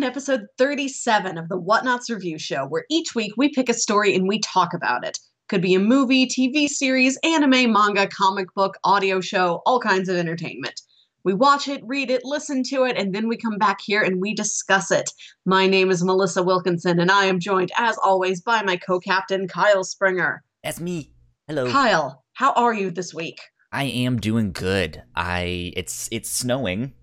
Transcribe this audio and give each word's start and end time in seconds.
Welcome 0.00 0.14
to 0.14 0.18
episode 0.18 0.46
37 0.56 1.36
of 1.36 1.50
the 1.50 1.60
Whatnauts 1.60 2.08
Review 2.08 2.38
Show, 2.38 2.64
where 2.64 2.86
each 2.88 3.14
week 3.14 3.34
we 3.36 3.50
pick 3.50 3.68
a 3.68 3.74
story 3.74 4.14
and 4.14 4.26
we 4.26 4.38
talk 4.38 4.72
about 4.72 5.04
it. 5.04 5.18
Could 5.50 5.60
be 5.60 5.74
a 5.74 5.78
movie, 5.78 6.26
TV 6.26 6.68
series, 6.68 7.18
anime, 7.22 7.70
manga, 7.70 8.06
comic 8.06 8.46
book, 8.54 8.78
audio 8.82 9.20
show, 9.20 9.60
all 9.66 9.78
kinds 9.78 10.08
of 10.08 10.16
entertainment. 10.16 10.80
We 11.22 11.34
watch 11.34 11.68
it, 11.68 11.82
read 11.84 12.10
it, 12.10 12.24
listen 12.24 12.62
to 12.70 12.84
it, 12.84 12.96
and 12.96 13.14
then 13.14 13.28
we 13.28 13.36
come 13.36 13.58
back 13.58 13.82
here 13.82 14.00
and 14.00 14.22
we 14.22 14.32
discuss 14.32 14.90
it. 14.90 15.10
My 15.44 15.66
name 15.66 15.90
is 15.90 16.02
Melissa 16.02 16.42
Wilkinson, 16.42 16.98
and 16.98 17.10
I 17.10 17.26
am 17.26 17.38
joined, 17.38 17.70
as 17.76 17.98
always, 18.02 18.40
by 18.40 18.62
my 18.62 18.78
co 18.78 19.00
captain, 19.00 19.48
Kyle 19.48 19.84
Springer. 19.84 20.42
That's 20.64 20.80
me. 20.80 21.12
Hello. 21.46 21.70
Kyle, 21.70 22.24
how 22.32 22.54
are 22.54 22.72
you 22.72 22.90
this 22.90 23.12
week? 23.12 23.38
I 23.70 23.84
am 23.84 24.18
doing 24.18 24.52
good. 24.52 25.02
I 25.14 25.74
it's 25.76 26.08
it's 26.10 26.30
snowing. 26.30 26.94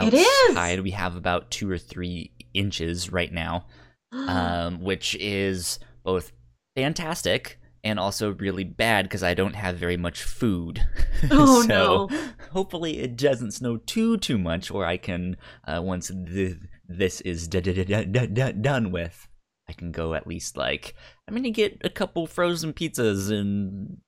It 0.00 0.14
is! 0.14 0.50
Outside, 0.50 0.80
we 0.80 0.92
have 0.92 1.16
about 1.16 1.50
two 1.50 1.68
or 1.68 1.76
three 1.76 2.30
inches 2.58 3.10
right 3.12 3.32
now, 3.32 3.66
um, 4.12 4.82
which 4.82 5.14
is 5.20 5.78
both 6.04 6.32
fantastic 6.76 7.58
and 7.84 7.98
also 7.98 8.32
really 8.34 8.64
bad 8.64 9.04
because 9.04 9.22
I 9.22 9.34
don't 9.34 9.54
have 9.54 9.76
very 9.76 9.96
much 9.96 10.22
food. 10.22 10.84
Oh, 11.32 11.62
so 11.62 11.66
no. 11.66 12.08
hopefully 12.52 13.00
it 13.00 13.16
doesn't 13.16 13.50
snow 13.50 13.76
too 13.78 14.18
too 14.18 14.38
much, 14.38 14.70
or 14.70 14.86
I 14.86 14.96
can 14.98 15.36
uh, 15.66 15.80
once 15.82 16.12
th- 16.32 16.56
this 16.88 17.20
is 17.22 17.48
d- 17.48 17.60
d- 17.60 17.84
d- 17.84 18.52
done 18.52 18.92
with, 18.92 19.26
I 19.68 19.72
can 19.72 19.90
go 19.90 20.14
at 20.14 20.28
least 20.28 20.56
like 20.56 20.94
I'm 21.26 21.34
gonna 21.34 21.50
get 21.50 21.80
a 21.82 21.90
couple 21.90 22.28
frozen 22.28 22.72
pizzas 22.72 23.32
and 23.32 23.98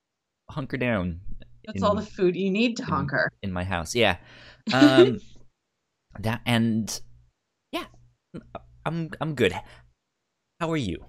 hunker 0.50 0.76
down. 0.76 1.20
That's 1.66 1.78
in- 1.78 1.84
all 1.84 1.96
the 1.96 2.02
food 2.06 2.36
you 2.36 2.48
need 2.50 2.76
to 2.76 2.84
in- 2.84 2.88
hunker. 2.88 3.28
in 3.42 3.50
my 3.52 3.64
house. 3.64 3.94
Yeah. 3.96 4.16
Um 4.72 5.18
that 6.20 6.42
and. 6.46 7.00
I'm 8.86 9.10
I'm 9.20 9.34
good. 9.34 9.54
How 10.60 10.70
are 10.70 10.76
you? 10.76 11.04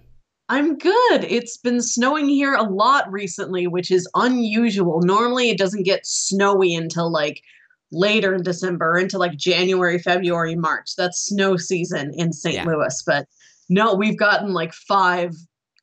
I'm 0.50 0.77
good. 0.77 1.23
It's 1.23 1.58
been 1.58 1.81
snowing 1.81 2.27
here 2.27 2.53
a 2.53 2.64
lot 2.64 3.09
recently, 3.11 3.67
which 3.67 3.89
is 3.89 4.09
unusual. 4.16 5.02
Normally, 5.02 5.49
it 5.49 5.58
doesn't 5.58 5.83
get 5.83 6.05
snowy 6.05 6.75
until 6.75 7.09
like 7.11 7.42
later 7.92 8.33
in 8.33 8.44
December, 8.44 8.97
into 8.97 9.17
like 9.17 9.38
January, 9.38 9.97
February, 9.97 10.55
March. 10.55 10.95
That's 10.97 11.25
snow 11.25 11.58
season 11.58 12.11
in 12.16 12.33
St. 12.33 12.55
Yeah. 12.55 12.66
Louis. 12.66 13.02
But 13.05 13.27
no, 13.69 13.94
we've 13.94 14.17
gotten 14.17 14.53
like 14.53 14.73
five 14.73 15.33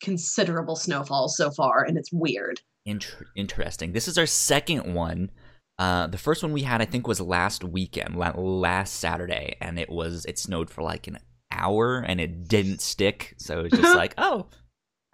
considerable 0.03 0.77
snowfalls 0.77 1.37
so 1.37 1.51
far, 1.51 1.83
and 1.83 1.97
it's 1.97 2.13
weird. 2.13 2.61
Inter- 2.85 3.27
interesting. 3.35 3.93
This 3.93 4.09
is 4.09 4.19
our 4.19 4.27
second 4.27 4.95
one. 4.95 5.31
Uh, 5.79 6.09
the 6.09 6.19
first 6.19 6.43
one 6.43 6.53
we 6.53 6.63
had, 6.63 6.83
I 6.83 6.87
think, 6.87 7.07
was 7.07 7.21
last 7.21 7.63
weekend, 7.63 8.17
last 8.17 8.95
Saturday, 8.97 9.57
and 9.61 9.79
it 9.79 9.89
was 9.89 10.25
it 10.27 10.39
snowed 10.39 10.71
for 10.71 10.83
like 10.83 11.07
an 11.07 11.19
hour, 11.51 11.99
and 12.01 12.21
it 12.21 12.49
didn't 12.49 12.81
stick. 12.81 13.35
So 13.39 13.61
it's 13.61 13.77
just 13.77 13.95
like, 13.97 14.15
oh, 14.19 14.47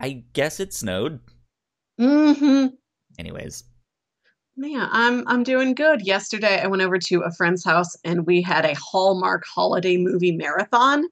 I 0.00 0.24
guess 0.32 0.60
it 0.60 0.72
snowed. 0.74 1.20
hmm 1.98 2.66
Anyways, 3.18 3.64
Yeah, 4.56 4.88
I'm 4.90 5.26
I'm 5.28 5.42
doing 5.44 5.74
good. 5.74 6.02
Yesterday, 6.04 6.60
I 6.60 6.66
went 6.66 6.82
over 6.82 6.98
to 6.98 7.20
a 7.20 7.32
friend's 7.32 7.64
house 7.64 7.96
and 8.04 8.26
we 8.26 8.42
had 8.42 8.64
a 8.64 8.74
Hallmark 8.74 9.44
holiday 9.46 9.96
movie 9.96 10.32
marathon. 10.36 11.04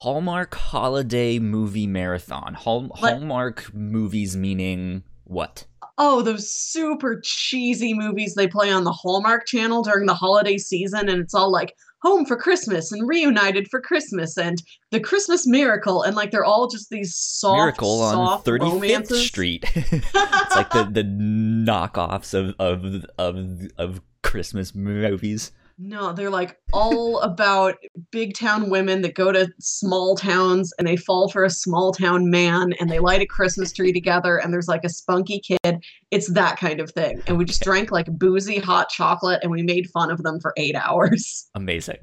Hallmark 0.00 0.54
holiday 0.54 1.40
movie 1.40 1.88
marathon. 1.88 2.54
Hall- 2.54 2.92
Hallmark 2.94 3.74
movies 3.74 4.36
meaning 4.36 5.02
what? 5.24 5.66
Oh, 6.00 6.22
those 6.22 6.48
super 6.48 7.20
cheesy 7.24 7.92
movies 7.92 8.36
they 8.36 8.46
play 8.46 8.70
on 8.70 8.84
the 8.84 8.92
Hallmark 8.92 9.46
Channel 9.46 9.82
during 9.82 10.06
the 10.06 10.14
holiday 10.14 10.56
season, 10.56 11.08
and 11.08 11.20
it's 11.20 11.34
all 11.34 11.50
like 11.50 11.74
Home 12.02 12.24
for 12.24 12.36
Christmas 12.36 12.92
and 12.92 13.08
Reunited 13.08 13.68
for 13.68 13.80
Christmas 13.80 14.38
and 14.38 14.62
The 14.90 15.00
Christmas 15.00 15.46
Miracle, 15.46 16.02
and 16.02 16.14
like 16.14 16.30
they're 16.30 16.44
all 16.44 16.68
just 16.68 16.90
these 16.90 17.16
soft, 17.16 17.56
Miracle 17.56 18.00
on 18.02 18.42
35th 18.42 18.60
romances. 18.60 19.26
Street. 19.26 19.64
it's 19.74 20.56
like 20.56 20.70
the 20.70 20.88
the 20.90 21.02
knockoffs 21.02 22.34
of 22.34 22.54
of 22.58 23.04
of 23.18 23.68
of 23.78 24.00
Christmas 24.22 24.74
movies. 24.74 25.52
No, 25.80 26.12
they're 26.12 26.28
like 26.28 26.58
all 26.72 27.20
about 27.20 27.76
big 28.10 28.34
town 28.34 28.68
women 28.68 29.02
that 29.02 29.14
go 29.14 29.30
to 29.30 29.48
small 29.60 30.16
towns 30.16 30.72
and 30.76 30.88
they 30.88 30.96
fall 30.96 31.28
for 31.28 31.44
a 31.44 31.50
small 31.50 31.92
town 31.92 32.30
man 32.30 32.72
and 32.80 32.90
they 32.90 32.98
light 32.98 33.20
a 33.20 33.26
Christmas 33.26 33.72
tree 33.72 33.92
together 33.92 34.38
and 34.38 34.52
there's 34.52 34.66
like 34.66 34.82
a 34.82 34.88
spunky 34.88 35.40
kid. 35.40 35.84
It's 36.10 36.32
that 36.32 36.58
kind 36.58 36.80
of 36.80 36.90
thing. 36.90 37.22
And 37.28 37.38
we 37.38 37.44
just 37.44 37.62
drank 37.62 37.92
like 37.92 38.06
boozy 38.06 38.58
hot 38.58 38.88
chocolate 38.88 39.38
and 39.42 39.52
we 39.52 39.62
made 39.62 39.88
fun 39.90 40.10
of 40.10 40.24
them 40.24 40.40
for 40.40 40.52
eight 40.56 40.74
hours. 40.74 41.48
Amazing. 41.54 41.98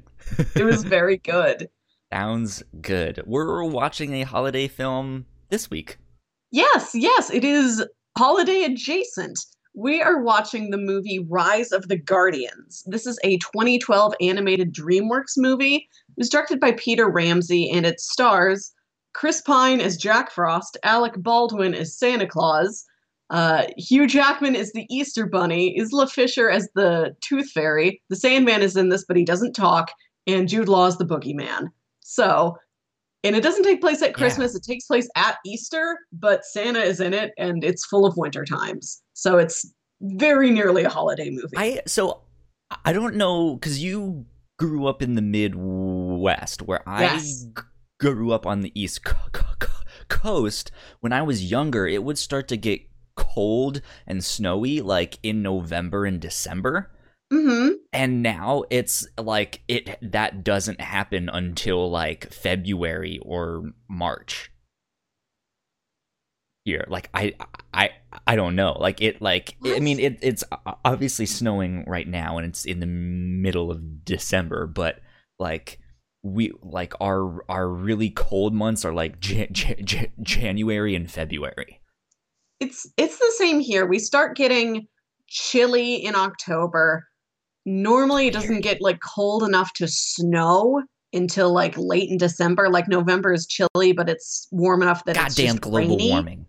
It 0.54 0.64
was 0.64 0.82
very 0.84 1.18
good. 1.18 1.68
Sounds 2.10 2.62
good. 2.80 3.22
We're 3.26 3.62
watching 3.64 4.14
a 4.14 4.22
holiday 4.22 4.68
film 4.68 5.26
this 5.50 5.68
week. 5.68 5.98
Yes, 6.50 6.92
yes, 6.94 7.30
it 7.30 7.44
is 7.44 7.84
holiday 8.16 8.62
adjacent. 8.62 9.38
We 9.76 10.00
are 10.00 10.22
watching 10.22 10.70
the 10.70 10.78
movie 10.78 11.18
Rise 11.28 11.70
of 11.70 11.88
the 11.88 11.98
Guardians. 11.98 12.82
This 12.86 13.06
is 13.06 13.18
a 13.22 13.36
2012 13.36 14.14
animated 14.22 14.74
DreamWorks 14.74 15.36
movie. 15.36 15.76
It 15.76 16.16
was 16.16 16.30
directed 16.30 16.58
by 16.58 16.72
Peter 16.72 17.10
Ramsey 17.10 17.70
and 17.70 17.84
it 17.84 18.00
stars 18.00 18.72
Chris 19.12 19.42
Pine 19.42 19.82
as 19.82 19.98
Jack 19.98 20.30
Frost, 20.30 20.78
Alec 20.82 21.12
Baldwin 21.18 21.74
as 21.74 21.94
Santa 21.94 22.26
Claus, 22.26 22.86
uh, 23.28 23.64
Hugh 23.76 24.06
Jackman 24.06 24.54
is 24.54 24.72
the 24.72 24.86
Easter 24.88 25.26
Bunny, 25.26 25.76
Isla 25.78 26.06
Fisher 26.06 26.48
as 26.48 26.70
the 26.74 27.14
Tooth 27.20 27.50
Fairy, 27.50 28.02
the 28.08 28.16
Sandman 28.16 28.62
is 28.62 28.78
in 28.78 28.88
this, 28.88 29.04
but 29.06 29.16
he 29.16 29.24
doesn't 29.24 29.52
talk, 29.52 29.92
and 30.26 30.48
Jude 30.48 30.70
Law 30.70 30.86
is 30.86 30.96
the 30.96 31.04
Boogeyman. 31.04 31.68
So, 32.00 32.56
and 33.24 33.36
it 33.36 33.42
doesn't 33.42 33.64
take 33.64 33.82
place 33.82 34.00
at 34.00 34.14
Christmas, 34.14 34.54
it 34.54 34.62
takes 34.62 34.86
place 34.86 35.08
at 35.16 35.36
Easter, 35.44 35.98
but 36.12 36.46
Santa 36.46 36.80
is 36.80 37.00
in 37.00 37.12
it 37.12 37.32
and 37.36 37.62
it's 37.62 37.84
full 37.84 38.06
of 38.06 38.16
winter 38.16 38.44
times. 38.44 39.02
So 39.16 39.38
it's 39.38 39.72
very 40.02 40.50
nearly 40.50 40.84
a 40.84 40.90
holiday 40.90 41.30
movie. 41.30 41.56
I 41.56 41.80
so 41.86 42.20
I 42.84 42.92
don't 42.92 43.16
know 43.16 43.54
because 43.54 43.82
you 43.82 44.26
grew 44.58 44.86
up 44.86 45.00
in 45.00 45.14
the 45.14 45.22
Midwest, 45.22 46.60
where 46.62 46.82
Yes. 46.86 47.46
I 47.56 47.60
g- 47.60 47.66
grew 47.98 48.32
up 48.32 48.46
on 48.46 48.60
the 48.60 48.78
East 48.78 49.04
co- 49.04 49.16
co- 49.32 49.72
Coast. 50.08 50.70
When 51.00 51.12
I 51.14 51.22
was 51.22 51.50
younger, 51.50 51.86
it 51.86 52.04
would 52.04 52.18
start 52.18 52.46
to 52.48 52.56
get 52.58 52.82
cold 53.16 53.80
and 54.06 54.22
snowy, 54.22 54.82
like 54.82 55.18
in 55.22 55.40
November 55.42 56.04
and 56.04 56.20
December. 56.20 56.90
hmm 57.32 57.70
and 57.94 58.22
now 58.22 58.64
it's 58.68 59.06
like 59.18 59.62
it 59.66 59.96
that 60.02 60.44
doesn't 60.44 60.80
happen 60.82 61.30
until 61.30 61.90
like 61.90 62.30
February 62.30 63.18
or 63.22 63.72
March. 63.88 64.50
Here, 66.66 66.84
like 66.88 67.08
I 67.14 67.34
I 67.72 67.90
I 68.26 68.36
don't 68.36 68.56
know. 68.56 68.72
Like 68.72 69.00
it 69.00 69.20
like 69.20 69.56
I 69.64 69.80
mean 69.80 69.98
it 69.98 70.18
it's 70.22 70.44
obviously 70.84 71.26
snowing 71.26 71.84
right 71.86 72.08
now 72.08 72.38
and 72.38 72.46
it's 72.46 72.64
in 72.64 72.80
the 72.80 72.86
middle 72.86 73.70
of 73.70 74.04
December, 74.04 74.66
but 74.66 75.00
like 75.38 75.78
we 76.22 76.52
like 76.62 76.94
our 77.00 77.44
our 77.48 77.68
really 77.68 78.10
cold 78.10 78.54
months 78.54 78.84
are 78.84 78.92
like 78.92 79.20
Jan- 79.20 79.52
Jan- 79.52 79.84
Jan- 79.84 80.12
January 80.22 80.94
and 80.94 81.10
February. 81.10 81.80
It's 82.60 82.90
it's 82.96 83.18
the 83.18 83.32
same 83.36 83.60
here. 83.60 83.86
We 83.86 83.98
start 83.98 84.36
getting 84.36 84.88
chilly 85.28 85.96
in 85.96 86.14
October. 86.14 87.06
Normally 87.64 88.28
it 88.28 88.32
doesn't 88.32 88.60
get 88.60 88.80
like 88.80 89.00
cold 89.00 89.42
enough 89.42 89.72
to 89.74 89.88
snow 89.88 90.82
until 91.12 91.52
like 91.52 91.74
late 91.76 92.10
in 92.10 92.16
December. 92.16 92.68
Like 92.70 92.88
November 92.88 93.32
is 93.32 93.46
chilly, 93.46 93.92
but 93.92 94.08
it's 94.08 94.48
warm 94.52 94.82
enough 94.82 95.04
that 95.04 95.16
it's 95.16 95.34
Goddamn 95.34 95.46
just 95.46 95.60
global 95.60 95.96
rainy. 95.96 96.10
warming. 96.10 96.45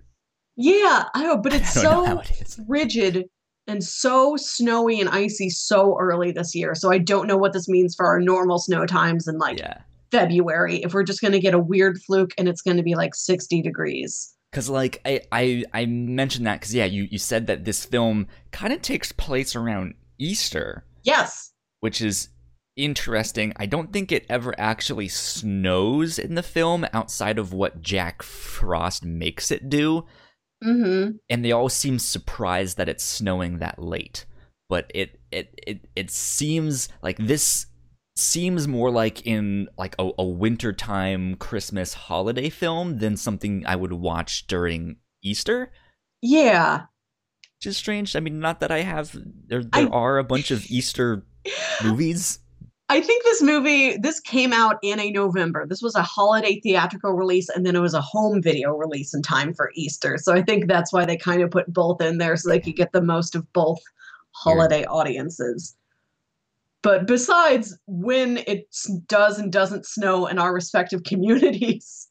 Yeah, 0.57 1.05
I 1.13 1.23
know, 1.23 1.37
but 1.37 1.53
it's 1.55 1.73
so 1.73 2.19
it 2.19 2.57
rigid 2.67 3.25
and 3.67 3.83
so 3.83 4.35
snowy 4.37 4.99
and 4.99 5.09
icy 5.09 5.49
so 5.49 5.97
early 5.99 6.31
this 6.31 6.55
year. 6.55 6.73
So 6.75 6.91
I 6.91 6.97
don't 6.97 7.27
know 7.27 7.37
what 7.37 7.53
this 7.53 7.67
means 7.69 7.95
for 7.95 8.05
our 8.05 8.19
normal 8.19 8.57
snow 8.59 8.85
times 8.85 9.27
in 9.27 9.37
like 9.37 9.59
Yeah. 9.59 9.77
February. 10.11 10.77
If 10.83 10.93
we're 10.93 11.03
just 11.03 11.21
going 11.21 11.33
to 11.33 11.39
get 11.39 11.53
a 11.53 11.59
weird 11.59 11.99
fluke 12.01 12.31
and 12.37 12.47
it's 12.47 12.61
going 12.61 12.77
to 12.77 12.83
be 12.83 12.95
like 12.95 13.13
60 13.13 13.61
degrees. 13.61 14.33
Cause 14.53 14.69
like 14.69 15.01
I 15.05 15.19
I, 15.33 15.63
I 15.73 15.85
mentioned 15.85 16.47
that 16.47 16.61
because 16.61 16.73
yeah 16.73 16.85
you 16.85 17.03
you 17.11 17.17
said 17.19 17.47
that 17.47 17.65
this 17.65 17.83
film 17.83 18.27
kind 18.51 18.71
of 18.71 18.81
takes 18.81 19.11
place 19.11 19.55
around 19.55 19.93
Easter, 20.17 20.85
Yes. 21.03 21.51
which 21.81 22.01
is 22.01 22.29
interesting. 22.77 23.51
I 23.57 23.65
don't 23.65 23.91
think 23.91 24.11
it 24.11 24.25
ever 24.29 24.55
actually 24.57 25.09
snows 25.09 26.17
in 26.17 26.35
the 26.35 26.43
film 26.43 26.85
outside 26.93 27.37
of 27.37 27.51
what 27.51 27.81
Jack 27.81 28.23
Frost 28.23 29.03
makes 29.03 29.51
it 29.51 29.69
do, 29.69 30.05
Mhm. 30.63 31.19
and 31.29 31.45
they 31.45 31.51
all 31.51 31.69
seem 31.69 31.99
surprised 31.99 32.77
that 32.77 32.89
it's 32.89 33.03
snowing 33.03 33.59
that 33.59 33.79
late. 33.81 34.25
But 34.69 34.91
it 34.93 35.19
it 35.31 35.53
it 35.65 35.87
it 35.95 36.11
seems 36.11 36.89
like 37.01 37.17
this 37.17 37.67
seems 38.15 38.67
more 38.67 38.89
like 38.89 39.25
in 39.27 39.69
like 39.77 39.95
a, 39.99 40.09
a 40.17 40.25
wintertime 40.25 41.35
Christmas 41.35 41.93
holiday 41.93 42.49
film 42.49 42.97
than 42.97 43.15
something 43.15 43.63
I 43.65 43.75
would 43.75 43.93
watch 43.93 44.47
during 44.47 44.97
Easter. 45.23 45.71
Yeah. 46.21 46.85
Which 47.59 47.67
is 47.67 47.77
strange. 47.77 48.15
I 48.15 48.19
mean, 48.19 48.39
not 48.39 48.59
that 48.59 48.71
I 48.71 48.81
have 48.81 49.15
there 49.47 49.63
I- 49.73 49.81
there 49.83 49.93
are 49.93 50.17
a 50.17 50.23
bunch 50.23 50.51
of 50.51 50.65
Easter 50.69 51.25
movies, 51.83 52.39
I 52.89 53.01
think 53.01 53.23
this 53.23 53.41
movie 53.41 53.97
this 53.97 54.19
came 54.21 54.53
out 54.53 54.77
in 54.81 54.99
a 54.99 55.11
November. 55.11 55.65
This 55.67 55.81
was 55.81 55.95
a 55.95 56.01
holiday 56.01 56.59
theatrical 56.61 57.11
release 57.11 57.49
and 57.49 57.65
then 57.65 57.75
it 57.75 57.81
was 57.81 57.93
a 57.93 58.01
home 58.01 58.41
video 58.41 58.73
release 58.75 59.13
in 59.13 59.21
time 59.21 59.53
for 59.53 59.71
Easter. 59.75 60.17
So 60.17 60.33
I 60.33 60.41
think 60.41 60.67
that's 60.67 60.93
why 60.93 61.05
they 61.05 61.17
kind 61.17 61.41
of 61.41 61.51
put 61.51 61.71
both 61.71 62.01
in 62.01 62.17
there 62.17 62.37
so 62.37 62.49
they 62.49 62.61
could 62.61 62.77
get 62.77 62.93
the 62.93 63.01
most 63.01 63.35
of 63.35 63.51
both 63.51 63.79
holiday 64.31 64.85
audiences. 64.85 65.75
But 66.81 67.07
besides 67.07 67.77
when 67.87 68.37
it 68.47 68.73
does 69.07 69.39
and 69.39 69.51
doesn't 69.51 69.85
snow 69.85 70.27
in 70.27 70.39
our 70.39 70.53
respective 70.53 71.03
communities, 71.05 72.07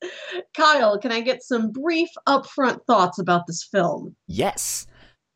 Kyle, 0.55 0.99
can 0.99 1.11
I 1.11 1.20
get 1.20 1.43
some 1.43 1.72
brief 1.72 2.11
upfront 2.26 2.84
thoughts 2.87 3.19
about 3.19 3.46
this 3.46 3.64
film? 3.64 4.14
Yes. 4.26 4.87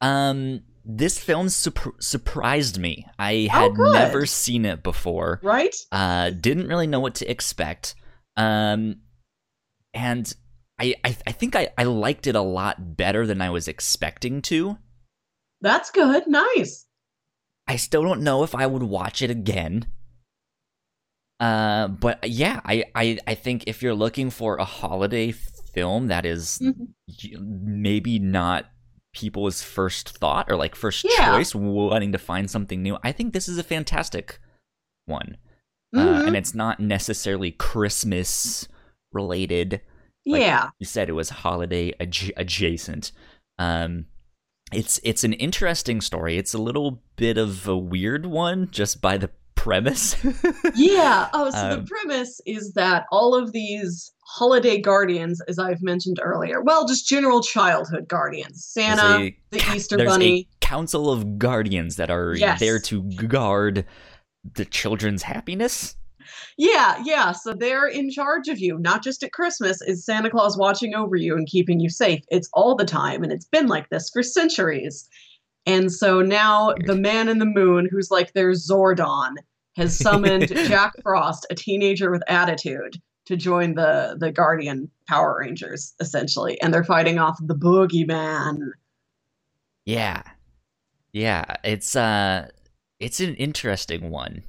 Um 0.03 0.61
this 0.97 1.19
film 1.19 1.49
surprised 1.49 2.79
me. 2.79 3.07
I 3.19 3.49
Oh, 3.53 3.59
had 3.61 3.75
good. 3.75 3.93
never 3.93 4.27
seen 4.27 4.65
it 4.65 4.83
before. 4.83 5.41
Right? 5.43 5.75
Uh, 5.93 6.31
didn't 6.31 6.69
really 6.69 6.87
know 6.87 7.01
what 7.01 7.15
to 7.17 7.31
expect. 7.31 7.95
Um, 8.37 9.01
and 9.95 10.33
I, 10.79 10.95
I, 11.05 11.17
I 11.27 11.33
think 11.33 11.55
I, 11.57 11.69
I 11.77 11.85
liked 11.85 12.27
it 12.27 12.35
a 12.35 12.41
lot 12.41 12.97
better 12.97 13.27
than 13.27 13.41
I 13.43 13.51
was 13.51 13.69
expecting 13.69 14.41
to. 14.43 14.79
That's 15.61 15.91
good. 15.91 16.27
Nice. 16.27 16.87
I 17.67 17.77
still 17.77 18.03
don't 18.03 18.23
know 18.23 18.43
if 18.43 18.55
I 18.55 18.67
would 18.67 18.83
watch 18.83 19.21
it 19.23 19.31
again. 19.31 19.87
Uh, 21.39 21.89
but 21.89 22.29
yeah, 22.29 22.61
I, 22.65 22.85
I, 22.95 23.19
I 23.27 23.35
think 23.35 23.65
if 23.67 23.83
you're 23.83 23.95
looking 23.95 24.31
for 24.31 24.57
a 24.57 24.65
holiday 24.65 25.33
film 25.33 26.09
that 26.09 26.27
is 26.27 26.59
Mhm. 26.61 26.89
maybe 27.41 28.19
not 28.19 28.67
people's 29.13 29.63
first 29.63 30.11
thought 30.11 30.51
or 30.51 30.57
like 30.57 30.75
first 30.75 31.05
Yeah. 31.09 31.33
choice, 31.37 31.55
wanting 31.55 32.13
to 32.13 32.19
find 32.19 32.51
something 32.51 32.83
new, 32.83 32.99
I 33.03 33.13
think 33.13 33.33
this 33.33 33.49
is 33.49 33.59
a 33.59 33.63
fantastic 33.65 34.39
one. 35.07 35.37
Uh, 35.95 35.99
Mhm. 36.23 36.27
and 36.29 36.37
it's 36.37 36.55
not 36.55 36.79
necessarily 36.81 37.51
Christmas 37.51 38.69
related. 39.13 39.81
like- 40.27 40.43
yeah. 40.43 40.69
You 40.79 40.85
said 40.87 41.09
it 41.09 41.13
was 41.15 41.31
holiday 41.31 41.93
adj- 41.99 42.31
adjacent. 42.37 43.11
Um, 43.59 44.05
it's 44.71 45.01
it's 45.03 45.25
an 45.25 45.33
interesting 45.33 46.01
story. 46.03 46.37
It's 46.37 46.53
a 46.55 46.59
little 46.59 47.03
bit 47.17 47.39
of 47.39 47.67
a 47.67 47.77
weird 47.77 48.27
one 48.27 48.71
just 48.71 49.01
by 49.01 49.17
the 49.17 49.31
premise. 49.65 50.17
Yeah. 50.75 51.29
Oh, 51.35 51.51
so 51.51 51.59
Um, 51.59 51.81
the 51.81 51.87
premise 51.87 52.41
is 52.47 52.73
that 52.75 53.05
all 53.13 53.35
of 53.35 53.53
these 53.53 54.13
holiday 54.25 54.81
guardians, 54.81 55.41
as 55.49 55.59
I've 55.59 55.83
mentioned 55.83 56.19
earlier, 56.23 56.63
well, 56.63 56.87
just 56.87 57.07
general 57.09 57.43
childhood 57.43 58.09
guardians, 58.09 58.65
Santa, 58.65 59.19
a 59.25 59.37
the 59.51 59.63
Easter 59.75 59.99
Bunny. 59.99 60.49
a 60.63 60.65
council 60.65 61.11
of 61.13 61.39
guardians 61.39 61.97
that 61.97 62.11
are 62.11 62.35
Yes. 62.35 62.61
there 62.61 62.79
to 62.79 63.03
guard 63.03 63.85
the 64.55 64.65
children's 64.65 65.23
happiness. 65.23 65.97
Yeah, 66.57 67.03
yeah. 67.05 67.33
So 67.33 67.53
they're 67.53 67.89
in 67.89 68.11
charge 68.11 68.49
of 68.49 68.59
you, 68.59 68.79
not 68.79 69.03
just 69.03 69.23
at 69.23 69.33
Christmas. 69.33 69.83
Is 69.83 70.05
Santa 70.07 70.31
Claus 70.31 70.57
watching 70.57 70.95
over 70.95 71.17
you 71.17 71.35
and 71.37 71.47
keeping 71.47 71.81
you 71.81 71.91
safe? 71.91 72.23
It's 72.31 72.49
all 72.55 72.75
the 72.77 72.85
time, 72.85 73.23
and 73.23 73.33
it's 73.33 73.47
been 73.47 73.67
like 73.67 73.89
this 73.91 74.09
for 74.11 74.23
centuries. 74.23 75.09
And 75.67 75.93
so 75.93 76.23
now 76.23 76.69
Weird. 76.69 76.87
the 76.87 76.97
man 76.97 77.29
in 77.29 77.39
the 77.39 77.45
moon, 77.47 77.89
who's 77.91 78.11
like 78.11 78.33
their 78.33 78.53
Zordon, 78.53 79.33
has 79.77 79.99
summoned 79.99 80.49
Jack 80.49 80.93
Frost, 81.03 81.47
a 81.51 81.55
teenager 81.55 82.11
with 82.11 82.23
attitude, 82.29 82.97
to 83.27 83.37
join 83.37 83.75
the 83.75 84.17
the 84.19 84.33
Guardian 84.33 84.91
Power 85.09 85.39
Rangers, 85.41 85.95
essentially, 86.01 86.61
and 86.61 86.73
they're 86.75 86.85
fighting 86.85 87.19
off 87.19 87.39
the 87.41 87.55
Boogeyman. 87.55 88.57
Yeah. 89.87 90.23
Yeah, 91.13 91.45
it's 91.65 91.97
uh 91.97 92.49
it's 92.99 93.21
an 93.21 93.35
interesting 93.37 94.11
one. 94.11 94.43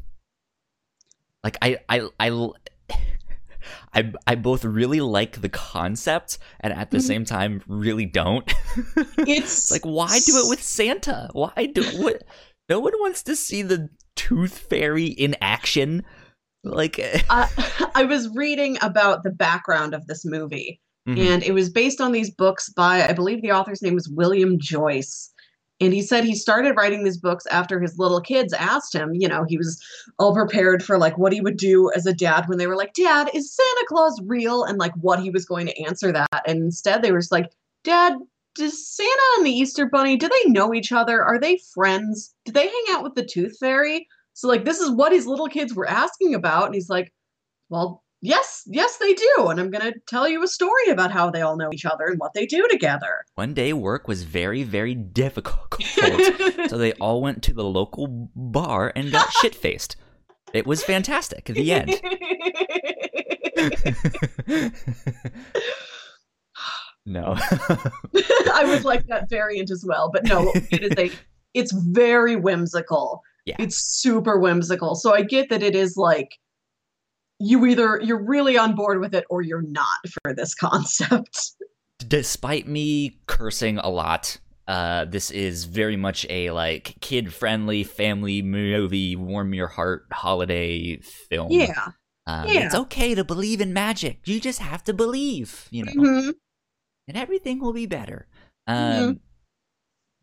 Like 1.43 1.57
I 1.61 1.79
I 1.89 2.07
I. 2.19 2.49
I, 3.93 4.11
I 4.25 4.35
both 4.35 4.63
really 4.63 5.01
like 5.01 5.41
the 5.41 5.49
concept 5.49 6.37
and 6.61 6.71
at 6.73 6.91
the 6.91 6.97
Mhm. 6.97 7.01
same 7.01 7.25
time 7.25 7.61
really 7.67 8.05
don't. 8.05 8.51
It's 9.17 9.69
like 9.69 9.83
why 9.85 10.19
do 10.25 10.37
it 10.37 10.49
with 10.49 10.63
Santa? 10.63 11.29
Why 11.33 11.69
do 11.73 11.83
what 12.01 12.23
no 12.69 12.79
one 12.79 12.93
wants 12.99 13.21
to 13.23 13.35
see 13.35 13.61
the 13.61 13.89
tooth 14.21 14.57
fairy 14.57 15.07
in 15.07 15.35
action. 15.41 16.03
Like 16.63 16.99
I, 17.29 17.91
I 17.95 18.03
was 18.03 18.29
reading 18.35 18.77
about 18.81 19.23
the 19.23 19.31
background 19.31 19.93
of 19.93 20.05
this 20.07 20.23
movie, 20.25 20.79
mhm. 21.07 21.17
and 21.17 21.43
it 21.43 21.53
was 21.53 21.69
based 21.69 21.99
on 21.99 22.11
these 22.11 22.29
books 22.29 22.69
by 22.69 23.07
I 23.07 23.13
believe 23.13 23.41
the 23.41 23.51
author's 23.51 23.81
name 23.81 23.95
was 23.95 24.09
William 24.09 24.59
Joyce. 24.59 25.29
And 25.79 25.93
he 25.93 26.03
said 26.03 26.23
he 26.23 26.35
started 26.35 26.75
writing 26.75 27.03
these 27.03 27.17
books 27.17 27.47
after 27.47 27.81
his 27.81 27.97
little 27.97 28.21
kids 28.21 28.53
asked 28.53 28.93
him, 28.93 29.15
you 29.15 29.27
know, 29.27 29.45
he 29.47 29.57
was 29.57 29.83
all 30.19 30.31
prepared 30.31 30.83
for 30.83 30.99
like 30.99 31.17
what 31.17 31.33
he 31.33 31.41
would 31.41 31.57
do 31.57 31.91
as 31.95 32.05
a 32.05 32.13
dad 32.13 32.47
when 32.47 32.59
they 32.59 32.67
were 32.67 32.75
like, 32.75 32.93
Dad, 32.93 33.31
is 33.33 33.51
Santa 33.51 33.85
Claus 33.87 34.21
real? 34.23 34.63
And 34.63 34.77
like 34.77 34.93
what 34.97 35.19
he 35.19 35.31
was 35.31 35.43
going 35.43 35.65
to 35.65 35.83
answer 35.83 36.11
that. 36.11 36.43
And 36.45 36.59
instead 36.59 37.01
they 37.01 37.11
were 37.11 37.17
just 37.17 37.31
like, 37.31 37.49
Dad, 37.83 38.13
does 38.55 38.87
Santa 38.95 39.21
and 39.37 39.45
the 39.45 39.51
Easter 39.51 39.85
Bunny, 39.87 40.17
do 40.17 40.27
they 40.27 40.49
know 40.49 40.73
each 40.73 40.91
other? 40.91 41.23
Are 41.23 41.39
they 41.39 41.59
friends? 41.73 42.33
Do 42.45 42.51
they 42.51 42.67
hang 42.67 42.85
out 42.89 43.03
with 43.03 43.15
the 43.15 43.25
Tooth 43.25 43.57
Fairy? 43.59 44.07
So 44.33 44.47
like 44.47 44.65
this 44.65 44.79
is 44.79 44.91
what 44.91 45.11
his 45.11 45.27
little 45.27 45.47
kids 45.47 45.73
were 45.73 45.87
asking 45.87 46.35
about. 46.35 46.65
And 46.65 46.75
he's 46.75 46.89
like, 46.89 47.13
Well, 47.69 48.03
yes, 48.21 48.63
yes, 48.65 48.97
they 48.97 49.13
do. 49.13 49.47
And 49.49 49.59
I'm 49.59 49.69
gonna 49.71 49.93
tell 50.07 50.27
you 50.27 50.43
a 50.43 50.47
story 50.47 50.89
about 50.89 51.11
how 51.11 51.29
they 51.29 51.41
all 51.41 51.57
know 51.57 51.69
each 51.73 51.85
other 51.85 52.05
and 52.05 52.19
what 52.19 52.33
they 52.33 52.45
do 52.45 52.67
together. 52.69 53.25
one 53.35 53.53
day 53.53 53.73
work 53.73 54.07
was 54.07 54.23
very 54.23 54.63
very 54.63 54.95
difficult. 54.95 55.81
so 56.69 56.77
they 56.77 56.93
all 56.93 57.21
went 57.21 57.43
to 57.43 57.53
the 57.53 57.63
local 57.63 58.29
bar 58.35 58.91
and 58.95 59.11
got 59.11 59.31
shit 59.41 59.55
faced. 59.55 59.95
It 60.53 60.67
was 60.67 60.83
fantastic. 60.83 61.45
The 61.45 61.71
end. 61.71 62.01
no. 67.05 67.35
I 68.53 68.63
would 68.65 68.83
like 68.83 69.07
that 69.07 69.29
variant 69.29 69.71
as 69.71 69.83
well, 69.85 70.09
but 70.11 70.23
no, 70.25 70.51
it 70.55 70.83
is 70.83 70.97
a 70.97 71.11
it's 71.53 71.71
very 71.71 72.35
whimsical. 72.35 73.21
Yeah. 73.45 73.55
It's 73.59 73.77
super 73.77 74.37
whimsical. 74.39 74.95
So 74.95 75.13
I 75.13 75.23
get 75.23 75.49
that 75.49 75.63
it 75.63 75.75
is 75.75 75.97
like 75.97 76.37
you 77.39 77.65
either 77.65 77.99
you're 78.03 78.23
really 78.23 78.57
on 78.57 78.75
board 78.75 78.99
with 78.99 79.15
it 79.15 79.25
or 79.29 79.41
you're 79.41 79.63
not 79.63 79.97
for 80.23 80.33
this 80.33 80.53
concept. 80.53 81.53
Despite 82.07 82.67
me 82.67 83.19
cursing 83.27 83.79
a 83.79 83.89
lot, 83.89 84.37
uh, 84.67 85.05
this 85.05 85.31
is 85.31 85.65
very 85.65 85.97
much 85.97 86.25
a 86.29 86.51
like 86.51 86.95
kid 87.01 87.33
friendly 87.33 87.83
family 87.83 88.41
movie, 88.41 89.15
warm 89.15 89.53
your 89.53 89.67
heart 89.67 90.05
holiday 90.11 90.97
film. 90.97 91.51
Yeah. 91.51 91.87
Um, 92.27 92.47
yeah. 92.47 92.67
It's 92.67 92.75
okay 92.75 93.15
to 93.15 93.23
believe 93.23 93.59
in 93.59 93.73
magic. 93.73 94.19
You 94.25 94.39
just 94.39 94.59
have 94.59 94.83
to 94.83 94.93
believe, 94.93 95.67
you 95.71 95.83
know, 95.85 95.91
Mhm. 95.93 96.33
And 97.07 97.17
everything 97.17 97.59
will 97.59 97.73
be 97.73 97.85
better. 97.85 98.27
Um, 98.67 98.75
Mhm. 98.77 99.19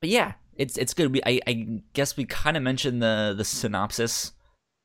But 0.01 0.11
yeah, 0.11 0.33
it's 0.57 0.77
it's 0.79 0.95
good. 0.95 1.13
We 1.13 1.21
I, 1.27 1.41
I 1.47 1.81
guess 1.93 2.17
we 2.17 2.25
kind 2.25 2.57
of 2.57 2.63
mentioned 2.63 3.03
the 3.03 3.35
the 3.37 3.45
synopsis. 3.45 4.33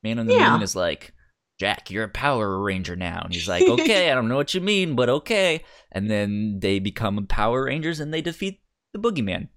Man 0.04 0.20
on 0.20 0.28
the 0.28 0.34
Yeah. 0.34 0.52
Moon 0.52 0.62
is 0.62 0.76
like, 0.76 1.14
Jack, 1.60 1.90
you're 1.90 2.04
a 2.04 2.10
Power 2.10 2.62
Ranger 2.62 2.96
now, 2.96 3.22
and 3.24 3.34
he's 3.34 3.48
like, 3.48 3.64
okay, 3.70 4.12
I 4.12 4.16
don't 4.16 4.28
know 4.28 4.36
what 4.36 4.54
you 4.54 4.60
mean, 4.62 4.96
but 4.96 5.08
okay. 5.10 5.64
And 5.92 6.10
then 6.10 6.60
they 6.60 6.80
become 6.80 7.26
Power 7.28 7.66
Rangers 7.66 8.00
and 8.00 8.14
they 8.14 8.22
defeat 8.22 8.60
the 8.94 9.00
Boogeyman. 9.00 9.48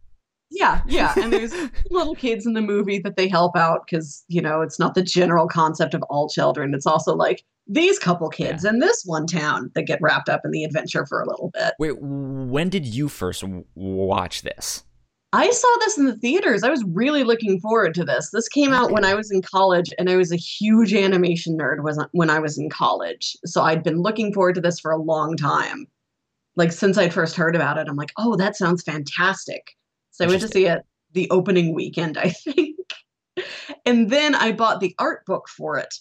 Yeah, 0.50 0.82
yeah. 0.86 1.12
And 1.20 1.32
there's 1.32 1.52
little 1.90 2.14
kids 2.14 2.46
in 2.46 2.52
the 2.52 2.60
movie 2.60 3.00
that 3.00 3.16
they 3.16 3.26
help 3.26 3.56
out 3.56 3.80
because, 3.84 4.24
you 4.28 4.40
know, 4.40 4.60
it's 4.60 4.78
not 4.78 4.94
the 4.94 5.02
general 5.02 5.48
concept 5.48 5.92
of 5.94 6.02
all 6.04 6.28
children. 6.28 6.72
It's 6.74 6.86
also 6.86 7.16
like 7.16 7.42
these 7.66 7.98
couple 7.98 8.28
kids 8.28 8.64
in 8.64 8.78
this 8.78 9.02
one 9.04 9.26
town 9.26 9.70
that 9.74 9.82
get 9.82 10.00
wrapped 10.00 10.28
up 10.28 10.42
in 10.44 10.50
the 10.50 10.64
adventure 10.64 11.04
for 11.06 11.20
a 11.20 11.28
little 11.28 11.50
bit. 11.52 11.74
Wait, 11.78 11.98
when 12.00 12.68
did 12.68 12.86
you 12.86 13.08
first 13.08 13.40
w- 13.40 13.64
watch 13.74 14.42
this? 14.42 14.84
I 15.32 15.50
saw 15.50 15.68
this 15.80 15.98
in 15.98 16.06
the 16.06 16.16
theaters. 16.16 16.62
I 16.62 16.70
was 16.70 16.84
really 16.84 17.24
looking 17.24 17.60
forward 17.60 17.94
to 17.94 18.04
this. 18.04 18.30
This 18.32 18.48
came 18.48 18.72
out 18.72 18.92
when 18.92 19.04
I 19.04 19.14
was 19.14 19.30
in 19.30 19.42
college, 19.42 19.92
and 19.98 20.08
I 20.08 20.16
was 20.16 20.32
a 20.32 20.36
huge 20.36 20.94
animation 20.94 21.58
nerd 21.58 21.78
when 22.12 22.30
I 22.30 22.38
was 22.38 22.56
in 22.56 22.70
college. 22.70 23.36
So 23.44 23.62
I'd 23.62 23.82
been 23.82 24.00
looking 24.00 24.32
forward 24.32 24.54
to 24.54 24.60
this 24.60 24.78
for 24.78 24.92
a 24.92 25.02
long 25.02 25.36
time. 25.36 25.86
Like 26.54 26.72
since 26.72 26.96
I'd 26.96 27.12
first 27.12 27.36
heard 27.36 27.56
about 27.56 27.76
it, 27.76 27.88
I'm 27.88 27.96
like, 27.96 28.12
oh, 28.16 28.36
that 28.36 28.56
sounds 28.56 28.82
fantastic. 28.82 29.72
So 30.12 30.24
I 30.24 30.28
went 30.28 30.40
to 30.42 30.48
see 30.48 30.66
it 30.66 30.82
the 31.12 31.28
opening 31.30 31.74
weekend, 31.74 32.16
I 32.16 32.30
think. 32.30 32.76
And 33.84 34.08
then 34.08 34.34
I 34.34 34.52
bought 34.52 34.80
the 34.80 34.94
art 34.98 35.26
book 35.26 35.48
for 35.48 35.76
it 35.76 35.92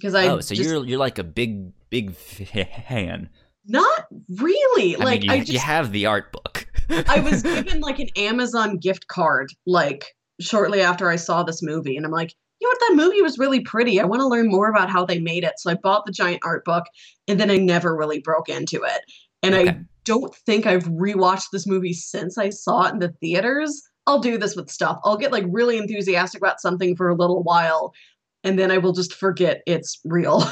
because 0.00 0.14
I 0.14 0.28
oh, 0.28 0.40
so 0.40 0.54
just 0.54 0.68
you're 0.68 0.84
you're 0.84 0.98
like 0.98 1.18
a 1.18 1.24
big 1.24 1.72
big 1.90 2.14
fan. 2.16 3.28
not 3.66 4.06
really 4.38 4.96
I 4.96 5.04
like 5.04 5.20
mean, 5.20 5.30
you, 5.30 5.36
I 5.36 5.38
just, 5.40 5.52
you 5.52 5.58
have 5.58 5.92
the 5.92 6.06
art 6.06 6.32
book. 6.32 6.66
I 7.08 7.20
was 7.20 7.42
given 7.42 7.80
like 7.80 7.98
an 7.98 8.08
Amazon 8.16 8.78
gift 8.78 9.08
card 9.08 9.52
like 9.66 10.16
shortly 10.40 10.80
after 10.80 11.08
I 11.10 11.16
saw 11.16 11.42
this 11.42 11.62
movie, 11.62 11.96
and 11.96 12.06
I'm 12.06 12.12
like, 12.12 12.34
you 12.60 12.68
know 12.68 12.70
what, 12.70 12.88
that 12.88 13.04
movie 13.04 13.22
was 13.22 13.38
really 13.38 13.60
pretty. 13.60 14.00
I 14.00 14.04
want 14.04 14.20
to 14.20 14.26
learn 14.26 14.48
more 14.48 14.68
about 14.68 14.90
how 14.90 15.04
they 15.04 15.18
made 15.18 15.44
it. 15.44 15.54
So 15.58 15.70
I 15.70 15.74
bought 15.74 16.06
the 16.06 16.12
giant 16.12 16.40
art 16.44 16.64
book, 16.64 16.84
and 17.28 17.38
then 17.38 17.50
I 17.50 17.56
never 17.56 17.96
really 17.96 18.20
broke 18.20 18.48
into 18.48 18.82
it. 18.82 19.02
And 19.42 19.54
I 19.54 19.80
don't 20.04 20.34
think 20.34 20.66
I've 20.66 20.84
rewatched 20.84 21.50
this 21.52 21.66
movie 21.66 21.92
since 21.92 22.36
I 22.36 22.50
saw 22.50 22.86
it 22.86 22.94
in 22.94 22.98
the 22.98 23.14
theaters. 23.20 23.82
I'll 24.06 24.18
do 24.18 24.38
this 24.38 24.56
with 24.56 24.70
stuff. 24.70 24.98
I'll 25.04 25.16
get 25.16 25.32
like 25.32 25.44
really 25.48 25.78
enthusiastic 25.78 26.40
about 26.40 26.60
something 26.60 26.96
for 26.96 27.08
a 27.08 27.14
little 27.14 27.42
while, 27.42 27.92
and 28.44 28.58
then 28.58 28.70
I 28.70 28.78
will 28.78 28.92
just 28.92 29.14
forget 29.14 29.62
it's 29.66 30.00
real. 30.04 30.40
so 30.40 30.50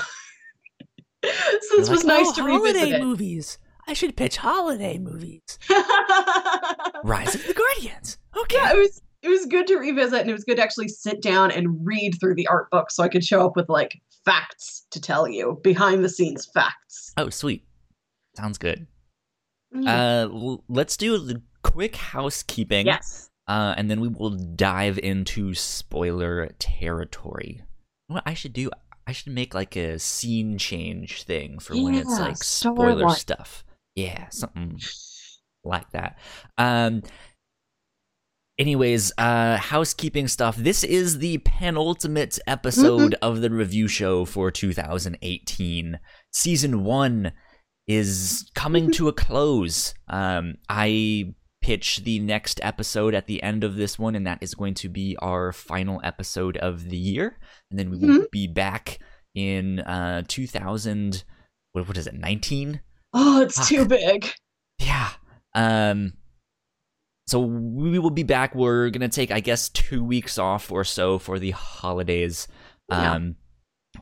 this 1.24 1.70
You're 1.72 1.90
was 1.90 2.04
nice 2.04 2.26
"Oh, 2.28 2.34
to 2.36 2.42
holiday 2.42 2.78
revisit 2.80 2.92
it. 2.94 3.02
movies. 3.04 3.58
I 3.86 3.92
should 3.94 4.16
pitch 4.16 4.36
holiday 4.36 4.98
movies. 4.98 5.58
Rise 7.04 7.34
of 7.34 7.46
the 7.46 7.54
Guardians. 7.54 8.18
Okay. 8.36 8.56
yeah, 8.56 8.72
it 8.74 8.78
was 8.78 9.02
it 9.22 9.28
was 9.28 9.46
good 9.46 9.66
to 9.68 9.76
revisit 9.76 10.20
and 10.20 10.30
it 10.30 10.34
was 10.34 10.44
good 10.44 10.56
to 10.56 10.62
actually 10.62 10.88
sit 10.88 11.22
down 11.22 11.50
and 11.50 11.84
read 11.84 12.12
through 12.20 12.34
the 12.34 12.46
art 12.46 12.70
book 12.70 12.90
so 12.90 13.02
I 13.02 13.08
could 13.08 13.24
show 13.24 13.44
up 13.44 13.56
with 13.56 13.68
like 13.68 14.00
facts 14.24 14.86
to 14.90 15.00
tell 15.00 15.26
you, 15.26 15.58
behind 15.64 16.04
the 16.04 16.08
scenes 16.08 16.46
facts. 16.52 17.12
Oh, 17.16 17.30
sweet. 17.30 17.64
Sounds 18.36 18.58
good. 18.58 18.86
Mm. 19.74 19.86
Uh, 19.88 20.32
l- 20.32 20.64
let's 20.68 20.96
do 20.96 21.18
the 21.18 21.42
quick 21.62 21.96
housekeeping. 21.96 22.86
yes. 22.86 23.30
Uh, 23.48 23.74
and 23.78 23.90
then 23.90 24.00
we 24.00 24.08
will 24.08 24.30
dive 24.30 24.98
into 24.98 25.54
spoiler 25.54 26.48
territory. 26.58 27.62
What 28.08 28.22
I 28.26 28.34
should 28.34 28.52
do, 28.52 28.70
I 29.06 29.12
should 29.12 29.32
make 29.32 29.54
like 29.54 29.76
a 29.76 29.98
scene 29.98 30.58
change 30.58 31.22
thing 31.22 31.58
for 31.58 31.74
when 31.74 31.94
it's 31.94 32.18
like 32.18 32.36
spoiler 32.42 33.04
Wars. 33.04 33.18
stuff. 33.18 33.64
Yeah, 33.94 34.28
something 34.30 34.78
like 35.64 35.90
that. 35.92 36.18
Um. 36.56 37.02
Anyways, 38.58 39.12
uh, 39.18 39.56
housekeeping 39.56 40.26
stuff. 40.26 40.56
This 40.56 40.82
is 40.82 41.18
the 41.18 41.38
penultimate 41.38 42.40
episode 42.46 43.14
of 43.22 43.40
the 43.40 43.50
review 43.50 43.86
show 43.86 44.24
for 44.24 44.50
2018. 44.50 46.00
Season 46.32 46.82
one 46.82 47.30
is 47.86 48.50
coming 48.54 48.90
to 48.92 49.06
a 49.06 49.12
close. 49.12 49.94
Um, 50.08 50.56
I 50.68 51.34
pitch 51.68 51.98
the 51.98 52.18
next 52.18 52.58
episode 52.62 53.14
at 53.14 53.26
the 53.26 53.42
end 53.42 53.62
of 53.62 53.76
this 53.76 53.98
one, 53.98 54.14
and 54.14 54.26
that 54.26 54.38
is 54.42 54.54
going 54.54 54.72
to 54.72 54.88
be 54.88 55.14
our 55.20 55.52
final 55.52 56.00
episode 56.02 56.56
of 56.56 56.88
the 56.88 56.96
year. 56.96 57.38
And 57.70 57.78
then 57.78 57.90
we 57.90 57.98
will 57.98 58.26
be 58.32 58.46
back 58.46 58.98
in 59.34 59.80
uh 59.80 60.22
2000. 60.28 61.24
What, 61.72 61.86
what 61.86 61.98
is 61.98 62.06
it? 62.06 62.14
19? 62.14 62.80
Oh, 63.12 63.42
it's 63.42 63.68
too 63.68 63.84
big. 63.84 64.32
Yeah. 64.78 65.10
Um 65.54 66.14
so 67.26 67.40
we 67.40 67.98
will 67.98 68.08
be 68.08 68.22
back. 68.22 68.54
We're 68.54 68.88
gonna 68.88 69.10
take, 69.10 69.30
I 69.30 69.40
guess, 69.40 69.68
two 69.68 70.02
weeks 70.02 70.38
off 70.38 70.72
or 70.72 70.84
so 70.84 71.18
for 71.18 71.38
the 71.38 71.50
holidays. 71.50 72.48
Yeah. 72.88 73.12
Um 73.12 73.36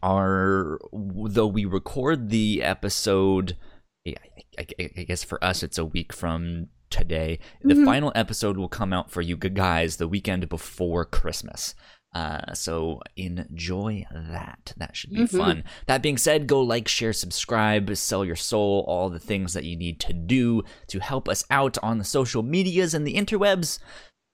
our 0.04 0.78
though 0.92 1.48
we 1.48 1.64
record 1.64 2.28
the 2.28 2.62
episode 2.62 3.56
I, 4.06 4.14
I, 4.56 4.90
I 4.98 5.02
guess 5.02 5.24
for 5.24 5.42
us 5.42 5.64
it's 5.64 5.78
a 5.78 5.84
week 5.84 6.12
from 6.12 6.68
today. 6.90 7.38
The 7.62 7.74
Mhm. 7.74 7.84
final 7.84 8.12
episode 8.14 8.56
will 8.56 8.68
come 8.68 8.92
out 8.92 9.10
for 9.10 9.20
you 9.22 9.36
guys 9.36 9.96
the 9.96 10.08
weekend 10.08 10.48
before 10.48 11.04
Christmas. 11.04 11.74
Uh, 12.14 12.54
so 12.54 13.00
enjoy 13.16 14.06
that. 14.10 14.72
That 14.78 14.96
should 14.96 15.10
be 15.10 15.20
Mhm. 15.24 15.36
fun. 15.36 15.64
That 15.86 16.00
being 16.02 16.16
said, 16.16 16.46
go 16.46 16.62
like, 16.62 16.88
share, 16.88 17.12
subscribe, 17.12 17.94
sell 17.96 18.24
your 18.24 18.36
soul, 18.36 18.84
all 18.88 19.10
the 19.10 19.18
things 19.18 19.52
that 19.52 19.64
you 19.64 19.76
need 19.76 20.00
to 20.00 20.14
do 20.14 20.62
to 20.88 20.98
help 21.00 21.28
us 21.28 21.44
out 21.50 21.76
on 21.82 21.98
the 21.98 22.04
social 22.04 22.42
medias 22.42 22.94
and 22.94 23.06
the 23.06 23.14
interwebs. 23.14 23.78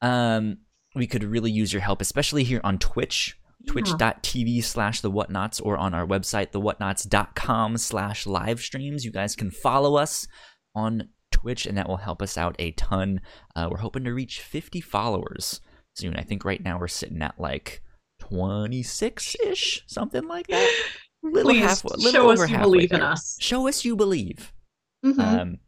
Um, 0.01 0.59
we 0.95 1.07
could 1.09 1.25
really 1.25 1.51
use 1.51 1.73
your 1.73 1.83
help, 1.83 2.01
especially 2.01 2.45
here 2.45 2.61
on 2.63 2.79
Twitch. 2.79 3.37
Twitch.tv 3.67 4.61
slash 4.63 5.01
the 5.01 5.11
whatnauts 5.11 5.61
or 5.65 5.77
on 5.77 5.95
our 5.95 6.05
website, 6.07 6.51
thewhatnauts.com 6.51 7.77
slash 7.77 8.27
live 8.27 8.61
streams. 8.61 9.05
You 9.05 9.13
guys 9.13 9.37
can 9.37 9.51
follow 9.53 9.97
us 9.97 10.27
on 10.75 11.09
Twitch, 11.43 11.67
and 11.67 11.77
that 11.77 11.89
will 11.89 11.99
help 11.99 12.23
us 12.23 12.39
out 12.39 12.55
a 12.59 12.71
ton. 12.73 13.21
Uh, 13.57 13.69
we're 13.71 13.79
hoping 13.79 14.05
to 14.05 14.13
reach 14.15 14.41
50 14.41 14.81
followers 14.81 15.61
soon. 15.97 16.17
I 16.17 16.23
think 16.23 16.45
right 16.45 16.63
now 16.63 16.79
we're 16.79 16.89
sitting 16.89 17.21
at 17.21 17.39
like 17.39 17.83
26 18.21 19.37
ish, 19.47 19.83
something 19.87 20.27
like 20.29 20.47
that. 20.47 20.73
Little 21.25 21.51
Please 21.53 21.63
half- 21.63 21.85
little 21.85 22.11
show 22.11 22.31
us 22.33 22.51
you 22.51 22.59
believe 22.59 22.93
in 22.93 23.01
us. 23.01 23.37
Show 23.41 23.69
us 23.69 23.85
you 23.85 23.95
believe. 23.95 24.53
Mhm. 25.05 25.19
Um, 25.21 25.59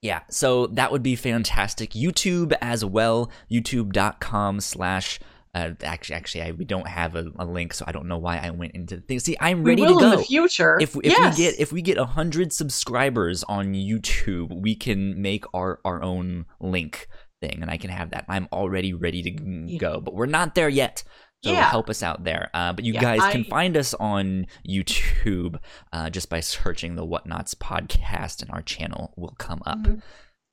yeah, 0.00 0.20
so 0.30 0.66
that 0.68 0.90
would 0.92 1.02
be 1.02 1.14
fantastic. 1.16 1.90
YouTube 1.90 2.54
as 2.62 2.84
well, 2.84 3.30
youtube.com 3.50 4.60
slash. 4.60 5.20
Uh, 5.58 5.74
actually, 5.82 6.16
actually, 6.16 6.42
I, 6.42 6.50
we 6.52 6.64
don't 6.64 6.86
have 6.86 7.16
a, 7.16 7.26
a 7.38 7.44
link, 7.44 7.74
so 7.74 7.84
I 7.88 7.92
don't 7.92 8.06
know 8.06 8.18
why 8.18 8.38
I 8.38 8.50
went 8.50 8.72
into 8.74 8.96
the 8.96 9.02
thing. 9.02 9.18
See, 9.18 9.36
I'm 9.40 9.64
ready 9.64 9.82
to 9.82 9.88
go. 9.94 10.12
in 10.12 10.18
the 10.18 10.24
future. 10.24 10.78
If, 10.80 10.94
if 10.96 11.04
yes. 11.04 11.36
we 11.36 11.44
get 11.44 11.60
if 11.60 11.72
we 11.72 11.82
get 11.82 11.98
hundred 11.98 12.52
subscribers 12.52 13.44
on 13.44 13.74
YouTube, 13.74 14.60
we 14.60 14.74
can 14.74 15.20
make 15.20 15.44
our 15.54 15.80
our 15.84 16.02
own 16.02 16.46
link 16.60 17.08
thing, 17.40 17.58
and 17.60 17.70
I 17.70 17.76
can 17.76 17.90
have 17.90 18.10
that. 18.10 18.24
I'm 18.28 18.48
already 18.52 18.92
ready 18.92 19.22
to 19.22 19.76
go, 19.78 20.00
but 20.00 20.14
we're 20.14 20.26
not 20.26 20.54
there 20.54 20.68
yet. 20.68 21.02
So 21.44 21.52
Yeah. 21.52 21.70
help 21.70 21.88
us 21.88 22.02
out 22.02 22.24
there. 22.24 22.50
Uh, 22.52 22.72
but 22.72 22.84
you 22.84 22.94
Yeah, 22.94 23.00
guys 23.00 23.32
can 23.32 23.42
I- 23.42 23.48
find 23.48 23.76
us 23.76 23.94
on 23.94 24.46
YouTube 24.68 25.60
uh, 25.92 26.10
just 26.10 26.28
by 26.30 26.40
searching 26.40 26.96
the 26.96 27.06
Whatnauts 27.06 27.54
podcast, 27.54 28.42
and 28.42 28.50
our 28.50 28.62
channel 28.62 29.14
will 29.16 29.34
come 29.38 29.62
up. 29.64 29.78
Mhm. 29.78 30.02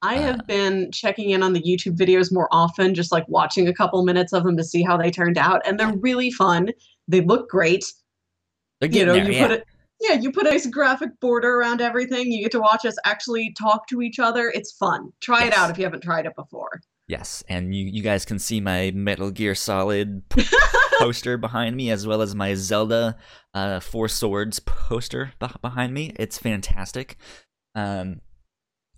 I 0.02 0.18
Uh, 0.18 0.22
have 0.22 0.48
been 0.48 0.92
checking 0.92 1.32
in 1.32 1.44
on 1.44 1.54
the 1.54 1.62
YouTube 1.62 1.98
videos 1.98 2.32
more 2.32 2.48
often, 2.52 2.94
just 2.94 3.12
like 3.12 3.28
watching 3.28 3.68
a 3.68 3.74
couple 3.74 4.04
minutes 4.04 4.34
of 4.34 4.44
them 4.44 4.58
to 4.58 4.64
see 4.64 4.84
how 4.84 4.98
they 4.98 5.12
turned 5.12 5.38
out, 5.38 5.62
and 5.66 5.80
they're 5.80 5.96
really 5.98 6.32
fun. 6.32 6.70
They 7.08 7.22
look 7.22 7.50
great. 7.50 7.86
You 8.82 9.06
know, 9.06 9.14
there. 9.14 9.26
you 9.26 9.32
yeah. 9.34 9.48
put 9.48 9.52
it. 9.52 9.66
Yeah, 10.02 10.14
you 10.14 10.32
put 10.32 10.46
a 10.46 10.52
nice 10.52 10.68
graphic 10.68 11.18
border 11.22 11.56
around 11.56 11.80
everything. 11.82 12.32
You 12.32 12.42
get 12.44 12.52
to 12.52 12.60
watch 12.60 12.86
us 12.86 12.96
actually 13.06 13.54
talk 13.58 13.88
to 13.88 14.02
each 14.02 14.20
other. 14.20 14.52
It's 14.54 14.74
fun. 14.74 15.12
Try 15.22 15.46
it 15.46 15.54
out 15.54 15.70
if 15.70 15.78
you 15.78 15.86
haven't 15.86 16.04
tried 16.04 16.26
it 16.26 16.36
before. 16.36 16.82
Yes, 17.08 17.44
and 17.48 17.74
you, 17.74 17.86
you 17.86 18.02
guys 18.02 18.26
can 18.26 18.40
see 18.40 18.60
my 18.60 18.92
Metal 18.92 19.30
Gear 19.30 19.54
Solid 19.54 20.24
poster 21.00 21.38
behind 21.38 21.76
me, 21.76 21.92
as 21.92 22.08
well 22.08 22.22
as 22.22 22.34
my 22.34 22.56
Zelda 22.56 23.16
uh, 23.54 23.80
Four 23.80 24.08
Swords 24.08 24.60
poster 24.60 25.34
behind 25.62 25.94
me. 25.94 26.14
It's 26.18 26.38
fantastic, 26.38 27.18
um, 27.76 28.22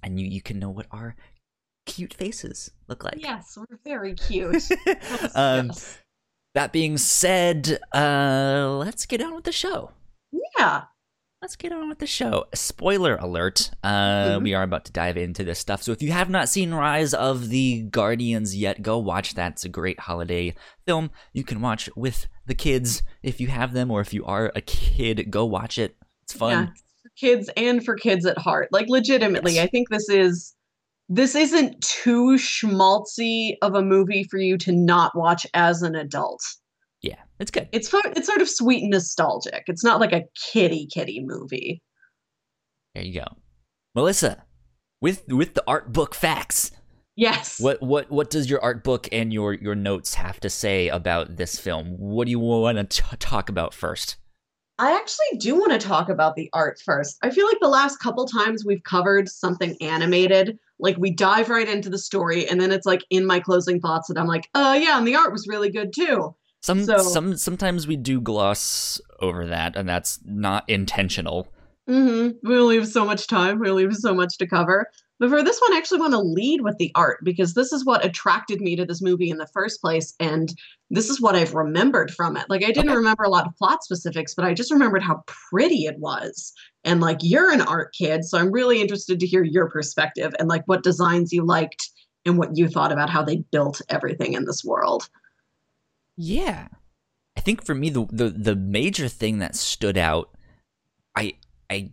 and 0.04 0.20
you 0.20 0.28
you 0.28 0.42
can 0.42 0.60
know 0.60 0.70
what 0.70 0.86
our 0.92 1.16
cute 1.86 2.14
faces 2.14 2.72
look 2.88 3.04
like. 3.04 3.16
Yes, 3.22 3.58
we're 3.58 3.80
very 3.86 4.14
cute. 4.16 4.64
Yes, 4.86 5.36
um, 5.36 5.68
yes. 5.68 5.98
That 6.56 6.72
being 6.74 6.98
said, 6.98 7.80
uh, 7.94 8.76
let's 8.80 9.06
get 9.06 9.22
on 9.22 9.36
with 9.36 9.44
the 9.44 9.52
show. 9.52 9.92
Yeah. 10.58 10.84
let's 11.42 11.56
get 11.56 11.72
on 11.72 11.88
with 11.88 12.00
the 12.00 12.08
show. 12.08 12.46
Spoiler 12.56 13.16
alert. 13.18 13.70
Uh, 13.84 14.40
Mhm. 14.40 14.44
We 14.44 14.54
are 14.56 14.64
about 14.64 14.86
to 14.86 14.92
dive 14.92 15.18
into 15.18 15.44
this 15.44 15.60
stuff. 15.60 15.84
So 15.84 15.92
if 15.92 16.02
you 16.02 16.12
have 16.12 16.32
not 16.32 16.50
seen 16.50 16.74
Rise 16.74 17.14
of 17.14 17.50
the 17.50 17.84
Guardians 17.84 18.56
yet, 18.58 18.82
go 18.82 18.98
watch 18.98 19.36
that. 19.36 19.52
It's 19.54 19.64
a 19.66 19.70
great 19.70 20.00
holiday 20.00 20.56
film. 20.88 21.12
You 21.34 21.44
can 21.44 21.62
watch 21.62 21.90
with 21.96 22.26
the 22.48 22.56
kids 22.56 23.04
if 23.22 23.40
you 23.40 23.50
have 23.50 23.74
them, 23.74 23.92
or 23.92 24.02
if 24.02 24.14
you 24.16 24.26
are 24.26 24.52
a 24.56 24.62
kid, 24.62 25.30
go 25.30 25.46
watch 25.46 25.78
it. 25.78 25.96
It's 26.24 26.34
Yeah, 26.34 26.40
fun. 26.40 26.70
it's 26.72 26.82
for 26.82 26.87
kids 27.20 27.50
and 27.58 27.84
for 27.84 27.96
kids 27.96 28.26
at 28.26 28.38
heart. 28.38 28.70
Like 28.72 28.88
legitimately, 28.90 29.56
Yes. 29.56 29.66
I 29.66 29.68
think 29.68 29.90
this 29.90 30.10
is 30.10 30.54
this 31.10 31.36
isn't 31.36 31.82
too 31.82 32.36
schmaltzy 32.36 33.56
of 33.62 33.76
a 33.76 33.82
movie 33.82 34.26
for 34.30 34.38
you 34.38 34.58
to 34.58 34.72
not 34.72 35.16
watch 35.16 35.48
as 35.54 35.82
an 35.82 35.96
adult. 35.96 36.42
Yeah, 37.02 37.20
it's 37.40 37.52
good. 37.52 37.70
It's 37.72 37.94
it's 37.94 38.28
sort 38.28 38.42
of 38.42 38.50
sweet 38.50 38.82
and 38.82 38.92
nostalgic. 38.92 39.64
It's 39.68 39.84
not 39.84 40.00
like 40.00 40.12
a 40.14 40.24
kitty 40.52 40.88
kitty 40.88 41.24
movie. 41.24 41.82
There 42.94 43.04
you 43.04 43.22
go, 43.22 43.28
Melissa. 43.96 44.44
With 45.00 45.24
with 45.28 45.54
the 45.54 45.64
art 45.68 45.94
book 45.94 46.16
facts. 46.16 46.72
Yes. 47.16 47.60
What 47.60 47.82
what 47.82 48.12
what 48.12 48.30
does 48.30 48.50
your 48.50 48.62
art 48.62 48.84
book 48.84 49.08
and 49.12 49.32
your 49.32 49.54
your 49.54 49.76
notes 49.76 50.16
have 50.16 50.40
to 50.42 50.50
say 50.50 50.88
about 50.88 51.38
this 51.38 51.60
film? 51.60 51.96
What 51.98 52.26
do 52.26 52.32
you 52.32 52.40
want 52.40 52.90
to 52.90 53.18
talk 53.18 53.50
about 53.50 53.74
first? 53.74 54.18
I 54.80 54.96
actually 54.96 55.40
do 55.40 55.56
want 55.56 55.72
to 55.72 55.88
talk 55.88 56.10
about 56.10 56.36
the 56.36 56.50
art 56.54 56.80
first. 56.84 57.18
I 57.24 57.32
feel 57.32 57.48
like 57.48 57.60
the 57.60 57.68
last 57.68 57.98
couple 57.98 58.26
times 58.26 58.64
we've 58.64 58.84
covered 58.84 59.28
something 59.28 59.76
animated, 59.82 60.60
like 60.80 60.98
we 60.98 61.10
dive 61.12 61.50
right 61.50 61.68
into 61.68 61.90
the 61.90 61.98
story, 61.98 62.48
and 62.48 62.62
then 62.62 62.72
it's 62.72 62.86
like 62.86 63.04
in 63.10 63.26
my 63.26 63.40
closing 63.40 63.80
thoughts 63.80 64.08
that 64.08 64.18
I'm 64.20 64.28
like, 64.28 64.50
uh 64.54 64.78
yeah, 64.80 64.98
and 64.98 65.08
the 65.08 65.16
art 65.16 65.32
was 65.32 65.48
really 65.48 65.72
good 65.72 65.94
too. 65.94 66.36
Some 66.62 66.86
So- 66.86 67.00
some 67.00 67.36
sometimes 67.38 67.88
we 67.88 67.96
do 67.96 68.22
gloss 68.22 69.02
over 69.20 69.48
that, 69.48 69.76
and 69.76 69.90
that's 69.90 70.20
not 70.24 70.64
intentional. 70.70 71.48
Mm-hmm. 71.90 72.48
We 72.48 72.60
leave 72.60 72.88
so 72.88 73.06
much 73.06 73.28
time. 73.28 73.60
We 73.60 73.72
leave 73.72 73.96
so 73.96 74.14
much 74.14 74.38
to 74.40 74.48
cover. 74.48 74.90
But 75.20 75.30
for 75.30 75.44
this 75.44 75.60
one, 75.60 75.74
I 75.74 75.78
actually 75.78 76.00
want 76.00 76.14
to 76.14 76.20
lead 76.20 76.62
with 76.62 76.78
the 76.78 76.92
art 76.96 77.20
because 77.24 77.54
this 77.54 77.74
is 77.74 77.84
what 77.86 78.06
attracted 78.06 78.62
me 78.62 78.76
to 78.76 78.86
this 78.86 79.02
movie 79.02 79.30
in 79.30 79.38
the 79.38 79.48
first 79.48 79.82
place. 79.82 80.14
And 80.20 80.54
this 80.92 81.10
is 81.10 81.20
what 81.20 81.36
I've 81.36 81.56
remembered 81.56 82.12
from 82.12 82.38
it. 82.38 82.46
Like, 82.50 82.64
I 82.64 82.72
didn't 82.72 82.92
Okay. 82.92 82.96
remember 82.96 83.24
a 83.24 83.30
lot 83.30 83.48
of 83.48 83.56
plot 83.56 83.84
specifics, 83.84 84.36
but 84.36 84.46
I 84.46 84.54
just 84.54 84.72
remembered 84.72 85.02
how 85.04 85.24
pretty 85.26 85.86
it 85.86 85.98
was. 86.00 86.54
And 86.84 87.02
like, 87.02 87.18
you're 87.22 87.52
an 87.52 87.62
art 87.62 87.94
kid. 87.98 88.26
So 88.26 88.38
I'm 88.38 88.52
really 88.52 88.80
interested 88.82 89.20
to 89.20 89.28
hear 89.28 89.44
your 89.44 89.70
perspective 89.70 90.34
and 90.40 90.48
like 90.48 90.64
what 90.66 90.84
designs 90.84 91.34
you 91.34 91.44
liked 91.44 91.90
and 92.26 92.38
what 92.38 92.56
you 92.56 92.68
thought 92.68 92.92
about 92.92 93.10
how 93.10 93.24
they 93.24 93.38
built 93.52 93.82
everything 93.90 94.34
in 94.34 94.46
this 94.46 94.64
world. 94.64 95.10
Yeah, 96.16 96.68
I 97.36 97.42
think 97.42 97.64
for 97.64 97.76
me 97.76 97.90
the 97.90 98.08
the 98.12 98.30
the 98.30 98.56
major 98.56 99.08
thing 99.08 99.40
that 99.40 99.56
stood 99.56 99.98
out, 99.98 100.30
I 101.16 101.34
I 101.70 101.92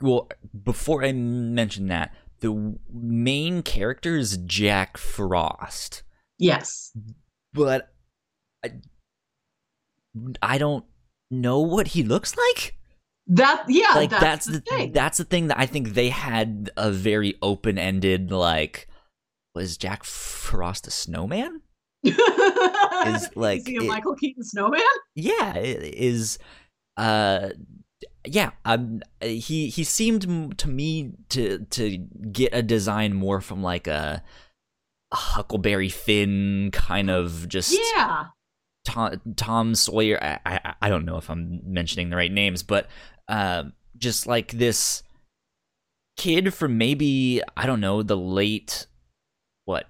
well 0.00 0.28
before 0.64 1.04
I 1.04 1.12
mention 1.12 1.88
that 1.88 2.14
the 2.40 2.78
main 2.92 3.62
character 3.62 4.16
is 4.16 4.36
Jack 4.38 4.96
Frost. 4.96 6.02
Yes. 6.38 6.92
but 7.52 7.92
I, 8.64 8.72
I 10.40 10.58
don't 10.58 10.84
know 11.30 11.60
what 11.60 11.88
he 11.88 12.02
looks 12.02 12.36
like. 12.36 12.76
That 13.30 13.66
yeah, 13.68 13.92
like 13.94 14.10
that's, 14.10 14.22
that's, 14.22 14.46
the, 14.46 14.52
the 14.52 14.60
thing. 14.60 14.92
that's 14.92 15.18
the 15.18 15.24
thing 15.24 15.48
that 15.48 15.58
I 15.58 15.66
think 15.66 15.90
they 15.90 16.08
had 16.08 16.70
a 16.78 16.90
very 16.90 17.34
open 17.42 17.76
ended 17.76 18.32
like 18.32 18.88
was 19.54 19.76
Jack 19.76 20.04
Frost 20.04 20.86
a 20.86 20.90
snowman? 20.90 21.60
is 22.04 23.28
like 23.34 23.66
he 23.66 23.76
a 23.76 23.82
it- 23.82 23.86
Michael 23.86 24.14
Keaton 24.14 24.44
snowman? 24.44 24.80
Yeah, 25.14 25.58
is 25.58 26.38
uh 26.96 27.50
yeah, 28.26 28.50
um 28.64 29.02
he 29.20 29.68
he 29.68 29.84
seemed 29.84 30.58
to 30.58 30.68
me 30.68 31.12
to 31.30 31.60
to 31.70 31.98
get 31.98 32.54
a 32.54 32.62
design 32.62 33.14
more 33.14 33.40
from 33.40 33.62
like 33.62 33.86
a, 33.86 34.22
a 35.12 35.16
Huckleberry 35.16 35.88
Finn 35.88 36.70
kind 36.72 37.10
of 37.10 37.48
just 37.48 37.78
Yeah. 37.94 38.26
Tom, 38.84 39.20
Tom 39.36 39.74
Sawyer. 39.74 40.18
I, 40.22 40.38
I 40.46 40.74
I 40.82 40.88
don't 40.88 41.04
know 41.04 41.18
if 41.18 41.28
I'm 41.30 41.60
mentioning 41.64 42.10
the 42.10 42.16
right 42.16 42.32
names, 42.32 42.62
but 42.62 42.88
um, 43.28 43.74
just 43.98 44.26
like 44.26 44.52
this 44.52 45.02
kid 46.16 46.54
from 46.54 46.78
maybe 46.78 47.42
I 47.56 47.66
don't 47.66 47.80
know 47.80 48.02
the 48.02 48.16
late 48.16 48.86
what 49.66 49.88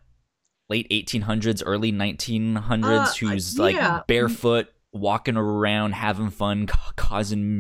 late 0.69 0.89
1800s, 0.91 1.63
early 1.65 1.93
1900s, 1.93 2.85
Uh, 2.85 3.07
who's 3.15 3.57
yeah. 3.57 3.63
like 3.63 4.07
barefoot, 4.09 4.69
walking 4.93 5.37
around, 5.37 5.93
having 5.93 6.31
fun, 6.31 6.67
ca- 6.67 6.93
causing 6.97 7.59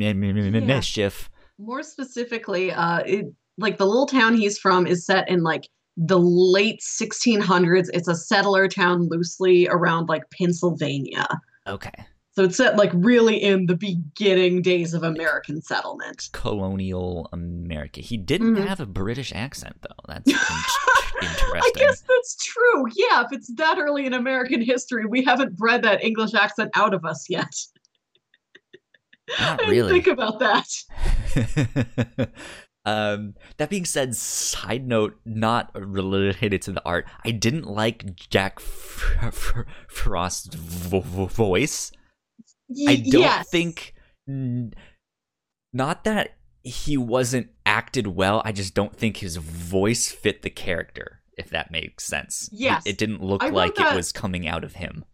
Yeah. 0.60 0.66
mischief. 0.66 1.30
More 1.58 1.82
specifically, 1.82 2.72
uh, 2.72 2.98
it, 3.06 3.26
like 3.58 3.78
the 3.78 3.86
little 3.86 4.06
town 4.06 4.36
he's 4.36 4.58
from 4.58 4.86
is 4.86 5.04
set 5.04 5.28
in 5.28 5.42
like 5.42 5.68
the 5.96 6.18
late 6.18 6.80
1600s. 6.80 7.88
It's 7.92 8.08
a 8.08 8.14
settler 8.14 8.68
town 8.68 9.08
loosely 9.10 9.66
around 9.68 10.08
like 10.08 10.22
Pennsylvania. 10.30 11.26
Okay, 11.66 12.06
So 12.38 12.44
it's 12.44 12.56
set 12.56 12.76
like 12.76 12.92
really 12.94 13.36
in 13.42 13.66
the 13.66 13.74
beginning 13.74 14.62
days 14.62 14.94
of 14.94 15.02
American 15.02 15.60
settlement. 15.60 16.28
colonial 16.30 17.28
America. 17.32 18.00
He 18.00 18.16
didn't 18.16 18.54
Mhm. 18.54 18.64
have 18.64 18.78
a 18.78 18.86
British 18.86 19.32
accent 19.34 19.74
though. 19.82 19.88
That's 20.06 20.30
in- 20.30 20.36
I 21.20 21.72
guess 21.74 22.00
that's 22.02 22.36
true. 22.36 22.84
Yeah, 22.94 23.22
if 23.24 23.32
it's 23.32 23.52
that 23.56 23.78
early 23.80 24.06
in 24.06 24.14
American 24.14 24.60
history, 24.62 25.04
we 25.04 25.24
haven't 25.24 25.56
bred 25.56 25.82
that 25.82 26.04
English 26.04 26.32
accent 26.32 26.70
out 26.76 26.94
of 26.94 27.04
us 27.04 27.28
yet. 27.28 27.52
Not 29.40 29.60
really. 29.66 29.90
think 29.90 30.06
about 30.06 30.38
that. 30.38 30.68
um, 32.84 33.34
that 33.56 33.68
being 33.68 33.84
said, 33.84 34.14
side 34.14 34.86
note, 34.86 35.18
not 35.24 35.72
related 35.74 36.62
to 36.62 36.70
the 36.72 36.82
art, 36.84 37.04
I 37.24 37.32
didn't 37.32 37.66
like 37.66 38.14
Jack 38.30 38.58
F- 38.60 39.16
F- 39.22 39.54
Frost's 39.88 40.54
vo- 40.54 41.00
vo- 41.00 41.26
voice. 41.26 41.90
I 42.86 42.96
don't 42.96 43.22
yes. 43.22 43.48
think, 43.50 43.94
not 44.26 46.04
that 46.04 46.36
he 46.62 46.96
wasn't 46.96 47.48
acted 47.64 48.08
well. 48.08 48.42
I 48.44 48.52
just 48.52 48.74
don't 48.74 48.94
think 48.94 49.18
his 49.18 49.36
voice 49.36 50.10
fit 50.10 50.42
the 50.42 50.50
character. 50.50 51.22
If 51.36 51.50
that 51.50 51.70
makes 51.70 52.04
sense. 52.04 52.48
It- 52.52 52.58
Yes. 52.58 52.82
it, 52.84 52.98
didn't 52.98 53.22
look 53.22 53.42
like 53.44 53.76
that- 53.76 53.92
it 53.92 53.96
was 53.96 54.10
coming 54.12 54.48
out 54.48 54.64
of 54.64 54.74
him. 54.74 55.04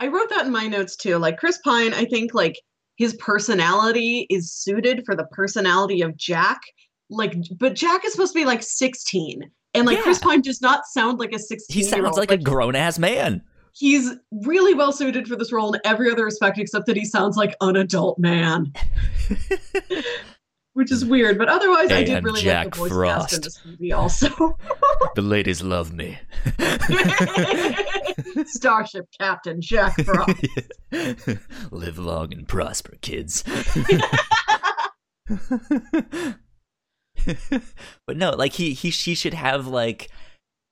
I 0.00 0.06
wrote 0.06 0.28
that 0.30 0.46
in 0.46 0.52
my 0.52 0.68
notes 0.68 0.96
too. 0.96 1.18
Like 1.18 1.36
Chris 1.36 1.58
Pine, 1.58 1.92
I 1.92 2.04
think 2.04 2.32
like 2.32 2.54
his 2.96 3.14
personality 3.14 4.26
is 4.30 4.52
suited 4.52 5.02
for 5.04 5.16
the 5.16 5.24
personality 5.32 6.00
of 6.02 6.16
Jack. 6.16 6.60
Like, 7.10 7.34
but 7.58 7.74
Jack 7.74 8.04
is 8.04 8.12
supposed 8.12 8.32
to 8.32 8.38
be 8.38 8.44
like 8.44 8.62
16. 8.62 9.42
And 9.74 9.86
like 9.86 10.00
Chris 10.00 10.20
Pine 10.20 10.40
does 10.40 10.60
not 10.60 10.86
sound 10.86 11.18
like 11.18 11.32
a 11.32 11.38
16 11.38 11.74
He 11.74 11.82
sounds 11.82 12.16
like 12.16 12.30
a 12.30 12.36
grown 12.36 12.76
ass 12.76 12.98
man. 12.98 13.42
He's 13.74 14.12
really 14.30 14.72
well 14.72 14.92
suited 14.92 15.28
for 15.28 15.36
this 15.36 15.52
role 15.52 15.74
in 15.74 15.80
every 15.84 16.10
other 16.10 16.24
respect 16.24 16.58
except 16.58 16.86
that 16.86 16.96
he 16.96 17.04
sounds 17.04 17.36
like 17.36 17.54
an 17.60 17.76
adult 17.76 18.18
man. 18.18 18.72
Which 20.72 20.90
is 20.90 21.04
weird, 21.04 21.38
but 21.38 21.48
otherwise 21.48 21.92
I 21.92 22.02
did 22.02 22.24
really 22.24 22.40
Jack 22.40 22.64
like 22.64 22.74
the 22.74 22.80
voice 22.80 22.90
cast 22.90 23.30
Frost. 23.30 23.34
in 23.34 23.40
this 23.42 23.60
movie 23.64 23.92
also. 23.92 24.58
the 25.14 25.22
ladies 25.22 25.62
love 25.62 25.92
me. 25.92 26.18
Starship 28.46 29.06
Captain 29.16 29.60
Jack 29.60 29.94
Frost. 30.00 30.44
Live 31.70 31.98
long 31.98 32.32
and 32.32 32.48
prosper, 32.48 32.96
kids. 33.02 33.44
but 38.04 38.16
no, 38.16 38.30
like 38.30 38.54
he 38.54 38.72
he 38.72 38.90
she 38.90 39.14
should 39.14 39.34
have 39.34 39.68
like 39.68 40.10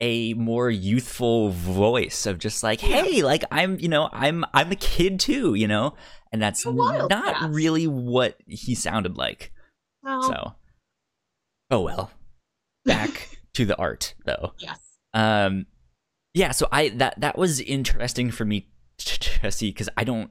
a 0.02 0.34
more 0.34 0.68
youthful 0.68 1.50
voice 1.50 2.26
of 2.26 2.38
just 2.38 2.62
like, 2.62 2.80
hey, 2.80 3.22
like 3.22 3.44
I'm, 3.50 3.78
you 3.78 3.88
know, 3.88 4.08
I'm 4.12 4.44
I'm 4.52 4.70
a 4.72 4.76
kid 4.76 5.18
too, 5.20 5.54
you 5.54 5.66
know, 5.68 5.94
and 6.32 6.42
that's 6.42 6.66
not 6.66 7.08
cat. 7.10 7.50
really 7.50 7.86
what 7.86 8.36
he 8.46 8.74
sounded 8.74 9.16
like. 9.16 9.52
Well, 10.02 10.22
So, 10.24 10.52
oh 11.70 11.80
well. 11.80 12.10
Back 12.84 13.38
to 13.54 13.64
the 13.64 13.76
art, 13.78 14.14
though. 14.26 14.52
yes. 14.58 14.78
Um, 15.14 15.66
yeah. 16.34 16.50
So 16.50 16.66
I 16.72 16.88
that 16.90 17.20
that 17.20 17.38
was 17.38 17.60
interesting 17.60 18.30
for 18.32 18.44
me 18.44 18.68
t- 18.98 19.38
to 19.40 19.52
see 19.52 19.70
because 19.70 19.88
I 19.96 20.02
don't 20.04 20.30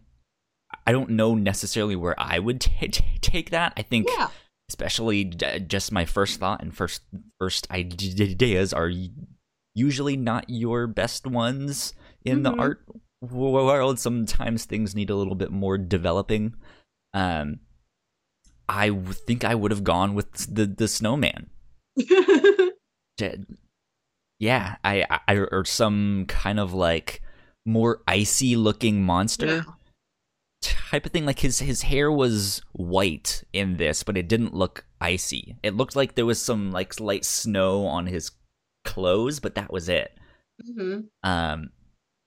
I 0.85 0.91
don't 0.91 1.11
know 1.11 1.33
necessarily 1.35 1.95
where 1.95 2.15
I 2.19 2.39
would 2.39 2.59
ta 2.59 2.71
ta- 2.91 3.05
take 3.21 3.51
that. 3.51 3.71
I 3.77 3.83
think 3.83 4.07
Yeah. 4.17 4.27
especially 4.69 5.23
d- 5.23 5.59
just 5.59 5.91
my 5.93 6.03
first 6.05 6.39
thought 6.41 6.61
and 6.61 6.75
first 6.75 7.03
first 7.39 7.67
ideas 7.71 8.73
are 8.73 8.91
usually 9.75 10.17
not 10.17 10.49
your 10.49 10.87
best 10.87 11.25
ones 11.25 11.93
in 12.25 12.43
the 12.43 12.51
Mhm. 12.51 12.59
art 12.59 12.85
world. 13.21 13.99
Sometimes 13.99 14.65
things 14.65 14.95
need 14.95 15.09
a 15.09 15.15
little 15.15 15.35
bit 15.35 15.51
more 15.51 15.77
developing. 15.77 16.55
Um, 17.13 17.59
I 18.69 18.89
w- 18.89 19.13
think 19.13 19.43
I 19.43 19.53
would 19.55 19.71
have 19.71 19.83
gone 19.83 20.13
with 20.15 20.31
the 20.53 20.65
the 20.65 20.87
snowman. 20.87 21.49
Yeah, 24.39 24.77
I, 24.83 25.05
I 25.27 25.35
or 25.35 25.63
some 25.65 26.25
kind 26.27 26.59
of 26.59 26.73
like 26.73 27.21
more 27.65 28.01
icy 28.07 28.55
looking 28.55 29.03
monster 29.03 29.45
Yeah. 29.57 29.63
type 30.89 31.05
of 31.05 31.11
thing. 31.11 31.25
Like 31.27 31.39
his 31.39 31.59
his 31.59 31.83
hair 31.83 32.11
was 32.11 32.61
white 32.71 33.43
in 33.53 33.77
this, 33.77 34.01
but 34.01 34.17
it 34.17 34.27
didn't 34.27 34.55
look 34.55 34.85
icy. 34.99 35.57
It 35.61 35.75
looked 35.75 35.95
like 35.95 36.15
there 36.15 36.25
was 36.25 36.41
some 36.41 36.71
like 36.71 36.99
light 36.99 37.23
snow 37.23 37.85
on 37.85 38.07
his 38.07 38.31
clothes, 38.83 39.39
but 39.39 39.55
that 39.55 39.71
was 39.71 39.89
it. 39.89 40.17
Mhm. 40.69 41.07
Um, 41.23 41.69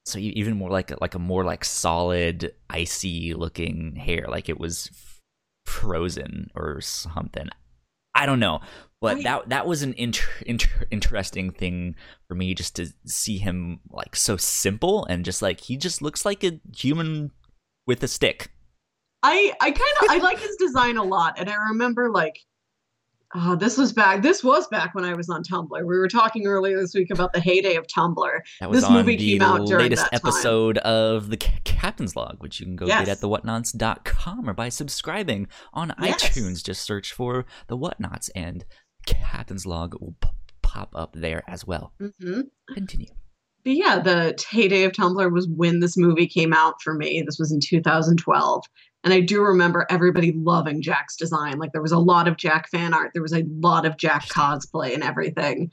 so 0.06 0.18
even 0.18 0.56
more 0.56 0.70
like 0.70 0.90
a- 0.90 0.98
like 1.00 1.14
a 1.14 1.18
more 1.18 1.44
like 1.44 1.64
solid 1.64 2.54
icy 2.68 3.32
looking 3.34 3.96
hair, 3.96 4.26
like 4.28 4.48
it 4.48 4.58
was 4.60 4.88
f- 4.92 5.20
frozen 5.66 6.50
or 6.54 6.80
something. 6.80 7.48
I 8.14 8.26
don't 8.26 8.38
know, 8.40 8.60
but 9.00 9.18
I- 9.18 9.22
that 9.22 9.48
that 9.48 9.66
was 9.66 9.82
an 9.82 9.94
inter- 9.94 10.28
inter- 10.46 10.86
interesting 10.90 11.50
thing 11.50 11.96
for 12.28 12.34
me 12.34 12.54
just 12.54 12.76
to 12.76 12.86
see 13.06 13.38
him 13.38 13.80
like 13.90 14.14
so 14.14 14.36
simple 14.36 15.04
and 15.06 15.24
just 15.24 15.42
like 15.42 15.60
he 15.60 15.76
just 15.76 16.02
looks 16.02 16.24
like 16.24 16.44
a 16.44 16.60
human 16.76 17.30
with 17.86 18.02
a 18.02 18.08
stick. 18.08 18.50
I 19.22 19.54
I 19.60 19.70
kind 19.70 19.96
of 20.02 20.10
I 20.10 20.18
like 20.18 20.38
his 20.38 20.56
design 20.56 20.96
a 20.98 21.02
lot, 21.02 21.38
and 21.38 21.48
I 21.48 21.54
remember 21.70 22.10
like, 22.10 22.38
oh, 23.34 23.56
this 23.56 23.76
was 23.76 23.92
back. 23.92 24.22
This 24.22 24.42
was 24.44 24.66
back 24.68 24.94
when 24.94 25.04
I 25.04 25.14
was 25.14 25.28
on 25.28 25.42
Tumblr. 25.42 25.68
We 25.70 25.98
were 25.98 26.08
talking 26.08 26.46
earlier 26.46 26.80
this 26.80 26.94
week 26.94 27.10
about 27.10 27.32
the 27.32 27.40
heyday 27.40 27.76
of 27.76 27.86
Tumblr. 27.86 28.38
That 28.60 28.70
was 28.70 28.80
This 28.82 28.90
movie 28.90 29.16
the 29.16 29.32
came 29.32 29.42
out 29.42 29.66
during 29.66 29.84
latest 29.84 30.10
that 30.10 30.20
time. 30.22 30.28
episode 30.30 30.78
of 30.78 31.30
the 31.30 31.36
Ca- 31.36 31.58
Captain's 31.64 32.14
Log, 32.16 32.36
which 32.40 32.60
you 32.60 32.66
can 32.66 32.76
go 32.76 32.86
Yes. 32.86 33.06
get 33.06 33.16
at 33.16 33.20
thewhatnauts.com 33.22 34.48
or 34.48 34.52
by 34.54 34.68
subscribing 34.68 35.48
on 35.72 35.92
Yes. 36.00 36.22
iTunes. 36.22 36.62
Just 36.64 36.82
search 36.82 37.12
for 37.12 37.44
the 37.66 37.76
Whatnauts 37.76 38.30
and 38.34 38.64
Captain's 39.06 39.66
Log 39.66 39.94
will 40.00 40.14
p- 40.20 40.28
pop 40.62 40.92
up 40.94 41.12
there 41.14 41.42
as 41.48 41.66
well. 41.66 41.92
hmm 42.00 42.40
Continue. 42.72 43.08
But 43.64 43.72
yeah, 43.76 43.98
the 43.98 44.38
heyday 44.50 44.84
of 44.84 44.92
Tumblr 44.92 45.32
was 45.32 45.48
when 45.48 45.80
this 45.80 45.96
movie 45.96 46.26
came 46.26 46.52
out 46.52 46.74
for 46.82 46.92
me. 46.94 47.22
This 47.24 47.38
was 47.38 47.50
in 47.50 47.60
2012. 47.60 48.62
And 49.04 49.12
I 49.12 49.20
do 49.20 49.42
remember 49.42 49.86
everybody 49.90 50.32
loving 50.32 50.82
Jack's 50.82 51.16
design. 51.16 51.58
Like 51.58 51.72
there 51.72 51.82
was 51.82 51.92
a 51.92 51.98
lot 51.98 52.26
of 52.26 52.36
Jack 52.36 52.68
fan 52.70 52.94
art, 52.94 53.10
there 53.12 53.22
was 53.22 53.34
a 53.34 53.44
lot 53.60 53.86
of 53.86 53.98
Jack 53.98 54.26
cosplay 54.28 54.94
and 54.94 55.02
everything. 55.02 55.70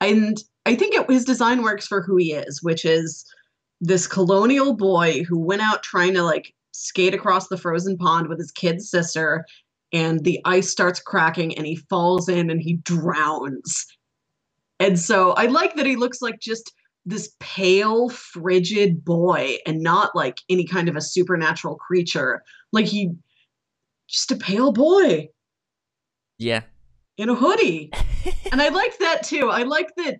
And 0.00 0.42
I 0.66 0.74
think 0.74 0.94
it, 0.94 1.10
his 1.10 1.24
design 1.24 1.62
works 1.62 1.86
for 1.86 2.02
who 2.02 2.16
he 2.16 2.32
is, 2.32 2.62
which 2.62 2.84
is 2.84 3.24
this 3.80 4.06
colonial 4.06 4.74
boy 4.74 5.24
who 5.24 5.38
went 5.38 5.62
out 5.62 5.82
trying 5.82 6.14
to 6.14 6.22
like 6.22 6.54
skate 6.72 7.14
across 7.14 7.48
the 7.48 7.58
frozen 7.58 7.96
pond 7.98 8.28
with 8.28 8.38
his 8.38 8.50
kid 8.50 8.80
sister 8.80 9.44
and 9.92 10.24
the 10.24 10.40
ice 10.44 10.70
starts 10.70 11.00
cracking 11.00 11.56
and 11.56 11.66
he 11.66 11.76
falls 11.76 12.28
in 12.28 12.50
and 12.50 12.62
he 12.62 12.74
drowns. 12.74 13.86
And 14.78 14.98
so 14.98 15.32
I 15.32 15.46
like 15.46 15.76
that 15.76 15.86
he 15.86 15.96
looks 15.96 16.22
like 16.22 16.40
just 16.40 16.72
this 17.04 17.34
pale, 17.40 18.08
frigid 18.08 19.04
boy 19.04 19.56
and 19.66 19.82
not 19.82 20.14
like 20.14 20.38
any 20.48 20.66
kind 20.66 20.88
of 20.88 20.96
a 20.96 21.00
supernatural 21.00 21.76
creature. 21.76 22.42
Like 22.72 22.86
he 22.86 23.10
just 24.08 24.30
a 24.32 24.36
pale 24.36 24.72
boy 24.72 25.28
Yeah. 26.38 26.62
in 27.16 27.28
a 27.28 27.34
hoodie. 27.34 27.90
and 28.52 28.60
I 28.62 28.68
liked 28.68 28.98
that 29.00 29.22
too. 29.22 29.50
I 29.50 29.62
like 29.62 29.88
that 29.96 30.16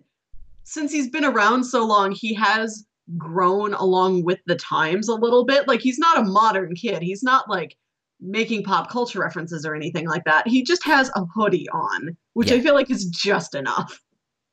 since 0.63 0.91
he's 0.91 1.09
been 1.09 1.25
around 1.25 1.63
so 1.63 1.85
long, 1.85 2.11
he 2.11 2.33
has 2.35 2.85
grown 3.17 3.73
along 3.73 4.23
with 4.23 4.39
the 4.45 4.55
times 4.55 5.09
a 5.09 5.15
little 5.15 5.43
bit. 5.43 5.67
Like 5.67 5.81
he's 5.81 5.97
not 5.99 6.19
a 6.19 6.23
modern 6.23 6.75
kid. 6.75 7.01
He's 7.01 7.23
not 7.23 7.49
like 7.49 7.75
making 8.21 8.63
pop 8.63 8.89
culture 8.89 9.19
references 9.19 9.65
or 9.65 9.73
anything 9.75 10.07
like 10.07 10.23
that. 10.25 10.47
He 10.47 10.63
just 10.63 10.85
has 10.85 11.09
a 11.15 11.25
hoodie 11.35 11.67
on, 11.73 12.15
which 12.33 12.51
Yeah. 12.51 12.57
I 12.57 12.61
feel 12.61 12.75
like 12.75 12.89
is 12.91 13.05
just 13.05 13.55
enough. 13.55 13.99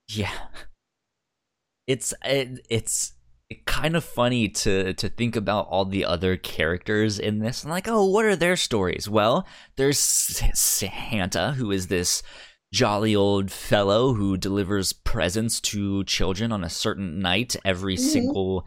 Yeah. 0.08 0.32
It's 1.86 2.12
it, 2.24 2.66
it's 2.68 3.12
kind 3.64 3.96
of 3.96 4.04
funny 4.04 4.48
to 4.48 4.92
to 4.94 5.08
think 5.08 5.34
about 5.36 5.66
all 5.68 5.84
the 5.84 6.04
other 6.04 6.36
characters 6.36 7.18
in 7.18 7.38
this 7.38 7.62
and 7.62 7.70
like, 7.70 7.88
oh, 7.88 8.04
what 8.04 8.24
are 8.24 8.36
their 8.36 8.56
stories? 8.56 9.08
Well, 9.08 9.46
there's 9.76 9.98
Santa, 9.98 11.52
who 11.52 11.70
is 11.70 11.86
this 11.86 12.22
jolly 12.72 13.16
old 13.16 13.50
fellow 13.50 14.12
who 14.12 14.36
delivers 14.36 14.92
presents 14.92 15.60
to 15.60 16.04
children 16.04 16.52
on 16.52 16.62
a 16.62 16.68
certain 16.68 17.20
night 17.20 17.56
every 17.64 17.96
Mhm. 17.96 18.00
single 18.00 18.66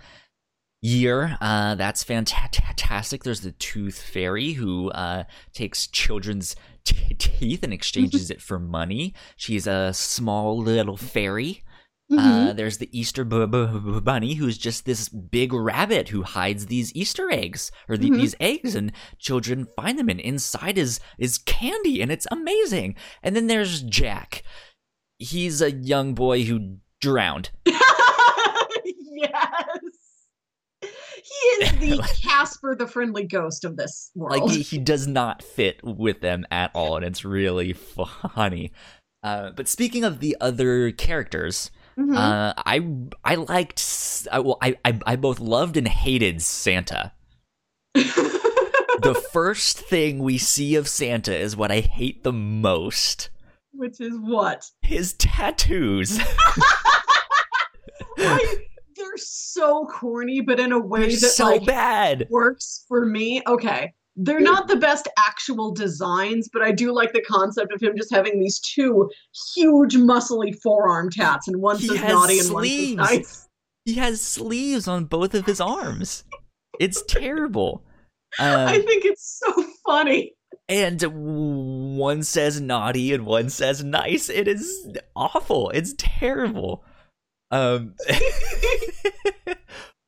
year. 0.82 1.38
Uh, 1.40 1.76
that's 1.76 2.04
fantastic. 2.04 3.24
There's 3.24 3.42
the 3.42 3.52
Tooth 3.52 4.02
Fairy 4.02 4.54
who 4.54 4.90
uh, 4.92 5.26
takes 5.54 5.86
children's 5.86 6.56
t- 6.84 7.14
teeth 7.20 7.62
and 7.62 7.72
exchanges 7.72 8.32
it 8.32 8.42
for 8.42 8.58
money. 8.58 9.14
She's 9.36 9.68
a 9.68 9.94
small 9.94 10.58
little 10.58 10.98
fairy. 10.98 11.64
Mm-hmm. 12.12 12.50
Uh, 12.50 12.54
there's 12.54 12.80
the 12.80 12.90
Easter 12.98 13.24
bu- 13.24 13.48
bu- 13.48 14.02
bunny, 14.02 14.34
who's 14.34 14.58
just 14.58 14.84
this 14.86 15.08
big 15.08 15.54
rabbit 15.54 16.10
who 16.10 16.24
hides 16.24 16.66
these 16.66 16.94
Easter 16.94 17.32
eggs 17.32 17.72
or 17.88 17.96
the, 17.96 18.10
Mhm. 18.10 18.18
these 18.18 18.36
eggs, 18.42 18.76
and 18.76 18.92
children 19.18 19.66
find 19.78 19.98
them, 19.98 20.10
and 20.10 20.20
inside 20.20 20.78
is 20.78 21.00
is 21.18 21.38
candy, 21.38 22.02
and 22.02 22.12
it's 22.12 22.28
amazing. 22.30 22.96
And 23.24 23.34
then 23.36 23.48
there's 23.48 23.82
Jack. 23.84 24.44
He's 25.20 25.62
a 25.62 25.72
young 25.72 26.14
boy 26.14 26.44
who 26.44 26.78
drowned. 27.00 27.52
yes. 27.66 27.78
He 30.82 31.64
is 31.64 31.72
the 31.80 32.16
Casper 32.24 32.76
the 32.76 32.88
friendly 32.88 33.24
ghost 33.26 33.64
of 33.64 33.78
this 33.78 34.12
world. 34.16 34.42
Like 34.42 34.52
he, 34.52 34.62
he 34.64 34.78
does 34.80 35.08
not 35.08 35.44
fit 35.44 35.80
with 35.84 36.20
them 36.22 36.46
at 36.52 36.72
all, 36.74 36.96
and 36.98 37.06
it's 37.06 37.24
really 37.24 37.74
funny. 37.74 38.72
Uh, 39.24 39.52
but 39.52 39.68
speaking 39.68 40.04
of 40.04 40.20
the 40.20 40.36
other 40.42 40.92
characters, 40.92 41.70
Mhm. 41.98 42.16
uh, 42.16 42.54
I 42.58 42.88
I 43.24 43.36
liked 43.36 44.28
I, 44.32 44.40
well 44.40 44.58
I, 44.62 44.78
I 44.86 45.00
I 45.06 45.16
both 45.16 45.40
loved 45.40 45.78
and 45.78 45.88
hated 45.88 46.42
Santa. 46.42 47.12
the 47.94 49.22
first 49.34 49.78
thing 49.78 50.20
we 50.20 50.38
see 50.38 50.76
of 50.76 50.88
Santa 50.88 51.36
is 51.36 51.56
what 51.58 51.72
I 51.72 51.82
hate 51.82 52.24
the 52.24 52.32
most: 52.34 53.30
Which 53.74 54.00
is 54.00 54.14
what? 54.20 54.66
his 54.82 55.14
tattoos. 55.14 56.20
I, 58.18 58.56
they're 58.96 59.18
so 59.18 59.86
corny, 59.88 60.42
but 60.42 60.60
in 60.60 60.72
a 60.72 60.80
way 60.80 61.02
They're 61.02 61.10
that 61.10 61.18
so 61.32 61.46
like 61.46 61.66
bad. 61.66 62.28
works 62.30 62.86
for 62.88 63.06
me. 63.06 63.42
Okay. 63.48 63.94
They're 64.18 64.42
not 64.42 64.68
the 64.68 64.76
best 64.76 65.08
actual 65.18 65.72
designs, 65.72 66.50
but 66.52 66.62
I 66.62 66.72
do 66.72 66.92
like 66.94 67.14
the 67.14 67.22
concept 67.22 67.72
of 67.72 67.82
him 67.82 67.94
just 67.96 68.14
having 68.14 68.40
these 68.40 68.60
two 68.60 69.10
huge 69.56 69.96
muscly 69.96 70.54
forearm 70.62 71.10
tats, 71.10 71.48
and 71.48 71.62
one 71.62 71.78
says 71.80 72.02
naughty 72.02 72.40
and 72.40 72.52
one 72.54 72.66
says 72.66 72.94
nice. 72.96 73.48
He 73.86 73.94
has 73.96 74.22
sleeves 74.22 74.88
on 74.88 75.06
both 75.06 75.34
of 75.34 75.46
his 75.46 75.62
arms. 75.62 76.24
It's 76.80 77.02
terrible. 77.08 77.84
I 78.40 78.76
Um, 78.78 78.84
think 78.86 79.06
it's 79.06 79.42
so 79.44 79.66
funny. 79.86 80.34
and 80.70 81.02
one 81.98 82.24
says 82.24 82.60
naughty 82.62 83.14
and 83.14 83.26
one 83.26 83.50
says 83.50 83.84
nice. 83.84 84.30
It 84.30 84.48
is 84.48 84.88
awful. 85.16 85.70
It's 85.72 85.94
terrible. 85.98 86.84
Um, 87.50 87.96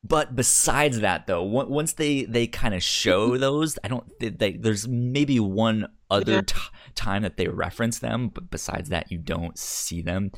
but 0.03 0.35
besides 0.35 0.99
that, 0.99 1.27
though, 1.27 1.43
once 1.43 1.93
they 1.93 2.23
they 2.25 2.47
kind 2.47 2.73
of 2.73 2.83
show 2.83 3.37
those, 3.37 3.77
I 3.83 3.87
don't. 3.87 4.05
They, 4.19 4.29
they, 4.29 4.53
there's 4.53 4.87
maybe 4.87 5.39
one 5.39 5.87
other 6.11 6.41
t- 6.41 6.59
time 6.95 7.21
that 7.23 7.37
they 7.37 7.47
reference 7.47 7.99
them, 7.99 8.27
but 8.29 8.51
besides 8.51 8.89
that, 8.89 9.11
you 9.11 9.17
don't 9.17 9.57
see 9.57 10.01
them. 10.01 10.31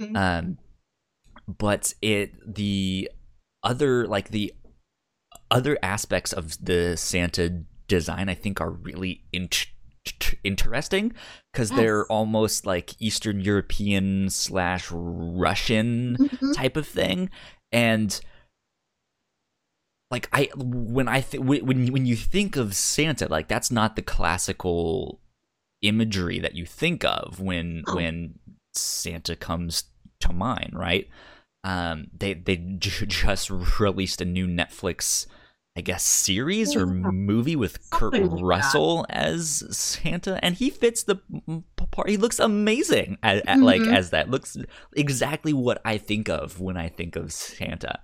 Mhm. 0.00 0.16
Um, 0.16 0.58
but 1.46 1.92
it 2.00 2.32
the 2.54 3.10
other 3.62 4.06
like 4.06 4.30
the 4.30 4.54
other 5.50 5.76
aspects 5.82 6.32
of 6.32 6.56
the 6.64 6.96
Santa 6.96 7.64
design, 7.88 8.28
I 8.28 8.34
think, 8.34 8.60
are 8.60 8.70
really 8.70 9.24
int- 9.32 9.66
interesting 10.44 11.12
because 11.52 11.70
they're 11.70 12.06
almost 12.06 12.64
like 12.64 12.94
Eastern 13.00 13.40
European 13.40 14.30
slash 14.30 14.88
Russian 14.90 16.16
Mhm. 16.16 16.54
type 16.54 16.76
of 16.76 16.86
thing, 16.86 17.30
and 17.72 18.18
like 20.10 20.28
I 20.32 20.48
when 20.56 21.08
I 21.08 21.20
th- 21.20 21.42
when 21.42 21.64
when 21.66 21.92
when 21.92 22.06
you 22.06 22.16
think 22.16 22.56
of 22.56 22.74
Santa, 22.74 23.28
like 23.28 23.48
that's 23.48 23.70
not 23.70 23.96
the 23.96 24.02
classical 24.02 25.20
imagery 25.82 26.38
that 26.40 26.54
you 26.54 26.66
think 26.66 27.04
of 27.04 27.40
when 27.40 27.84
when 27.94 28.38
Santa 28.74 29.36
comes 29.36 29.84
to 30.20 30.32
mind, 30.32 30.72
right? 30.74 31.08
Um, 31.64 32.08
they 32.16 32.34
they 32.34 32.56
j- 32.56 33.06
just 33.06 33.50
released 33.50 34.20
a 34.20 34.24
new 34.24 34.46
Netflix, 34.46 35.26
I 35.76 35.80
guess, 35.82 36.02
series 36.02 36.74
or 36.74 36.86
movie 36.86 37.56
with 37.56 37.90
Kurt 37.90 38.14
Something 38.14 38.30
like 38.30 38.38
that. 38.40 38.44
Russell 38.44 39.06
as 39.10 39.64
Santa, 39.70 40.42
and 40.44 40.54
he 40.56 40.70
fits 40.70 41.04
the 41.04 41.20
part. 41.92 42.08
He 42.10 42.16
looks 42.16 42.38
amazing 42.40 43.18
at, 43.22 43.46
at 43.46 43.60
like 43.60 43.82
Mhm. 43.82 43.92
as 43.94 44.10
that. 44.10 44.30
Looks 44.30 44.56
exactly 44.96 45.52
what 45.52 45.80
I 45.84 45.98
think 45.98 46.28
of 46.28 46.60
when 46.60 46.76
I 46.76 46.88
think 46.88 47.14
of 47.16 47.32
Santa. 47.32 48.00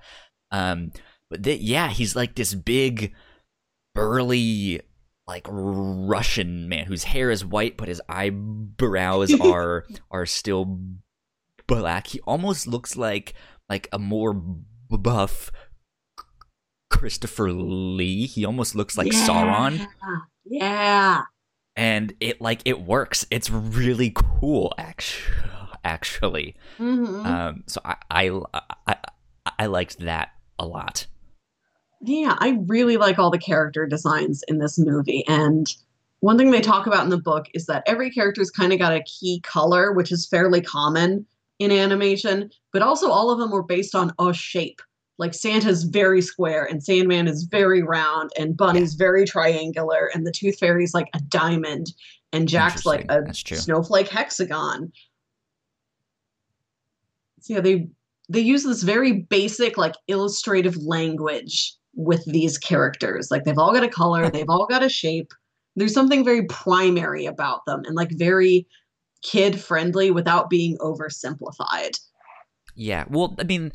Um, 0.52 0.92
but 1.30 1.42
th- 1.42 1.60
yeah, 1.60 1.88
he's 1.88 2.14
like 2.16 2.34
this 2.34 2.54
big, 2.54 3.12
burly, 3.94 4.80
like 5.26 5.46
Russian 5.48 6.68
man 6.68 6.86
whose 6.86 7.04
hair 7.04 7.30
is 7.30 7.44
white, 7.44 7.76
but 7.76 7.88
his 7.88 8.00
eyebrows 8.08 9.32
are 9.40 9.84
are 10.10 10.26
still 10.26 10.80
black. 11.66 12.08
He 12.08 12.20
almost 12.20 12.66
looks 12.66 12.96
like 12.96 13.34
like 13.68 13.88
a 13.92 13.98
more 13.98 14.32
buff 14.34 15.50
Christopher 16.90 17.52
Lee. 17.52 18.26
He 18.26 18.44
almost 18.44 18.74
looks 18.74 18.96
like 18.96 19.08
Sauron, 19.08 19.78
Yeah. 19.78 19.86
Yeah. 20.44 21.22
and 21.74 22.14
it 22.20 22.40
like 22.40 22.62
it 22.64 22.80
works. 22.82 23.26
It's 23.30 23.50
really 23.50 24.12
cool, 24.14 24.72
actually. 24.78 25.32
Actually, 25.84 26.56
Mhm. 26.80 27.24
um, 27.24 27.62
so 27.68 27.80
I, 27.84 27.94
I 28.10 28.40
I 28.88 28.96
I 29.56 29.66
liked 29.66 30.00
that 30.00 30.30
a 30.58 30.66
lot. 30.66 31.06
Yeah, 32.02 32.36
I 32.38 32.58
really 32.66 32.96
like 32.96 33.18
all 33.18 33.30
the 33.30 33.38
character 33.38 33.86
designs 33.86 34.42
in 34.48 34.58
this 34.58 34.78
movie. 34.78 35.24
And 35.26 35.66
one 36.20 36.38
thing 36.38 36.50
they 36.50 36.60
talk 36.60 36.86
about 36.86 37.04
in 37.04 37.10
the 37.10 37.18
book 37.18 37.46
is 37.54 37.66
that 37.66 37.82
every 37.86 38.10
character's 38.10 38.50
kind 38.50 38.72
of 38.72 38.78
got 38.78 38.94
a 38.94 39.02
key 39.04 39.40
color, 39.42 39.92
which 39.92 40.12
is 40.12 40.26
fairly 40.26 40.60
common 40.60 41.26
in 41.58 41.70
animation, 41.70 42.50
but 42.72 42.82
also 42.82 43.10
all 43.10 43.30
of 43.30 43.38
them 43.38 43.50
were 43.50 43.62
based 43.62 43.94
on 43.94 44.12
a 44.18 44.32
shape. 44.32 44.80
Like 45.18 45.32
Santa's 45.32 45.84
very 45.84 46.20
square, 46.20 46.64
and 46.64 46.84
Sandman 46.84 47.26
is 47.26 47.44
very 47.44 47.82
round, 47.82 48.30
and 48.38 48.54
Bunny's 48.54 48.94
very 48.94 49.24
triangular, 49.24 50.10
and 50.12 50.26
the 50.26 50.32
Tooth 50.32 50.58
Fairy's 50.58 50.92
like 50.92 51.08
a 51.14 51.20
diamond, 51.20 51.94
and 52.34 52.46
Jack's 52.46 52.84
like 52.84 53.10
a 53.10 53.32
snowflake 53.32 54.08
hexagon. 54.08 54.92
So 57.40 57.54
yeah, 57.54 57.60
they 57.60 57.88
they 58.28 58.40
use 58.40 58.64
this 58.64 58.82
very 58.82 59.12
basic 59.12 59.78
like 59.78 59.94
illustrative 60.06 60.76
language 60.76 61.74
with 61.96 62.24
these 62.26 62.58
characters 62.58 63.30
like 63.30 63.42
they've 63.44 63.58
all 63.58 63.72
got 63.72 63.82
a 63.82 63.88
color 63.88 64.30
they've 64.34 64.48
all 64.50 64.66
got 64.66 64.82
a 64.82 64.88
shape 64.88 65.32
there's 65.76 65.94
something 65.94 66.24
very 66.24 66.44
primary 66.46 67.26
about 67.26 67.60
them 67.66 67.82
and 67.86 67.94
like 67.96 68.10
very 68.12 68.66
kid 69.22 69.58
friendly 69.60 70.10
without 70.10 70.48
being 70.48 70.76
oversimplified 70.78 71.98
Yeah, 72.74 73.04
well, 73.08 73.34
I 73.38 73.44
mean, 73.44 73.72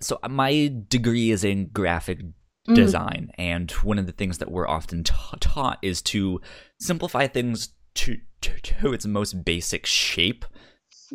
so 0.00 0.18
my 0.30 0.72
degree 0.88 1.30
is 1.30 1.44
in 1.44 1.68
graphic 1.68 2.20
Mm. 2.68 2.74
design, 2.74 3.30
and 3.38 3.70
one 3.84 3.96
of 3.96 4.06
the 4.06 4.12
things 4.12 4.38
that 4.38 4.50
we're 4.50 4.66
often 4.66 5.04
ta- 5.04 5.36
taught 5.38 5.78
is 5.82 6.02
to 6.02 6.40
simplify 6.80 7.28
things 7.28 7.68
to 7.94 8.16
to, 8.40 8.50
to 8.60 8.92
its 8.92 9.06
most 9.06 9.44
basic 9.44 9.86
shape, 9.86 10.44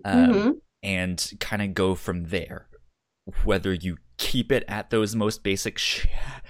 um, 0.06 0.32
Mhm. 0.34 0.54
and 0.82 1.32
kind 1.42 1.62
of 1.62 1.74
go 1.74 1.94
from 1.96 2.24
there. 2.26 2.68
Whether 3.44 3.74
you 3.74 3.98
keep 4.22 4.52
it 4.52 4.64
at 4.68 4.92
those 4.92 5.16
most 5.16 5.44
basic 5.44 5.80
sh- 5.80 6.06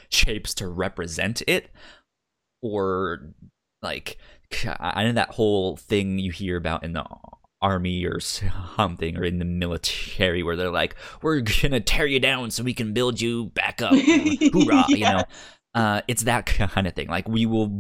shapes 0.10 0.54
to 0.56 0.68
represent 0.68 1.42
it, 1.48 1.72
or 2.62 3.34
like 3.82 4.18
I 4.80 5.06
know 5.06 5.14
that 5.14 5.30
whole 5.30 5.78
thing 5.78 6.20
you 6.20 6.32
hear 6.32 6.58
about 6.58 6.84
in 6.84 6.92
the 6.92 7.06
army 7.62 8.06
or 8.06 8.20
something 8.20 9.18
or 9.18 9.24
in 9.24 9.40
the 9.40 9.46
military 9.46 10.44
where 10.44 10.56
they're 10.56 10.70
like 10.70 10.96
we're 11.22 11.40
gonna 11.40 11.80
tear 11.80 12.06
you 12.06 12.20
down 12.20 12.52
so 12.52 12.64
we 12.64 12.74
can 12.74 12.94
build 12.94 13.22
you 13.22 13.46
back 13.46 13.82
up. 13.82 13.94
Hoorah 13.96 14.86
you 14.90 15.06
know? 15.06 15.24
Uh 15.74 16.02
it's 16.08 16.24
that 16.24 16.46
kind 16.46 16.88
of 16.88 16.94
thing. 16.94 17.08
Like 17.08 17.28
we 17.30 17.46
will 17.46 17.72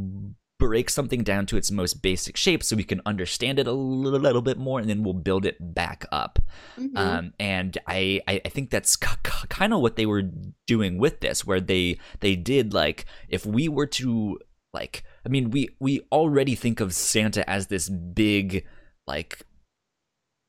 break 0.67 0.89
something 0.89 1.23
down 1.23 1.45
to 1.47 1.57
its 1.57 1.71
most 1.71 2.01
basic 2.01 2.37
shape 2.37 2.61
so 2.63 2.75
we 2.75 2.83
can 2.83 3.01
understand 3.05 3.57
it 3.59 3.67
a 3.67 3.71
little, 3.71 4.19
little 4.19 4.41
bit 4.41 4.57
more 4.57 4.79
and 4.79 4.87
then 4.89 5.01
we'll 5.03 5.13
build 5.29 5.45
it 5.45 5.57
back 5.73 6.05
up 6.11 6.37
Mhm. 6.77 6.97
um, 6.97 7.33
and 7.39 7.77
I, 7.87 8.21
I 8.27 8.41
I 8.45 8.49
think 8.49 8.69
that's 8.69 8.95
k- 8.95 9.21
k- 9.23 9.47
kind 9.49 9.73
of 9.73 9.81
what 9.81 9.95
they 9.95 10.05
were 10.05 10.23
doing 10.67 10.97
with 10.99 11.19
this, 11.21 11.45
where 11.47 11.59
they 11.71 11.97
they 12.19 12.35
did 12.35 12.73
like 12.73 13.05
if 13.27 13.45
we 13.45 13.67
were 13.67 13.87
to 14.01 14.37
like, 14.73 15.03
I 15.25 15.29
mean, 15.29 15.49
we 15.51 15.61
we 15.79 16.01
already 16.11 16.55
think 16.55 16.79
of 16.79 16.93
Santa 16.93 17.43
as 17.49 17.67
this 17.67 17.89
big 17.89 18.65
like 19.07 19.45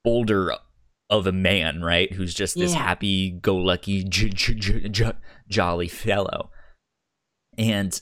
boulder 0.05 0.55
of 1.11 1.27
a 1.27 1.33
man, 1.33 1.83
right? 1.83 2.12
Who's 2.12 2.35
just 2.35 2.55
this 2.57 2.72
Yeah. 2.72 2.85
happy-go-lucky, 2.88 4.05
j- 4.05 4.29
j- 4.31 4.55
j- 4.55 4.88
j- 4.88 5.12
jolly 5.48 5.88
fellow, 5.88 6.51
and 7.59 8.01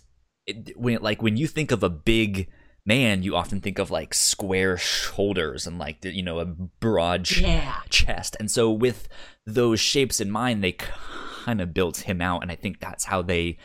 it, 0.51 0.79
when 0.79 1.01
like 1.03 1.23
when 1.23 1.37
you 1.37 1.47
think 1.47 1.71
of 1.73 1.83
a 1.83 1.91
big 1.91 2.49
man, 2.87 3.23
you 3.23 3.37
often 3.37 3.61
think 3.61 3.79
of 3.79 3.91
like 3.91 4.15
square 4.15 4.77
shoulders 4.77 5.67
and 5.67 5.79
like 5.79 6.05
you 6.05 6.23
know 6.23 6.39
a 6.41 6.45
broad 6.47 7.25
ch- 7.25 7.41
yeah. 7.43 7.81
chest. 7.89 8.37
And 8.41 8.51
so 8.51 8.71
with 8.71 9.09
those 9.47 9.81
shapes 9.81 10.21
in 10.21 10.31
mind, 10.31 10.63
they 10.63 10.73
kind 10.73 11.61
of 11.61 11.75
built 11.75 11.99
him 11.99 12.21
out, 12.21 12.43
and 12.43 12.51
I 12.51 12.57
think 12.57 12.81
that's 12.81 13.05
how 13.05 13.23
they 13.23 13.59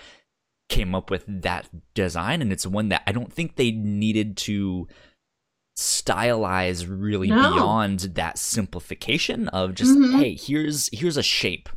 came 0.69 0.95
up 0.95 1.11
with 1.11 1.23
that 1.27 1.69
design. 1.93 2.41
And 2.41 2.51
it's 2.51 2.65
one 2.65 2.89
that 2.89 3.03
I 3.05 3.11
don't 3.11 3.31
think 3.31 3.55
they 3.55 3.71
needed 3.71 4.35
to 4.37 4.87
stylize 5.77 6.85
really 6.89 7.27
No. 7.29 7.53
beyond 7.53 7.99
that 8.15 8.37
simplification 8.37 9.47
of 9.49 9.75
just 9.75 9.91
Mhm. 9.97 10.19
hey 10.19 10.35
here's 10.35 10.89
here's 10.93 11.17
a 11.17 11.23
shape 11.23 11.67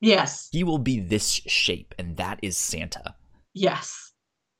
Yes. 0.00 0.48
he 0.50 0.64
will 0.64 0.78
be 0.78 0.98
this 0.98 1.30
shape 1.30 1.94
and 1.98 2.16
that 2.16 2.40
is 2.42 2.56
santa 2.56 3.14
Yes. 3.54 4.03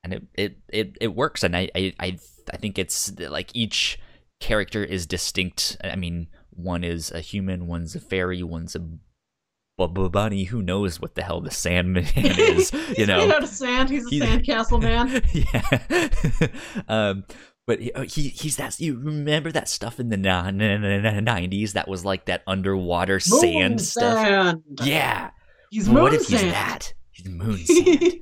And 0.04 0.12
it 0.12 0.22
it 0.34 0.56
it, 0.68 0.98
it 1.00 1.14
works 1.16 1.42
and 1.42 1.56
I, 1.56 1.68
I 1.74 1.92
i 1.98 2.18
i 2.52 2.56
think 2.58 2.78
it's 2.78 3.18
like 3.18 3.50
each 3.54 3.98
character 4.40 4.84
is 4.84 5.06
distinct. 5.06 5.76
I 5.82 5.96
mean 5.96 6.28
one 6.50 6.84
is 6.84 7.10
a 7.10 7.20
human 7.20 7.66
one's 7.66 7.96
a 7.96 8.00
fairy 8.00 8.42
one's 8.42 8.76
a 8.76 8.80
bu- 8.80 9.88
bu- 9.88 10.10
bunny. 10.10 10.44
Who 10.44 10.60
knows 10.62 11.00
what 11.00 11.14
the 11.14 11.22
hell 11.22 11.40
the 11.40 11.50
sandman 11.50 12.04
is 12.16 12.72
you 12.72 12.78
He's 12.96 13.08
know? 13.08 13.18
made 13.26 13.32
out 13.32 13.42
of 13.42 13.48
sand. 13.48 13.88
He's 13.90 14.06
a 14.06 14.10
He's- 14.10 14.28
sandcastle 14.28 14.80
man. 14.88 15.22
yeah. 15.32 16.48
Um 16.88 17.24
but 17.66 17.80
he, 17.80 17.90
he 18.06 18.28
he's 18.28 18.56
that 18.56 18.78
you 18.78 18.98
remember 19.00 19.50
that 19.50 19.70
stuff 19.70 19.98
in 19.98 20.10
the 20.10 20.18
nineties 20.18 21.72
that 21.72 21.88
was 21.88 22.04
like 22.04 22.26
that 22.26 22.42
underwater 22.46 23.18
sand 23.20 23.70
Moon 23.70 23.78
stuff? 23.78 24.26
Sand. 24.26 24.62
yeah. 24.82 25.30
He's 25.70 25.88
moon 25.88 26.02
what 26.02 26.12
if 26.14 26.26
he's 26.26 26.42
that? 26.42 26.92
He's 27.10 27.26
moon 27.26 27.56
sand 27.58 28.14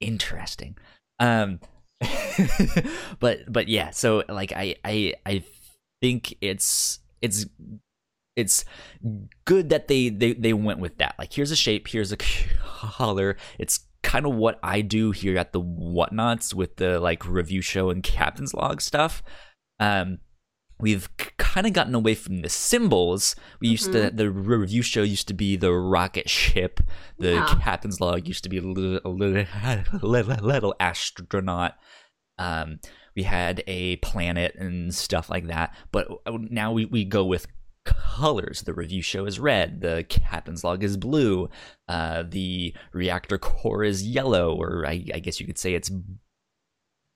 interesting 0.00 0.76
um 1.20 1.60
but 3.20 3.40
but 3.50 3.68
yeah 3.68 3.90
so 3.90 4.22
like 4.28 4.52
i 4.52 4.74
i 4.84 5.14
i 5.24 5.44
think 6.02 6.34
it's 6.40 6.98
it's 7.22 7.46
it's 8.36 8.64
good 9.44 9.70
that 9.70 9.88
they 9.88 10.08
they 10.08 10.32
they 10.32 10.52
went 10.52 10.80
with 10.80 10.98
that. 10.98 11.14
Like 11.18 11.32
here's 11.32 11.50
a 11.50 11.56
shape 11.56 11.88
here's 11.88 12.12
a 12.12 12.16
color. 12.62 13.36
It's 13.58 13.86
kind 14.02 14.26
of 14.26 14.34
what 14.34 14.60
i 14.62 14.82
do 14.82 15.12
here 15.12 15.38
at 15.38 15.54
the 15.54 15.62
whatnauts 15.62 16.52
with 16.52 16.76
the 16.76 17.00
like 17.00 17.26
review 17.26 17.62
show 17.62 17.88
and 17.88 18.02
captain's 18.02 18.52
log 18.52 18.80
stuff. 18.80 19.22
Um 19.80 20.18
we've 20.80 21.08
kind 21.36 21.66
of 21.66 21.72
gotten 21.72 21.94
away 21.94 22.14
from 22.14 22.42
the 22.42 22.48
symbols. 22.48 23.36
We 23.60 23.68
used 23.68 23.92
to 23.92 24.10
the 24.10 24.30
review 24.30 24.82
show 24.82 25.02
used 25.02 25.28
to 25.28 25.34
be 25.34 25.56
the 25.56 25.72
rocket 25.72 26.28
ship. 26.28 26.80
The 27.18 27.34
Yeah. 27.34 27.58
captain's 27.62 28.00
log 28.00 28.26
used 28.26 28.42
to 28.44 28.48
be 28.50 28.58
a 28.58 28.62
little, 28.62 29.00
a 29.04 29.08
little, 29.08 29.44
little, 30.02 30.36
little 30.44 30.74
astronaut. 30.80 31.74
Um, 32.38 32.80
we 33.14 33.22
had 33.22 33.62
a 33.68 33.96
planet 33.96 34.56
and 34.56 34.92
stuff 34.94 35.30
like 35.30 35.46
that. 35.46 35.74
But 35.92 36.08
now 36.50 36.72
we, 36.72 36.84
we 36.86 37.04
go 37.04 37.24
with 37.24 37.46
colors. 37.84 38.62
The 38.62 38.72
review 38.74 39.02
show 39.02 39.24
is 39.26 39.38
red. 39.38 39.80
The 39.80 40.04
captain's 40.08 40.64
log 40.64 40.82
is 40.82 40.96
blue. 40.96 41.48
Uh, 41.86 42.24
the 42.28 42.74
reactor 42.92 43.38
core 43.38 43.84
is 43.84 44.02
yellow 44.06 44.54
or 44.54 44.84
I, 44.86 45.04
I 45.14 45.18
guess 45.20 45.38
you 45.38 45.46
could 45.46 45.58
say 45.58 45.74
it's 45.74 45.90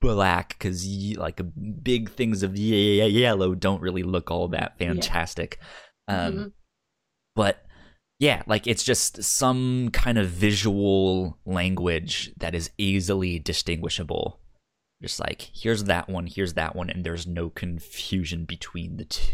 black 0.00 0.50
because 0.50 0.87
like 1.16 1.40
big 1.82 2.11
things 2.11 2.42
of 2.42 2.56
ye- 2.56 3.04
yellow 3.06 3.54
don't 3.54 3.82
really 3.82 4.02
look 4.02 4.30
all 4.30 4.48
that 4.48 4.78
fantastic 4.78 5.58
um, 6.06 6.32
Mhm. 6.32 6.52
but 7.34 7.64
yeah 8.20 8.42
like 8.46 8.66
it's 8.66 8.84
just 8.84 9.22
some 9.22 9.90
kind 9.92 10.18
of 10.18 10.28
visual 10.28 11.38
language 11.44 12.32
that 12.37 12.54
is 12.54 12.70
easily 12.78 13.38
distinguishable 13.38 14.40
just 15.02 15.18
like 15.20 15.50
here's 15.54 15.84
that 15.84 16.08
one 16.08 16.26
here's 16.26 16.54
that 16.54 16.76
one 16.76 16.90
and 16.90 17.04
there's 17.04 17.26
no 17.26 17.50
confusion 17.50 18.44
between 18.44 18.96
the 18.98 19.04
two 19.04 19.32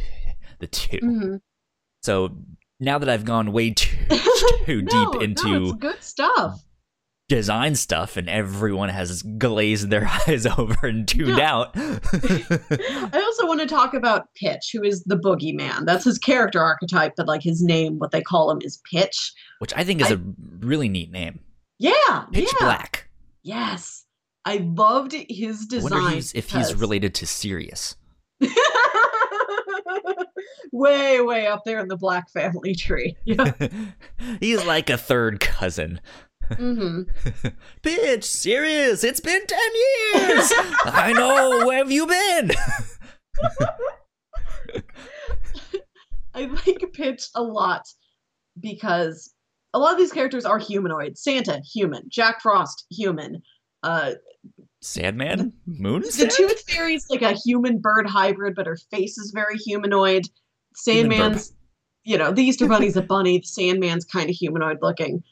the 0.61 0.67
2 0.67 0.99
Mhm. 1.01 1.41
so 2.03 2.37
now 2.81 2.99
that 2.99 3.09
i've 3.09 3.25
gone 3.25 3.53
way 3.53 3.71
too 3.71 3.97
too 4.67 4.83
No, 4.83 5.13
deep 5.13 5.23
into 5.23 5.49
no, 5.61 5.73
good 5.75 6.03
stuff. 6.03 6.61
Design 7.29 7.75
stuff 7.75 8.17
and 8.19 8.29
everyone 8.29 8.91
has 8.91 9.23
glazed 9.23 9.89
their 9.91 10.07
eyes 10.29 10.45
over 10.47 10.87
and 10.87 11.09
tuned 11.09 11.39
Yeah. 11.39 11.53
out 11.55 11.71
I 11.77 13.13
also 13.25 13.47
want 13.47 13.61
to 13.61 13.67
talk 13.67 13.95
about 13.95 14.27
Pitch, 14.35 14.71
who 14.73 14.83
is 14.83 15.03
the 15.05 15.17
boogeyman. 15.17 15.87
That's 15.87 16.05
his 16.05 16.19
character 16.19 16.61
archetype, 16.61 17.15
but 17.17 17.27
like 17.27 17.43
his 17.43 17.63
name, 17.63 17.99
what 17.99 18.11
they 18.11 18.21
call 18.23 18.51
him 18.51 18.59
is 18.63 18.81
Pitch. 18.93 19.33
which 19.61 19.73
i 19.77 19.83
think 19.85 20.01
is 20.03 20.11
I- 20.11 20.15
a 20.15 20.19
really 20.61 20.89
neat 20.89 21.11
name 21.11 21.41
Yeah, 21.79 22.25
pitch 22.33 22.51
yeah, 22.61 22.67
black 22.67 23.09
yes. 23.43 24.05
I 24.47 24.57
loved 24.59 25.13
his 25.13 25.67
I 25.71 25.75
design. 25.77 25.91
wonder 26.03 26.11
he's, 26.17 26.35
if 26.35 26.51
he's 26.51 26.75
related 26.75 27.15
to 27.15 27.27
sirius 27.27 27.97
way, 30.73 31.21
way 31.21 31.47
up 31.47 31.63
there 31.65 31.79
in 31.81 31.89
the 31.89 31.97
Black 31.97 32.31
family 32.31 32.75
tree. 32.75 33.17
Yeah. 33.25 33.53
he's 34.41 34.65
like 34.67 34.91
a 34.91 34.99
third 34.99 35.41
cousin 35.41 36.01
hmm 36.57 37.03
Bitch, 37.83 38.25
Sirius, 38.25 39.05
it's 39.05 39.21
been 39.21 39.47
10 39.47 39.59
years. 39.59 40.53
I 40.85 41.13
know, 41.13 41.67
where 41.67 41.79
have 41.79 41.91
you 41.91 42.07
been? 42.07 42.53
I 46.35 46.47
like 46.47 46.93
Pitch 46.93 47.29
a 47.35 47.43
lot 47.43 47.83
because 48.61 49.33
a 49.73 49.79
lot 49.79 49.93
of 49.93 49.99
these 49.99 50.13
characters 50.13 50.45
are 50.45 50.59
humanoid. 50.59 51.17
Santa, 51.17 51.61
human. 51.61 52.03
Jack 52.09 52.43
Frost, 52.43 52.87
human. 52.91 53.43
Uh, 53.83 54.13
Sandman? 54.81 55.53
Moon? 55.67 56.03
the? 56.03 56.33
Tooth 56.35 56.71
Fairy's 56.71 57.07
like 57.09 57.23
a 57.23 57.33
human 57.33 57.79
bird 57.79 58.07
hybrid, 58.07 58.55
but 58.55 58.67
her 58.67 58.77
face 58.91 59.17
is 59.19 59.33
very 59.33 59.57
humanoid. 59.57 60.27
Sandman's, 60.75 61.55
you 62.05 62.19
know, 62.19 62.33
the 62.33 62.43
Easter 62.43 62.67
Bunny's 62.67 62.97
a 62.97 63.03
bunny. 63.03 63.39
The 63.39 63.47
Sandman's 63.47 64.05
kind 64.05 64.29
of 64.29 64.37
humanoid 64.37 64.79
looking. 64.83 65.23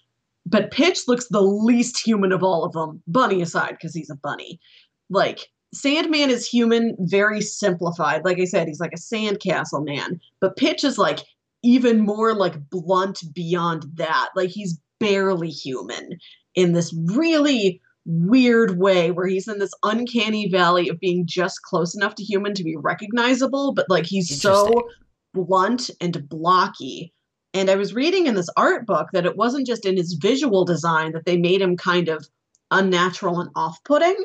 But 0.44 0.70
Pitch 0.70 1.06
looks 1.06 1.28
the 1.28 1.40
least 1.40 2.04
human 2.04 2.32
of 2.32 2.42
all 2.42 2.64
of 2.64 2.72
them, 2.72 3.02
bunny 3.06 3.42
aside, 3.42 3.70
because 3.70 3.94
he's 3.94 4.10
a 4.10 4.16
bunny. 4.16 4.60
Like, 5.08 5.48
Sandman 5.74 6.30
is 6.30 6.46
human, 6.46 6.96
very 7.00 7.40
simplified. 7.40 8.24
Like 8.24 8.38
I 8.38 8.44
said, 8.44 8.68
he's 8.68 8.80
like 8.80 8.92
a 8.92 8.96
sandcastle 8.96 9.84
man. 9.84 10.20
But 10.40 10.56
Pitch 10.56 10.84
is 10.84 10.98
like 10.98 11.20
even 11.62 12.00
more 12.00 12.34
like 12.34 12.68
blunt 12.70 13.22
beyond 13.32 13.86
that. 13.94 14.30
Like 14.36 14.50
he's 14.50 14.78
barely 15.00 15.48
human 15.48 16.18
in 16.54 16.72
this 16.72 16.94
really 17.06 17.80
weird 18.04 18.78
way 18.78 19.10
where 19.12 19.26
he's 19.26 19.48
in 19.48 19.58
this 19.58 19.74
uncanny 19.82 20.48
valley 20.48 20.88
of 20.88 20.98
being 21.00 21.24
just 21.26 21.62
close 21.62 21.94
enough 21.94 22.14
to 22.16 22.24
human 22.24 22.52
to 22.54 22.64
be 22.64 22.76
recognizable, 22.76 23.72
but 23.72 23.88
like 23.88 24.06
he's 24.06 24.40
so 24.40 24.88
blunt 25.32 25.90
and 26.00 26.28
blocky. 26.28 27.12
And 27.54 27.70
I 27.70 27.76
was 27.76 27.94
reading 27.94 28.26
in 28.26 28.34
this 28.34 28.48
art 28.56 28.86
book 28.86 29.08
that 29.12 29.26
it 29.26 29.36
wasn't 29.36 29.66
just 29.66 29.84
in 29.84 29.96
his 29.96 30.14
visual 30.14 30.64
design 30.64 31.12
that 31.12 31.26
they 31.26 31.36
made 31.36 31.60
him 31.60 31.76
kind 31.76 32.08
of 32.08 32.26
unnatural 32.70 33.40
and 33.40 33.50
off 33.54 33.78
putting. 33.84 34.16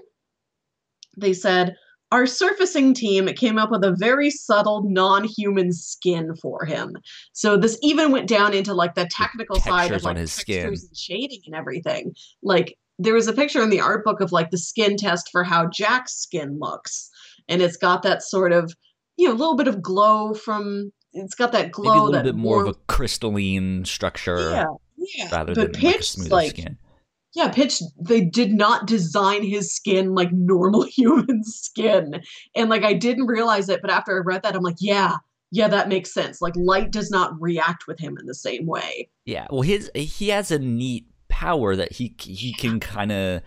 They 1.17 1.33
said, 1.33 1.75
our 2.11 2.25
surfacing 2.25 2.93
team 2.93 3.27
came 3.27 3.57
up 3.57 3.69
with 3.69 3.83
a 3.83 3.95
very 3.97 4.29
subtle 4.29 4.83
non-human 4.89 5.73
skin 5.73 6.35
for 6.41 6.63
him. 6.63 6.95
So 7.33 7.57
this 7.57 7.77
even 7.81 8.11
went 8.11 8.29
down 8.29 8.53
into 8.53 8.73
like 8.73 8.95
the 8.95 9.09
technical 9.11 9.59
side 9.59 9.91
of 9.91 10.03
like 10.03 10.11
on 10.11 10.15
his 10.15 10.31
skin. 10.31 10.67
and 10.67 10.77
shading 10.95 11.41
and 11.45 11.55
everything. 11.55 12.13
Like 12.41 12.77
there 12.97 13.13
was 13.13 13.27
a 13.27 13.33
picture 13.33 13.61
in 13.61 13.69
the 13.69 13.81
art 13.81 14.05
book 14.05 14.21
of 14.21 14.31
like 14.31 14.51
the 14.51 14.57
skin 14.57 14.95
test 14.95 15.29
for 15.31 15.43
how 15.43 15.67
Jack's 15.67 16.13
skin 16.13 16.57
looks, 16.59 17.09
and 17.49 17.61
it's 17.61 17.77
got 17.77 18.03
that 18.03 18.23
sort 18.23 18.53
of 18.53 18.73
you 19.17 19.27
know 19.27 19.33
a 19.33 19.37
little 19.37 19.55
bit 19.55 19.67
of 19.67 19.81
glow 19.81 20.33
from. 20.33 20.91
It's 21.13 21.35
got 21.35 21.51
that 21.53 21.71
glow. 21.71 21.93
Maybe 21.93 21.99
a 21.99 22.03
little 22.03 22.23
bit 22.23 22.35
more 22.35 22.61
of 22.61 22.67
a 22.67 22.73
crystalline 22.87 23.85
structure 23.85 24.51
yeah, 24.51 24.65
yeah. 24.97 25.29
rather 25.31 25.55
but 25.55 25.73
than 25.73 25.81
Pitch, 25.81 26.11
smoother 26.11 26.29
like, 26.29 26.49
skin. 26.51 26.77
Yeah, 27.33 27.49
Pitch, 27.49 27.81
they 27.99 28.21
did 28.21 28.51
not 28.51 28.87
design 28.87 29.43
his 29.43 29.73
skin 29.73 30.15
like 30.15 30.31
normal 30.33 30.83
human 30.83 31.43
skin. 31.43 32.21
And 32.55 32.69
like 32.69 32.83
I 32.83 32.93
didn't 32.93 33.27
realize 33.27 33.69
it, 33.69 33.81
but 33.81 33.91
after 33.91 34.15
I 34.15 34.19
read 34.19 34.43
that, 34.43 34.55
I'm 34.55 34.63
like, 34.63 34.77
yeah, 34.79 35.17
yeah, 35.51 35.67
that 35.69 35.87
makes 35.89 36.13
sense. 36.13 36.41
Like 36.41 36.55
light 36.55 36.91
does 36.91 37.09
not 37.09 37.39
react 37.39 37.87
with 37.87 37.99
him 37.99 38.17
in 38.19 38.25
the 38.25 38.35
same 38.35 38.65
way. 38.65 39.09
Yeah, 39.25 39.47
well, 39.49 39.61
his 39.61 39.89
he 39.95 40.29
has 40.29 40.51
a 40.51 40.59
neat 40.59 41.07
power 41.29 41.75
that 41.75 41.93
he 41.93 42.15
he 42.19 42.53
can 42.53 42.79
kind 42.79 43.11
of 43.11 43.41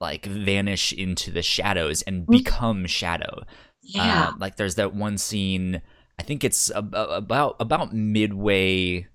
like 0.00 0.26
vanish 0.26 0.92
into 0.92 1.30
the 1.30 1.42
shadows 1.42 2.02
and 2.02 2.26
Mhm. 2.26 2.30
become 2.30 2.86
shadow. 2.86 3.42
Yeah. 3.82 4.28
Uh, 4.28 4.32
like 4.38 4.56
there's 4.56 4.74
that 4.76 4.94
one 4.94 5.18
scene. 5.18 5.82
I 6.20 6.22
think 6.22 6.44
it's 6.44 6.70
about 6.74 7.56
about 7.58 7.94
midway 7.94 9.06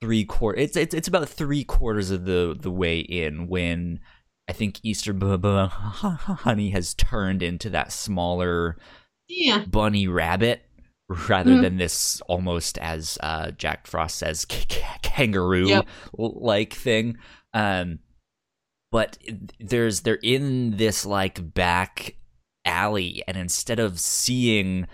three 0.00 0.24
quarter. 0.24 0.58
It's 0.58 0.74
it's 0.74 0.94
it's 0.94 1.06
about 1.06 1.28
three 1.28 1.64
quarters 1.64 2.10
of 2.10 2.24
the 2.24 2.56
the 2.58 2.70
way 2.70 3.00
in 3.00 3.46
when 3.46 4.00
I 4.48 4.54
think 4.54 4.80
Easter 4.82 5.12
bu- 5.12 5.36
bu- 5.36 5.66
Honey 5.68 6.70
has 6.70 6.94
turned 6.94 7.42
into 7.42 7.68
that 7.70 7.92
smaller 7.92 8.78
yeah. 9.28 9.64
bunny 9.66 10.08
rabbit 10.08 10.62
rather 11.28 11.50
Mhm. 11.50 11.60
than 11.62 11.76
this 11.76 12.22
almost 12.22 12.78
as 12.78 13.18
uh, 13.22 13.50
Jack 13.50 13.86
Frost 13.86 14.16
says 14.16 14.46
k- 14.46 14.64
k- 14.66 14.82
kangaroo 15.02 15.68
Yep. 15.68 15.86
like 16.16 16.72
thing. 16.72 17.18
Um, 17.52 17.98
but 18.90 19.18
there's 19.60 20.00
they're 20.00 20.14
in 20.22 20.78
this 20.78 21.04
like 21.04 21.52
back 21.52 22.16
alley, 22.64 23.22
and 23.28 23.36
instead 23.36 23.78
of 23.78 24.00
seeing 24.00 24.86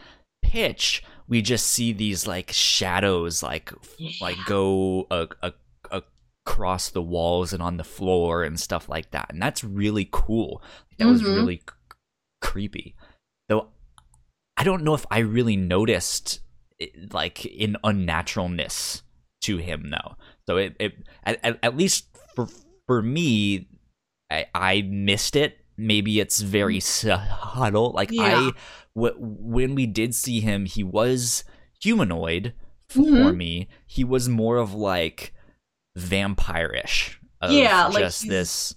Pitch, 0.43 1.05
we 1.33 1.41
just 1.41 1.67
see 1.67 1.95
these 1.95 2.27
like 2.27 2.51
shadows 2.53 3.43
like 3.43 3.73
like 4.21 4.37
go 4.45 5.07
a, 5.11 5.29
a, 5.43 5.53
across 6.45 6.91
the 6.91 7.01
walls 7.01 7.55
and 7.55 7.63
on 7.63 7.79
the 7.79 7.85
floor 7.85 8.45
and 8.45 8.61
stuff 8.61 8.87
like 8.89 9.11
that, 9.13 9.27
and 9.31 9.41
that's 9.41 9.65
really 9.65 10.07
cool. 10.13 10.61
That 10.99 11.09
was 11.09 11.23
Mhm. 11.23 11.35
really 11.37 11.57
c- 11.57 11.97
creepy, 12.43 12.95
though. 13.49 13.69
I 14.59 14.63
don't 14.65 14.85
know 14.85 14.93
if 14.93 15.07
I 15.11 15.21
really 15.21 15.57
noticed 15.57 16.41
it, 16.79 17.15
like 17.15 17.47
in 17.47 17.77
unnaturalness 17.83 19.01
to 19.43 19.57
him 19.57 19.89
though. 19.91 20.17
So 20.47 20.59
it, 20.59 20.77
it 20.79 20.93
at, 21.25 21.41
at, 21.43 21.59
at 21.63 21.77
least 21.77 22.07
for 22.35 22.47
for 22.87 23.01
me, 23.01 23.69
I, 24.31 24.47
I 24.55 24.83
missed 24.83 25.35
it. 25.35 25.62
Maybe 25.77 26.21
it's 26.21 26.41
very 26.41 26.81
subtle. 26.81 27.93
Like 27.93 28.11
Yeah. 28.11 28.23
I, 28.23 28.51
w- 28.95 29.17
when 29.19 29.75
we 29.75 29.87
did 29.87 30.15
see 30.15 30.41
him, 30.41 30.67
he 30.67 30.83
was 30.83 31.45
humanoid 31.81 32.55
for 32.89 33.01
Mhm. 33.03 33.37
me. 33.37 33.69
He 33.87 34.05
was 34.05 34.29
more 34.29 34.59
of 34.59 34.75
like 34.75 35.33
vampire-ish. 35.97 37.19
Of 37.41 37.51
Yeah, 37.53 37.87
like 37.87 37.99
just 38.05 38.29
this 38.29 38.75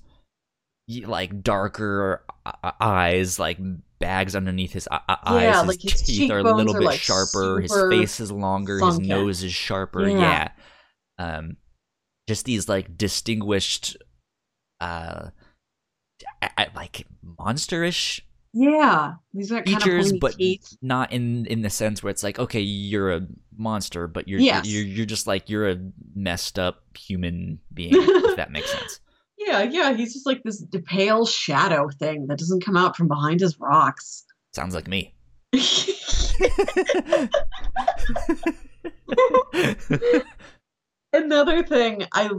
like 1.05 1.41
darker 1.43 2.23
uh, 2.45 2.71
eyes, 2.79 3.39
like 3.39 3.58
bags 3.99 4.36
underneath 4.36 4.73
his 4.73 4.88
uh, 4.89 4.99
uh, 5.10 5.15
eyes. 5.25 5.41
Yeah, 5.43 5.60
his 5.60 5.67
like 5.67 5.81
his 5.81 6.01
teeth 6.01 6.31
are 6.31 6.39
a 6.39 6.43
little 6.55 6.73
bit 6.73 6.84
like, 6.84 6.99
sharper. 6.99 7.60
His 7.62 7.75
face 7.89 8.19
is 8.19 8.31
longer. 8.31 8.79
His 8.79 8.99
nose 8.99 9.43
is 9.43 9.53
sharper. 9.53 10.08
Yeah. 10.08 10.49
Yeah. 11.19 11.38
Um, 11.38 11.58
just 12.27 12.45
these 12.45 12.67
like 12.69 12.97
distinguished, 12.97 13.97
uh, 14.81 15.29
like 16.75 17.06
monsterish 17.39 18.21
Yeah. 18.54 19.15
These 19.34 19.51
are 19.51 19.62
kind 19.63 19.82
features, 19.82 20.12
of 20.13 20.19
but 20.19 20.36
teeth. 20.36 20.78
not 20.82 21.12
in 21.12 21.45
in 21.47 21.62
the 21.62 21.69
sense 21.69 22.01
where 22.01 22.12
it's 22.12 22.23
like, 22.23 22.39
okay, 22.39 22.62
you're 22.62 23.12
a 23.13 23.28
monster, 23.58 24.08
but 24.08 24.28
you're 24.28 24.39
Yes. 24.39 24.65
you're 24.67 24.84
you're 24.84 25.06
just 25.06 25.28
like 25.28 25.49
you're 25.49 25.69
a 25.69 25.78
messed 26.15 26.58
up 26.60 26.84
human 26.97 27.60
being. 27.73 27.91
if 27.93 28.36
that 28.38 28.51
makes 28.51 28.71
sense. 28.78 28.99
Yeah, 29.38 29.63
yeah. 29.63 29.93
He's 29.93 30.13
just 30.13 30.25
like 30.25 30.41
this 30.43 30.63
pale 30.86 31.25
shadow 31.25 31.89
thing 31.99 32.28
that 32.28 32.38
doesn't 32.39 32.63
come 32.63 32.78
out 32.78 32.95
from 32.95 33.08
behind 33.10 33.41
his 33.41 33.60
rocks. 33.60 34.23
Sounds 34.54 34.73
like 34.73 34.88
me. 34.88 35.13
Another 41.13 41.63
thing 41.63 42.04
I 42.13 42.30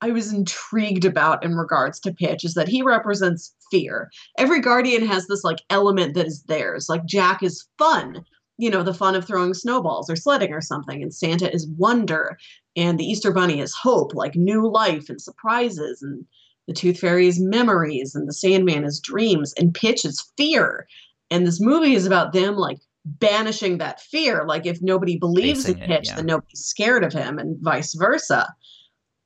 I 0.00 0.10
was 0.10 0.32
intrigued 0.32 1.04
about 1.04 1.44
in 1.44 1.54
regards 1.54 1.98
to 2.00 2.12
Pitch 2.12 2.44
is 2.44 2.54
that 2.54 2.68
he 2.68 2.82
represents 2.82 3.54
fear. 3.70 4.10
Every 4.38 4.60
guardian 4.60 5.06
has 5.06 5.26
this 5.26 5.44
like 5.44 5.58
element 5.70 6.14
that 6.14 6.26
is 6.26 6.44
theirs. 6.44 6.88
Like 6.88 7.04
Jack 7.04 7.42
is 7.42 7.66
fun, 7.78 8.24
you 8.58 8.70
know, 8.70 8.82
the 8.82 8.94
fun 8.94 9.14
of 9.14 9.24
throwing 9.24 9.54
snowballs 9.54 10.10
or 10.10 10.16
sledding 10.16 10.52
or 10.52 10.60
something, 10.60 11.02
and 11.02 11.14
Santa 11.14 11.52
is 11.52 11.68
wonder, 11.76 12.36
and 12.76 12.98
the 12.98 13.04
Easter 13.04 13.32
Bunny 13.32 13.60
is 13.60 13.74
hope, 13.74 14.14
like 14.14 14.34
new 14.34 14.68
life 14.68 15.08
and 15.08 15.20
surprises, 15.20 16.02
and 16.02 16.24
the 16.66 16.74
Tooth 16.74 16.98
Fairy 16.98 17.28
is 17.28 17.40
memories, 17.40 18.14
and 18.14 18.28
the 18.28 18.32
Sandman 18.32 18.84
is 18.84 19.00
dreams, 19.00 19.54
and 19.54 19.74
Pitch 19.74 20.04
is 20.04 20.30
fear. 20.36 20.86
And 21.30 21.46
this 21.46 21.60
movie 21.60 21.94
is 21.94 22.06
about 22.06 22.32
them 22.32 22.56
like 22.56 22.78
banishing 23.04 23.78
that 23.78 24.00
fear. 24.00 24.44
Like 24.46 24.66
if 24.66 24.82
nobody 24.82 25.16
believes 25.16 25.66
in 25.66 25.74
Facing 25.74 25.82
it, 25.82 25.96
Pitch, 25.96 26.08
yeah. 26.08 26.16
then 26.16 26.26
nobody's 26.26 26.60
scared 26.60 27.04
of 27.04 27.12
him, 27.12 27.38
and 27.38 27.56
vice 27.60 27.94
versa. 27.94 28.54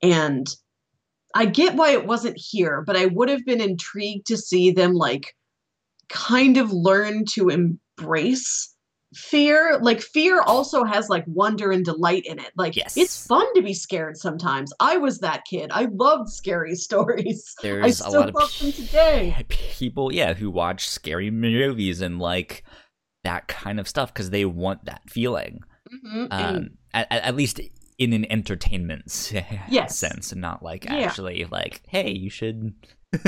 And 0.03 0.47
I 1.35 1.47
get 1.47 1.77
why 1.77 1.91
it 1.93 2.07
wasn't 2.07 2.37
here, 2.37 2.83
but 2.87 2.97
I 2.97 3.07
would 3.07 3.29
have 3.29 3.45
been 3.47 3.61
intrigued 3.61 4.27
to 4.27 4.37
see 4.37 4.71
them 4.71 4.93
like 4.95 5.35
kind 6.09 6.57
of 6.59 6.73
learn 6.73 7.25
to 7.35 7.49
embrace 7.49 8.69
fear. 9.15 9.79
Like 9.81 10.01
fear 10.01 10.41
also 10.43 10.85
has 10.85 11.09
like 11.09 11.25
wonder 11.27 11.71
and 11.71 11.85
delight 11.85 12.25
in 12.27 12.39
it. 12.39 12.51
Like 12.57 12.77
Yes. 12.77 12.97
it's 12.97 13.27
fun 13.27 13.47
to 13.55 13.63
be 13.63 13.75
scared 13.75 14.17
sometimes. 14.17 14.73
I 14.81 14.97
was 14.97 15.19
that 15.21 15.45
kid. 15.49 15.71
I 15.73 15.87
loved 15.93 16.29
scary 16.31 16.75
stories. 16.87 17.55
I 17.59 17.63
There's 17.63 18.01
a 18.01 18.05
still 18.05 18.21
lot 18.21 18.29
of 18.31 18.35
love 18.35 18.59
them 18.59 18.73
today. 18.73 19.37
people, 19.49 20.13
yeah, 20.13 20.35
who 20.35 20.51
watch 20.51 20.89
scary 20.89 21.31
movies 21.31 22.01
and 22.01 22.19
like 22.19 22.65
that 23.25 23.49
kind 23.49 23.79
of 23.79 23.89
stuff 23.89 24.13
because 24.13 24.31
they 24.31 24.45
want 24.45 24.85
that 24.87 25.03
feeling. 25.09 25.61
Mhm, 25.93 26.29
Um, 26.31 26.71
at, 26.95 27.07
at 27.11 27.23
at 27.23 27.37
least 27.37 27.61
in 27.99 28.13
an 28.13 28.31
entertainment 28.31 29.33
Yes. 29.69 29.97
sense, 29.99 30.33
and 30.33 30.41
not 30.41 30.63
like 30.63 30.85
Yeah. 30.85 30.95
actually 30.97 31.45
like, 31.51 31.83
hey, 31.89 32.11
you 32.11 32.31
should. 32.31 32.75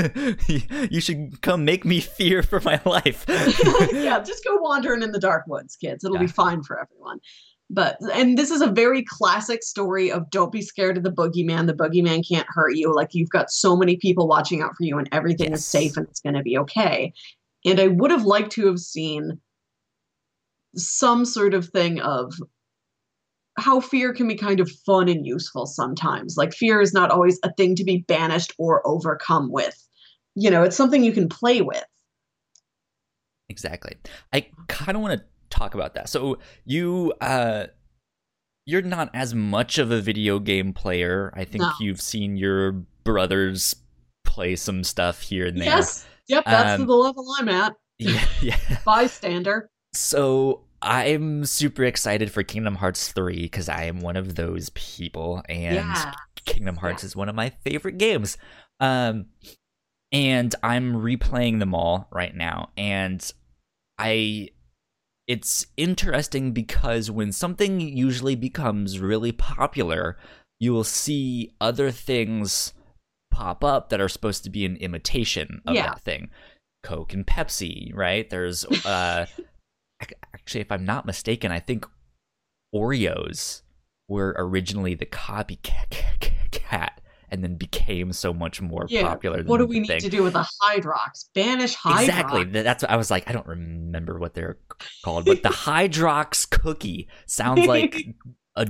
you 0.89 0.99
should 0.99 1.39
come 1.41 1.63
make 1.63 1.85
me 1.85 1.99
fear 1.99 2.41
for 2.41 2.59
my 2.61 2.81
life. 2.85 3.23
yeah, 3.93 4.19
just 4.19 4.43
go 4.43 4.57
wandering 4.57 5.03
in 5.03 5.11
the 5.11 5.19
dark 5.19 5.43
woods, 5.47 5.75
kids. 5.75 6.03
It'll 6.03 6.17
be 6.17 6.25
fine 6.25 6.63
for 6.63 6.81
everyone. 6.81 7.19
But 7.69 7.97
and 8.13 8.35
this 8.35 8.49
is 8.49 8.61
a 8.61 8.71
very 8.71 9.03
classic 9.03 9.61
story 9.61 10.11
of 10.11 10.29
don't 10.31 10.51
be 10.51 10.63
scared 10.63 10.97
of 10.97 11.03
the 11.03 11.11
boogeyman. 11.11 11.67
The 11.67 11.73
boogeyman 11.75 12.27
can't 12.27 12.47
hurt 12.49 12.75
you. 12.75 12.93
Like 12.95 13.09
you've 13.13 13.29
got 13.29 13.51
so 13.51 13.75
many 13.75 13.95
people 13.97 14.27
watching 14.27 14.61
out 14.63 14.71
for 14.75 14.83
you, 14.83 14.97
and 14.97 15.07
everything 15.11 15.51
is 15.53 15.65
safe 15.67 15.97
and 15.97 16.07
it's 16.07 16.19
going 16.19 16.35
to 16.35 16.41
be 16.43 16.57
okay. 16.57 17.13
And 17.63 17.79
I 17.79 17.87
would 17.87 18.09
have 18.11 18.25
liked 18.25 18.51
to 18.53 18.65
have 18.65 18.79
seen 18.79 19.39
some 20.75 21.25
sort 21.25 21.53
of 21.53 21.67
thing 21.69 21.99
of 22.01 22.33
how 23.57 23.79
fear 23.79 24.13
can 24.13 24.27
be 24.27 24.35
kind 24.35 24.59
of 24.59 24.69
fun 24.85 25.07
and 25.07 25.25
useful 25.25 25.65
sometimes. 25.65 26.35
Like 26.37 26.53
fear 26.53 26.81
is 26.81 26.93
not 26.93 27.11
always 27.11 27.39
a 27.43 27.53
thing 27.53 27.75
to 27.75 27.83
be 27.83 27.99
banished 28.07 28.53
or 28.57 28.85
overcome 28.87 29.51
with. 29.51 29.81
You 30.35 30.51
know, 30.51 30.63
it's 30.63 30.75
something 30.75 31.03
you 31.03 31.13
can 31.13 31.29
play 31.29 31.61
with. 31.61 31.83
Exactly. 33.49 33.95
I 34.33 34.47
kind 34.67 34.95
of 34.97 35.01
want 35.01 35.19
to 35.19 35.25
talk 35.49 35.75
about 35.75 35.93
that. 35.95 36.09
So 36.09 36.39
you 36.65 37.13
uh 37.21 37.67
you're 38.65 38.81
not 38.81 39.11
as 39.13 39.35
much 39.35 39.77
of 39.77 39.91
a 39.91 40.01
video 40.01 40.39
game 40.39 40.73
player. 40.73 41.31
I 41.35 41.45
think 41.45 41.61
No. 41.61 41.71
you've 41.79 42.01
seen 42.01 42.35
your 42.35 42.71
brothers 43.03 43.75
play 44.25 44.55
some 44.55 44.83
stuff 44.83 45.21
here 45.21 45.45
and 45.45 45.57
there. 45.59 45.65
Yes. 45.67 46.05
Yep, 46.27 46.45
that's 46.45 46.81
Um, 46.81 46.87
the 46.87 46.93
level 46.95 47.25
I'm 47.39 47.49
at. 47.49 47.73
Yeah, 47.97 48.25
yeah. 48.41 48.57
Bystander. 48.83 49.69
So 49.93 50.64
I'm 50.81 51.45
super 51.45 51.83
excited 51.83 52.31
for 52.31 52.43
Kingdom 52.43 52.75
Hearts 52.75 53.11
3 53.11 53.43
because 53.43 53.69
I 53.69 53.83
am 53.85 54.01
one 54.01 54.15
of 54.17 54.35
those 54.35 54.69
people 54.69 55.41
and 55.49 55.75
Yeah. 55.75 56.13
Kingdom 56.45 56.75
Hearts 56.75 57.03
is 57.03 57.15
one 57.15 57.29
of 57.29 57.35
my 57.35 57.49
favorite 57.49 57.97
games. 57.97 58.37
Um 58.79 59.27
and 60.11 60.53
I'm 60.63 60.93
replaying 60.93 61.59
them 61.59 61.73
all 61.73 62.07
right 62.11 62.35
now 62.35 62.69
and 62.77 63.29
I 63.97 64.49
it's 65.27 65.65
interesting 65.75 66.51
because 66.51 67.09
when 67.09 67.31
something 67.31 67.79
usually 67.79 68.35
becomes 68.35 68.99
really 68.99 69.31
popular, 69.31 70.17
you 70.59 70.71
will 70.71 70.83
see 70.83 71.51
other 71.59 71.89
things 71.89 72.73
pop 73.31 73.63
up 73.63 73.89
that 73.89 73.99
are 73.99 74.07
supposed 74.07 74.43
to 74.43 74.49
be 74.51 74.65
an 74.65 74.77
imitation 74.77 75.61
of 75.65 75.73
Yeah. 75.75 75.87
that 75.87 76.01
thing. 76.01 76.29
Coke 76.83 77.13
and 77.13 77.25
Pepsi, 77.25 77.91
right? 77.95 78.29
There's 78.29 78.65
uh 78.85 79.25
actually 80.45 80.61
if 80.61 80.71
I'm 80.71 80.85
not 80.85 81.05
mistaken, 81.07 81.51
I 81.51 81.59
think 81.59 81.87
Oreos 82.73 83.63
were 84.07 84.35
originally 84.37 84.93
the 84.93 85.07
copycat 85.07 86.89
and 87.31 87.43
then 87.43 87.55
became 87.55 88.13
so 88.13 88.31
much 88.31 88.61
more 88.61 88.85
Yeah. 88.87 89.07
popular 89.07 89.37
than 89.37 89.47
What 89.47 89.57
do 89.57 89.65
we 89.65 89.79
need 89.79 89.87
thing. 89.87 90.01
to 90.01 90.09
do 90.09 90.21
with 90.21 90.35
a 90.35 90.47
Hydrox? 90.63 91.25
Banish 91.33 91.75
Hydrox. 91.75 92.01
Exactly. 92.01 92.43
That's 92.43 92.83
what 92.83 92.91
I 92.91 92.95
was 92.95 93.09
like. 93.09 93.27
I 93.27 93.33
don't 93.33 93.47
remember 93.47 94.19
what 94.19 94.35
they're 94.35 94.59
called, 95.03 95.25
but 95.25 95.41
the 95.41 95.49
Hydrox 95.49 96.47
cookie 96.47 97.07
sounds 97.25 97.65
like 97.65 98.05
a 98.55 98.67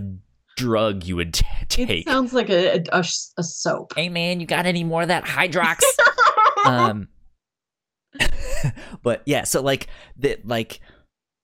drug 0.56 1.04
you 1.04 1.18
would 1.18 1.34
t- 1.34 1.46
It 1.64 1.70
take. 1.70 2.08
sounds 2.08 2.32
like 2.32 2.50
a 2.50 2.82
a 2.94 3.04
soap. 3.04 3.92
hey 3.98 4.08
man, 4.08 4.40
you 4.40 4.46
got 4.48 4.66
any 4.66 4.86
more 4.86 5.02
of 5.02 5.10
that 5.10 5.26
Hydrox? 5.26 5.82
um, 6.66 7.10
but 9.04 9.22
yeah, 9.26 9.44
so 9.44 9.62
like 9.62 9.88
that, 10.20 10.48
like 10.48 10.80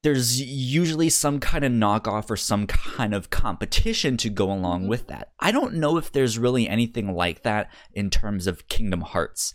there's 0.04 0.41
usually 0.41 1.10
some 1.10 1.39
kind 1.39 1.64
of 1.64 1.72
knockoff 1.72 2.30
or 2.32 2.38
some 2.38 2.66
kind 2.66 3.14
of 3.14 3.30
competition 3.30 4.18
to 4.18 4.30
go 4.30 4.52
along 4.52 4.88
with 4.88 5.08
that. 5.08 5.32
I 5.39 5.52
don't 5.52 5.76
know 5.76 5.97
if 5.97 6.12
there's 6.12 6.39
really 6.39 6.68
anything 6.68 7.14
like 7.14 7.43
that 7.43 7.72
in 7.93 8.10
terms 8.10 8.47
of 8.47 8.68
Kingdom 8.68 9.02
Hearts. 9.02 9.54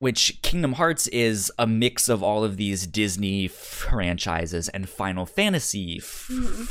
which 0.00 0.40
Kingdom 0.42 0.74
Hearts 0.74 1.08
is 1.08 1.50
a 1.58 1.66
mix 1.66 2.08
of 2.08 2.22
all 2.22 2.44
of 2.44 2.56
these 2.56 2.86
Disney 2.86 3.48
franchises 3.48 4.68
and 4.68 4.88
Final 4.88 5.26
Fantasy 5.26 5.98
Mhm. 5.98 6.68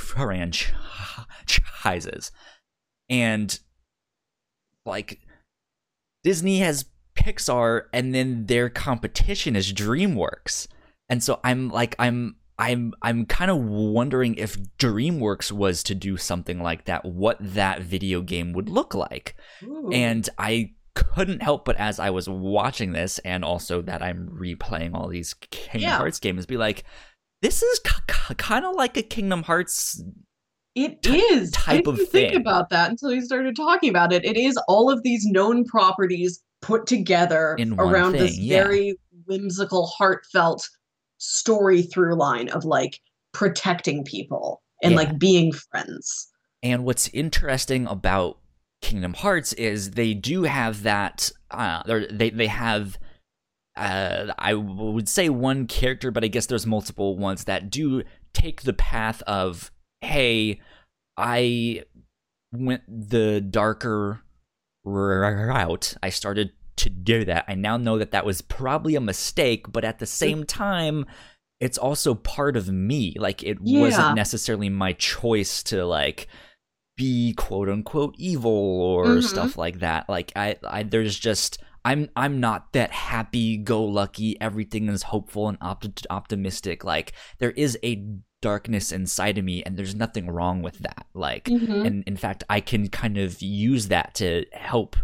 franchises. 1.58 2.32
And 3.10 3.60
like 4.86 5.20
Disney 6.24 6.60
has 6.60 6.86
Pixar 7.16 7.88
and 7.92 8.16
then 8.16 8.46
their 8.46 8.70
competition 8.70 9.58
is 9.58 9.74
DreamWorks. 9.74 10.70
And 11.10 11.24
so 11.24 11.40
I'm 11.44 11.70
like 11.70 11.96
I'm 12.00 12.36
I'm 12.60 12.94
I'm 13.02 13.26
kind 13.26 13.52
of 13.52 13.58
wondering 13.58 14.36
if 14.36 14.58
DreamWorks 14.78 15.52
was 15.52 15.84
to 15.84 15.96
do 15.96 16.18
something 16.18 16.62
like 16.62 16.86
that 16.86 17.06
what 17.06 17.38
that 17.40 17.82
video 17.82 18.22
game 18.22 18.54
would 18.54 18.70
look 18.70 18.94
like. 18.94 19.36
Ooh. 19.64 19.90
And 19.92 20.28
I 20.38 20.72
couldn't 20.96 21.44
help 21.44 21.64
but 21.64 21.76
as 21.78 22.00
I 22.00 22.10
was 22.10 22.28
watching 22.28 22.92
this 22.92 23.20
and 23.20 23.46
also 23.46 23.84
that 23.84 24.02
I'm 24.02 24.30
replaying 24.30 24.96
all 24.96 25.08
these 25.08 25.36
Kingdom 25.36 25.82
Yeah. 25.82 25.98
Hearts 25.98 26.20
games 26.20 26.46
be 26.48 26.58
like 26.58 26.84
this 27.44 27.62
is 27.62 27.80
k- 27.80 27.92
k- 28.08 28.34
kind 28.36 28.66
of 28.66 28.74
like 28.76 28.98
a 28.98 29.04
Kingdom 29.04 29.44
Hearts 29.44 30.02
It 30.74 31.04
ty- 31.04 31.18
is. 31.18 31.54
I 31.54 31.58
type 31.76 31.86
didn't 31.86 32.02
of 32.02 32.10
think 32.10 32.32
thing. 32.32 32.42
about 32.42 32.70
that 32.72 32.90
until 32.90 33.14
you 33.14 33.22
started 33.22 33.56
talking 33.56 33.92
about 33.92 34.12
it. 34.12 34.26
It 34.26 34.38
is 34.38 34.58
all 34.68 34.90
of 34.92 35.04
these 35.04 35.24
known 35.28 35.64
properties 35.66 36.42
put 36.64 36.88
together 36.88 37.56
around 37.78 38.14
this 38.14 38.36
yeah. 38.40 38.64
very 38.64 38.96
whimsical, 39.28 39.86
heartfelt 39.86 40.68
story 41.18 41.82
through 41.82 42.16
line 42.16 42.50
of 42.50 42.66
like 42.66 43.00
protecting 43.34 44.04
people 44.04 44.62
and 44.84 44.92
Yeah. 44.94 44.98
like 44.98 45.20
being 45.20 45.52
friends. 45.52 46.28
And 46.64 46.84
what's 46.86 47.08
interesting 47.10 47.88
about 47.88 48.40
Kingdom 48.82 49.14
Hearts 49.14 49.54
is 49.54 49.92
they 49.92 50.14
do 50.14 50.44
have 50.44 50.84
that. 50.84 51.32
Uh, 51.52 51.84
they 52.12 52.30
they 52.30 52.48
have. 52.48 52.98
Uh, 53.76 54.34
I 54.40 54.56
would 54.56 55.08
say 55.08 55.30
one 55.30 55.68
character, 55.68 56.10
but 56.10 56.24
I 56.24 56.28
guess 56.28 56.48
there's 56.48 56.66
multiple 56.66 57.16
ones 57.16 57.44
that 57.44 57.70
do 57.70 58.02
take 58.34 58.64
the 58.64 58.74
path 58.74 59.22
of, 59.28 59.72
hey, 60.02 60.62
I 61.16 61.84
went 62.52 62.82
the 62.88 63.40
darker 63.40 64.22
route. 64.84 65.94
I 66.02 66.10
started 66.10 66.54
to 66.78 66.90
do 66.90 67.26
that. 67.26 67.46
I 67.48 67.56
now 67.56 67.78
know 67.78 67.98
that 67.98 68.12
that 68.12 68.26
was 68.26 68.42
probably 68.42 68.96
a 68.96 69.02
mistake, 69.02 69.72
but 69.72 69.84
at 69.84 70.00
the 70.00 70.06
same 70.06 70.46
time, 70.46 71.06
it's 71.60 71.78
also 71.78 72.14
part 72.16 72.56
of 72.56 72.70
me. 72.70 73.16
Like 73.18 73.44
it 73.44 73.58
Yeah. 73.62 73.82
wasn't 73.82 74.16
necessarily 74.16 74.70
my 74.70 74.94
choice 74.94 75.64
to 75.64 75.86
like 75.86 76.28
be 76.96 77.34
quote 77.34 77.70
unquote 77.70 78.16
evil 78.18 78.52
or 78.52 79.06
Mhm. 79.06 79.24
stuff 79.24 79.58
like 79.58 79.80
that. 79.80 80.08
Like 80.10 80.32
I, 80.36 80.56
I 80.68 80.84
there's 80.84 81.18
just 81.18 81.60
I'm 81.86 82.10
I'm 82.16 82.40
not 82.40 82.74
that 82.74 82.92
happy 82.92 83.58
go 83.58 83.84
lucky. 83.84 84.40
Everything 84.42 84.90
is 84.90 85.04
hopeful 85.04 85.48
and 85.48 85.58
opt- 85.62 86.08
optimistic. 86.10 86.84
Like 86.84 87.14
there 87.40 87.52
is 87.52 87.78
a 87.84 88.04
darkness 88.42 88.92
inside 88.92 89.38
of 89.40 89.46
me, 89.46 89.64
and 89.64 89.78
there's 89.78 89.96
nothing 89.96 90.30
wrong 90.30 90.62
with 90.62 90.80
that. 90.80 91.08
Like 91.14 91.46
Mhm. 91.46 91.86
and 91.88 92.04
in 92.06 92.18
fact 92.18 92.44
i 92.50 92.60
can 92.60 92.88
kind 92.90 93.18
of 93.18 93.42
use 93.42 93.88
that 93.88 94.14
to 94.16 94.46
help 94.54 94.96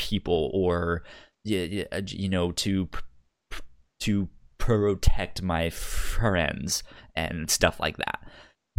people 0.00 0.50
or 0.54 1.02
y- 1.44 1.84
you 2.06 2.28
know 2.28 2.52
to 2.52 2.88
to 4.00 4.28
protect 4.58 5.42
my 5.42 5.70
friends 5.70 6.82
and 7.14 7.50
stuff 7.50 7.78
like 7.80 7.96
that. 7.98 8.20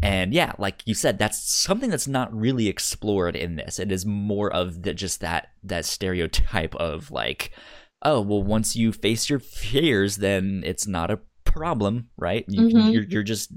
And 0.04 0.34
yeah 0.34 0.54
like 0.58 0.82
you 0.86 0.94
said 0.96 1.20
that's 1.20 1.40
something 1.52 1.90
that's 1.92 2.08
not 2.08 2.34
really 2.36 2.68
explored 2.68 3.36
in 3.36 3.56
this. 3.56 3.78
It 3.80 3.92
is 3.92 4.06
more 4.06 4.52
of 4.52 4.82
the 4.82 4.94
just 4.94 5.22
that 5.22 5.50
that 5.64 5.86
stereotype 5.86 6.76
of 6.76 7.12
like 7.12 7.52
oh 8.04 8.20
well 8.22 8.42
once 8.42 8.76
you 8.76 8.92
face 8.92 9.30
your 9.30 9.40
fears 9.40 10.18
then 10.18 10.64
it's 10.66 10.88
not 10.88 11.12
a 11.12 11.20
problem 11.46 12.10
right? 12.18 12.46
You, 12.48 12.62
Mhm. 12.68 12.94
you're, 12.94 13.04
you're 13.04 13.24
just 13.24 13.52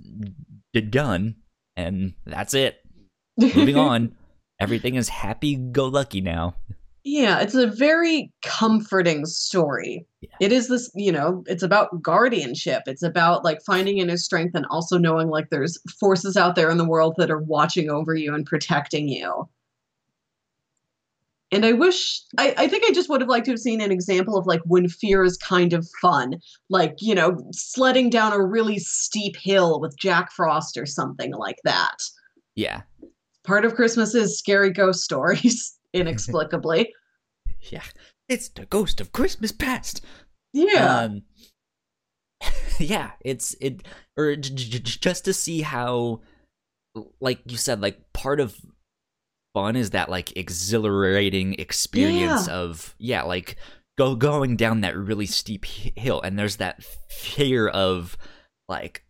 done 0.91 1.37
and 1.77 2.15
that's 2.27 2.53
it. 2.55 2.81
Moving 3.39 3.77
on. 3.77 4.15
Everything 4.61 4.95
is 4.97 5.09
happy 5.09 5.57
go 5.57 5.87
lucky 5.87 6.21
now 6.21 6.57
Yeah, 7.05 7.41
it's 7.41 7.55
a 7.55 7.67
very 7.67 8.33
comforting 8.43 9.27
story. 9.27 10.07
Yeah. 10.23 10.31
It 10.41 10.53
is 10.53 10.69
this, 10.69 10.91
you 10.95 11.13
know, 11.13 11.45
it's 11.47 11.63
about 11.63 12.01
guardianship. 12.03 12.85
It's 12.87 13.03
about 13.03 13.45
like 13.45 13.61
finding 13.67 13.99
inner 13.99 14.17
strength 14.17 14.55
and 14.55 14.65
also 14.71 14.97
knowing 14.97 15.29
like 15.29 15.51
there's 15.51 15.79
forces 16.01 16.35
out 16.35 16.57
there 16.57 16.71
in 16.71 16.79
the 16.79 16.89
world 16.89 17.15
that 17.19 17.31
are 17.31 17.43
watching 17.43 17.91
over 17.91 18.15
you 18.15 18.35
and 18.35 18.47
protecting 18.47 19.09
you. 19.09 19.49
And 21.53 21.67
I 21.67 21.73
wish, 21.73 22.23
I, 22.39 22.55
I 22.57 22.69
think 22.69 22.85
I 22.85 22.93
just 22.93 23.11
would 23.11 23.21
have 23.21 23.29
liked 23.29 23.45
to 23.45 23.53
have 23.53 23.61
seen 23.61 23.83
an 23.83 23.93
example 23.93 24.37
of 24.37 24.47
like 24.47 24.63
when 24.65 24.89
fear 24.89 25.23
is 25.23 25.37
kind 25.37 25.73
of 25.73 25.87
fun, 26.01 26.41
like, 26.71 26.97
you 27.01 27.15
know, 27.15 27.37
sledding 27.53 28.09
down 28.11 28.33
a 28.33 28.43
really 28.43 28.79
steep 28.79 29.37
hill 29.37 29.79
with 29.79 29.97
Jack 29.99 30.33
Frost 30.33 30.77
or 30.79 30.87
something 30.87 31.33
like 31.33 31.59
that. 31.65 31.99
yeah 32.55 32.83
Part 33.45 33.67
of 33.67 33.75
Christmas 33.75 34.15
is 34.15 34.39
scary 34.39 34.71
ghost 34.71 35.03
stories, 35.03 35.79
inexplicably. 35.95 36.93
yeah 37.71 37.83
it's 38.29 38.49
the 38.51 38.67
ghost 38.67 39.01
of 39.01 39.13
christmas 39.13 39.53
past 39.53 40.01
Yeah. 40.53 40.99
um 41.01 41.23
yeah 42.79 43.13
it's 43.21 43.55
it 43.61 43.87
or 44.17 44.37
j- 44.37 44.55
j- 44.55 44.79
just 44.81 45.25
to 45.25 45.33
see 45.33 45.63
how 45.63 46.21
like 47.21 47.41
you 47.47 47.57
said 47.57 47.81
like 47.81 48.13
part 48.13 48.41
of 48.41 48.57
fun 49.55 49.77
is 49.77 49.91
that 49.91 50.09
like 50.11 50.37
exhilarating 50.37 51.55
experience 51.55 52.49
of 52.49 52.95
yeah 52.99 53.23
like 53.23 53.57
go 53.97 54.15
going 54.17 54.57
down 54.57 54.81
that 54.81 54.97
really 54.97 55.27
steep 55.27 55.65
hill 55.65 56.21
and 56.23 56.39
there's 56.39 56.57
that 56.57 56.83
fear 57.09 57.69
of 57.69 58.17
like 58.69 59.05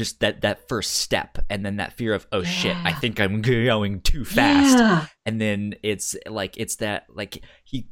just 0.00 0.20
that 0.20 0.40
that 0.40 0.66
first 0.68 0.92
step 0.96 1.36
and 1.50 1.64
then 1.64 1.76
that 1.76 1.92
fear 1.92 2.14
of 2.14 2.26
oh 2.32 2.42
shit 2.42 2.74
i 2.84 2.92
think 2.92 3.20
i'm 3.20 3.42
going 3.42 4.00
too 4.00 4.24
fast 4.24 4.78
Yeah. 4.78 5.06
and 5.26 5.38
then 5.40 5.74
it's 5.82 6.16
like 6.26 6.56
it's 6.56 6.76
that 6.76 7.04
like 7.10 7.44
he 7.64 7.88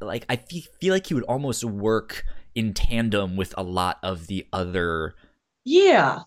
like 0.00 0.24
i 0.28 0.36
feel 0.36 0.94
like 0.94 1.06
he 1.08 1.14
would 1.14 1.24
almost 1.24 1.64
work 1.64 2.22
in 2.54 2.72
tandem 2.74 3.36
with 3.36 3.52
a 3.58 3.62
lot 3.64 3.98
of 4.04 4.26
the 4.28 4.46
other 4.52 5.14
Yeah. 5.64 6.20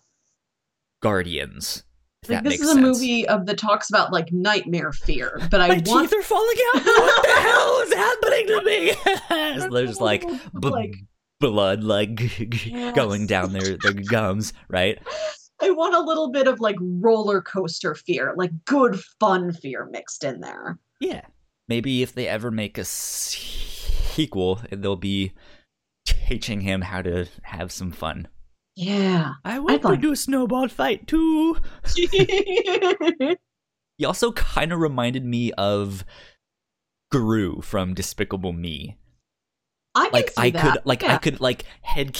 guardians 1.02 1.84
Like 2.28 2.42
this 2.44 2.60
is 2.60 2.68
a 2.68 2.72
sense. 2.74 2.80
movie 2.80 3.26
of 3.28 3.46
that 3.46 3.58
talks 3.58 3.88
about 3.88 4.12
like 4.12 4.32
nightmare 4.32 4.92
fear, 4.92 5.40
but 5.50 5.60
I 5.60 5.68
My 5.68 5.82
want 5.86 6.10
teeth 6.10 6.18
are 6.18 6.22
falling 6.22 6.56
out. 6.74 6.84
What 6.84 7.22
the 7.22 7.32
hell 7.48 7.80
is 7.86 7.94
happening 7.94 8.46
to 8.48 8.62
me? 8.64 9.60
So 9.62 9.68
there's 9.70 10.00
like 10.00 10.24
like 10.52 10.96
blood 11.40 11.82
like 11.84 12.20
going 12.94 13.26
down 13.26 13.52
their 13.52 13.76
their 13.82 13.92
gums 13.92 14.52
right 14.68 14.98
I 15.60 15.70
want 15.70 15.94
a 15.94 16.00
little 16.00 16.30
bit 16.30 16.48
of 16.48 16.60
like 16.60 16.76
roller 16.80 17.40
coaster 17.40 17.94
fear, 17.94 18.34
like 18.36 18.50
good 18.66 19.00
fun 19.20 19.52
fear 19.52 19.86
mixed 19.90 20.22
in 20.24 20.40
there. 20.40 20.78
yeah 21.00 21.22
maybe 21.68 22.02
if 22.02 22.14
they 22.14 22.26
ever 22.28 22.50
make 22.50 22.78
a 22.78 22.84
sequel 22.84 24.60
they'll 24.70 24.96
be 24.96 25.32
teaching 26.06 26.60
him 26.60 26.82
how 26.82 27.02
to 27.02 27.26
have 27.42 27.70
some 27.72 27.90
fun 27.92 28.28
Yeah. 28.76 29.32
I 29.44 29.58
want 29.58 29.84
like- 29.84 29.94
to 30.00 30.06
do 30.06 30.12
a 30.12 30.16
snowball 30.16 30.68
fight 30.68 31.06
too. 31.06 31.56
He 33.98 34.04
also 34.04 34.30
kind 34.32 34.72
of 34.74 34.78
reminded 34.80 35.24
me 35.24 35.52
of 35.52 36.04
Gru 37.10 37.62
from 37.62 37.94
Despicable 37.94 38.52
Me. 38.52 38.98
I 39.96 40.10
Like 40.12 40.32
I 40.36 40.50
that. 40.50 40.62
could, 40.62 40.86
like 40.86 41.02
I 41.02 41.16
could, 41.18 41.40
like 41.40 41.64
head 41.82 42.16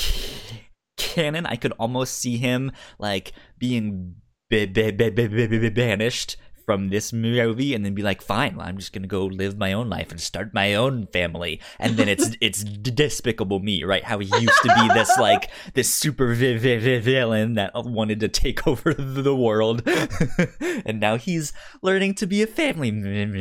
canon. 0.97 1.47
I 1.47 1.57
could 1.57 1.73
almost 1.79 2.15
see 2.19 2.39
him 2.39 2.73
like 2.99 3.33
being 3.59 4.17
ba- 4.51 4.67
ba- 4.67 4.93
ba- 4.93 5.71
banished 5.71 6.37
from 6.67 6.89
this 6.89 7.13
movie, 7.13 7.75
and 7.75 7.85
then 7.85 7.95
be 7.95 8.03
like, 8.03 8.21
"Fine, 8.21 8.57
well, 8.57 8.67
I'm 8.67 8.77
just 8.77 8.93
gonna 8.93 9.07
go 9.07 9.25
live 9.25 9.57
my 9.57 9.73
own 9.73 9.89
life 9.89 10.11
and 10.11 10.21
start 10.21 10.53
my 10.53 10.75
own 10.75 11.07
family." 11.07 11.61
And 11.79 11.97
then 11.97 12.09
it's 12.09 12.37
it's 12.41 12.65
Despicable 12.65 13.61
Me, 13.61 13.85
right? 13.85 14.05
How 14.05 14.19
he 14.19 14.27
used 14.27 14.63
to 14.65 14.75
be 14.75 14.89
this 14.93 15.17
like 15.19 15.51
this 15.75 15.95
super 15.95 16.35
vi- 16.35 16.59
vi- 16.59 16.79
vi- 16.79 16.99
villain 16.99 17.55
that 17.55 17.73
wanted 17.75 18.21
to 18.21 18.29
take 18.29 18.67
over 18.67 18.93
the 18.93 19.35
world, 19.35 19.83
and 20.85 21.01
now 21.01 21.17
he's 21.17 21.53
learning 21.83 22.15
to 22.17 22.27
be 22.27 22.43
a 22.43 22.47
family 22.47 22.91
man 22.91 23.35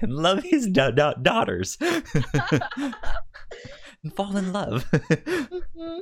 and 0.00 0.12
love 0.12 0.42
his 0.42 0.66
da- 0.68 0.90
da- 0.90 1.14
daughters 1.14 1.76
and 1.80 2.04
fall 4.16 4.36
in 4.36 4.52
love. 4.52 4.84
Mhm. 4.90 6.00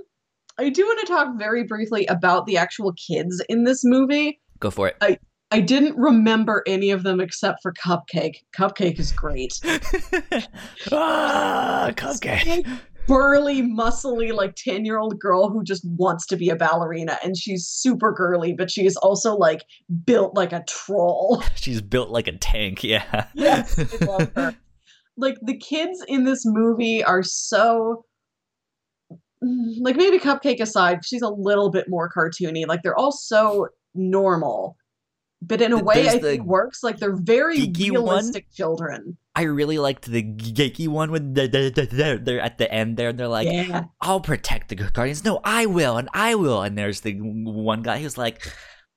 I 0.58 0.68
do 0.68 0.84
want 0.84 1.00
to 1.00 1.06
talk 1.06 1.38
very 1.38 1.64
briefly 1.64 2.04
about 2.06 2.46
the 2.46 2.58
actual 2.58 2.92
kids 2.92 3.42
in 3.48 3.64
this 3.64 3.82
movie. 3.82 4.40
Go 4.58 4.70
for 4.70 4.88
it. 4.88 4.96
I 5.00 5.18
didn't 5.58 5.96
remember 5.96 6.62
any 6.66 6.90
of 6.90 7.02
them 7.02 7.18
except 7.20 7.60
for 7.60 7.72
Cupcake. 7.72 8.36
Cupcake 8.56 9.00
is 9.00 9.10
great. 9.10 9.58
ah, 10.92 11.90
cupcake. 11.96 12.64
burly, 13.08 13.60
muscly, 13.60 14.32
like 14.32 14.54
10 14.54 14.84
year 14.84 14.98
old 14.98 15.18
girl 15.18 15.50
who 15.50 15.64
just 15.64 15.84
wants 15.96 16.24
to 16.26 16.36
be 16.36 16.50
a 16.50 16.54
ballerina. 16.56 17.18
And 17.24 17.36
she's 17.36 17.66
super 17.66 18.12
girly, 18.12 18.52
but 18.52 18.70
she's 18.70 18.94
also 18.98 19.34
like 19.34 19.64
built 20.04 20.36
like 20.36 20.52
a 20.52 20.62
troll. 20.68 21.42
She's 21.56 21.82
built 21.82 22.10
like 22.10 22.28
a 22.28 22.36
tank. 22.36 22.84
Yeah. 22.84 23.26
Yes, 23.34 23.76
I 23.76 24.04
love 24.04 24.30
her. 24.36 24.56
like 25.16 25.36
the 25.42 25.56
kids 25.56 26.04
in 26.06 26.22
this 26.24 26.42
movie 26.46 27.02
are 27.02 27.24
so 27.24 28.04
like 29.42 29.96
maybe 29.96 30.18
Cupcake 30.18 30.60
aside, 30.60 31.04
she's 31.04 31.22
a 31.22 31.28
little 31.28 31.70
bit 31.70 31.86
more 31.88 32.10
cartoony. 32.10 32.66
Like 32.66 32.82
they're 32.82 32.96
all 32.96 33.12
so 33.12 33.68
normal. 33.94 34.76
But 35.42 35.62
in 35.62 35.72
a 35.72 35.82
way 35.82 36.02
there's 36.02 36.14
I 36.14 36.18
think 36.18 36.44
works. 36.44 36.82
Like 36.82 36.98
they're 36.98 37.16
very 37.16 37.58
geeky 37.58 37.90
one. 37.90 38.02
realistic 38.04 38.52
children. 38.52 39.16
I 39.34 39.42
really 39.42 39.78
liked 39.78 40.04
the 40.06 40.22
geeky 40.22 40.86
one 40.88 41.10
when 41.10 41.32
they're, 41.32 41.48
they're, 41.48 41.70
they're, 41.70 42.18
they're 42.18 42.40
at 42.40 42.58
the 42.58 42.70
end 42.70 42.96
there 42.96 43.08
and 43.10 43.18
they're 43.18 43.28
like, 43.28 43.48
yeah. 43.50 43.84
I'll 44.00 44.20
protect 44.20 44.68
the 44.68 44.74
Guardians. 44.74 45.24
No, 45.24 45.40
I 45.44 45.66
will, 45.66 45.96
and 45.96 46.08
I 46.12 46.34
will. 46.34 46.62
And 46.62 46.76
there's 46.76 47.00
the 47.00 47.14
one 47.14 47.82
guy 47.82 48.00
who's 48.02 48.18
like, 48.18 48.46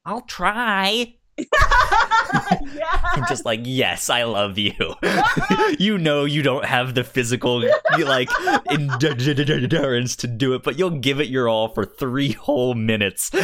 I'll 0.05 0.21
try. 0.21 1.15
Yeah. 1.37 2.99
I'm 3.03 3.25
just 3.29 3.45
like, 3.45 3.61
yes, 3.63 4.09
I 4.09 4.23
love 4.23 4.57
you. 4.57 4.73
you 5.79 5.97
know 5.97 6.25
you 6.25 6.41
don't 6.41 6.65
have 6.65 6.93
the 6.95 7.03
physical 7.03 7.63
like 7.99 8.29
endurance 8.69 10.15
to 10.17 10.27
do 10.27 10.53
it, 10.53 10.63
but 10.63 10.77
you'll 10.77 10.99
give 10.99 11.19
it 11.19 11.27
your 11.27 11.47
all 11.49 11.69
for 11.69 11.85
three 11.85 12.31
whole 12.33 12.73
minutes. 12.75 13.31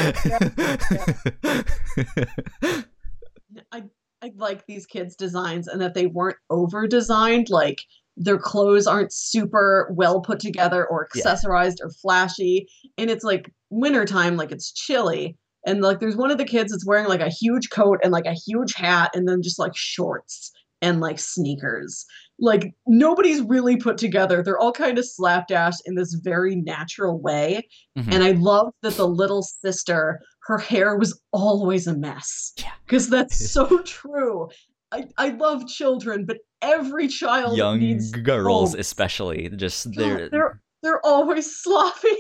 I 3.72 3.84
I 4.22 4.32
like 4.36 4.66
these 4.66 4.86
kids' 4.86 5.16
designs 5.16 5.68
and 5.68 5.82
that 5.82 5.94
they 5.94 6.08
weren't 6.08 6.38
over 6.50 6.88
designed. 6.88 7.50
Like 7.50 7.82
their 8.18 8.38
clothes 8.38 8.86
aren't 8.86 9.14
super 9.14 9.90
well 9.96 10.20
put 10.22 10.40
together 10.40 10.86
or 10.86 11.08
Yeah. 11.16 11.24
accessorized 11.24 11.78
or 11.82 11.90
flashy. 11.90 12.68
And 12.98 13.10
it's 13.10 13.24
like 13.24 13.54
wintertime, 13.70 14.36
like 14.36 14.52
it's 14.52 14.72
chilly. 14.72 15.38
And 15.66 15.82
like 15.82 16.00
there's 16.00 16.16
one 16.16 16.32
of 16.32 16.38
the 16.38 16.46
kids 16.46 16.72
that's 16.72 16.86
wearing 16.86 17.08
like 17.08 17.22
a 17.22 17.30
huge 17.30 17.70
coat 17.70 18.00
and 18.04 18.12
like 18.12 18.26
a 18.26 18.34
huge 18.34 18.74
hat 18.76 19.12
and 19.14 19.28
then 19.28 19.42
just 19.42 19.60
like 19.60 19.76
shorts 19.76 20.52
and 20.82 21.02
like 21.02 21.20
sneakers. 21.20 22.06
Like 22.40 22.74
nobody's 22.88 23.42
really 23.42 23.76
put 23.76 23.98
together. 23.98 24.42
They're 24.42 24.58
all 24.58 24.72
kind 24.72 24.98
of 24.98 25.06
slapdash 25.06 25.74
in 25.86 25.96
this 25.96 26.14
very 26.24 26.56
natural 26.56 27.20
way. 27.20 27.68
Mhm. 27.98 28.14
And 28.14 28.24
I 28.24 28.32
love 28.32 28.74
that 28.82 28.94
the 28.96 29.08
little 29.08 29.44
sister, 29.44 30.22
her 30.44 30.58
hair 30.58 30.96
was 30.98 31.20
always 31.34 31.86
a 31.88 31.98
mess. 31.98 32.54
Yeah. 32.58 32.72
Because 32.86 33.10
that's 33.10 33.52
so 33.52 33.80
true. 33.80 34.48
I, 34.92 35.08
I 35.18 35.30
love 35.30 35.68
children, 35.68 36.26
but 36.26 36.38
every 36.62 37.08
child 37.08 37.58
Young 37.58 37.80
needs 37.80 38.12
girls, 38.12 38.74
especially, 38.74 39.50
just 39.50 39.94
they're 39.94 40.30
they're 40.30 40.62
they're 40.82 41.06
always 41.06 41.56
sloppy. 41.62 42.18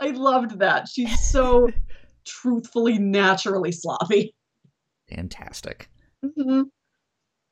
I 0.00 0.10
loved 0.10 0.58
that. 0.58 0.88
She's 0.88 1.18
so 1.20 1.68
truthfully, 2.26 2.98
naturally 2.98 3.72
sloppy. 3.72 4.34
fantastic. 5.08 5.88
Mhm. 6.24 6.64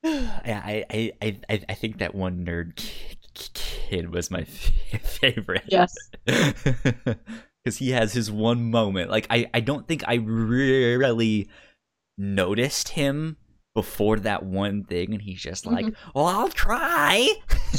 Yeah, 0.04 0.60
I, 0.64 0.84
I, 0.90 1.12
I, 1.22 1.40
I 1.48 1.60
I 1.68 1.74
think 1.74 1.98
that 1.98 2.14
one 2.14 2.44
nerd 2.44 2.74
ki- 2.74 3.16
ki- 3.34 3.50
kid 3.54 4.10
was 4.12 4.30
my 4.30 4.42
favorite. 5.02 5.62
Yes. 5.68 5.94
because 6.26 7.76
he 7.78 7.90
has 7.90 8.12
his 8.12 8.30
one 8.30 8.70
moment. 8.70 9.10
Like 9.10 9.26
I, 9.30 9.48
I 9.54 9.60
don't 9.60 9.86
think 9.86 10.02
I 10.08 10.14
really 10.14 11.48
noticed 12.18 12.88
him 12.90 13.36
before 13.74 14.18
that 14.20 14.42
one 14.44 14.84
thing, 14.84 15.12
and 15.12 15.22
he's 15.22 15.40
just 15.40 15.66
like, 15.66 15.86
"Well, 16.14 16.26
I'll 16.26 16.48
try." 16.48 17.28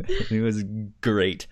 it 0.00 0.42
was 0.42 0.64
great. 1.00 1.46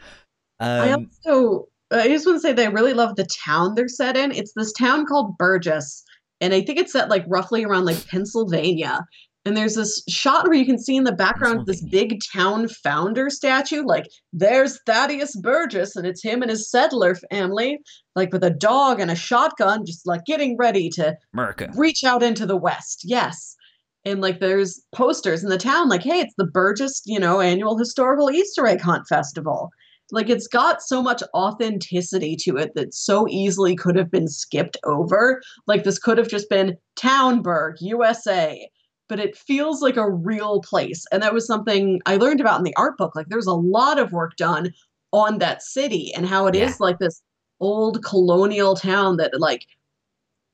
I 0.61 0.91
Um, 0.93 1.11
also 1.25 1.69
I 1.91 2.09
just 2.09 2.27
want 2.27 2.37
to 2.37 2.41
say 2.41 2.53
that 2.53 2.69
I 2.69 2.71
really 2.71 2.95
love 2.95 3.17
the 3.17 3.27
town 3.27 3.75
they're 3.75 3.89
set 3.89 4.17
in. 4.17 4.33
It's 4.33 4.53
this 4.55 4.73
town 4.73 5.07
called 5.07 5.39
Burgess, 5.39 6.05
and 6.41 6.53
I 6.55 6.61
think 6.61 6.79
it's 6.79 6.93
set 6.93 7.09
like 7.09 7.25
roughly 7.29 7.65
around 7.65 7.85
like 7.85 8.07
Pennsylvania. 8.07 9.05
And 9.45 9.57
there's 9.57 9.77
this 9.77 10.03
shot 10.11 10.47
where 10.47 10.59
you 10.59 10.67
can 10.67 10.79
see 10.79 10.97
in 10.97 11.05
the 11.05 11.13
background 11.13 11.65
this 11.65 11.83
big 11.83 12.19
town 12.31 12.69
founder 12.69 13.31
statue. 13.31 13.83
Like 13.83 14.05
there's 14.33 14.79
Thaddeus 14.85 15.35
Burgess, 15.37 15.97
and 15.97 16.07
it's 16.07 16.23
him 16.23 16.43
and 16.43 16.51
his 16.51 16.71
settler 16.71 17.15
family, 17.31 17.79
like 18.15 18.33
with 18.33 18.45
a 18.45 18.51
dog 18.51 19.01
and 19.01 19.11
a 19.11 19.17
shotgun, 19.17 19.87
just 19.87 20.07
like 20.07 20.27
getting 20.27 20.59
ready 20.59 20.91
to 20.91 21.17
America. 21.33 21.71
reach 21.75 22.05
out 22.05 22.23
into 22.23 22.45
the 22.45 22.57
west 22.57 23.03
yes 23.05 23.57
and 24.05 24.21
like 24.21 24.41
there's 24.41 24.81
posters 24.95 25.43
in 25.43 25.51
the 25.51 25.59
town 25.59 25.89
like 25.89 26.03
hey 26.03 26.21
it's 26.21 26.35
the 26.37 26.47
burgess 26.47 27.03
you 27.05 27.19
know 27.19 27.41
annual 27.41 27.77
historical 27.77 28.31
easter 28.31 28.67
egg 28.67 28.81
hunt 28.81 29.07
festival 29.09 29.71
like 30.11 30.29
it's 30.29 30.47
got 30.47 30.83
so 30.83 31.03
much 31.03 31.23
authenticity 31.35 32.37
to 32.37 32.57
it 32.57 32.75
that 32.75 32.95
so 32.95 33.27
easily 33.29 33.77
could 33.77 33.97
have 33.97 34.11
been 34.11 34.29
skipped 34.29 34.77
over. 34.85 35.43
Like 35.67 35.85
this 35.85 35.99
could 35.99 36.19
have 36.19 36.29
just 36.29 36.49
been 36.49 36.77
townburg 36.97 37.77
usa 37.81 38.69
but 39.09 39.19
it 39.19 39.37
feels 39.37 39.81
like 39.81 39.97
a 39.97 40.11
real 40.11 40.61
place. 40.61 41.07
And 41.11 41.23
that 41.23 41.33
was 41.33 41.47
something 41.47 42.01
i 42.07 42.17
learned 42.17 42.41
about 42.41 42.59
in 42.59 42.65
the 42.65 42.77
art 42.77 42.97
book. 42.99 43.17
Like 43.17 43.29
there's 43.29 43.47
a 43.47 43.55
lot 43.55 43.99
of 43.99 44.13
work 44.13 44.37
done 44.37 44.73
on 45.13 45.39
that 45.39 45.63
city 45.63 46.13
and 46.15 46.27
how 46.27 46.47
it 46.47 46.55
is 46.55 46.73
Yeah. 46.73 46.77
like 46.81 46.99
this 46.99 47.23
old 47.61 48.05
colonial 48.05 48.77
town 48.77 49.17
that 49.17 49.33
like 49.41 49.67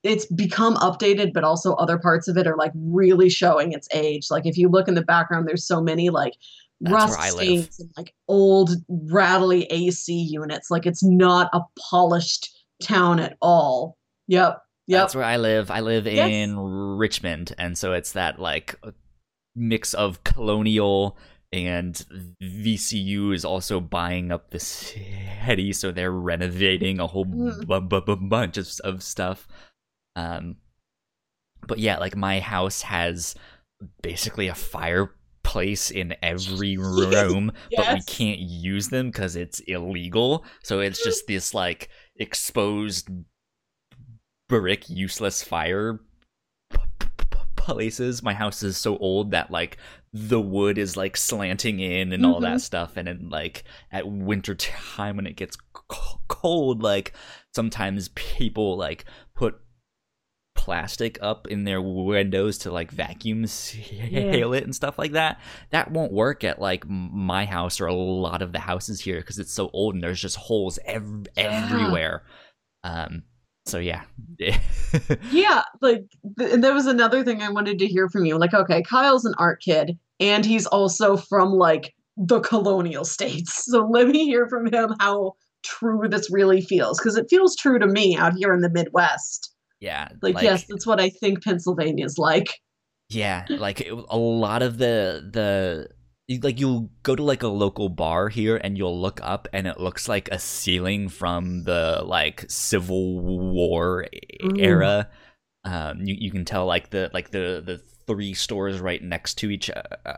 it's 0.04 0.26
become 0.26 0.76
updated 0.76 1.32
but 1.32 1.44
also 1.44 1.74
other 1.74 1.98
parts 1.98 2.28
of 2.28 2.36
it 2.36 2.46
are 2.46 2.56
like 2.56 2.72
really 2.74 3.28
showing 3.28 3.72
its 3.72 3.88
age. 3.92 4.30
Like 4.30 4.46
if 4.46 4.56
you 4.56 4.68
look 4.68 4.86
in 4.86 4.94
the 4.94 5.02
background 5.02 5.48
there's 5.48 5.66
so 5.66 5.80
many 5.80 6.10
like 6.10 6.34
That's 6.80 6.92
rust 7.16 7.36
stains 7.36 7.80
and 7.80 7.90
like 7.96 8.12
old 8.28 8.70
rattly 8.88 9.64
ac 9.70 10.12
units 10.12 10.70
like 10.70 10.86
it's 10.86 11.02
not 11.04 11.48
a 11.52 11.60
polished 11.90 12.48
town 12.82 13.20
at 13.20 13.36
all 13.40 13.96
yep 14.26 14.58
yep 14.86 15.02
That's 15.02 15.14
where 15.14 15.24
I 15.24 15.36
live. 15.36 15.70
I 15.70 15.80
live 15.80 16.06
Yes. 16.06 16.30
in 16.30 16.58
Richmond, 16.58 17.54
and 17.58 17.78
so 17.78 17.92
it's 17.92 18.12
that 18.12 18.38
like 18.38 18.74
mix 19.56 19.94
of 19.94 20.24
colonial 20.24 21.16
and 21.52 21.94
VCU 22.42 23.32
is 23.32 23.44
also 23.44 23.78
buying 23.80 24.32
up 24.32 24.50
the 24.50 24.58
city, 24.58 25.72
so 25.72 25.92
they're 25.92 26.10
renovating 26.10 26.98
a 26.98 27.06
whole 27.06 27.24
Mm. 27.24 27.88
bu- 27.88 28.00
bu- 28.00 28.28
bunch 28.28 28.56
of 28.56 28.68
of 28.82 29.02
stuff. 29.02 29.46
Um, 30.16 30.56
but 31.66 31.78
yeah, 31.78 31.98
like 31.98 32.16
my 32.16 32.40
house 32.40 32.82
has 32.82 33.36
basically 34.02 34.48
a 34.48 34.54
fireplace 35.44 35.90
in 35.90 36.14
every 36.22 36.76
room, 36.78 37.52
but 37.76 37.94
we 37.94 38.02
can't 38.02 38.40
use 38.40 38.88
them 38.88 39.10
because 39.10 39.36
it's 39.36 39.60
illegal. 39.60 40.44
So 40.62 40.80
it's 40.80 41.02
just 41.02 41.26
this 41.26 41.54
like 41.54 41.88
exposed 42.16 43.08
brick 44.48 44.88
useless 44.88 45.42
fire 45.42 46.00
places. 47.56 48.22
My 48.22 48.34
house 48.34 48.62
is 48.62 48.76
so 48.76 48.96
old 48.98 49.30
that 49.30 49.50
like 49.50 49.78
the 50.12 50.40
wood 50.40 50.78
is 50.78 50.96
like 50.96 51.16
slanting 51.16 51.80
in 51.80 52.12
and 52.12 52.24
all 52.24 52.38
that 52.40 52.48
mm-hmm. 52.48 52.58
stuff 52.58 52.96
and 52.96 53.08
then 53.08 53.28
like 53.30 53.64
at 53.90 54.06
winter 54.06 54.54
time 54.54 55.16
when 55.16 55.26
it 55.26 55.34
gets 55.34 55.56
c- 55.90 55.98
cold 56.28 56.84
like 56.84 57.12
sometimes 57.52 58.10
people 58.10 58.76
like 58.76 59.06
plastic 60.64 61.18
up 61.20 61.46
in 61.48 61.64
their 61.64 61.82
windows 61.82 62.56
to 62.56 62.72
like 62.72 62.90
vacuum 62.90 63.46
seal 63.48 64.54
it 64.54 64.64
and 64.64 64.74
stuff 64.74 64.98
like 64.98 65.12
that 65.12 65.38
that 65.70 65.90
won't 65.90 66.10
work 66.12 66.42
at 66.42 66.58
like 66.58 66.84
my 66.88 67.44
house 67.44 67.80
or 67.82 67.86
a 67.86 67.94
lot 67.94 68.40
of 68.40 68.52
the 68.52 68.58
houses 68.58 68.98
here 69.00 69.20
because 69.20 69.38
it's 69.38 69.52
so 69.52 69.68
old 69.74 69.94
and 69.94 70.02
there's 70.02 70.20
just 70.20 70.36
holes 70.36 70.78
ev- 70.86 71.26
Yeah. 71.36 71.66
everywhere. 71.66 72.22
Um 72.82 73.24
so 73.66 73.78
yeah. 73.78 74.02
Yeah 75.30 75.62
like 75.82 76.04
th- 76.38 76.60
there 76.60 76.72
was 76.74 76.86
another 76.86 77.22
thing 77.24 77.42
i 77.42 77.50
wanted 77.50 77.78
to 77.80 77.86
hear 77.86 78.08
from 78.08 78.24
you 78.24 78.38
like 78.38 78.54
okay 78.54 78.82
kyle's 78.82 79.24
an 79.24 79.34
art 79.38 79.60
kid 79.62 79.98
and 80.20 80.44
he's 80.44 80.66
also 80.66 81.16
from 81.16 81.50
like 81.52 81.94
the 82.16 82.40
colonial 82.40 83.04
states. 83.04 83.64
So 83.66 83.88
let 83.90 84.06
me 84.08 84.24
hear 84.24 84.46
from 84.48 84.72
him 84.72 84.94
how 85.00 85.34
true 85.64 86.08
this 86.08 86.30
really 86.30 86.60
feels 86.60 86.98
because 86.98 87.16
it 87.16 87.26
feels 87.28 87.56
true 87.56 87.78
to 87.78 87.86
me 87.86 88.16
out 88.16 88.34
here 88.34 88.52
in 88.54 88.60
the 88.60 88.70
midwest 88.70 89.53
yeah 89.80 90.08
like, 90.22 90.40
yes 90.42 90.64
that's 90.68 90.86
what 90.86 91.00
i 91.00 91.08
think 91.08 91.42
pennsylvania's 91.42 92.18
like 92.18 92.48
Yeah, 93.10 93.44
like 93.50 93.80
it- 93.82 93.92
a 93.92 94.16
lot 94.18 94.62
of 94.62 94.78
the 94.78 95.22
the 95.30 95.88
like 96.42 96.58
you'll 96.58 96.90
go 97.02 97.14
to 97.14 97.22
like 97.22 97.42
a 97.42 97.48
local 97.48 97.90
bar 97.90 98.30
here 98.30 98.56
and 98.56 98.78
you'll 98.78 98.98
look 98.98 99.20
up 99.22 99.46
and 99.52 99.66
it 99.66 99.78
looks 99.78 100.08
like 100.08 100.28
a 100.32 100.38
ceiling 100.38 101.10
from 101.10 101.64
the 101.64 102.00
like 102.04 102.46
Civil 102.48 103.20
War 103.20 104.06
Ooh. 104.42 104.56
era. 104.58 105.10
Um, 105.66 106.00
you 106.00 106.16
you 106.18 106.30
can 106.30 106.46
tell 106.46 106.64
like 106.64 106.88
the 106.90 107.10
like 107.12 107.30
the 107.30 107.62
the 107.64 107.76
three 108.06 108.32
stores 108.32 108.80
right 108.80 109.02
next 109.02 109.34
to 109.38 109.50
each 109.50 109.70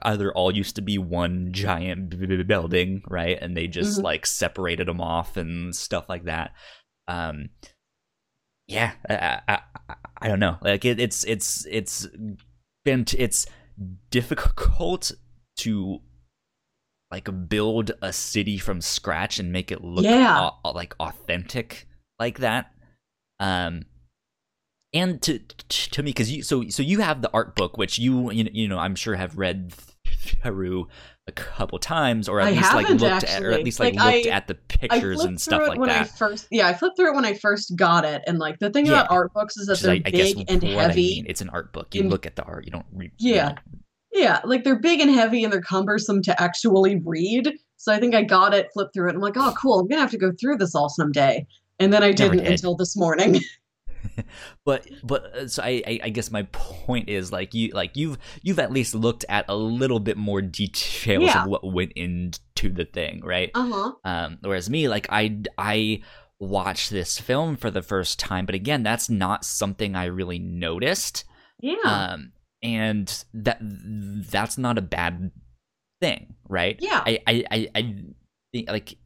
other 0.02 0.32
all 0.32 0.54
used 0.54 0.76
to 0.76 0.82
be 0.82 0.96
one 0.96 1.52
giant 1.52 2.10
b- 2.10 2.26
b- 2.26 2.42
building, 2.44 3.02
right? 3.08 3.36
And 3.40 3.56
they 3.56 3.66
just 3.66 3.98
Mhm. 3.98 4.04
like 4.04 4.26
separated 4.26 4.86
them 4.86 5.00
off 5.00 5.36
and 5.36 5.74
stuff 5.74 6.08
like 6.08 6.24
that. 6.24 6.52
Um, 7.08 7.50
yeah, 8.66 8.92
I, 9.08 9.40
I, 9.48 9.94
I, 10.20 10.28
don't 10.28 10.40
know. 10.40 10.58
Like 10.60 10.84
it, 10.84 10.98
it's 11.00 11.24
it's 11.24 11.66
it's 11.66 12.06
been 12.84 13.04
t- 13.04 13.18
it's 13.18 13.46
difficult 14.10 15.12
to 15.58 16.00
like 17.10 17.28
build 17.48 17.92
a 18.02 18.12
city 18.12 18.58
from 18.58 18.80
scratch 18.80 19.38
and 19.38 19.52
make 19.52 19.70
it 19.70 19.82
look 19.84 20.04
Yeah. 20.04 20.50
au- 20.64 20.72
like 20.72 20.94
authentic 20.98 21.86
like 22.18 22.38
that. 22.40 22.72
Um, 23.38 23.84
and 24.92 25.20
to 25.22 25.38
to 25.38 26.02
me 26.02 26.10
because 26.10 26.30
you 26.32 26.42
so 26.42 26.68
so 26.68 26.82
you 26.82 27.00
have 27.00 27.22
the 27.22 27.30
art 27.32 27.54
book 27.54 27.76
which 27.76 27.98
you 27.98 28.30
you 28.30 28.44
know, 28.44 28.50
you 28.52 28.68
know 28.68 28.78
I'm 28.78 28.94
sure 28.94 29.14
have 29.14 29.36
read 29.36 29.72
through 30.42 30.88
a 31.28 31.32
couple 31.32 31.78
times, 31.78 32.28
or 32.28 32.40
at 32.40 32.46
I 32.48 32.50
least 32.52 32.74
like 32.74 32.88
looked 32.88 33.02
at, 33.24 33.42
or 33.42 33.50
at 33.50 33.64
least 33.64 33.80
like, 33.80 33.94
Like, 33.94 34.14
looked 34.16 34.26
I- 34.28 34.30
at 34.30 34.46
the 34.46 34.54
pictures 34.54 35.24
and 35.24 35.40
stuff 35.40 35.66
like 35.68 35.78
when 35.78 35.90
I 35.90 36.04
that. 36.04 36.16
first, 36.16 36.46
yeah, 36.50 36.68
I 36.68 36.74
flipped 36.74 36.96
through 36.96 37.10
it 37.10 37.14
when 37.16 37.24
I 37.24 37.34
first 37.34 37.74
got 37.76 38.04
it, 38.04 38.22
and 38.26 38.38
like 38.38 38.58
the 38.60 38.70
thing 38.70 38.86
about 38.88 39.10
art 39.10 39.32
books 39.34 39.56
is 39.56 39.66
that 39.66 39.72
Which 39.72 39.80
they're 39.82 39.92
I, 39.94 40.10
big 40.10 40.44
and 40.48 40.62
heavy. 40.62 41.02
mean. 41.02 41.26
It's 41.28 41.40
an 41.40 41.48
art 41.50 41.72
book. 41.72 41.94
You 41.94 42.02
in- 42.02 42.08
look 42.10 42.26
at 42.26 42.36
the 42.36 42.44
art. 42.44 42.64
You 42.64 42.70
don't 42.70 42.86
read. 42.92 43.10
Yeah. 43.18 43.48
you 43.48 43.54
know. 43.54 43.56
Yeah, 44.12 44.40
like 44.44 44.64
they're 44.64 44.78
big 44.78 45.00
and 45.00 45.10
heavy 45.10 45.44
and 45.44 45.52
they're 45.52 45.60
cumbersome 45.60 46.22
to 46.22 46.42
actually 46.42 46.96
read. 47.04 47.52
So 47.76 47.92
I 47.92 47.98
think 47.98 48.14
I 48.14 48.22
got 48.22 48.54
it, 48.54 48.68
flipped 48.72 48.94
through 48.94 49.08
it, 49.08 49.10
and 49.10 49.16
I'm 49.18 49.22
like, 49.22 49.36
oh, 49.36 49.52
cool, 49.60 49.80
I'm 49.80 49.88
gonna 49.88 50.00
have 50.00 50.10
to 50.12 50.18
go 50.18 50.32
through 50.40 50.56
this 50.58 50.74
all 50.74 50.88
someday. 50.88 51.46
And 51.80 51.92
then 51.92 52.02
I 52.02 52.12
didn't 52.12 52.38
did. 52.38 52.46
until 52.46 52.74
this 52.76 52.96
morning. 52.96 53.40
but 54.64 54.86
but 55.04 55.24
uh, 55.36 55.48
so 55.48 55.62
I, 55.62 56.00
I 56.02 56.08
guess 56.10 56.30
my 56.30 56.42
point 56.52 57.08
is 57.08 57.32
like 57.32 57.54
you 57.54 57.70
like 57.72 57.96
you've 57.96 58.18
you've 58.42 58.58
at 58.58 58.72
least 58.72 58.94
looked 58.94 59.24
at 59.28 59.44
a 59.48 59.56
little 59.56 60.00
bit 60.00 60.16
more 60.16 60.42
details 60.42 61.24
Yeah. 61.24 61.42
of 61.42 61.48
what 61.48 61.64
went 61.70 61.92
into 61.96 62.68
the 62.70 62.84
thing, 62.84 63.20
right? 63.24 63.50
Uh 63.54 63.70
huh. 63.72 63.92
Um, 64.04 64.38
whereas 64.42 64.68
me, 64.70 64.88
like 64.88 65.06
I 65.10 65.40
I 65.58 66.02
watched 66.38 66.90
this 66.90 67.18
film 67.18 67.56
for 67.56 67.70
the 67.70 67.82
first 67.82 68.18
time, 68.18 68.46
but 68.46 68.54
again, 68.54 68.82
that's 68.82 69.08
not 69.08 69.44
something 69.44 69.94
I 69.96 70.04
really 70.06 70.38
noticed. 70.38 71.24
Yeah. 71.60 71.76
Um, 71.84 72.32
and 72.62 73.24
that 73.34 73.58
that's 73.62 74.58
not 74.58 74.78
a 74.78 74.82
bad 74.82 75.30
thing, 76.00 76.34
right? 76.48 76.76
yeah. 76.80 77.02
I 77.06 77.18
I 77.26 77.44
I, 77.50 77.68
I 77.74 77.94
think 78.52 78.70
like 78.70 78.96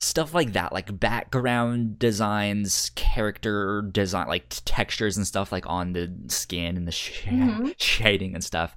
stuff 0.00 0.32
like 0.34 0.54
that, 0.54 0.72
like 0.72 0.98
background 0.98 1.98
designs, 1.98 2.90
character 2.94 3.82
design, 3.92 4.28
like 4.28 4.46
textures 4.64 5.16
and 5.16 5.26
stuff, 5.26 5.52
like 5.52 5.66
on 5.66 5.92
the 5.92 6.10
skin 6.28 6.76
and 6.76 6.86
the 6.88 6.92
sh- 6.92 7.24
Mhm. 7.26 7.74
shading 7.78 8.34
and 8.34 8.42
stuff, 8.42 8.76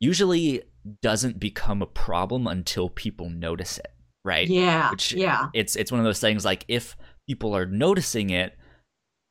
usually 0.00 0.62
doesn't 1.02 1.38
become 1.38 1.82
a 1.82 1.86
problem 1.86 2.46
until 2.46 2.88
people 2.88 3.28
notice 3.30 3.78
it, 3.78 3.92
right? 4.24 4.48
yeah. 4.48 4.90
Which 4.90 5.12
yeah. 5.12 5.48
it's 5.54 5.76
it's 5.76 5.92
one 5.92 6.00
of 6.00 6.04
those 6.04 6.20
things 6.20 6.44
like 6.44 6.64
if 6.68 6.96
people 7.28 7.54
are 7.56 7.66
noticing 7.66 8.30
it, 8.30 8.56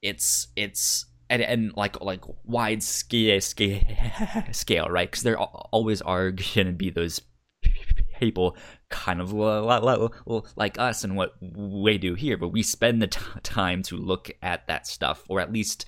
it's 0.02 0.48
it's 0.56 1.06
and, 1.30 1.42
and 1.42 1.74
like 1.76 2.00
like 2.02 2.24
wide 2.44 2.84
scale 2.84 3.42
scale 3.42 3.82
scale 4.52 4.88
right 4.90 5.10
because 5.10 5.24
there 5.24 5.38
al- 5.38 5.70
always 5.72 6.02
are 6.02 6.32
gonna 6.32 6.72
be 6.72 6.90
those 6.90 7.22
people 8.20 8.56
kind 8.92 9.20
of 9.20 9.34
li- 9.34 9.60
li- 9.80 10.10
li- 10.28 10.42
like 10.56 10.78
us 10.78 11.04
and 11.04 11.16
what 11.16 11.34
we 11.42 11.98
do 11.98 12.14
here 12.14 12.38
but 12.38 12.50
we 12.50 12.62
spend 12.62 13.02
the 13.02 13.08
t- 13.08 13.20
time 13.42 13.82
to 13.82 13.98
look 13.98 14.30
at 14.44 14.68
that 14.68 14.86
stuff 14.86 15.24
or 15.30 15.40
at 15.40 15.52
least 15.52 15.86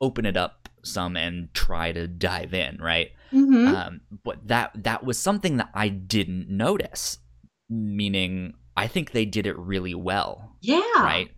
open 0.00 0.26
it 0.26 0.36
up 0.36 0.68
some 0.82 1.16
and 1.16 1.52
try 1.54 1.92
to 1.92 2.08
dive 2.08 2.52
in 2.54 2.78
right 2.80 3.10
hmm 3.30 3.66
um, 3.68 4.00
but 4.24 4.48
that 4.48 4.70
that 4.84 5.04
was 5.04 5.18
something 5.18 5.58
that 5.58 5.68
I 5.74 5.88
didn't 5.88 6.48
notice. 6.48 7.18
Meaning, 7.68 8.54
I 8.74 8.86
think 8.86 9.10
they 9.12 9.26
did 9.26 9.46
it 9.46 9.58
really 9.58 9.94
well, 9.94 10.56
yeah. 10.62 10.80
right? 10.96 11.30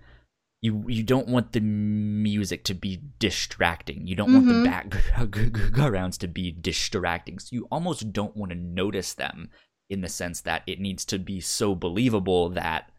You 0.62 0.84
you 0.86 1.02
don't 1.02 1.26
want 1.26 1.52
the 1.52 1.60
music 1.60 2.62
to 2.64 2.74
be 2.74 3.00
distracting. 3.18 4.06
You 4.06 4.14
don't 4.14 4.32
want 4.32 4.46
the 4.46 4.54
Mhm. 4.54 4.64
backgrounds 4.64 6.18
to 6.22 6.28
be 6.28 6.52
distracting. 6.52 7.40
So 7.40 7.48
you 7.50 7.66
almost 7.72 8.12
don't 8.12 8.36
want 8.36 8.52
to 8.52 8.56
notice 8.58 9.14
them 9.14 9.50
in 9.90 10.00
the 10.00 10.08
sense 10.08 10.40
that 10.42 10.62
it 10.66 10.80
needs 10.80 11.04
to 11.04 11.18
be 11.18 11.40
so 11.40 11.74
believable 11.74 12.48
that 12.50 12.90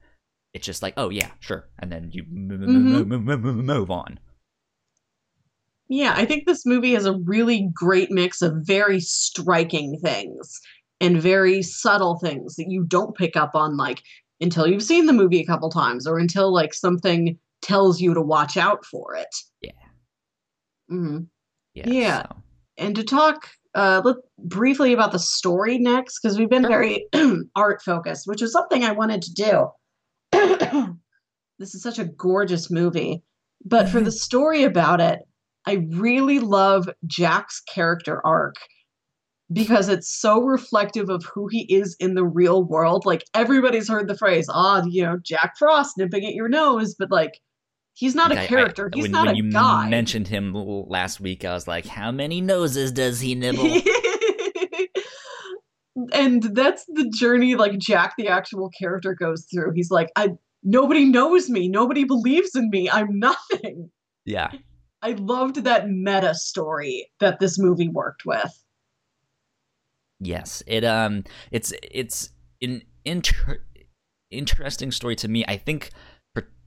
it's 0.54 0.66
just 0.66 0.84
like, 0.84 0.94
oh 0.98 1.10
yeah, 1.10 1.32
sure, 1.40 1.70
and 1.80 1.92
then 1.92 2.12
you 2.12 2.24
m- 2.24 2.52
m- 2.52 2.60
Mhm. 2.60 3.12
m- 3.14 3.30
m- 3.30 3.46
m- 3.48 3.66
move 3.66 3.90
on. 3.90 4.20
Yeah, 5.88 6.14
I 6.16 6.26
think 6.26 6.46
this 6.46 6.66
movie 6.66 6.94
has 6.94 7.06
a 7.06 7.18
really 7.18 7.70
great 7.74 8.12
mix 8.12 8.42
of 8.42 8.54
very 8.66 9.00
striking 9.00 9.98
things 10.00 10.60
and 11.00 11.22
very 11.22 11.62
subtle 11.62 12.18
things 12.20 12.56
that 12.56 12.70
you 12.70 12.84
don't 12.84 13.16
pick 13.16 13.36
up 13.36 13.56
on 13.56 13.76
like 13.76 14.02
until 14.40 14.68
you've 14.68 14.84
seen 14.84 15.06
the 15.06 15.14
movie 15.14 15.40
a 15.40 15.46
couple 15.46 15.70
times 15.70 16.08
or 16.08 16.18
until 16.20 16.52
like 16.54 16.74
something 16.74 17.38
tells 17.62 18.00
you 18.02 18.14
to 18.14 18.22
watch 18.22 18.58
out 18.58 18.86
for 18.86 19.16
it. 19.16 19.36
Yeah. 19.62 19.72
hmm 20.90 21.20
Yeah. 21.74 21.90
Yeah. 21.90 22.22
so. 22.24 22.36
And 22.78 22.96
to 22.96 23.04
talk 23.04 23.50
uh 23.74 24.02
let, 24.04 24.18
briefly 24.40 24.94
about 24.94 25.12
the 25.12 25.20
story 25.20 25.78
next 25.78 26.20
because 26.20 26.38
we've 26.38 26.50
been 26.50 26.68
very 26.68 27.06
art 27.56 27.82
focused, 27.82 28.28
which 28.28 28.42
is 28.42 28.52
something 28.52 28.84
I 28.84 28.92
wanted 28.92 29.22
to 29.24 29.34
do. 29.34 29.68
this 31.60 31.76
is 31.76 31.82
such 31.82 32.00
a 32.00 32.06
gorgeous 32.06 32.72
movie, 32.72 33.24
but 33.66 33.90
for 33.90 34.02
the 34.02 34.12
story 34.12 34.64
about 34.64 35.00
it, 35.02 35.20
I 35.66 35.86
really 35.92 36.40
love 36.40 36.90
Jack's 37.06 37.62
character 37.62 38.26
arc 38.26 38.56
because 39.54 39.90
it's 39.90 40.10
so 40.10 40.42
reflective 40.42 41.10
of 41.10 41.26
who 41.26 41.48
he 41.48 41.62
is 41.74 41.96
in 42.00 42.16
the 42.16 42.26
real 42.26 42.64
world. 42.64 43.06
Like 43.06 43.26
everybody's 43.34 43.90
heard 43.90 44.08
the 44.08 44.18
phrase, 44.18 44.48
"Ah, 44.50 44.84
you 44.88 45.04
know, 45.04 45.18
Jack 45.24 45.54
Frost 45.58 45.98
nipping 45.98 46.26
at 46.26 46.34
your 46.34 46.50
nose," 46.50 46.96
but 46.98 47.12
like 47.12 47.40
he's 48.02 48.16
not 48.16 48.32
a 48.34 48.40
I- 48.40 48.44
I- 48.44 48.48
character. 48.48 48.90
he's 48.94 49.04
when, 49.04 49.12
not 49.12 49.28
when 49.28 49.36
a 49.36 49.38
you 49.38 49.52
guy. 49.52 49.88
mentioned 49.88 50.28
him 50.28 50.54
last 50.56 51.22
week, 51.22 51.46
I 51.46 51.54
was 51.54 51.68
like, 51.68 51.86
"How 51.86 52.12
many 52.12 52.42
noses 52.42 52.92
does 52.92 53.20
he 53.22 53.36
nibble?" 53.44 53.80
and 56.14 56.44
that's 56.56 56.86
the 56.86 57.10
journey 57.18 57.56
like 57.56 57.78
Jack 57.78 58.14
the 58.18 58.28
actual 58.28 58.70
character 58.70 59.14
goes 59.14 59.46
through. 59.52 59.74
He's 59.74 59.92
like, 59.92 60.10
I 60.16 60.30
nobody 60.64 61.06
knows 61.06 61.50
me, 61.50 61.68
nobody 61.68 62.04
believes 62.04 62.56
in 62.56 62.70
me. 62.70 62.90
I'm 62.90 63.20
nothing. 63.20 63.90
yeah, 64.26 64.52
I 65.02 65.12
loved 65.12 65.64
that 65.64 65.90
meta 65.90 66.34
story 66.34 67.08
that 67.20 67.40
this 67.40 67.60
movie 67.60 67.90
worked 67.90 68.26
with. 68.26 68.52
yes. 70.20 70.64
It 70.68 70.84
um, 70.84 71.24
it's 71.52 71.74
it's 71.84 72.30
an 72.62 72.82
inter- 73.06 73.64
interesting 74.30 74.92
story 74.92 75.16
to 75.18 75.28
me. 75.28 75.44
I 75.48 75.58
think, 75.58 75.92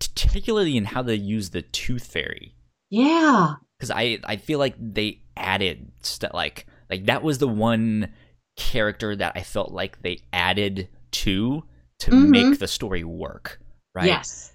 particularly 0.09 0.77
in 0.77 0.85
how 0.85 1.03
they 1.03 1.15
use 1.15 1.51
the 1.51 1.63
Tooth 1.63 2.07
Fairy, 2.07 2.55
Yeah. 2.91 3.55
because 3.79 3.91
I 3.91 4.19
I 4.25 4.37
feel 4.37 4.59
like 4.59 4.75
they 4.79 5.21
added 5.37 5.91
stuff 6.03 6.33
like 6.35 6.67
like 6.91 7.07
that 7.07 7.23
was 7.23 7.39
the 7.39 7.49
one 7.49 8.13
character 8.57 9.17
that 9.17 9.33
I 9.35 9.43
felt 9.43 9.73
like 9.73 10.03
they 10.03 10.19
added 10.33 10.89
to 11.13 11.65
to 12.01 12.11
Mhm. 12.11 12.29
make 12.29 12.59
the 12.59 12.69
story 12.69 13.05
work. 13.05 13.61
Right. 13.95 14.07
Yes. 14.07 14.53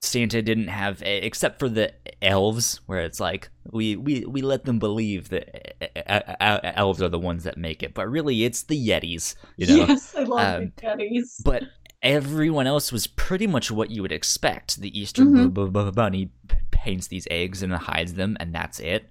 Santa 0.00 0.40
didn't 0.42 0.68
have, 0.68 1.02
except 1.02 1.58
for 1.58 1.68
the 1.68 1.92
elves, 2.22 2.80
where 2.86 3.00
it's 3.00 3.18
like 3.20 3.50
we 3.72 3.96
we 3.96 4.24
we 4.26 4.42
let 4.42 4.64
them 4.64 4.78
believe 4.78 5.28
that 5.30 5.82
elves 6.78 7.02
are 7.02 7.08
the 7.08 7.18
ones 7.18 7.44
that 7.44 7.56
make 7.58 7.82
it, 7.82 7.94
but 7.94 8.08
really 8.08 8.44
it's 8.44 8.62
the 8.64 8.88
Yetis, 8.88 9.34
you 9.56 9.66
know. 9.66 9.86
Yes, 9.86 10.14
I 10.14 10.22
love 10.22 10.62
Um, 10.62 10.72
the 10.76 10.82
Yetis. 10.82 11.42
But 11.44 11.64
everyone 12.02 12.66
else 12.66 12.92
was 12.92 13.06
pretty 13.06 13.46
much 13.46 13.70
what 13.70 13.90
you 13.90 14.02
would 14.02 14.12
expect. 14.12 14.76
The 14.80 14.96
Easter 14.98 15.24
Mhm. 15.24 15.52
bu- 15.52 15.90
bunny 15.92 16.30
paints 16.70 17.08
these 17.08 17.26
eggs 17.30 17.62
and 17.62 17.72
hides 17.72 18.14
them, 18.14 18.36
and 18.40 18.54
that's 18.54 18.78
it. 18.80 19.10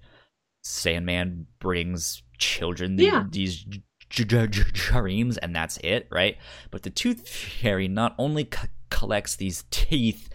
Sandman 0.64 1.46
brings 1.58 2.22
children 2.38 2.98
Yeah. 2.98 3.24
these 3.30 3.64
dreams, 4.08 5.36
and 5.38 5.54
that's 5.54 5.76
it, 5.78 6.08
right? 6.10 6.36
But 6.70 6.82
the 6.82 6.90
Tooth 6.90 7.28
Fairy 7.28 7.88
not 7.88 8.14
only 8.18 8.44
c- 8.44 8.68
collects 8.90 9.36
these 9.36 9.64
teeth 9.70 10.28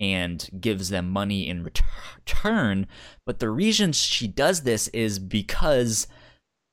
and 0.00 0.48
gives 0.60 0.88
them 0.88 1.10
money 1.10 1.46
in 1.48 1.62
ret- 1.62 1.80
return, 2.16 2.86
but 3.26 3.38
the 3.38 3.50
reason 3.50 3.92
she 3.92 4.26
does 4.26 4.62
this 4.62 4.88
is 4.88 5.18
because 5.18 6.06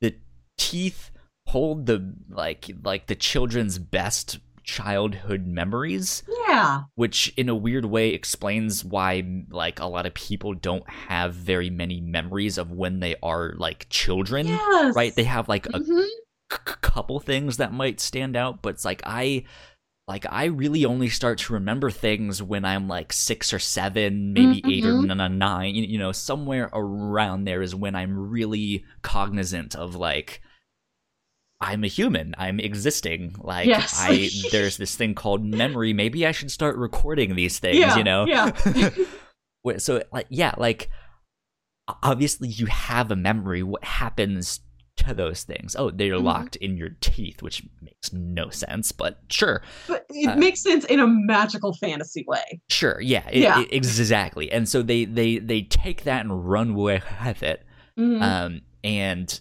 the 0.01 0.15
teeth 0.57 1.11
hold 1.47 1.85
the 1.85 2.13
like 2.29 2.69
like 2.83 3.07
the 3.07 3.15
children's 3.15 3.77
best 3.79 4.39
childhood 4.67 5.47
memories 5.47 6.23
Yeah. 6.47 6.83
which 6.95 7.33
in 7.37 7.47
a 7.47 7.55
weird 7.55 7.85
way 7.85 8.09
explains 8.09 8.83
why 8.83 9.23
like 9.49 9.79
a 9.79 9.85
lot 9.85 10.05
of 10.05 10.13
people 10.13 10.53
don't 10.53 10.87
have 10.89 11.33
very 11.33 11.69
many 11.69 12.01
memories 12.01 12.57
of 12.57 12.69
when 12.69 12.99
they 12.99 13.15
are 13.23 13.53
like 13.57 13.87
children 13.89 14.45
Yes. 14.47 14.93
right 14.93 15.15
they 15.15 15.23
have 15.23 15.47
like 15.47 15.67
a 15.67 15.79
Mhm. 15.79 16.03
c- 16.51 16.57
c- 16.67 16.73
couple 16.81 17.19
things 17.21 17.57
that 17.57 17.71
might 17.71 18.01
stand 18.01 18.35
out 18.35 18.61
but 18.61 18.69
it's 18.75 18.83
like 18.85 19.01
i 19.05 19.45
like 20.05 20.25
i 20.29 20.45
really 20.45 20.83
only 20.83 21.07
start 21.09 21.37
to 21.39 21.53
remember 21.53 21.89
things 21.89 22.43
when 22.43 22.65
i'm 22.65 22.89
like 22.89 23.13
six 23.13 23.53
or 23.53 23.59
seven 23.59 24.33
maybe 24.33 24.61
eight 24.67 24.85
or 24.85 24.93
Mhm. 24.95 25.11
n- 25.11 25.21
n- 25.21 25.37
nine 25.37 25.75
you 25.75 25.83
you 25.83 25.97
know 25.97 26.11
somewhere 26.11 26.69
around 26.73 27.45
there 27.45 27.61
is 27.61 27.73
when 27.73 27.95
i'm 27.95 28.17
really 28.17 28.83
cognizant 29.01 29.75
of 29.75 29.95
like 29.95 30.41
i'm 31.61 31.83
a 31.83 31.87
human 31.87 32.35
i'm 32.37 32.59
existing 32.59 33.35
like 33.39 33.67
Yes. 33.67 33.97
i 33.99 34.29
there's 34.51 34.77
this 34.77 34.95
thing 34.95 35.15
called 35.15 35.43
memory 35.43 35.91
maybe 35.93 36.25
i 36.27 36.31
should 36.31 36.51
start 36.51 36.75
recording 36.77 37.35
these 37.35 37.59
things 37.59 37.77
Yeah, 37.77 37.97
you 37.97 38.03
know 38.03 38.25
yeah. 38.25 38.51
So 39.79 40.01
like 40.13 40.27
yeah 40.29 40.53
like 40.57 40.89
obviously 42.03 42.47
you 42.49 42.65
have 42.67 43.11
a 43.11 43.15
memory 43.15 43.63
what 43.63 43.83
happens 43.83 44.59
to 44.97 45.13
those 45.13 45.43
things 45.43 45.75
oh 45.77 45.91
they're 45.91 46.13
Mhm. 46.13 46.23
locked 46.23 46.55
in 46.57 46.75
your 46.77 46.89
teeth 47.01 47.41
which 47.43 47.63
makes 47.81 48.11
no 48.13 48.49
sense 48.49 48.91
but 48.91 49.19
sure 49.29 49.61
But 49.87 50.05
it 50.09 50.27
Uh, 50.29 50.35
makes 50.37 50.61
sense 50.61 50.85
in 50.85 50.99
a 50.99 51.07
magical 51.07 51.73
fantasy 51.73 52.23
way. 52.27 52.61
sure 52.69 52.99
yeah, 53.01 53.27
it- 53.29 53.41
Yeah. 53.41 53.61
it- 53.61 53.67
exactly 53.71 54.51
and 54.51 54.67
so 54.67 54.81
they 54.81 55.05
they 55.05 55.37
they 55.37 55.61
take 55.61 56.03
that 56.03 56.21
and 56.25 56.49
run 56.49 56.73
with 56.73 57.03
it 57.43 57.63
Mhm. 57.99 58.21
um 58.21 58.61
and 58.83 59.39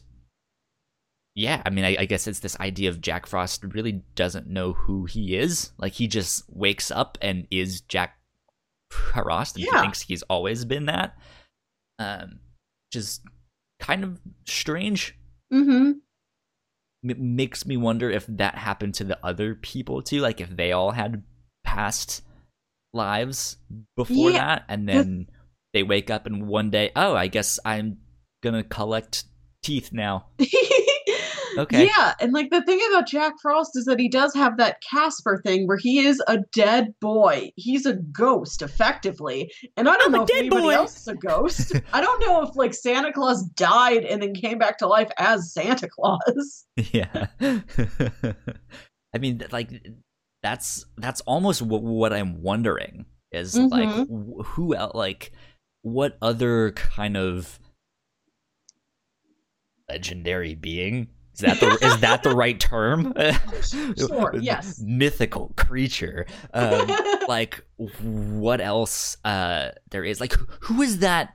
yeah, 1.36 1.62
I 1.64 1.70
mean, 1.70 1.84
I, 1.84 1.96
I 2.00 2.04
guess 2.06 2.26
it's 2.26 2.40
this 2.40 2.58
idea 2.58 2.88
of 2.88 3.00
Jack 3.02 3.26
Frost 3.26 3.62
really 3.62 4.02
doesn't 4.16 4.48
know 4.48 4.72
who 4.72 5.04
he 5.04 5.36
is. 5.36 5.70
Like 5.78 5.92
he 5.92 6.08
just 6.08 6.42
wakes 6.48 6.90
up 6.90 7.18
and 7.20 7.46
is 7.50 7.82
Jack 7.82 8.16
Frost, 8.90 9.56
and 9.56 9.64
Yeah. 9.66 9.72
he 9.74 9.80
thinks 9.82 10.00
he's 10.02 10.22
always 10.22 10.64
been 10.64 10.86
that. 10.86 11.14
Um, 11.98 12.40
which 12.88 12.96
is 12.96 13.20
kind 13.80 14.02
of 14.02 14.18
strange. 14.46 15.14
Mm-hmm. 15.52 15.92
M- 17.10 17.36
makes 17.36 17.66
me 17.66 17.76
wonder 17.76 18.10
if 18.10 18.26
that 18.28 18.56
happened 18.56 18.94
to 18.94 19.04
the 19.04 19.18
other 19.24 19.54
people 19.54 20.00
too. 20.02 20.20
Like 20.20 20.40
if 20.40 20.56
they 20.56 20.72
all 20.72 20.90
had 20.90 21.22
past 21.64 22.22
lives 22.94 23.58
before 23.96 24.30
Yeah, 24.30 24.38
that, 24.56 24.64
and 24.68 24.88
then 24.88 25.28
they 25.74 25.82
wake 25.82 26.08
up 26.10 26.24
and 26.24 26.46
one 26.48 26.70
day, 26.70 26.92
oh, 26.96 27.14
I 27.14 27.26
guess 27.26 27.58
I'm 27.64 27.98
gonna 28.42 28.64
collect 28.64 29.24
teeth 29.62 29.90
now. 29.92 30.28
Okay. 31.56 31.86
Yeah, 31.86 32.14
and 32.20 32.32
like 32.32 32.50
the 32.50 32.62
thing 32.62 32.80
about 32.90 33.06
Jack 33.06 33.34
Frost 33.40 33.76
is 33.76 33.84
that 33.86 33.98
he 33.98 34.08
does 34.08 34.34
have 34.34 34.56
that 34.58 34.82
Casper 34.82 35.40
thing 35.44 35.66
where 35.66 35.76
he 35.76 36.00
is 36.06 36.22
a 36.28 36.38
dead 36.52 36.94
boy. 37.00 37.50
He's 37.56 37.86
a 37.86 37.94
ghost, 37.94 38.62
effectively. 38.62 39.50
And 39.76 39.88
I 39.88 39.96
don't 39.96 40.06
I'm 40.06 40.12
know 40.12 40.22
if 40.22 40.28
dead 40.28 40.38
anybody 40.38 40.62
boy. 40.62 40.70
else 40.74 40.96
is 41.00 41.08
a 41.08 41.14
ghost. 41.14 41.72
I 41.92 42.00
don't 42.00 42.20
know 42.20 42.42
if 42.42 42.56
like 42.56 42.74
Santa 42.74 43.12
Claus 43.12 43.42
died 43.50 44.04
and 44.04 44.20
then 44.22 44.34
came 44.34 44.58
back 44.58 44.78
to 44.78 44.86
life 44.86 45.10
as 45.18 45.52
Santa 45.52 45.88
Claus. 45.88 46.66
yeah 46.92 47.26
i 49.14 49.18
mean 49.18 49.42
like 49.50 49.70
that's 50.42 50.84
that's 50.98 51.20
almost 51.22 51.62
what, 51.62 51.82
what 51.82 52.12
i'm 52.12 52.42
wondering 52.42 53.06
is 53.32 53.56
like 53.58 53.88
Mhm. 53.88 54.06
wh- 54.42 54.44
who 54.46 54.74
else 54.74 54.94
like 54.94 55.32
what 55.82 56.18
other 56.20 56.72
kind 56.72 57.16
of 57.16 57.58
legendary 59.88 60.54
being 60.54 61.08
is 61.36 61.40
that 61.42 61.60
the 61.60 61.86
is 61.86 61.98
that 62.00 62.22
the 62.22 62.34
right 62.34 62.58
term 62.58 63.12
Sure, 63.98 64.34
yes. 64.40 64.80
mythical 64.84 65.52
creature 65.56 66.26
um, 66.54 66.88
like 67.28 67.64
what 68.02 68.60
else 68.60 69.16
uh 69.24 69.70
there 69.90 70.04
is 70.04 70.20
like 70.20 70.34
who- 70.60 70.82
is 70.82 70.98
that 70.98 71.34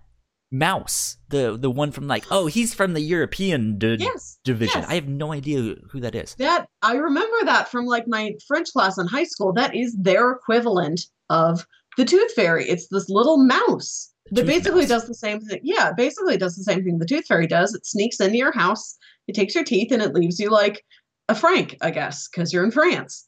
mouse 0.54 1.16
the 1.30 1.56
the 1.58 1.70
one 1.72 1.92
from 1.92 2.08
like 2.08 2.26
oh 2.30 2.46
he's 2.48 2.74
from 2.74 2.94
the 2.94 3.00
european 3.00 3.78
di- 3.78 3.96
yes. 3.96 4.38
division 4.44 4.82
yes. 4.82 4.90
i 4.90 4.96
have 4.96 5.08
no 5.08 5.32
idea 5.32 5.76
who 5.92 6.00
that 6.02 6.14
is 6.14 6.36
That 6.36 6.68
I 6.82 6.96
remember 6.96 7.38
that 7.46 7.70
from 7.70 7.86
like 7.86 8.06
my 8.08 8.34
French 8.48 8.68
class 8.74 8.98
in 8.98 9.08
high 9.08 9.24
school. 9.24 9.54
That 9.54 9.76
is 9.76 9.96
their 10.00 10.32
equivalent 10.32 11.02
of 11.30 11.66
the 11.96 12.06
Tooth 12.06 12.34
Fairy. 12.34 12.68
It's 12.68 12.88
this 12.90 13.08
little 13.08 13.38
mouse 13.38 14.12
that 14.32 14.48
basically 14.48 14.82
Mouse. 14.82 14.90
does 14.90 15.08
the 15.08 15.14
same 15.14 15.40
thing. 15.42 15.60
Yeah, 15.64 15.92
basically 15.96 16.38
does 16.38 16.56
the 16.56 16.64
same 16.64 16.84
thing 16.84 16.98
the 16.98 17.06
Tooth 17.06 17.28
Fairy 17.28 17.46
does. 17.48 17.74
It 17.76 17.86
sneaks 17.86 18.20
into 18.20 18.38
your 18.38 18.52
house, 18.52 18.98
it 19.32 19.36
takes 19.36 19.56
your 19.56 19.64
teeth, 19.64 19.92
and 19.92 20.02
it 20.02 20.14
leaves 20.14 20.40
you 20.40 20.50
like 20.50 20.84
a 21.30 21.36
franc, 21.36 21.78
I 21.82 21.92
guess, 21.92 22.28
because 22.28 22.52
you're 22.52 22.64
in 22.66 22.72
France. 22.72 23.28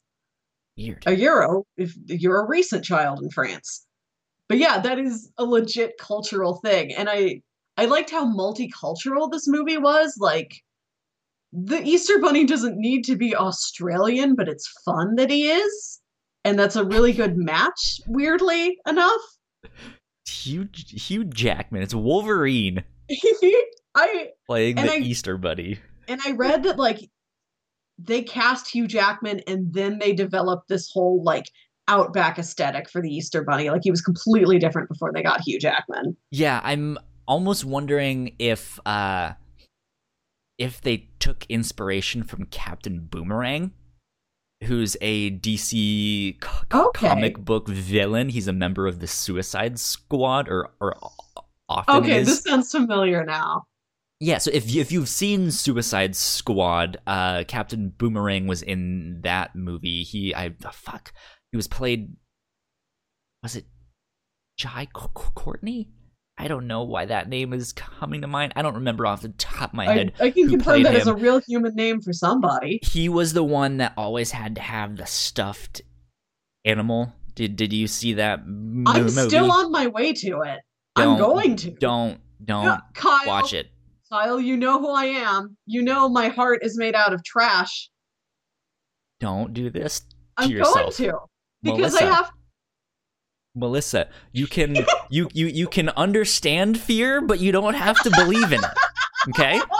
weird 0.76 1.02
A 1.06 1.14
euro 1.14 1.64
if 1.76 1.94
you're 2.06 2.40
a 2.44 2.48
recent 2.48 2.84
child 2.84 3.20
in 3.22 3.30
France. 3.30 3.86
But 4.48 4.58
yeah, 4.58 4.78
that 4.80 4.98
is 4.98 5.30
a 5.38 5.44
legit 5.44 5.92
cultural 5.98 6.60
thing, 6.64 6.94
and 6.94 7.08
I 7.10 7.40
I 7.76 7.86
liked 7.86 8.10
how 8.10 8.26
multicultural 8.26 9.30
this 9.32 9.48
movie 9.48 9.78
was. 9.78 10.16
Like 10.18 10.54
the 11.52 11.82
Easter 11.82 12.18
Bunny 12.18 12.44
doesn't 12.44 12.76
need 12.76 13.04
to 13.04 13.16
be 13.16 13.34
Australian, 13.34 14.34
but 14.34 14.48
it's 14.48 14.68
fun 14.84 15.14
that 15.16 15.30
he 15.30 15.50
is. 15.50 16.00
And 16.44 16.58
that's 16.58 16.76
a 16.76 16.84
really 16.84 17.12
good 17.14 17.36
match, 17.38 18.00
weirdly 18.06 18.76
enough. 18.86 19.20
Hugh 20.26 20.68
Hugh 20.74 21.24
Jackman. 21.24 21.82
It's 21.82 21.94
Wolverine 21.94 22.84
I 23.94 24.28
playing 24.46 24.76
the 24.76 24.92
I- 24.92 24.96
Easter 24.98 25.38
Bunny. 25.38 25.78
And 26.08 26.20
I 26.24 26.32
read 26.32 26.62
that 26.64 26.78
like 26.78 26.98
they 27.98 28.22
cast 28.22 28.68
Hugh 28.74 28.86
Jackman 28.86 29.40
and 29.46 29.72
then 29.72 29.98
they 29.98 30.12
developed 30.12 30.68
this 30.68 30.90
whole 30.92 31.22
like 31.22 31.44
outback 31.86 32.38
aesthetic 32.38 32.90
for 32.90 33.00
the 33.02 33.08
Easter 33.10 33.44
Bunny. 33.44 33.70
Like 33.70 33.82
he 33.84 33.90
was 33.90 34.00
completely 34.00 34.58
different 34.58 34.88
before 34.88 35.12
they 35.12 35.22
got 35.22 35.40
Hugh 35.46 35.58
Jackman. 35.60 36.16
Yeah, 36.30 36.60
I'm 36.64 36.98
almost 37.28 37.64
wondering 37.64 38.34
if 38.38 38.78
uh 38.86 39.32
if 40.58 40.80
they 40.80 41.08
took 41.18 41.44
inspiration 41.48 42.22
from 42.22 42.46
Captain 42.46 43.00
Boomerang, 43.00 43.72
who's 44.64 44.96
a 45.00 45.30
DC 45.30 46.40
co- 46.40 46.86
Okay. 46.88 47.08
comic 47.08 47.38
book 47.38 47.68
villain. 47.68 48.28
He's 48.28 48.46
a 48.48 48.52
member 48.52 48.86
of 48.86 49.00
the 49.00 49.06
Suicide 49.06 49.78
Squad, 49.78 50.48
or 50.48 50.70
or 50.80 50.96
often 51.68 51.96
Okay, 51.96 52.18
is. 52.20 52.26
this 52.28 52.42
sounds 52.44 52.70
familiar 52.70 53.24
now. 53.24 53.64
Yeah, 54.24 54.38
so 54.38 54.50
if 54.54 54.72
you, 54.72 54.80
if 54.80 54.90
you've 54.90 55.08
seen 55.10 55.50
Suicide 55.50 56.16
Squad, 56.16 56.96
uh, 57.06 57.44
Captain 57.46 57.90
Boomerang 57.90 58.46
was 58.46 58.62
in 58.62 59.20
that 59.22 59.54
movie. 59.54 60.02
He 60.02 60.34
I 60.34 60.54
oh, 60.64 60.70
fuck, 60.72 61.12
he 61.52 61.56
was 61.58 61.68
played. 61.68 62.16
Was 63.42 63.54
it 63.54 63.66
Jai 64.56 64.88
Co- 64.94 65.08
Courtney? 65.08 65.90
I 66.38 66.48
don't 66.48 66.66
know 66.66 66.84
why 66.84 67.04
that 67.04 67.28
name 67.28 67.52
is 67.52 67.74
coming 67.74 68.22
to 68.22 68.26
mind. 68.26 68.54
I 68.56 68.62
don't 68.62 68.76
remember 68.76 69.04
off 69.06 69.20
the 69.20 69.28
top 69.28 69.70
of 69.70 69.74
my 69.74 69.92
head. 69.92 70.14
I 70.18 70.30
can 70.30 70.44
who 70.44 70.52
confirm 70.52 70.84
that 70.84 70.94
is 70.94 71.06
a 71.06 71.14
real 71.14 71.42
human 71.46 71.74
name 71.74 72.00
for 72.00 72.14
somebody. 72.14 72.80
He 72.82 73.10
was 73.10 73.34
the 73.34 73.44
one 73.44 73.76
that 73.76 73.92
always 73.98 74.30
had 74.30 74.54
to 74.56 74.62
have 74.62 74.96
the 74.96 75.04
stuffed 75.04 75.82
animal. 76.64 77.12
Did 77.34 77.56
Did 77.56 77.74
you 77.74 77.86
see 77.88 78.14
that 78.14 78.46
mo- 78.46 78.90
I'm 78.90 79.02
movie? 79.02 79.28
still 79.28 79.52
on 79.52 79.70
my 79.70 79.88
way 79.88 80.14
to 80.14 80.40
it. 80.40 80.60
Don't- 80.96 81.08
I'm 81.08 81.18
going 81.18 81.56
to. 81.56 81.72
Don't 81.72 82.20
don't 82.42 82.80
Kyle, 82.94 83.26
watch 83.26 83.52
it. 83.52 83.68
Kyle, 84.10 84.40
you 84.40 84.56
know 84.56 84.78
who 84.78 84.90
I 84.90 85.06
am. 85.06 85.56
You 85.66 85.82
know 85.82 86.08
my 86.08 86.28
heart 86.28 86.60
is 86.62 86.76
made 86.78 86.94
out 86.94 87.12
of 87.12 87.24
trash. 87.24 87.90
Don't 89.20 89.54
do 89.54 89.70
this 89.70 90.02
I'm 90.36 90.50
yourself. 90.50 90.98
going 90.98 91.10
to. 91.10 91.18
Because 91.62 91.94
I 91.94 92.00
Melissa. 92.00 92.14
have 92.14 92.30
Melissa, 93.56 94.08
you 94.32 94.46
can 94.46 94.76
you 95.10 95.28
you 95.32 95.46
you 95.46 95.66
can 95.68 95.88
understand 95.90 96.78
fear, 96.78 97.20
but 97.20 97.38
you 97.40 97.52
don't 97.52 97.74
have 97.74 98.02
to 98.02 98.10
believe 98.10 98.52
in 98.52 98.60
it. 98.62 98.70
Okay? 99.30 99.60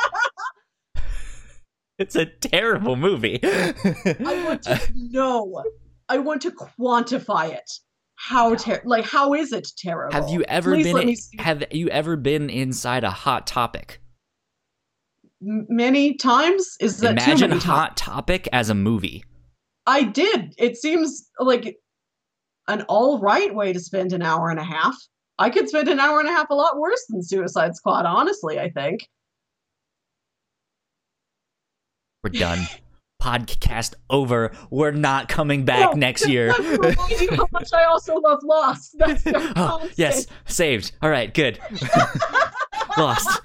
It's 1.96 2.16
a 2.16 2.26
terrible 2.26 2.96
movie. 2.96 3.38
I 3.44 4.42
want 4.44 4.62
to 4.62 4.80
know. 4.96 5.62
I 6.08 6.18
want 6.18 6.42
to 6.42 6.50
quantify 6.50 7.50
it. 7.52 7.70
How 8.16 8.56
ter- 8.56 8.82
like 8.84 9.04
how 9.04 9.32
is 9.34 9.52
it 9.52 9.68
terrible? 9.78 10.12
have 10.12 10.28
you 10.28 10.42
ever 10.48 10.72
Please 10.74 11.28
been 11.30 11.44
have 11.44 11.62
you 11.70 11.88
ever 11.90 12.16
been 12.16 12.50
inside 12.50 13.04
a 13.04 13.10
hot 13.10 13.46
topic? 13.46 14.00
Many 15.46 16.14
times? 16.14 16.76
Is 16.80 16.98
that 17.00 17.18
too 17.18 17.32
Imagine? 17.32 17.50
Hot 17.60 17.96
Topic 17.96 18.48
as 18.52 18.70
a 18.70 18.74
movie. 18.74 19.24
I 19.86 20.02
did. 20.04 20.54
It 20.56 20.76
seems 20.76 21.28
like 21.38 21.76
an 22.68 22.82
all 22.88 23.20
right 23.20 23.54
way 23.54 23.72
to 23.72 23.80
spend 23.80 24.12
an 24.12 24.22
hour 24.22 24.48
and 24.48 24.58
a 24.58 24.64
half. 24.64 24.96
I 25.38 25.50
could 25.50 25.68
spend 25.68 25.88
an 25.88 26.00
hour 26.00 26.20
and 26.20 26.28
a 26.28 26.32
half 26.32 26.48
a 26.50 26.54
lot 26.54 26.78
worse 26.78 27.04
than 27.08 27.22
Suicide 27.22 27.74
Squad, 27.74 28.06
honestly, 28.06 28.58
I 28.58 28.70
think. 28.70 29.06
We're 32.22 32.30
done. 32.30 32.60
Podcast 33.22 33.94
over. 34.10 34.52
We're 34.70 34.90
not 34.92 35.28
coming 35.28 35.64
back 35.64 35.92
No, 35.92 35.98
next 35.98 36.28
year. 36.28 36.48
let 36.48 36.60
me 36.60 36.88
remind 36.88 37.20
you 37.20 37.30
how 37.34 37.48
much 37.52 37.72
I 37.72 37.84
also 37.84 38.16
love 38.16 38.40
Lost. 38.42 38.94
That's 38.98 39.22
oh, 39.56 39.88
yes, 39.96 40.26
saved. 40.46 40.92
All 41.02 41.10
right, 41.10 41.32
good. 41.32 41.58
Lost. 42.98 43.40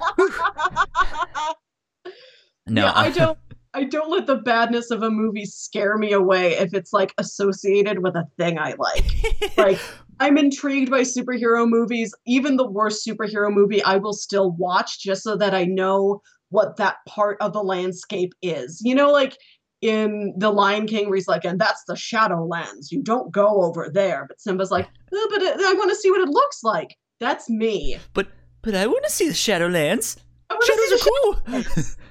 No, 2.69 2.85
yeah, 2.85 2.93
I 2.95 3.09
don't 3.11 3.37
I 3.73 3.83
don't 3.83 4.09
let 4.09 4.25
the 4.25 4.37
badness 4.37 4.89
of 4.91 5.03
a 5.03 5.11
movie 5.11 5.45
scare 5.45 5.97
me 5.97 6.11
away 6.11 6.53
if 6.53 6.73
it's 6.73 6.91
like 6.91 7.13
associated 7.17 8.01
with 8.01 8.15
a 8.15 8.27
thing 8.37 8.57
I 8.57 8.75
like. 8.77 9.05
Like 9.57 9.79
I'm 10.19 10.37
intrigued 10.37 10.89
by 10.89 11.01
superhero 11.01 11.67
movies. 11.67 12.13
Even 12.25 12.55
the 12.57 12.69
worst 12.69 13.05
superhero 13.05 13.51
movie 13.53 13.83
I 13.83 13.97
will 13.97 14.13
still 14.13 14.51
watch 14.51 14.99
just 15.01 15.23
so 15.23 15.35
that 15.37 15.53
I 15.53 15.65
know 15.65 16.21
what 16.49 16.77
that 16.77 16.97
part 17.07 17.37
of 17.41 17.53
the 17.53 17.61
landscape 17.63 18.33
is. 18.41 18.81
You 18.83 18.95
know, 18.95 19.11
like 19.11 19.37
in 19.81 20.33
The 20.37 20.49
Lion 20.49 20.87
King, 20.87 21.07
where 21.07 21.15
he's 21.15 21.27
like, 21.27 21.45
and 21.45 21.59
that's 21.59 21.83
the 21.87 21.93
Shadowlands. 21.93 22.91
You 22.91 23.01
don't 23.01 23.31
go 23.31 23.63
over 23.63 23.89
there. 23.93 24.25
But 24.27 24.41
Simba's 24.41 24.71
like, 24.71 24.87
oh, 25.13 25.27
but 25.31 25.41
it, 25.41 25.59
I 25.59 25.73
want 25.73 25.89
to 25.89 25.95
see 25.95 26.11
what 26.11 26.21
it 26.21 26.29
looks 26.29 26.63
like. 26.63 26.97
That's 27.19 27.49
me. 27.49 27.97
but 28.13 28.27
but 28.61 28.75
I 28.75 28.87
want 28.87 29.03
to 29.05 29.11
see 29.11 29.27
the 29.27 29.33
Shadowlands. 29.33 30.17
I 30.49 30.53
want 30.53 30.65
to 30.65 30.73
see 30.73 30.97
Shadows 30.97 31.01
are 31.01 31.63
cool. 31.83 31.83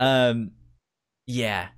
um, 0.00 0.50
yeah. 1.26 1.68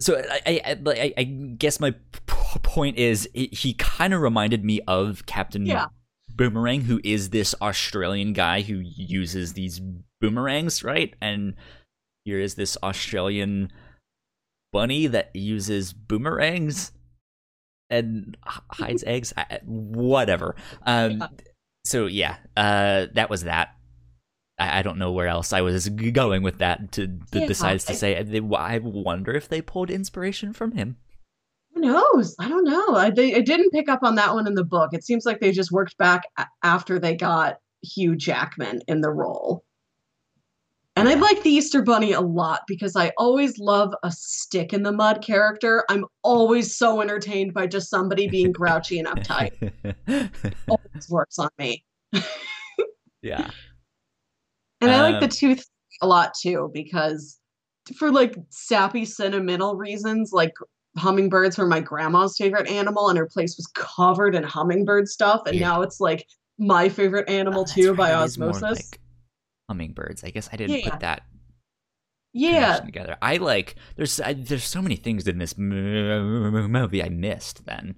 So 0.00 0.16
I, 0.18 0.40
I, 0.64 0.76
I, 0.86 1.14
I- 1.16 1.22
guess 1.24 1.80
my 1.80 1.92
p- 1.92 2.58
point 2.62 2.98
is, 2.98 3.28
it, 3.34 3.54
he 3.54 3.74
kind 3.74 4.12
of 4.12 4.20
reminded 4.20 4.64
me 4.64 4.80
of 4.86 5.24
Captain 5.26 5.64
Yeah. 5.66 5.86
Boomerang, 6.30 6.82
who 6.82 7.00
is 7.04 7.30
this 7.30 7.54
Australian 7.62 8.32
guy 8.32 8.60
who 8.62 8.80
uses 8.84 9.52
these 9.52 9.80
boomerangs, 10.20 10.82
right? 10.82 11.14
And 11.20 11.54
here 12.24 12.40
is 12.40 12.56
this 12.56 12.76
Australian 12.82 13.70
bunny 14.72 15.06
that 15.06 15.30
uses 15.34 15.92
boomerangs 15.92 16.90
and 17.88 18.36
hides 18.72 19.04
eggs. 19.06 19.32
I, 19.36 19.60
whatever. 19.64 20.56
Um, 20.84 21.22
so 21.84 22.06
yeah, 22.06 22.36
uh, 22.56 23.06
that 23.14 23.30
was 23.30 23.44
that. 23.44 23.76
I, 24.58 24.78
I 24.78 24.82
don't 24.82 24.98
know 24.98 25.12
where 25.12 25.28
else 25.28 25.52
I 25.52 25.60
was 25.60 25.88
going 25.88 26.42
with 26.42 26.58
that. 26.58 26.92
To, 26.92 27.10
Yeah, 27.32 27.46
besides 27.46 27.84
to 27.84 27.94
say, 27.94 28.16
I 28.16 28.78
wonder 28.78 29.32
if 29.32 29.48
they 29.48 29.62
pulled 29.62 29.90
inspiration 29.90 30.52
from 30.52 30.72
him. 30.72 30.96
Who 31.74 31.80
knows? 31.80 32.34
I 32.38 32.48
don't 32.48 32.64
know. 32.64 32.94
I, 32.94 33.10
they, 33.10 33.34
I 33.34 33.40
didn't 33.40 33.70
pick 33.70 33.88
up 33.88 34.02
on 34.02 34.14
that 34.16 34.34
one 34.34 34.46
in 34.46 34.54
the 34.54 34.64
book. 34.64 34.90
It 34.92 35.04
seems 35.04 35.24
like 35.24 35.40
they 35.40 35.52
just 35.52 35.72
worked 35.72 35.96
back 35.98 36.22
after 36.62 36.98
they 36.98 37.16
got 37.16 37.56
Hugh 37.82 38.16
Jackman 38.16 38.80
in 38.86 39.00
the 39.00 39.10
role. 39.10 39.64
And 40.96 41.08
I 41.08 41.14
like 41.14 41.42
the 41.42 41.50
Easter 41.50 41.82
Bunny 41.82 42.12
a 42.12 42.20
lot 42.20 42.60
because 42.68 42.94
I 42.94 43.10
always 43.18 43.58
love 43.58 43.92
a 44.04 44.12
stick 44.12 44.72
in 44.72 44.84
the 44.84 44.92
mud 44.92 45.22
character. 45.22 45.84
I'm 45.88 46.04
always 46.22 46.76
so 46.76 47.00
entertained 47.00 47.52
by 47.52 47.66
just 47.66 47.90
somebody 47.90 48.28
being 48.28 48.52
grouchy 48.52 49.00
and 49.00 49.08
uptight. 49.08 49.72
Always 50.68 51.10
works 51.10 51.40
on 51.40 51.48
me. 51.58 51.84
yeah. 53.22 53.50
And 54.80 54.90
I 54.90 55.02
like 55.02 55.14
Um, 55.16 55.20
the 55.20 55.28
tooth 55.28 55.64
a 56.02 56.06
lot 56.06 56.32
too 56.40 56.70
because 56.74 57.38
for 57.96 58.10
like 58.10 58.36
sappy 58.50 59.04
sentimental 59.04 59.76
reasons, 59.76 60.30
like 60.32 60.52
hummingbirds 60.96 61.58
were 61.58 61.66
my 61.66 61.80
grandma's 61.80 62.36
favorite 62.36 62.68
animal 62.68 63.08
and 63.08 63.18
her 63.18 63.26
place 63.26 63.56
was 63.56 63.66
covered 63.74 64.34
in 64.34 64.42
hummingbird 64.42 65.08
stuff 65.08 65.42
and 65.46 65.56
Yeah. 65.56 65.68
now 65.68 65.82
it's 65.82 66.00
like 66.00 66.26
my 66.58 66.88
favorite 66.88 67.28
animal 67.28 67.62
Oh, 67.68 67.72
too 67.72 67.88
right, 67.90 67.96
by 67.96 68.12
osmosis. 68.14 68.62
like 68.62 69.00
hummingbirds. 69.68 70.22
I 70.24 70.30
guess 70.30 70.48
I 70.52 70.56
didn't 70.56 70.78
Yeah. 70.78 70.90
put 70.90 71.00
that 71.00 71.22
yeah. 72.32 72.78
together. 72.80 73.16
I 73.22 73.36
like 73.38 73.76
there's 73.96 74.20
I, 74.20 74.34
there's 74.34 74.64
so 74.64 74.82
many 74.82 74.96
things 74.96 75.26
in 75.26 75.38
this 75.38 75.56
movie 75.58 77.02
I 77.02 77.08
missed. 77.08 77.64
Then 77.66 77.96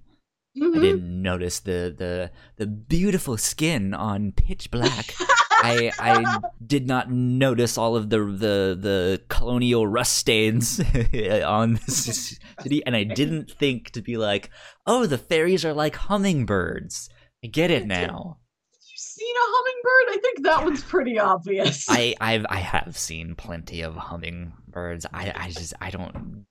I 0.56 0.60
mhm. 0.60 0.80
didn't 0.80 1.22
notice 1.22 1.60
the 1.60 1.94
the 1.96 2.30
the 2.56 2.66
beautiful 2.66 3.36
skin 3.36 3.92
on 3.94 4.32
Pitch 4.32 4.70
Black. 4.70 5.14
I 5.62 5.92
I 5.98 6.38
did 6.64 6.86
not 6.86 7.10
notice 7.10 7.78
all 7.78 7.96
of 7.96 8.10
the 8.10 8.18
the 8.18 8.78
the 8.80 9.22
colonial 9.28 9.86
rust 9.86 10.14
stains 10.14 10.80
on 11.44 11.74
this 11.74 12.38
city, 12.62 12.84
and 12.86 12.96
I 12.96 13.04
didn't 13.04 13.50
think 13.50 13.90
to 13.92 14.02
be 14.02 14.16
like, 14.16 14.50
oh, 14.86 15.06
the 15.06 15.18
fairies 15.18 15.64
are 15.64 15.74
like 15.74 15.96
hummingbirds. 15.96 17.08
I 17.44 17.48
get 17.48 17.70
it 17.70 17.86
now. 17.86 18.38
you 18.72 18.96
seen 18.96 19.36
a 19.36 19.40
hummingbird? 19.40 20.18
I 20.18 20.18
think 20.22 20.42
that 20.44 20.64
one's 20.64 20.82
pretty 20.82 21.18
obvious. 21.18 21.86
I 21.88 22.14
I've 22.20 22.46
I 22.48 22.58
have 22.58 22.96
seen 22.96 23.34
plenty 23.34 23.82
of 23.82 23.94
hummingbirds. 23.96 25.06
I 25.12 25.32
I 25.34 25.50
just 25.50 25.74
I 25.80 25.90
don't. 25.90 26.46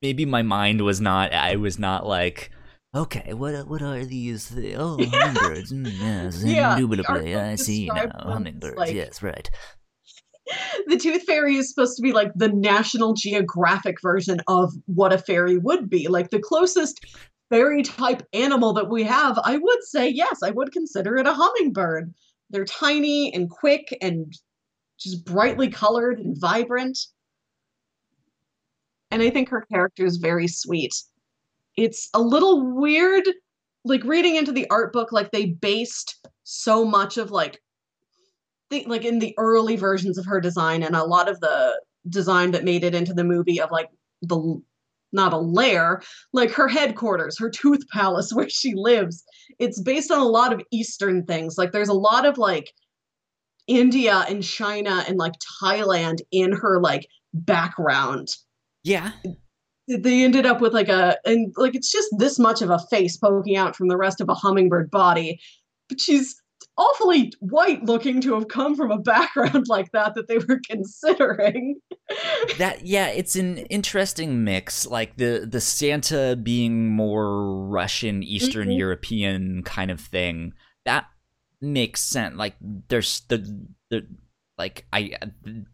Maybe 0.00 0.24
my 0.24 0.42
mind 0.42 0.80
was 0.80 1.00
not. 1.00 1.32
I 1.32 1.56
was 1.56 1.78
not 1.78 2.06
like. 2.06 2.50
Okay, 2.94 3.32
what 3.32 3.54
are- 3.54 3.64
what 3.64 3.80
are 3.82 4.04
these? 4.04 4.52
Oh, 4.76 4.98
hummingbirds. 5.10 5.72
Mm, 5.72 5.90
yes, 5.98 6.44
Yeah, 6.44 6.76
indubitably. 6.76 7.34
I 7.34 7.54
see 7.54 7.86
now. 7.86 8.08
Hummingbirds. 8.18 8.76
like- 8.76 8.94
yes, 8.94 9.22
right. 9.22 9.48
the 10.88 10.98
tooth 10.98 11.22
fairy 11.22 11.56
is 11.56 11.70
supposed 11.70 11.96
to 11.96 12.02
be 12.02 12.12
like 12.12 12.30
the 12.34 12.48
national 12.48 13.14
geographic 13.14 13.96
version 14.02 14.40
of 14.48 14.72
what 14.86 15.12
a 15.12 15.18
fairy 15.18 15.56
would 15.56 15.88
be 15.88 16.08
like 16.08 16.28
the 16.30 16.40
closest 16.40 17.00
fairy 17.48 17.82
type 17.82 18.22
animal 18.32 18.72
that 18.72 18.90
we 18.90 19.02
have 19.04 19.38
i 19.44 19.56
would 19.56 19.82
say 19.84 20.08
yes 20.08 20.42
i 20.42 20.50
would 20.50 20.72
consider 20.72 21.16
it 21.16 21.26
a 21.28 21.32
hummingbird 21.32 22.12
they're 22.50 22.64
tiny 22.64 23.32
and 23.32 23.48
quick 23.50 23.96
and 24.02 24.32
just 24.98 25.24
brightly 25.24 25.68
colored 25.70 26.18
and 26.18 26.36
vibrant 26.40 26.98
and 29.12 29.22
i 29.22 29.30
think 29.30 29.48
her 29.48 29.64
character 29.72 30.04
is 30.04 30.16
very 30.16 30.48
sweet 30.48 30.92
it's 31.76 32.08
a 32.14 32.20
little 32.20 32.74
weird 32.74 33.24
like 33.84 34.04
reading 34.04 34.36
into 34.36 34.52
the 34.52 34.68
art 34.70 34.92
book 34.92 35.12
like 35.12 35.30
they 35.30 35.46
based 35.46 36.26
so 36.44 36.84
much 36.84 37.16
of 37.16 37.30
like 37.30 37.60
think 38.70 38.88
like 38.88 39.04
in 39.04 39.18
the 39.18 39.34
early 39.38 39.76
versions 39.76 40.18
of 40.18 40.26
her 40.26 40.40
design 40.40 40.82
and 40.82 40.96
a 40.96 41.04
lot 41.04 41.28
of 41.28 41.38
the 41.40 41.80
design 42.08 42.50
that 42.50 42.64
made 42.64 42.84
it 42.84 42.94
into 42.94 43.12
the 43.12 43.24
movie 43.24 43.60
of 43.60 43.70
like 43.70 43.88
the 44.22 44.60
not 45.12 45.32
a 45.32 45.38
lair 45.38 46.00
like 46.32 46.50
her 46.50 46.68
headquarters 46.68 47.38
her 47.38 47.50
tooth 47.50 47.86
palace 47.88 48.32
where 48.34 48.48
she 48.48 48.74
lives. 48.74 49.24
It's 49.58 49.80
based 49.80 50.10
on 50.10 50.20
a 50.20 50.24
lot 50.24 50.52
of 50.52 50.62
eastern 50.70 51.24
things. 51.26 51.58
Like 51.58 51.72
there's 51.72 51.88
a 51.88 51.94
lot 51.94 52.26
of 52.26 52.38
like 52.38 52.72
india 53.68 54.24
and 54.28 54.42
china 54.42 55.04
and 55.06 55.18
like 55.18 55.34
thailand 55.62 56.20
in 56.30 56.52
her 56.52 56.80
like 56.80 57.06
background. 57.32 58.36
Yeah, 58.84 59.12
they 59.96 60.22
ended 60.24 60.46
up 60.46 60.60
with 60.60 60.72
like 60.72 60.88
a 60.88 61.16
and 61.24 61.52
like 61.56 61.74
it's 61.74 61.90
just 61.90 62.08
this 62.18 62.38
much 62.38 62.62
of 62.62 62.70
a 62.70 62.78
face 62.90 63.16
poking 63.16 63.56
out 63.56 63.76
from 63.76 63.88
the 63.88 63.96
rest 63.96 64.20
of 64.20 64.28
a 64.28 64.34
hummingbird 64.34 64.90
body 64.90 65.40
but 65.88 66.00
she's 66.00 66.34
awfully 66.78 67.32
white 67.40 67.82
looking 67.84 68.20
to 68.20 68.32
have 68.34 68.48
come 68.48 68.74
from 68.74 68.90
a 68.90 68.98
background 68.98 69.66
like 69.68 69.90
that 69.92 70.14
that 70.14 70.26
they 70.28 70.38
were 70.38 70.60
considering 70.68 71.76
that 72.58 72.84
yeah, 72.84 73.08
it's 73.08 73.36
an 73.36 73.58
interesting 73.58 74.44
mix. 74.44 74.86
Like 74.86 75.16
the 75.16 75.46
the 75.50 75.60
Santa 75.60 76.36
being 76.36 76.90
more 76.90 77.66
Russian, 77.68 78.22
Eastern 78.22 78.68
Mhm. 78.68 78.78
European 78.78 79.62
kind 79.62 79.90
of 79.90 80.00
thing. 80.00 80.52
That 80.84 81.06
makes 81.60 82.02
sense. 82.02 82.36
Like 82.36 82.56
there's 82.88 83.20
the 83.28 83.66
the 83.90 84.06
like 84.58 84.84
I 84.92 85.12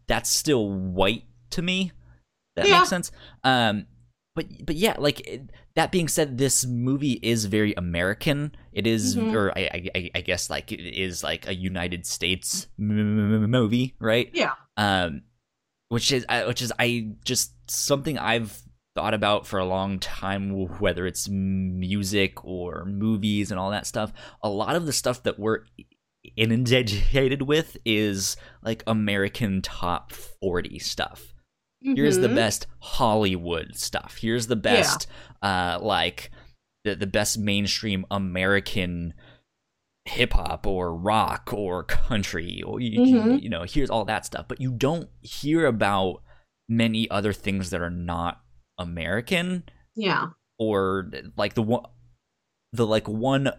that's 0.06 0.30
still 0.30 0.70
white 0.70 1.24
to 1.50 1.62
me. 1.62 1.92
That 2.56 2.68
Yeah. 2.68 2.78
makes 2.78 2.88
sense. 2.90 3.10
Um, 3.44 3.86
but 4.38 4.46
but 4.68 4.76
yeah, 4.76 4.94
like 4.98 5.18
it, 5.26 5.50
that 5.74 5.90
being 5.92 6.08
said, 6.08 6.38
this 6.38 6.64
movie 6.64 7.18
is 7.22 7.44
very 7.46 7.72
American. 7.76 8.54
It 8.72 8.86
is- 8.86 9.16
Mhm. 9.16 9.32
or 9.34 9.44
I, 9.58 9.62
I 9.94 10.10
I- 10.14 10.20
guess 10.28 10.48
like 10.50 10.70
it 10.72 10.80
is 10.80 11.22
like 11.22 11.46
a 11.48 11.54
United 11.54 12.06
States 12.06 12.68
m- 12.78 12.90
m- 13.44 13.50
movie, 13.50 13.94
right? 14.10 14.28
yeah 14.32 14.52
um 14.76 15.22
which 15.88 16.12
is 16.12 16.22
uh, 16.28 16.44
which 16.44 16.62
is 16.62 16.70
i 16.78 16.88
just 17.24 17.52
something 17.70 18.16
i've 18.18 18.52
thought 18.94 19.14
about 19.14 19.46
for 19.46 19.58
a 19.58 19.64
long 19.64 19.98
time 19.98 20.50
whether 20.78 21.06
it's 21.06 21.28
music 21.28 22.44
or 22.44 22.84
movies 22.84 23.50
and 23.50 23.58
all 23.58 23.70
that 23.70 23.86
stuff 23.86 24.12
a 24.42 24.48
lot 24.48 24.76
of 24.76 24.84
the 24.86 24.92
stuff 24.92 25.22
that 25.24 25.38
we're 25.38 25.60
inundated 26.36 27.42
with 27.42 27.76
is 27.84 28.36
like 28.62 28.82
american 28.86 29.62
top 29.62 30.12
40 30.12 30.78
stuff 30.78 31.34
here's 31.80 32.18
the 32.18 32.28
Mhm. 32.28 32.34
best 32.34 32.66
hollywood 32.80 33.76
stuff. 33.76 34.18
Here's 34.20 34.46
the 34.48 34.56
best 34.56 35.06
uh 35.42 35.78
like 35.80 36.30
the, 36.84 36.94
the 36.96 37.06
best 37.06 37.38
mainstream 37.38 38.04
american 38.10 39.14
hip 40.04 40.32
hop 40.32 40.66
or 40.66 40.94
rock 40.94 41.50
or 41.52 41.84
country 41.84 42.62
or 42.64 42.80
you, 42.80 43.04
you- 43.04 43.16
Mhm. 43.20 43.42
you 43.42 43.48
know 43.50 43.64
here's 43.64 43.90
all 43.90 44.04
that 44.06 44.24
stuff. 44.26 44.46
But 44.48 44.60
you 44.60 44.72
don't 44.72 45.08
hear 45.20 45.66
about 45.66 46.22
many 46.68 47.08
other 47.10 47.32
things 47.32 47.70
that 47.70 47.80
are 47.80 47.90
not 47.90 48.42
american 48.78 49.64
yeah. 49.96 50.28
or 50.58 51.10
like 51.36 51.54
the 51.54 51.62
one 51.62 51.82
the 52.72 52.86
like 52.86 53.08
one 53.08 53.50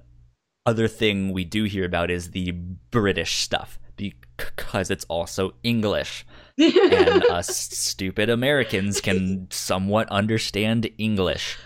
other 0.66 0.88
thing 0.88 1.32
we 1.34 1.44
do 1.44 1.64
hear 1.66 1.84
about 1.86 2.10
is 2.12 2.32
the 2.32 2.52
british 2.92 3.38
stuff 3.38 3.80
because 4.00 4.90
it's 4.90 5.06
also 5.06 5.52
english 5.64 6.26
and 6.58 7.24
us 7.26 7.48
stupid 7.78 8.30
americans 8.30 9.00
can 9.02 9.48
somewhat 9.52 10.08
understand 10.10 10.90
english 10.98 11.58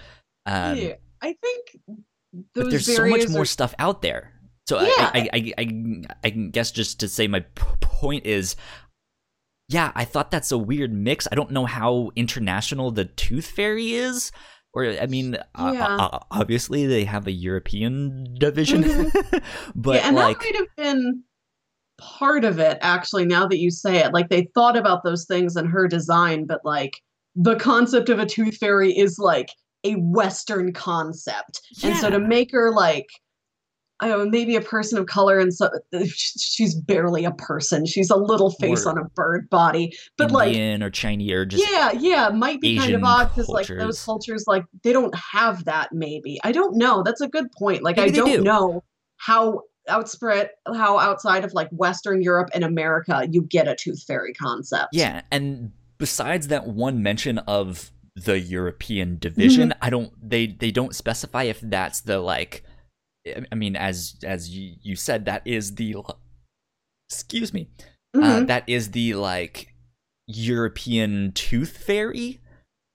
um, 0.46 0.78
Yeah, 0.78 0.96
i 1.22 1.34
think 1.34 1.80
but 2.56 2.70
there's 2.72 2.86
so 2.94 3.06
much 3.06 3.30
more 3.30 3.44
are- 3.44 3.46
stuff 3.46 3.76
out 3.78 4.02
there. 4.02 4.34
So 4.68 4.82
Yeah. 4.82 4.90
I, 5.14 5.30
I, 5.34 5.40
I, 5.40 5.54
I, 5.64 6.04
I 6.24 6.30
guess 6.32 6.72
just 6.72 7.00
to 7.02 7.08
say 7.08 7.28
my 7.28 7.42
p- 7.42 7.64
point 7.82 8.26
is, 8.26 8.56
yeah, 9.70 9.92
I 9.94 10.04
thought 10.06 10.32
that's 10.32 10.52
a 10.52 10.58
weird 10.58 10.92
mix. 10.92 11.28
I 11.32 11.36
don't 11.36 11.52
know 11.52 11.66
how 11.68 12.10
international 12.16 12.90
the 12.90 13.06
Tooth 13.06 13.46
Fairy 13.46 13.94
is, 13.94 14.32
or 14.74 14.86
I 14.86 15.06
mean, 15.06 15.36
uh, 15.54 15.72
Yeah. 15.76 15.96
uh, 15.98 16.20
obviously 16.32 16.88
they 16.88 17.04
have 17.06 17.28
a 17.28 17.32
European 17.32 18.34
division, 18.40 18.82
but 19.76 19.96
yeah, 20.02 20.08
and 20.08 20.16
like, 20.16 20.40
that 20.40 20.46
might 20.46 20.56
have 20.56 20.76
been 20.76 21.24
part 21.98 22.44
of 22.44 22.60
it 22.60 22.78
actually 22.82 23.26
now 23.26 23.48
that 23.48 23.60
you 23.60 23.70
say 23.70 23.98
it 23.98 24.14
like 24.14 24.30
they 24.30 24.48
thought 24.54 24.76
about 24.76 25.04
those 25.04 25.26
things 25.26 25.56
in 25.56 25.66
her 25.66 25.88
design 25.88 26.46
but 26.46 26.60
like 26.64 27.02
the 27.36 27.56
concept 27.56 28.10
of 28.10 28.20
a 28.20 28.26
tooth 28.26 28.58
fairy 28.58 28.92
is 28.92 29.20
like 29.20 29.50
a 29.84 29.94
western 29.96 30.74
concept 30.74 31.62
and 31.84 31.96
so 31.98 32.10
to 32.10 32.20
make 32.20 32.52
her 32.52 32.72
like 32.72 33.08
I 34.04 34.10
don't 34.10 34.20
know, 34.20 34.30
maybe 34.30 34.58
a 34.58 34.62
person 34.62 34.98
of 34.98 35.06
color, 35.06 35.40
and 35.40 35.54
so 35.54 35.70
she's 36.14 36.76
barely 36.76 37.24
a 37.24 37.32
person. 37.32 37.86
She's 37.86 38.10
a 38.10 38.18
little 38.18 38.52
face 38.52 38.86
Or 38.86 38.90
on 38.90 38.98
a 38.98 39.06
bird 39.06 39.50
body, 39.50 39.96
but 40.18 40.30
like 40.30 40.58
or 40.58 40.90
Chinese 40.90 41.32
or 41.32 41.46
just 41.46 41.72
yeah, 41.72 41.92
yeah, 41.94 42.28
might 42.28 42.60
be 42.60 42.78
kind 42.78 42.94
of 42.94 43.04
odd 43.06 43.30
because 43.30 43.48
like 43.48 43.68
those 43.68 44.04
cultures, 44.04 44.44
like 44.46 44.66
they 44.84 44.92
don't 44.92 45.16
have 45.16 45.64
that. 45.66 45.94
Maybe 45.94 46.38
I 46.44 46.52
don't 46.52 46.76
know. 46.76 47.02
That's 47.02 47.22
a 47.22 47.30
good 47.30 47.50
point. 47.54 47.82
Like 47.82 47.96
Maybe 47.96 48.10
I 48.10 48.16
don't 48.16 48.38
do. 48.38 48.44
know 48.44 48.84
how 49.18 49.62
outspread, 49.88 50.50
how 50.68 50.98
outside 51.00 51.44
of 51.44 51.54
like 51.54 51.70
Western 51.72 52.22
Europe 52.22 52.50
and 52.54 52.64
America 52.64 53.28
you 53.30 53.42
get 53.42 53.68
a 53.68 53.76
tooth 53.76 54.04
fairy 54.04 54.34
concept. 54.34 54.90
Yeah, 54.94 55.22
and 55.32 55.72
besides 55.98 56.48
that 56.48 56.68
one 56.68 57.02
mention 57.04 57.38
of 57.40 57.92
the 58.16 58.40
European 58.40 59.18
division, 59.20 59.70
Mm-hmm. 59.70 59.84
I 59.86 59.90
don't 59.90 60.12
they 60.30 60.48
they 60.48 60.72
don't 60.72 60.96
specify 60.96 61.44
if 61.44 61.60
that's 61.62 62.02
the 62.02 62.20
like 62.20 62.64
I- 63.52 63.56
mean 63.56 63.76
as 63.76 64.16
as 64.24 64.50
you, 64.50 64.76
you 64.82 64.96
said 64.96 65.26
that 65.26 65.42
is 65.46 65.76
the 65.76 65.96
excuse 67.10 67.54
me 67.54 67.70
Uh, 68.16 68.20
Mhm. 68.42 68.48
that 68.48 68.64
is 68.68 68.92
the 68.92 69.16
like 69.16 69.74
European 70.28 71.32
tooth 71.34 71.78
fairy, 71.78 72.40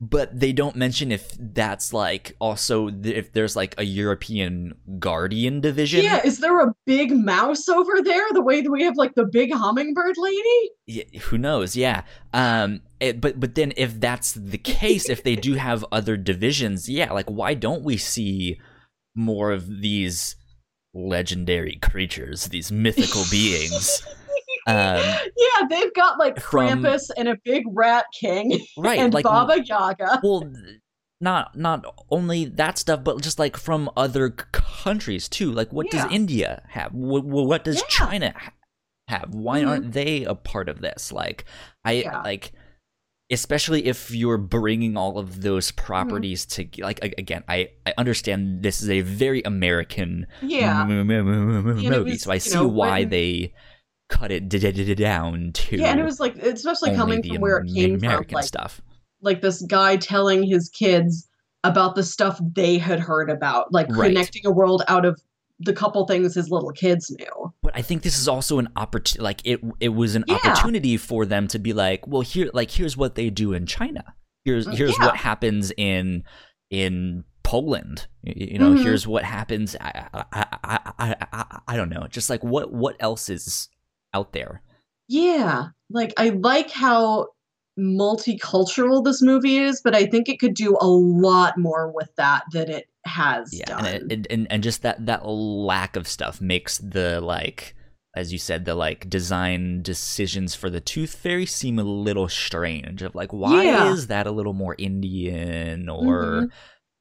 but 0.01 0.39
they 0.39 0.53
don't 0.53 0.77
mention 0.77 1.11
if 1.11 1.37
that's 1.41 1.93
like 1.93 2.37
also 2.41 2.89
th- 2.89 3.17
if 3.17 3.33
there's 3.33 3.57
like 3.57 3.75
a 3.79 3.83
European 3.85 4.75
guardian 4.99 5.61
division. 5.61 6.05
yeah, 6.05 6.21
is 6.25 6.39
there 6.39 6.61
a 6.61 6.73
big 6.87 7.11
mouse 7.13 7.69
over 7.69 8.01
there? 8.05 8.25
The 8.33 8.43
way 8.43 8.61
that 8.61 8.71
we 8.71 8.85
have 8.85 8.97
like 8.97 9.15
the 9.17 9.25
big 9.25 9.53
hummingbird 9.53 10.15
lady? 10.17 10.71
Yeah, 10.87 11.05
who 11.23 11.39
knows? 11.39 11.75
Yeah. 11.77 12.03
Um. 12.33 12.81
it- 13.01 13.21
but 13.21 13.41
but 13.41 13.55
then 13.57 13.73
if 13.77 13.99
that's 14.01 14.33
the 14.35 14.59
case, 14.59 15.09
if 15.09 15.23
they 15.25 15.35
do 15.35 15.55
have 15.55 15.85
other 15.93 16.17
divisions, 16.17 16.89
yeah, 16.89 17.13
like 17.13 17.29
why 17.29 17.55
don't 17.55 17.83
we 17.83 17.97
see 17.97 18.61
more 19.17 19.51
of 19.51 19.81
these 19.81 20.37
legendary 20.95 21.77
creatures, 21.83 22.47
these 22.47 22.71
mythical 22.73 23.25
beings? 23.31 24.03
Um, 24.69 25.03
yeah, 25.37 25.67
they've 25.71 25.95
got 25.95 26.19
like 26.19 26.39
from- 26.41 26.83
Krampus 26.83 27.11
and 27.17 27.27
a 27.29 27.37
big 27.45 27.65
rat 27.73 28.05
king 28.21 28.59
right. 28.79 28.99
and 28.99 29.15
like 29.15 29.25
Baba 29.25 29.65
Yaga. 29.65 30.21
well 30.23 30.51
not 31.21 31.57
not 31.57 31.85
only 32.11 32.45
that 32.45 32.79
stuff 32.79 33.03
but 33.03 33.21
just 33.23 33.39
like 33.39 33.57
from 33.57 33.91
other 33.97 34.31
countries 34.31 35.29
too 35.29 35.51
like 35.51 35.73
what 35.73 35.87
Yeah. 35.93 36.03
does 36.05 36.13
india 36.13 36.63
have 36.69 36.93
what, 36.93 37.25
what 37.25 37.65
does 37.65 37.77
Yeah. 37.79 37.87
china 37.89 38.35
have 39.09 39.35
why 39.35 39.63
Mhm. 39.63 39.69
aren't 39.69 39.93
they 39.93 40.23
a 40.25 40.35
part 40.37 40.69
of 40.69 40.81
this 40.81 41.11
like 41.11 41.45
i 41.85 41.93
Yeah. 41.93 42.21
like 42.23 42.53
especially 43.31 43.87
if 43.87 44.11
you're 44.11 44.39
bringing 44.39 44.97
all 44.97 45.19
of 45.19 45.43
those 45.43 45.73
Mm-hmm. 45.73 45.87
properties 45.87 46.47
to 46.47 46.67
like 46.79 47.01
again 47.03 47.43
i 47.49 47.69
i 47.85 47.93
understand 47.99 48.63
this 48.63 48.81
is 48.81 48.89
a 48.89 49.01
very 49.01 49.43
american 49.43 50.27
Yeah. 50.41 50.83
m- 50.83 51.11
m- 51.11 51.11
m- 51.11 51.65
movie 51.65 52.11
was, 52.13 52.23
so 52.23 52.31
i 52.31 52.39
see 52.39 52.55
know, 52.55 52.67
why 52.69 53.01
when- 53.01 53.09
they 53.11 53.55
cut 54.09 54.31
it 54.31 54.49
d- 54.49 54.59
d- 54.59 54.73
d- 54.73 54.95
down 54.95 55.53
to 55.53 55.77
Yeah, 55.77 55.89
and 55.89 56.01
it 56.01 56.05
was 56.05 56.19
like 56.21 56.37
especially 56.39 56.95
coming 56.95 57.23
from 57.23 57.39
where 57.41 57.59
it 57.59 57.73
came 57.73 57.95
american 57.97 58.29
from, 58.31 58.35
like 58.37 58.45
stuff 58.45 58.81
like 59.21 59.41
this 59.43 59.63
guy 59.63 59.97
telling 59.97 60.43
his 60.45 60.69
kids 60.71 61.29
about 61.65 61.95
the 61.97 62.03
stuff 62.05 62.41
they 62.53 62.79
had 62.79 63.01
heard 63.01 63.29
about, 63.31 63.73
like 63.73 63.89
Right. 63.91 64.09
connecting 64.09 64.47
a 64.47 64.51
world 64.51 64.83
out 64.89 65.05
of 65.05 65.21
the 65.59 65.73
couple 65.73 66.07
things 66.07 66.37
his 66.37 66.51
little 66.51 66.71
kids 66.71 67.11
knew. 67.19 67.53
But 67.65 67.77
I 67.77 67.83
think 67.83 68.03
this 68.03 68.17
is 68.17 68.29
also 68.29 68.61
an 68.61 68.69
opportunity. 68.77 69.25
Like 69.25 69.41
it, 69.45 69.61
it 69.81 69.89
was 69.89 70.15
an 70.15 70.23
Yeah. 70.29 70.37
opportunity 70.37 70.97
for 70.97 71.27
them 71.27 71.49
to 71.49 71.59
be 71.59 71.73
like, 71.73 72.07
well, 72.07 72.21
here, 72.21 72.49
like 72.55 72.71
here's 72.71 72.97
what 72.97 73.17
they 73.17 73.29
do 73.29 73.53
in 73.55 73.67
China. 73.67 74.05
Here's 74.45 74.69
Mm, 74.69 74.75
here's 74.77 74.97
yeah. 75.01 75.07
what 75.07 75.17
happens 75.17 75.73
in 75.77 76.23
in 76.71 77.25
Poland. 77.43 78.07
You 78.23 78.59
know, 78.61 78.71
Mhm. 78.75 78.83
here's 78.85 79.05
what 79.05 79.25
happens. 79.25 79.75
I, 79.81 80.07
I, 80.15 80.25
I, 80.33 80.79
I, 80.99 81.17
I, 81.33 81.59
I 81.67 81.77
don't 81.77 81.89
know. 81.89 82.07
Just 82.09 82.31
like 82.31 82.45
what 82.45 82.73
what 82.73 82.95
else 83.01 83.29
is 83.29 83.69
out 84.15 84.33
there? 84.33 84.63
Yeah, 85.09 85.69
like 85.91 86.13
I 86.19 86.31
like 86.31 86.71
how 86.71 87.29
multicultural 87.79 89.05
this 89.05 89.23
movie 89.23 89.59
is, 89.59 89.81
but 89.83 89.95
I 89.95 90.07
think 90.07 90.29
it 90.29 90.39
could 90.41 90.55
do 90.55 90.77
a 90.81 90.87
lot 90.87 91.57
more 91.59 91.91
with 91.93 92.11
that 92.17 92.45
than 92.53 92.71
it 92.71 92.89
has 93.05 93.53
Yeah, 93.55 93.65
done. 93.67 93.87
and, 93.87 94.13
it, 94.13 94.27
and 94.31 94.47
and 94.51 94.63
just 94.63 94.83
that 94.83 95.07
that 95.07 95.27
lack 95.27 95.97
of 95.97 96.07
stuff 96.09 96.41
makes 96.41 96.79
the 96.79 97.21
like. 97.21 97.75
As 98.17 98.33
you 98.33 98.39
said, 98.39 98.65
the 98.65 98.75
like 98.75 99.09
design 99.09 99.83
decisions 99.83 100.55
for 100.55 100.71
the 100.71 100.81
Tooth 100.81 101.15
Fairy 101.15 101.47
seem 101.47 101.79
a 101.79 101.85
little 101.85 102.29
strange. 102.29 103.03
Of 103.03 103.15
like, 103.15 103.33
why 103.33 103.65
Yeah. 103.65 103.93
is 103.93 104.09
that 104.09 104.27
a 104.27 104.33
little 104.33 104.55
more 104.55 104.75
Indian, 104.77 105.89
or 105.89 106.49
Mhm. 106.49 106.51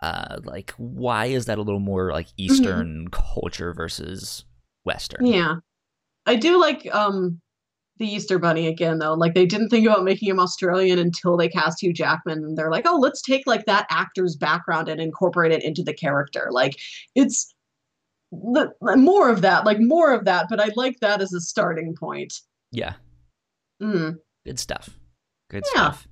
uh, 0.03 0.37
like 0.43 0.71
why 0.77 1.25
is 1.27 1.45
that 1.45 1.57
a 1.57 1.61
little 1.63 1.79
more 1.79 2.11
like 2.11 2.27
Eastern 2.37 3.07
culture 3.09 3.73
versus 3.73 4.45
Western? 4.83 5.25
Yeah. 5.25 5.55
I 6.27 6.35
do 6.35 6.59
like 6.59 6.87
um 6.93 7.41
the 7.99 8.05
Easter 8.05 8.37
Bunny 8.37 8.67
again 8.67 8.99
though. 8.99 9.15
Like 9.15 9.33
they 9.33 9.47
didn't 9.47 9.69
think 9.69 9.87
about 9.87 10.03
making 10.03 10.29
him 10.29 10.39
Australian 10.39 10.99
until 10.99 11.35
they 11.35 11.47
cast 11.49 11.81
Hugh 11.81 11.93
Jackman 11.93 12.43
and 12.43 12.55
they're 12.55 12.69
like, 12.69 12.85
"Oh, 12.87 12.97
let's 12.97 13.23
take 13.23 13.47
like 13.47 13.65
that 13.65 13.87
actor's 13.89 14.35
background 14.35 14.87
and 14.87 15.01
incorporate 15.01 15.51
it 15.51 15.63
into 15.63 15.81
the 15.81 15.93
character." 15.95 16.49
Like 16.51 16.77
it's 17.15 17.51
the, 18.31 18.71
more 18.81 19.29
of 19.29 19.41
that, 19.41 19.65
like 19.65 19.79
more 19.79 20.13
of 20.13 20.25
that, 20.25 20.47
but 20.49 20.59
I 20.59 20.69
like 20.75 20.99
that 20.99 21.21
as 21.21 21.33
a 21.33 21.39
starting 21.41 21.95
point. 21.99 22.33
Yeah, 22.71 22.93
Mm. 23.81 24.17
good 24.45 24.59
stuff. 24.59 24.89
Good 25.49 25.63
Yeah. 25.73 25.91
stuff. 25.93 26.07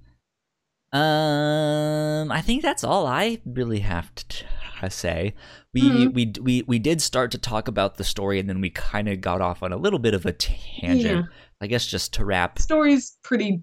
Um, 0.93 2.31
I 2.31 2.41
think 2.41 2.61
that's 2.63 2.83
all 2.85 3.05
I 3.05 3.41
really 3.45 3.81
have 3.81 4.15
to, 4.15 4.45
to 4.81 4.89
say. 4.89 5.33
We 5.73 5.81
Mhm. 5.81 6.13
we 6.13 6.33
we 6.41 6.63
we 6.67 6.79
did 6.79 7.01
start 7.01 7.31
to 7.31 7.37
talk 7.37 7.67
about 7.67 7.95
the 7.95 8.03
story, 8.03 8.39
and 8.39 8.47
then 8.49 8.61
we 8.61 8.69
kind 8.69 9.07
of 9.09 9.21
got 9.21 9.41
off 9.41 9.61
on 9.63 9.71
a 9.73 9.77
little 9.77 9.99
bit 9.99 10.13
of 10.13 10.25
a 10.25 10.31
tangent. 10.33 11.27
I 11.61 11.67
guess 11.67 11.85
just 11.85 12.13
to 12.15 12.25
wrap 12.25 12.59
Story's 12.59 13.17
pretty 13.23 13.61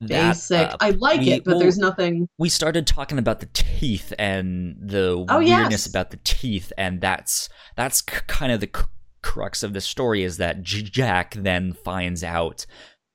basic. 0.00 0.68
up, 0.72 0.76
I 0.80 0.90
like 0.90 1.20
we- 1.20 1.32
it, 1.32 1.44
but 1.44 1.52
well, 1.52 1.60
there's 1.60 1.78
nothing 1.78 2.28
we 2.38 2.48
started 2.48 2.86
talking 2.86 3.18
about 3.18 3.40
the 3.40 3.48
teeth 3.52 4.12
and 4.18 4.76
the 4.80 5.24
Oh, 5.28 5.38
weirdness 5.38 5.70
yes. 5.70 5.86
about 5.86 6.10
the 6.10 6.18
teeth 6.24 6.72
and 6.76 7.00
that's 7.00 7.48
that's 7.76 8.00
c- 8.00 8.20
kind 8.26 8.52
of 8.52 8.60
the 8.60 8.68
c- 8.74 8.82
crux 9.22 9.62
of 9.62 9.72
the 9.72 9.80
story 9.80 10.22
is 10.22 10.36
that 10.36 10.62
J- 10.62 10.82
Jack 10.82 11.34
then 11.34 11.72
finds 11.72 12.22
out 12.22 12.66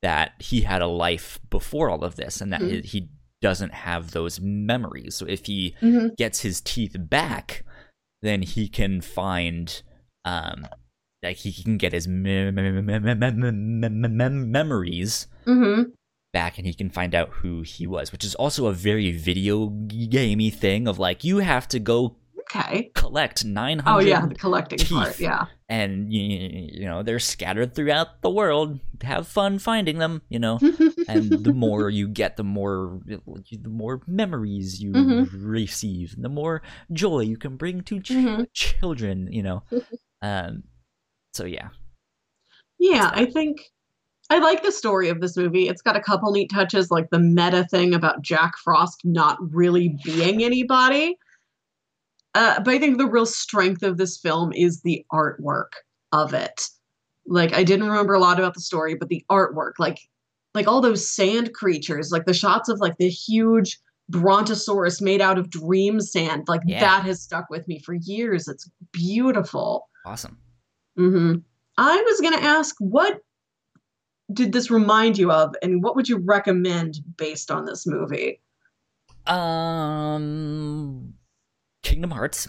that 0.02 0.34
he 0.40 0.62
had 0.62 0.82
a 0.82 0.88
life 0.88 1.40
before 1.50 1.90
all 1.90 2.04
of 2.04 2.16
this 2.16 2.42
and 2.42 2.52
that 2.52 2.62
Mhm. 2.62 2.84
he, 2.84 3.00
he 3.00 3.10
doesn't 3.42 3.74
have 3.74 4.12
those 4.12 4.40
memories. 4.40 5.16
So 5.16 5.26
if 5.26 5.46
he 5.46 5.76
mm-hmm. 5.82 6.10
gets 6.18 6.42
his 6.42 6.62
teeth 6.62 6.96
back, 6.98 7.64
then 8.22 8.42
he 8.44 8.68
can 8.68 9.02
find 9.02 9.82
um 10.26 10.68
like 11.24 11.38
he 11.38 11.52
can 11.52 11.78
get 11.78 11.94
his 11.94 12.08
memories 12.08 12.48
back 16.34 16.58
and 16.58 16.66
he 16.66 16.74
can 16.74 16.90
find 16.90 17.14
out 17.14 17.30
who 17.30 17.62
he 17.62 17.86
was, 17.86 18.12
which 18.12 18.24
is 18.24 18.34
also 18.36 18.66
a 18.68 18.74
very 18.74 19.12
video 19.12 19.68
gamey 19.68 20.50
thing 20.50 20.88
of 20.88 20.98
like 20.98 21.24
you 21.24 21.40
have 21.40 21.68
to 21.68 21.80
go 21.80 22.16
okay 22.56 22.92
collect 22.96 23.46
900 23.46 23.96
oh 23.96 24.00
yeah 24.00 24.26
the 24.26 24.36
collecting 24.36 24.80
teeth 24.80 24.90
part 24.90 25.20
yeah 25.20 25.46
and 25.72 26.12
you, 26.12 26.22
you 26.84 26.86
know 26.86 27.02
they're 27.02 27.18
scattered 27.18 27.74
throughout 27.74 28.22
the 28.22 28.30
world. 28.30 28.80
Have 29.04 29.26
fun 29.28 29.58
finding 29.58 29.98
them, 29.98 30.22
you 30.30 30.38
know. 30.38 30.60
and 31.08 31.44
the 31.46 31.54
more 31.54 31.90
you 31.90 32.08
get, 32.10 32.36
the 32.36 32.44
more 32.44 33.00
the 33.08 33.70
more 33.70 34.02
memories 34.06 34.82
you 34.84 34.92
Mhm. 34.92 35.30
receive, 35.34 36.14
the 36.22 36.30
more 36.30 36.62
joy 36.92 37.22
you 37.22 37.38
can 37.38 37.56
bring 37.56 37.82
to 37.84 38.02
ch- 38.02 38.12
Mhm. 38.12 38.48
children, 38.54 39.32
you 39.32 39.42
know. 39.42 39.64
um 40.22 40.64
so 41.34 41.46
yeah. 41.46 41.70
Yeah, 42.78 43.10
I 43.14 43.26
think 43.26 43.72
I 44.30 44.40
like 44.40 44.64
the 44.64 44.72
story 44.72 45.10
of 45.10 45.22
this 45.22 45.38
movie. 45.38 45.68
It's 45.68 45.82
got 45.82 45.96
a 45.96 46.02
couple 46.02 46.32
neat 46.32 46.50
touches, 46.54 46.92
like 46.92 47.10
the 47.12 47.20
meta 47.20 47.66
thing 47.72 47.94
about 47.94 48.22
Jack 48.22 48.54
Frost 48.64 49.02
not 49.04 49.38
really 49.54 49.98
being 50.04 50.44
anybody. 50.44 51.18
Uh, 52.34 52.60
but 52.62 52.74
I 52.74 52.80
think 52.80 52.98
the 52.98 53.08
real 53.08 53.26
strength 53.26 53.84
of 53.84 53.98
this 53.98 54.18
film 54.18 54.54
is 54.54 54.82
the 54.82 55.06
artwork 55.12 55.72
of 56.12 56.34
it. 56.34 56.68
Like 57.26 57.54
I 57.54 57.64
didn't 57.64 57.88
remember 57.90 58.14
a 58.14 58.20
lot 58.20 58.40
about 58.40 58.54
the 58.54 58.62
story, 58.62 58.96
but 58.96 59.10
the 59.10 59.24
artwork, 59.30 59.74
like 59.80 60.00
like 60.54 60.68
all 60.68 60.82
those 60.82 61.10
sand 61.10 61.54
creatures, 61.54 62.12
like 62.12 62.26
the 62.26 62.34
shots 62.34 62.68
of 62.68 62.80
like 62.80 62.98
the 62.98 63.10
huge 63.10 63.80
brontosaurus 64.10 65.02
made 65.02 65.22
out 65.22 65.38
of 65.38 65.50
dream 65.50 66.02
sand, 66.02 66.44
like 66.48 66.62
Yeah. 66.66 66.80
that 66.82 67.04
has 67.06 67.22
stuck 67.22 67.50
with 67.50 67.68
me 67.68 67.80
for 67.80 67.94
years. 67.94 68.48
It's 68.50 68.70
beautiful. 68.92 69.88
Awesome. 70.06 70.38
Mm-hmm. 71.00 71.40
I 71.78 72.02
was 72.02 72.20
going 72.20 72.38
to 72.38 72.44
ask, 72.44 72.76
what 72.80 73.22
did 74.34 74.52
this 74.52 74.70
remind 74.70 75.18
you 75.18 75.32
of, 75.32 75.56
and 75.64 75.82
what 75.82 75.96
would 75.96 76.10
you 76.10 76.18
recommend 76.18 76.96
based 77.16 77.50
on 77.50 77.64
this 77.66 77.88
movie? 77.88 78.42
Um 79.26 81.14
Kingdom 81.84 82.12
Hearts. 82.12 82.48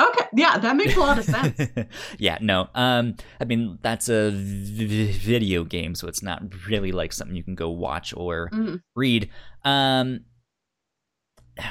Okay, 0.00 0.26
yeah, 0.34 0.58
that 0.58 0.76
makes 0.76 0.96
a 0.96 1.00
lot 1.00 1.18
of 1.18 1.24
sense. 1.24 1.60
yeah, 2.18 2.38
no. 2.40 2.68
Um, 2.74 3.16
I 3.40 3.44
mean 3.44 3.78
that's 3.82 4.08
a 4.08 4.30
v- 4.30 5.10
video 5.12 5.64
game, 5.64 5.94
so 5.96 6.06
it's 6.06 6.22
not 6.22 6.42
really 6.68 6.92
like 6.92 7.12
something 7.12 7.36
you 7.36 7.42
can 7.42 7.56
go 7.56 7.68
watch 7.70 8.14
or 8.16 8.48
Mhm. 8.52 8.80
read. 8.94 9.28
Um, 9.64 10.20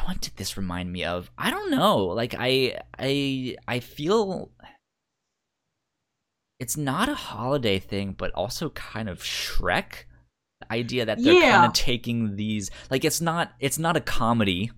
what 0.06 0.20
did 0.20 0.36
this 0.36 0.58
remind 0.58 0.92
me 0.92 1.06
of? 1.06 1.32
I 1.38 1.50
don't 1.50 1.72
know. 1.72 1.98
Like 2.08 2.36
I, 2.38 2.82
I, 3.00 3.56
I 3.66 3.80
feel 3.80 4.52
it's 6.60 6.76
not 6.76 7.08
a 7.08 7.16
holiday 7.16 7.80
thing, 7.80 8.14
but 8.18 8.32
also 8.34 8.70
kind 8.72 9.08
of 9.08 9.20
Shrek. 9.22 10.04
The 10.62 10.74
idea 10.74 11.06
that 11.06 11.24
they're 11.24 11.34
Yeah. 11.34 11.52
kind 11.60 11.66
of 11.68 11.74
taking 11.74 12.36
these, 12.36 12.72
like 12.90 13.06
it's 13.06 13.22
not, 13.22 13.54
it's 13.62 13.78
not 13.80 13.96
a 13.96 14.02
comedy 14.02 14.72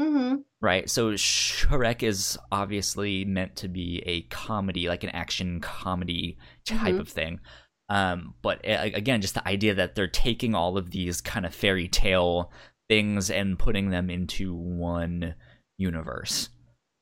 hmm 0.00 0.34
right? 0.62 0.88
So 0.90 1.12
Shrek 1.12 2.02
is 2.02 2.38
obviously 2.52 3.24
meant 3.24 3.56
to 3.56 3.68
be 3.68 4.02
a 4.04 4.22
comedy, 4.22 4.88
like 4.88 5.04
an 5.04 5.10
action 5.10 5.60
comedy 5.60 6.36
type 6.66 6.94
Mhm. 6.96 7.00
of 7.00 7.08
thing. 7.08 7.40
Um, 7.88 8.34
but 8.42 8.60
again, 8.62 9.20
just 9.22 9.34
the 9.34 9.46
idea 9.48 9.74
that 9.74 9.94
they're 9.94 10.06
taking 10.06 10.54
all 10.54 10.76
of 10.78 10.90
these 10.90 11.20
kind 11.20 11.44
of 11.46 11.54
fairy 11.54 11.88
tale 11.88 12.52
things 12.88 13.30
and 13.30 13.58
putting 13.58 13.90
them 13.90 14.10
into 14.10 14.54
one 14.54 15.34
universe 15.78 16.50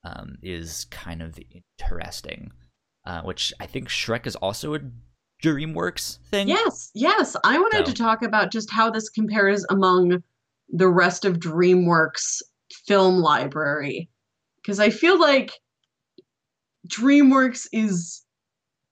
um, 0.04 0.36
is 0.42 0.84
kind 0.90 1.20
of 1.20 1.38
interesting. 1.80 2.52
Uh, 3.04 3.22
which 3.22 3.52
I 3.58 3.66
think 3.66 3.88
Shrek 3.88 4.26
is 4.26 4.36
also 4.36 4.74
a 4.74 4.80
DreamWorks 5.42 6.18
thing. 6.30 6.48
Yes, 6.48 6.90
yes. 6.94 7.36
I 7.44 7.58
wanted 7.58 7.86
So- 7.86 7.92
to 7.92 7.94
talk 7.94 8.22
about 8.22 8.50
just 8.52 8.70
how 8.70 8.90
this 8.90 9.08
compares 9.08 9.64
among 9.70 10.22
the 10.68 10.88
rest 10.88 11.24
of 11.24 11.38
DreamWorks 11.38 12.42
film 12.88 13.20
library. 13.20 14.08
Because 14.56 14.80
I 14.80 14.90
feel 14.90 15.20
like 15.20 15.52
DreamWorks 16.88 17.68
is 17.72 18.24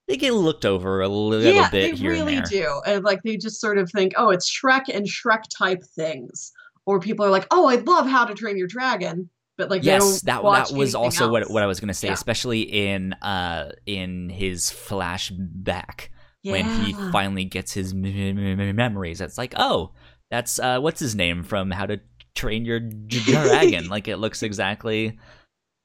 They 0.08 0.16
get 0.16 0.32
looked 0.34 0.64
over 0.64 1.00
a 1.00 1.08
little 1.08 1.52
yeah, 1.52 1.68
bit 1.70 1.92
they 1.92 1.96
here 1.96 2.10
really 2.12 2.36
and 2.36 2.48
do. 2.48 2.80
And 2.86 3.04
like 3.04 3.22
they 3.24 3.36
just 3.36 3.60
sort 3.60 3.78
of 3.78 3.90
think, 3.90 4.12
oh, 4.16 4.30
it's 4.30 4.50
Shrek 4.50 4.84
and 4.92 5.06
Shrek 5.06 5.44
type 5.56 5.82
things. 5.94 6.52
Or 6.86 7.00
people 7.00 7.26
are 7.26 7.30
like, 7.30 7.46
oh, 7.50 7.66
I 7.68 7.76
love 7.76 8.06
How 8.06 8.24
to 8.24 8.34
Train 8.34 8.56
Your 8.56 8.68
Dragon, 8.68 9.28
but 9.58 9.70
like 9.70 9.82
they 9.82 9.88
yes, 9.88 10.20
that 10.22 10.42
that 10.42 10.72
was 10.72 10.94
also 10.94 11.28
what 11.30 11.42
else. 11.42 11.50
what 11.50 11.62
I 11.64 11.66
was 11.66 11.80
gonna 11.80 11.94
say, 11.94 12.08
Yeah. 12.08 12.14
especially 12.14 12.62
in 12.62 13.12
uh 13.14 13.72
in 13.86 14.28
his 14.28 14.70
flashback 14.70 16.08
when 16.44 16.64
he 16.66 16.92
finally 17.10 17.44
gets 17.44 17.72
his 17.72 17.92
m- 17.92 18.04
m- 18.04 18.60
m- 18.60 18.76
memories. 18.76 19.20
It's 19.20 19.36
like, 19.36 19.54
oh, 19.56 19.90
that's 20.30 20.60
uh 20.60 20.78
what's 20.78 21.00
his 21.00 21.16
name 21.16 21.42
from 21.42 21.72
How 21.72 21.86
to 21.86 21.98
Train 22.36 22.64
Your 22.64 22.78
Dragon. 23.08 23.88
like 23.88 24.06
it 24.06 24.18
looks 24.18 24.42
exactly 24.44 25.18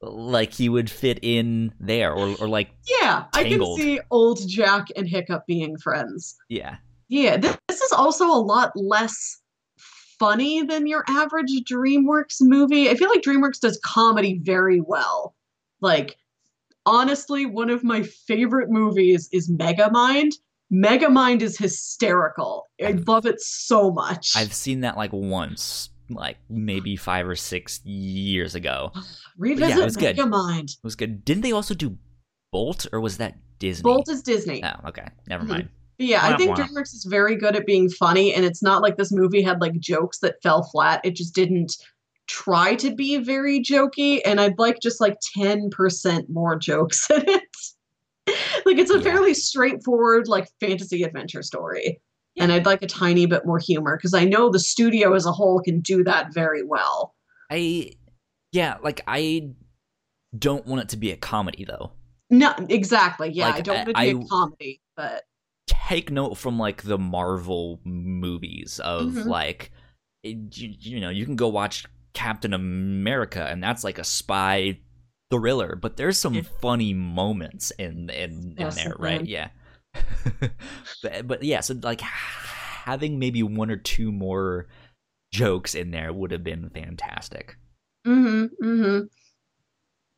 like 0.01 0.53
he 0.53 0.67
would 0.69 0.89
fit 0.89 1.19
in 1.21 1.73
there, 1.79 2.13
or 2.13 2.35
or 2.39 2.47
like 2.47 2.69
Yeah, 3.01 3.25
I 3.33 3.43
can 3.43 3.63
see 3.77 3.99
old 4.11 4.47
Jack 4.47 4.87
and 4.95 5.07
Hiccup 5.07 5.45
being 5.47 5.77
friends. 5.77 6.35
yeah, 6.49 6.77
Yeah, 7.09 7.37
this, 7.37 7.57
this 7.67 7.81
is 7.81 7.91
also 7.91 8.25
a 8.27 8.41
lot 8.41 8.71
less 8.75 9.39
funny 10.19 10.63
than 10.63 10.87
your 10.87 11.03
average 11.07 11.51
DreamWorks 11.69 12.37
movie. 12.41 12.89
I 12.89 12.95
feel 12.95 13.09
like 13.09 13.21
DreamWorks 13.21 13.59
does 13.59 13.79
comedy 13.83 14.39
very 14.43 14.81
well. 14.81 15.35
Like, 15.81 16.17
honestly, 16.87 17.45
one 17.45 17.69
of 17.69 17.83
my 17.83 18.01
favorite 18.03 18.69
movies 18.71 19.29
is 19.31 19.51
Megamind. 19.51 20.31
Megamind 20.73 21.41
is 21.41 21.57
hysterical. 21.57 22.69
I 22.83 22.91
love 23.05 23.25
it 23.27 23.39
so 23.41 23.91
much. 23.91 24.35
I've 24.35 24.53
seen 24.53 24.81
that 24.81 24.97
like 24.97 25.11
once, 25.13 25.89
like 26.13 26.37
maybe 26.49 26.95
five 26.95 27.27
or 27.27 27.35
six 27.35 27.83
years 27.85 28.55
ago. 28.55 28.91
It 29.33 29.35
Revisit 29.37 29.77
it 29.79 29.83
was 29.83 29.97
good. 29.97 30.17
Megamind. 30.17 30.77
was 30.83 30.95
good. 30.95 31.25
Didn't 31.25 31.41
they 31.41 31.51
also 31.51 31.73
do 31.73 31.97
Bolt, 32.51 32.85
or 32.91 32.99
was 32.99 33.17
that 33.17 33.35
Disney? 33.59 33.83
Bolt 33.83 34.07
is 34.09 34.21
Disney. 34.21 34.63
Oh, 34.63 34.89
okay, 34.89 35.07
never 35.27 35.43
mind. 35.45 35.69
But 35.97 36.05
yeah, 36.05 36.21
I 36.21 36.31
Wah, 36.31 36.37
think 36.37 36.49
wah. 36.57 36.63
DreamWorks 36.63 36.93
is 36.93 37.05
very 37.09 37.35
good 37.35 37.55
at 37.55 37.65
being 37.65 37.89
funny, 37.89 38.33
and 38.35 38.45
it's 38.45 38.61
not 38.61 38.81
like 38.83 38.97
this 38.97 39.11
movie 39.11 39.41
had 39.41 39.59
like 39.61 39.79
jokes 39.79 40.19
that 40.19 40.35
fell 40.43 40.63
flat. 40.63 41.01
It 41.03 41.15
just 41.15 41.33
didn't 41.33 41.75
try 42.27 42.75
to 42.75 42.93
be 42.93 43.17
very 43.17 43.61
jokey, 43.61 44.19
and 44.25 44.39
I'd 44.39 44.59
like 44.59 44.79
just 44.81 45.01
like 45.01 45.17
10% 45.37 46.29
more 46.29 46.55
jokes 46.55 47.09
in 47.09 47.23
it. 47.27 47.43
like 48.65 48.77
it's 48.77 48.91
a 48.91 48.97
Yeah. 48.97 49.01
fairly 49.03 49.33
straightforward 49.33 50.27
like 50.27 50.47
fantasy 50.59 51.03
adventure 51.03 51.41
story. 51.41 51.99
And 52.37 52.51
I'd 52.51 52.65
like 52.65 52.81
a 52.81 52.87
tiny 52.87 53.25
bit 53.25 53.45
more 53.45 53.59
humor 53.59 53.97
because 53.97 54.13
I 54.13 54.23
know 54.23 54.49
the 54.49 54.59
studio 54.59 55.13
as 55.13 55.25
a 55.25 55.31
whole 55.31 55.59
can 55.61 55.81
do 55.81 56.03
that 56.05 56.33
very 56.33 56.63
well. 56.63 57.13
I 57.51 57.91
yeah, 58.51 58.77
like 58.81 59.01
I 59.07 59.49
don't 60.37 60.65
want 60.65 60.81
it 60.83 60.89
to 60.89 60.97
be 60.97 61.11
a 61.11 61.17
comedy 61.17 61.65
though. 61.65 61.91
No, 62.29 62.53
exactly. 62.69 63.29
Yeah, 63.29 63.47
Like, 63.47 63.55
I 63.55 63.61
don't 63.61 63.77
want 63.77 63.89
it 63.89 63.95
to 63.95 64.01
be 64.19 64.23
a 64.25 64.27
comedy, 64.27 64.81
but 64.95 65.23
Take 65.67 66.09
note 66.09 66.37
from 66.37 66.57
like 66.57 66.83
the 66.83 66.97
Marvel 66.97 67.81
movies 67.83 68.79
of 68.79 69.07
Mhm. 69.09 69.25
like 69.25 69.71
it, 70.23 70.57
you, 70.57 70.73
you 70.79 70.99
know, 71.01 71.09
you 71.09 71.25
can 71.25 71.35
go 71.35 71.49
watch 71.49 71.85
Captain 72.13 72.53
America 72.53 73.45
and 73.45 73.61
that's 73.61 73.83
like 73.83 73.97
a 73.99 74.03
spy 74.03 74.79
thriller, 75.29 75.75
but 75.75 75.97
there's 75.97 76.17
some 76.17 76.35
Yeah. 76.35 76.41
funny 76.61 76.93
moments 76.93 77.71
in 77.71 78.09
in, 78.09 78.53
in 78.53 78.55
Yes, 78.57 78.75
there, 78.75 78.95
right? 78.99 79.19
man. 79.19 79.25
Yeah. 79.25 79.49
but, 81.03 81.27
but 81.27 81.43
yeah, 81.43 81.59
so 81.61 81.75
like 81.81 82.01
having 82.01 83.19
maybe 83.19 83.43
one 83.43 83.71
or 83.71 83.77
two 83.77 84.11
more 84.11 84.67
jokes 85.31 85.75
in 85.75 85.91
there 85.91 86.11
would 86.11 86.31
have 86.31 86.43
been 86.43 86.69
fantastic. 86.69 87.57
Mm-hmm. 88.05 88.65
Mm-hmm. 88.65 89.05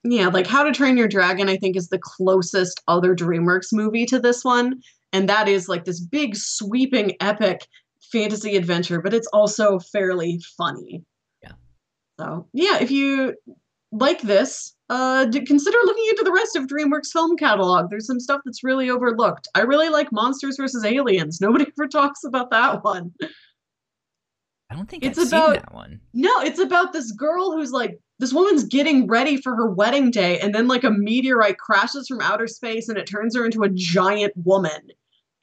Yeah, 0.06 0.28
like 0.28 0.48
How 0.48 0.64
to 0.64 0.72
Train 0.72 0.98
Your 0.98 1.08
Dragon, 1.08 1.48
I 1.50 1.58
think, 1.58 1.78
is 1.78 1.88
the 1.88 2.00
closest 2.00 2.82
other 2.88 3.16
DreamWorks 3.16 3.72
movie 3.72 4.06
to 4.08 4.20
this 4.20 4.44
one. 4.44 4.82
And 5.14 5.30
that 5.30 5.48
is 5.48 5.70
like 5.70 5.86
this 5.86 6.02
big, 6.02 6.36
sweeping, 6.36 7.16
epic 7.22 7.68
fantasy 8.12 8.58
adventure, 8.58 9.02
but 9.02 9.14
it's 9.14 9.28
also 9.28 9.80
fairly 9.80 10.40
funny. 10.58 11.04
Yeah. 11.42 11.54
So, 12.20 12.48
yeah, 12.54 12.80
if 12.80 12.92
you 12.92 13.36
like 13.94 14.22
this, 14.22 14.76
uh, 14.90 15.26
consider 15.32 15.78
looking 15.86 16.06
into 16.10 16.24
the 16.24 16.32
rest 16.34 16.56
of 16.56 16.68
DreamWorks 16.68 17.12
film 17.12 17.38
catalog. 17.38 17.90
There's 17.90 18.08
some 18.08 18.20
stuff 18.20 18.42
that's 18.44 18.64
really 18.64 18.90
overlooked. 18.90 19.48
I 19.56 19.62
really 19.62 19.90
like 19.90 20.12
Monsters 20.12 20.58
vs. 20.58 20.84
Aliens. 20.84 21.40
Nobody 21.42 21.66
ever 21.68 21.88
talks 21.88 22.24
about 22.24 22.50
that 22.52 22.84
one. 22.84 23.12
I 24.70 24.76
don't 24.76 24.90
think 24.90 25.06
It's 25.06 25.20
I've 25.20 25.28
about- 25.28 25.54
that 25.56 25.74
one. 25.74 26.00
No, 26.14 26.42
it's 26.42 26.60
about 26.60 26.94
this 26.94 27.12
girl 27.12 27.52
who's 27.52 27.72
like 27.72 28.00
this 28.20 28.34
woman's 28.34 28.64
getting 28.64 29.08
ready 29.08 29.38
for 29.38 29.56
her 29.56 29.70
wedding 29.70 30.10
day 30.10 30.40
and 30.40 30.54
then 30.56 30.68
like 30.68 30.84
a 30.84 30.90
meteorite 30.92 31.58
crashes 31.58 32.08
from 32.08 32.22
outer 32.22 32.48
space 32.48 32.90
and 32.90 32.98
it 32.98 33.06
turns 33.06 33.36
her 33.36 33.46
into 33.46 33.64
a 33.64 33.70
giant 33.70 34.34
woman. 34.38 34.80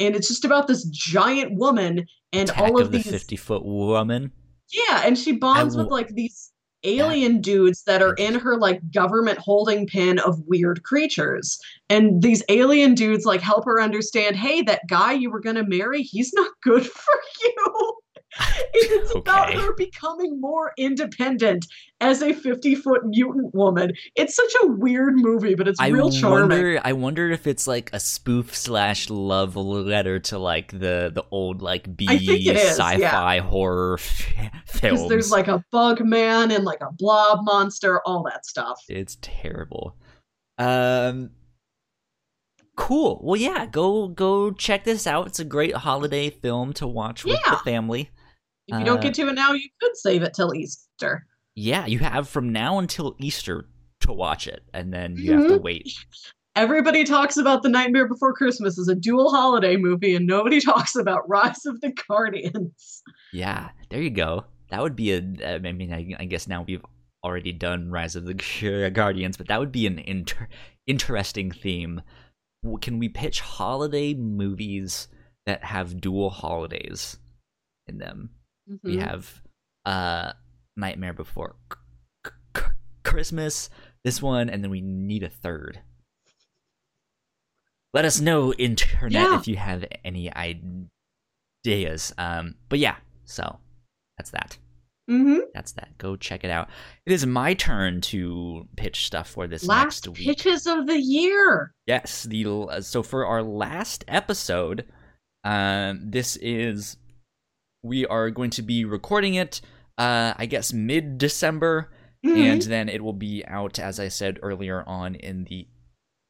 And 0.01 0.17
it's 0.17 0.29
just 0.29 0.45
about 0.45 0.67
this 0.67 0.85
giant 0.87 1.55
woman 1.55 2.07
and 2.33 2.49
Attack 2.49 2.63
all 2.63 2.81
of, 2.81 2.87
of 2.87 2.93
the 2.93 2.99
these 2.99 3.11
fifty 3.11 3.37
foot 3.37 3.65
woman. 3.65 4.33
Yeah, 4.73 5.03
and 5.05 5.17
she 5.19 5.33
bonds 5.33 5.77
with 5.77 5.89
like 5.89 6.09
these 6.15 6.50
alien 6.85 7.41
dudes 7.41 7.83
that 7.85 8.03
are 8.03 8.15
in 8.15 8.35
her 8.35 8.57
like 8.57 8.81
government 8.93 9.39
holding 9.39 9.87
pin 9.87 10.19
of 10.19 10.41
weird 10.47 10.83
creatures. 10.83 11.59
And 11.89 12.23
these 12.23 12.43
alien 12.49 12.95
dudes 12.95 13.25
like 13.25 13.41
help 13.41 13.65
her 13.65 13.81
understand, 13.81 14.37
hey, 14.37 14.63
that 14.63 14.87
guy 14.89 15.13
you 15.13 15.31
were 15.31 15.41
gonna 15.41 15.67
marry, 15.67 16.03
he's 16.03 16.33
not 16.33 16.51
good 16.63 16.87
for 16.91 17.21
you. 17.43 17.93
It's 18.73 19.15
about 19.15 19.53
her 19.53 19.75
becoming 19.75 20.41
more 20.41 20.73
independent 20.79 21.67
as 22.01 22.23
a 22.23 22.33
50 22.33 22.75
foot 22.77 23.05
mutant 23.05 23.55
woman. 23.55 23.93
It's 24.15 24.35
such 24.35 24.53
a 24.63 24.67
weird 24.69 25.15
movie, 25.17 25.55
but 25.55 25.69
it's 25.69 25.79
I 25.81 25.89
real 25.89 26.11
charming. 26.11 26.49
wonder. 26.51 26.81
I 26.85 26.93
wonder 26.93 27.31
if 27.31 27.47
it's 27.47 27.67
like 27.67 27.91
a 27.93 28.01
spoof 28.01 28.55
slash 28.57 29.11
love 29.11 29.57
letter 29.57 30.19
to 30.21 30.39
like 30.39 30.71
the 30.73 31.11
the 31.13 31.25
old 31.31 31.61
like 31.63 31.95
B 31.97 32.07
I 32.09 32.19
think 32.19 32.47
it 32.47 32.57
is, 32.57 32.79
yeah. 32.79 32.97
sci-fi 32.99 33.39
horror 33.41 33.95
f- 33.99 34.33
Because 34.73 34.81
films. 34.81 35.09
there's 35.09 35.31
like 35.31 35.49
a 35.49 35.63
bug 35.71 36.01
man 36.05 36.51
and 36.51 36.65
like 36.65 36.81
a 36.81 36.93
blob 36.93 37.41
monster, 37.43 38.01
all 38.07 38.23
that 38.25 38.47
stuff. 38.47 38.81
it's 38.89 39.19
terrible. 39.21 39.97
Um. 40.59 41.31
Cool. 42.77 43.21
Well, 43.23 43.37
yeah. 43.41 43.67
Go 43.67 44.09
go 44.09 44.53
check 44.53 44.85
this 44.85 45.07
out. 45.07 45.27
It's 45.27 45.41
a 45.41 45.45
great 45.45 45.75
holiday 45.77 46.31
film 46.31 46.73
to 46.75 46.87
watch 46.87 47.25
with 47.25 47.39
Yeah. 47.45 47.53
the 47.53 47.57
family. 47.59 48.11
If 48.73 48.79
you 48.79 48.85
don't 48.85 48.99
Uh, 48.99 49.03
get 49.03 49.15
to 49.15 49.29
it 49.29 49.35
now, 49.35 49.53
you 49.53 49.69
could 49.81 49.97
save 49.97 50.23
it 50.23 50.35
till 50.35 50.55
Easter. 50.55 51.27
Yeah, 51.55 51.87
you 51.87 51.99
have 51.99 52.29
from 52.29 52.53
now 52.53 52.79
until 52.79 53.17
Easter 53.19 53.69
to 54.01 54.13
watch 54.13 54.47
it, 54.47 54.63
and 54.73 54.93
then 54.93 55.17
you 55.17 55.33
have 55.33 55.49
to 55.49 55.59
Mhm. 55.59 55.63
wait. 55.63 55.93
Everybody 56.57 57.05
talks 57.05 57.37
about 57.37 57.63
The 57.63 57.69
Nightmare 57.69 58.09
Before 58.09 58.33
Christmas 58.35 58.79
as 58.79 58.89
a 58.89 58.95
dual 58.95 59.31
holiday 59.31 59.77
movie, 59.77 60.15
and 60.15 60.27
nobody 60.27 60.61
talks 60.61 60.97
about 60.97 61.29
Rise 61.29 61.65
of 61.67 61.81
the 61.81 61.93
Guardians. 62.09 63.03
Yeah, 63.33 63.71
there 63.91 64.03
you 64.03 64.11
go. 64.11 64.45
That 64.71 64.83
would 64.83 64.97
be 64.97 65.13
a. 65.13 65.19
I 65.45 65.59
mean, 65.73 65.93
I, 65.93 66.15
I 66.19 66.25
guess 66.25 66.47
now 66.49 66.63
we've 66.67 66.85
already 67.25 67.53
done 67.53 67.91
Rise 67.91 68.17
of 68.17 68.25
the 68.25 68.91
Guardians, 68.95 69.37
but 69.37 69.49
that 69.49 69.61
would 69.61 69.73
be 69.73 69.87
an 69.87 69.99
inter- 69.99 70.49
interesting 70.87 71.51
theme. 71.51 72.03
Can 72.81 72.99
we 72.99 73.09
pitch 73.09 73.41
holiday 73.41 74.15
movies 74.15 75.09
that 75.47 75.65
have 75.65 76.01
dual 76.01 76.31
holidays 76.31 77.19
in 77.87 77.99
them? 77.99 78.31
We 78.83 78.97
Mhm. 78.97 79.03
have 79.03 79.43
uh 79.85 80.33
Nightmare 80.77 81.13
Before 81.13 81.57
C- 82.25 82.31
C- 82.57 82.63
Christmas, 83.05 83.69
this 84.05 84.23
one, 84.23 84.49
and 84.51 84.63
then 84.63 84.71
we 84.71 84.81
need 84.81 85.23
a 85.23 85.29
third. 85.29 85.81
Let 87.93 88.05
us 88.05 88.21
know, 88.21 88.53
internet, 88.55 89.13
Yeah. 89.13 89.39
if 89.39 89.49
you 89.49 89.57
have 89.57 89.85
any 90.05 90.31
ideas. 90.33 92.15
Um, 92.17 92.55
but 92.69 92.79
yeah, 92.79 92.97
so 93.25 93.59
that's 94.17 94.31
that. 94.31 94.59
Mhm. 95.11 95.41
That's 95.55 95.73
that. 95.73 95.99
Go 95.99 96.15
check 96.15 96.45
it 96.45 96.51
out. 96.51 96.69
It 97.05 97.13
is 97.13 97.27
my 97.27 97.53
turn 97.55 98.01
to 98.03 98.69
pitch 98.77 99.07
stuff 99.07 99.29
for 99.29 99.49
this 99.49 99.65
Last 99.65 100.07
next 100.07 100.19
week. 100.19 100.29
pitches 100.29 100.69
of 100.69 100.87
the 100.87 101.01
year. 101.01 101.75
Yes, 101.87 102.23
the 102.25 102.47
uh, 102.47 102.81
so 102.81 103.03
for 103.03 103.27
our 103.27 103.43
last 103.43 104.05
episode, 104.07 104.89
um, 105.43 106.11
this 106.13 106.37
is 106.37 106.97
we 107.83 108.07
are 108.07 108.31
going 108.31 108.51
to 108.51 108.63
be 108.63 108.85
recording 108.85 109.35
it. 109.35 109.61
Uh, 109.99 110.33
I 110.37 110.47
guess 110.47 110.73
mid 110.73 111.19
December, 111.19 111.91
Mhm. 112.25 112.37
and 112.53 112.63
then 112.63 112.89
it 112.89 113.03
will 113.03 113.13
be 113.15 113.45
out, 113.47 113.79
as 113.79 113.99
I 114.01 114.09
said 114.09 114.39
earlier 114.43 114.83
on 114.87 115.15
in 115.15 115.45
the 115.45 115.69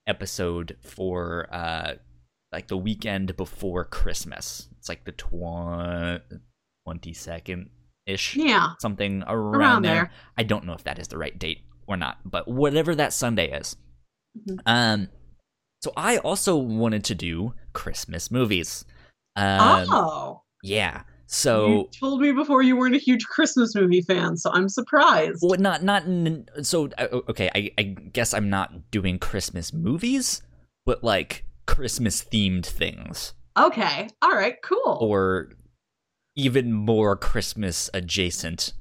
episode 0.07 0.77
for 0.83 1.49
uh, 1.53 1.95
like 2.53 2.67
the 2.69 2.77
weekend 2.77 3.37
before 3.37 3.85
Christmas. 3.85 4.69
It's 4.79 4.89
like 4.89 5.05
the 5.05 5.13
twenty 6.85 7.13
second 7.13 7.71
ish 8.07 8.35
yeah, 8.37 8.73
something 8.81 9.23
around, 9.27 9.55
around 9.55 9.83
there. 9.83 9.95
there. 9.95 10.11
I 10.37 10.43
don't 10.43 10.65
know 10.65 10.73
if 10.73 10.85
that 10.85 10.99
is 10.99 11.09
the 11.09 11.19
right 11.19 11.39
date 11.39 11.61
or 11.87 11.97
not, 11.97 12.19
but 12.25 12.49
whatever 12.49 12.95
that 12.95 13.13
Sunday 13.13 13.51
is. 13.53 13.77
Mhm. 14.39 14.59
Um 14.67 15.09
So 15.83 15.93
I 15.97 16.19
also 16.19 16.57
wanted 16.59 17.05
to 17.05 17.15
do 17.15 17.55
Christmas 17.73 18.31
movies. 18.31 18.85
Um, 19.37 19.87
oh. 19.91 20.43
Yeah. 20.63 21.05
So 21.33 21.69
you 21.69 21.89
told 21.99 22.21
me 22.21 22.33
before 22.33 22.61
you 22.61 22.77
weren't 22.77 22.97
a 22.97 22.99
huge 22.99 23.25
Christmas 23.25 23.73
movie 23.77 24.03
fan, 24.03 24.37
so 24.37 24.51
I'm 24.53 24.69
surprised. 24.69 25.39
Well, 25.43 25.61
not 25.61 25.85
not 25.85 26.03
so. 26.63 26.91
Uh, 26.99 27.21
okay, 27.29 27.49
I, 27.55 27.71
I 27.79 27.83
guess 27.85 28.35
I'm 28.35 28.51
not 28.51 28.91
doing 28.91 29.21
Christmas 29.21 29.73
movies, 29.73 30.43
but 30.85 31.05
like 31.05 31.45
Christmas 31.67 32.25
themed 32.25 32.67
things. 32.67 33.35
Okay, 33.57 34.09
all 34.21 34.33
right, 34.33 34.57
cool. 34.65 34.99
Or 35.01 35.51
even 36.35 36.73
more 36.73 37.15
Christmas 37.15 37.89
adjacent 37.95 38.73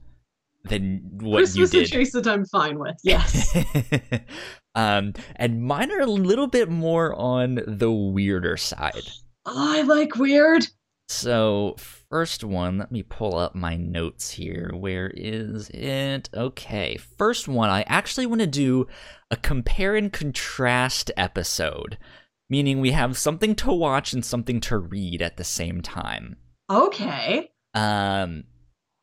than 0.64 1.02
what 1.22 1.38
Christmas 1.38 1.72
you 1.72 1.82
did. 1.82 1.90
adjacent, 1.90 2.26
I'm 2.26 2.46
fine 2.46 2.80
with. 2.80 2.96
Yes. 3.04 3.56
um, 4.74 5.14
and 5.36 5.62
mine 5.62 5.92
are 5.92 6.02
a 6.02 6.08
little 6.08 6.48
bit 6.48 6.68
more 6.70 7.14
on 7.14 7.60
the 7.68 7.92
weirder 7.92 8.58
side. 8.58 9.08
Oh, 9.46 9.78
I 9.78 9.84
like 9.84 10.16
weird. 10.16 10.66
So, 11.10 11.76
first 12.10 12.44
one, 12.44 12.78
let 12.78 12.92
me 12.92 13.04
pull 13.04 13.36
up 13.36 13.56
my 13.56 13.76
notes 13.76 14.32
here. 14.32 14.72
Where 14.74 15.12
is 15.16 15.70
it? 15.70 16.30
Okay, 16.34 16.98
first 17.18 17.48
one, 17.48 17.70
I 17.70 17.84
actually 17.84 18.26
want 18.26 18.42
to 18.42 18.48
do 18.48 18.88
a 19.32 19.36
compare 19.36 19.96
and 19.96 20.12
contrast 20.12 21.12
episode, 21.16 21.98
meaning 22.50 22.80
we 22.80 22.92
have 22.92 23.18
something 23.18 23.56
to 23.56 23.72
watch 23.72 24.14
and 24.14 24.26
something 24.26 24.60
to 24.62 24.78
read 24.78 25.22
at 25.22 25.38
the 25.38 25.44
same 25.44 25.82
time. 25.82 26.38
Okay. 26.70 27.52
Um, 27.74 28.44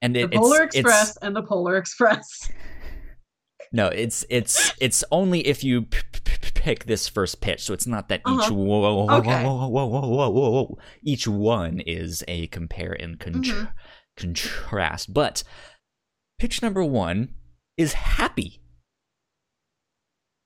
and 0.03 0.17
it, 0.17 0.31
the 0.31 0.39
Polar 0.39 0.65
it's, 0.65 0.77
Express 0.77 1.11
it's, 1.11 1.19
and 1.19 1.35
the 1.35 1.43
Polar 1.43 1.77
Express. 1.77 2.51
No, 3.73 3.89
it's 3.89 4.25
it's 4.31 4.73
it's 4.81 5.03
only 5.11 5.41
if 5.47 5.65
you 5.65 5.83
p- 5.83 5.99
p- 6.13 6.21
pick 6.67 6.85
this 6.87 7.07
first 7.09 7.41
pitch. 7.41 7.63
So 7.63 7.73
it's 7.75 7.87
not 7.87 8.09
that 8.09 8.21
each 8.29 8.51
whoa, 8.51 9.05
whoa, 9.05 9.17
Okay. 9.19 9.45
whoa, 9.45 9.69
whoa, 9.69 9.87
whoa, 9.87 10.09
whoa, 10.09 10.29
whoa, 10.31 10.51
whoa. 10.51 10.79
each 11.03 11.29
one 11.29 11.79
is 11.81 12.25
a 12.27 12.49
compare 12.49 12.93
and 12.93 13.21
con- 13.21 13.35
Mhm. 13.45 13.73
contrast. 14.17 15.15
But 15.15 15.45
pitch 16.41 16.63
number 16.63 16.83
one 16.85 17.35
is 17.77 17.93
Happy. 17.93 18.61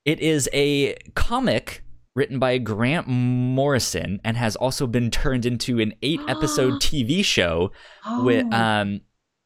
It 0.04 0.20
is 0.20 0.48
a 0.52 0.94
comic 1.14 1.82
written 2.14 2.38
by 2.38 2.58
Grant 2.58 3.06
Morrison 3.08 4.20
and 4.22 4.36
has 4.36 4.56
also 4.56 4.86
been 4.86 5.10
turned 5.10 5.46
into 5.46 5.80
an 5.80 5.94
eight 6.02 6.20
episode 6.28 6.74
TV 6.82 7.24
show 7.24 7.72
Oh. 8.04 8.24
with 8.24 8.52
um 8.52 9.00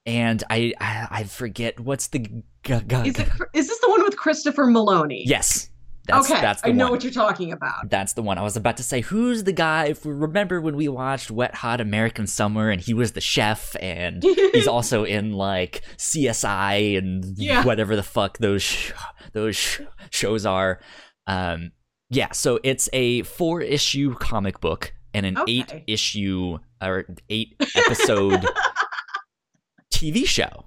and 0.06 0.42
I 0.50 0.72
I, 0.80 1.06
I 1.10 1.24
forget 1.24 1.78
what's 1.78 2.08
the 2.08 2.18
g- 2.18 2.42
g- 2.64 2.74
is, 2.74 3.18
it, 3.18 3.28
is 3.54 3.68
this 3.68 3.78
the 3.80 3.88
one 3.88 4.02
with 4.02 4.16
Christopher 4.16 4.64
Meloni? 4.64 5.22
yes 5.24 5.70
that's 6.06 6.30
okay, 6.30 6.40
that's 6.40 6.62
I 6.64 6.72
know 6.72 6.84
one. 6.84 6.92
what 6.92 7.02
you're 7.04 7.12
talking 7.12 7.52
about. 7.52 7.88
That's 7.88 8.12
the 8.12 8.22
one. 8.22 8.36
I 8.38 8.42
was 8.42 8.56
about 8.56 8.76
to 8.76 8.82
say, 8.82 9.00
who's 9.00 9.44
the 9.44 9.52
guy? 9.52 9.86
If 9.86 10.04
we 10.04 10.12
remember 10.12 10.60
when 10.60 10.76
we 10.76 10.86
watched 10.88 11.30
Wet 11.30 11.54
Hot 11.56 11.80
American 11.80 12.26
Summer 12.26 12.68
and 12.70 12.80
he 12.80 12.92
was 12.94 13.12
the 13.12 13.20
chef 13.22 13.74
and 13.80 14.22
he's 14.22 14.66
also 14.68 15.04
in 15.04 15.32
like 15.32 15.82
CSI 15.96 16.98
and 16.98 17.24
Yeah. 17.38 17.64
whatever 17.64 17.96
the 17.96 18.02
fuck 18.02 18.38
those 18.38 18.62
sh- 18.62 18.92
those 19.32 19.56
sh- 19.56 19.80
shows 20.10 20.44
are. 20.44 20.80
Um, 21.26 21.72
yeah, 22.10 22.32
so 22.32 22.60
it's 22.62 22.88
a 22.92 23.22
four 23.22 23.62
issue 23.62 24.14
comic 24.16 24.60
book 24.60 24.92
and 25.14 25.24
an 25.24 25.38
Okay. 25.38 25.52
eight 25.52 25.84
issue 25.86 26.58
or 26.82 27.06
eight 27.30 27.56
episode 27.76 28.44
TV 29.92 30.26
show. 30.26 30.66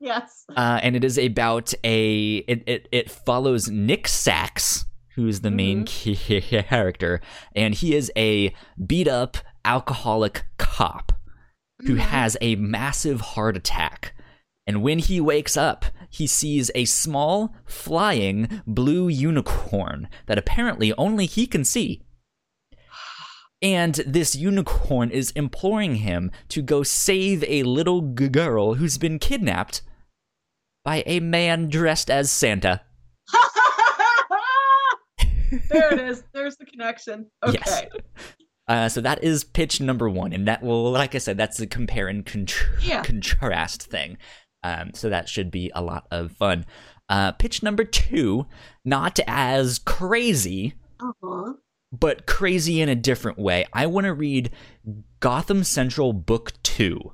Yes. 0.00 0.44
Uh, 0.56 0.78
and 0.82 0.94
it 0.96 1.04
is 1.04 1.18
about 1.18 1.74
a 1.84 2.36
it, 2.36 2.62
it 2.66 2.88
it 2.92 3.10
follows 3.10 3.68
Nick 3.68 4.06
Sax, 4.08 4.84
who's 5.16 5.40
the 5.40 5.50
main 5.50 5.84
key 5.84 6.40
character, 6.40 7.20
and 7.54 7.74
he 7.74 7.94
is 7.96 8.10
a 8.16 8.54
beat 8.86 9.08
up 9.08 9.38
alcoholic 9.64 10.44
cop 10.56 11.12
who 11.86 11.94
Mhm. 11.96 11.98
has 11.98 12.36
a 12.40 12.56
massive 12.56 13.20
heart 13.20 13.56
attack. 13.56 14.14
And 14.66 14.82
when 14.82 14.98
he 14.98 15.20
wakes 15.20 15.56
up, 15.56 15.86
he 16.10 16.26
sees 16.26 16.70
a 16.74 16.84
small 16.84 17.54
flying 17.66 18.62
blue 18.66 19.08
unicorn 19.08 20.08
that 20.26 20.38
apparently 20.38 20.92
only 20.98 21.26
he 21.26 21.46
can 21.46 21.64
see. 21.64 22.02
And 23.60 23.94
this 24.06 24.36
unicorn 24.36 25.10
is 25.10 25.30
imploring 25.32 25.96
him 25.96 26.30
to 26.50 26.62
go 26.62 26.82
save 26.82 27.42
a 27.44 27.62
little 27.64 28.02
g- 28.02 28.28
girl 28.28 28.74
who's 28.74 28.98
been 28.98 29.18
kidnapped 29.18 29.82
by 30.84 31.02
a 31.06 31.20
man 31.20 31.68
dressed 31.68 32.10
as 32.10 32.30
Santa. 32.30 32.82
there 35.70 35.92
it 35.92 36.00
is. 36.00 36.22
There's 36.32 36.56
the 36.56 36.66
connection. 36.66 37.26
Okay. 37.44 37.58
Yes. 37.64 37.84
Uh, 38.68 38.88
so 38.88 39.00
that 39.00 39.24
is 39.24 39.44
pitch 39.44 39.80
number 39.80 40.08
one, 40.10 40.32
and 40.34 40.46
that 40.46 40.62
will, 40.62 40.92
like 40.92 41.14
I 41.14 41.18
said, 41.18 41.38
that's 41.38 41.58
a 41.58 41.66
compare 41.66 42.06
and 42.06 42.24
contr- 42.24 42.86
Yeah. 42.86 43.02
contrast 43.02 43.84
thing. 43.84 44.18
Um, 44.62 44.90
so 44.94 45.08
that 45.08 45.28
should 45.28 45.50
be 45.50 45.72
a 45.74 45.80
lot 45.82 46.06
of 46.10 46.32
fun. 46.32 46.66
Uh, 47.08 47.32
pitch 47.32 47.62
number 47.62 47.84
two, 47.84 48.46
not 48.84 49.18
as 49.26 49.78
crazy, 49.78 50.74
Uh-huh 51.00 51.54
but 51.92 52.26
crazy 52.26 52.80
in 52.80 52.88
a 52.88 52.94
different 52.94 53.38
way. 53.38 53.66
I 53.72 53.86
want 53.86 54.04
to 54.04 54.14
read 54.14 54.50
Gotham 55.20 55.64
Central 55.64 56.12
Book 56.12 56.52
2. 56.62 57.12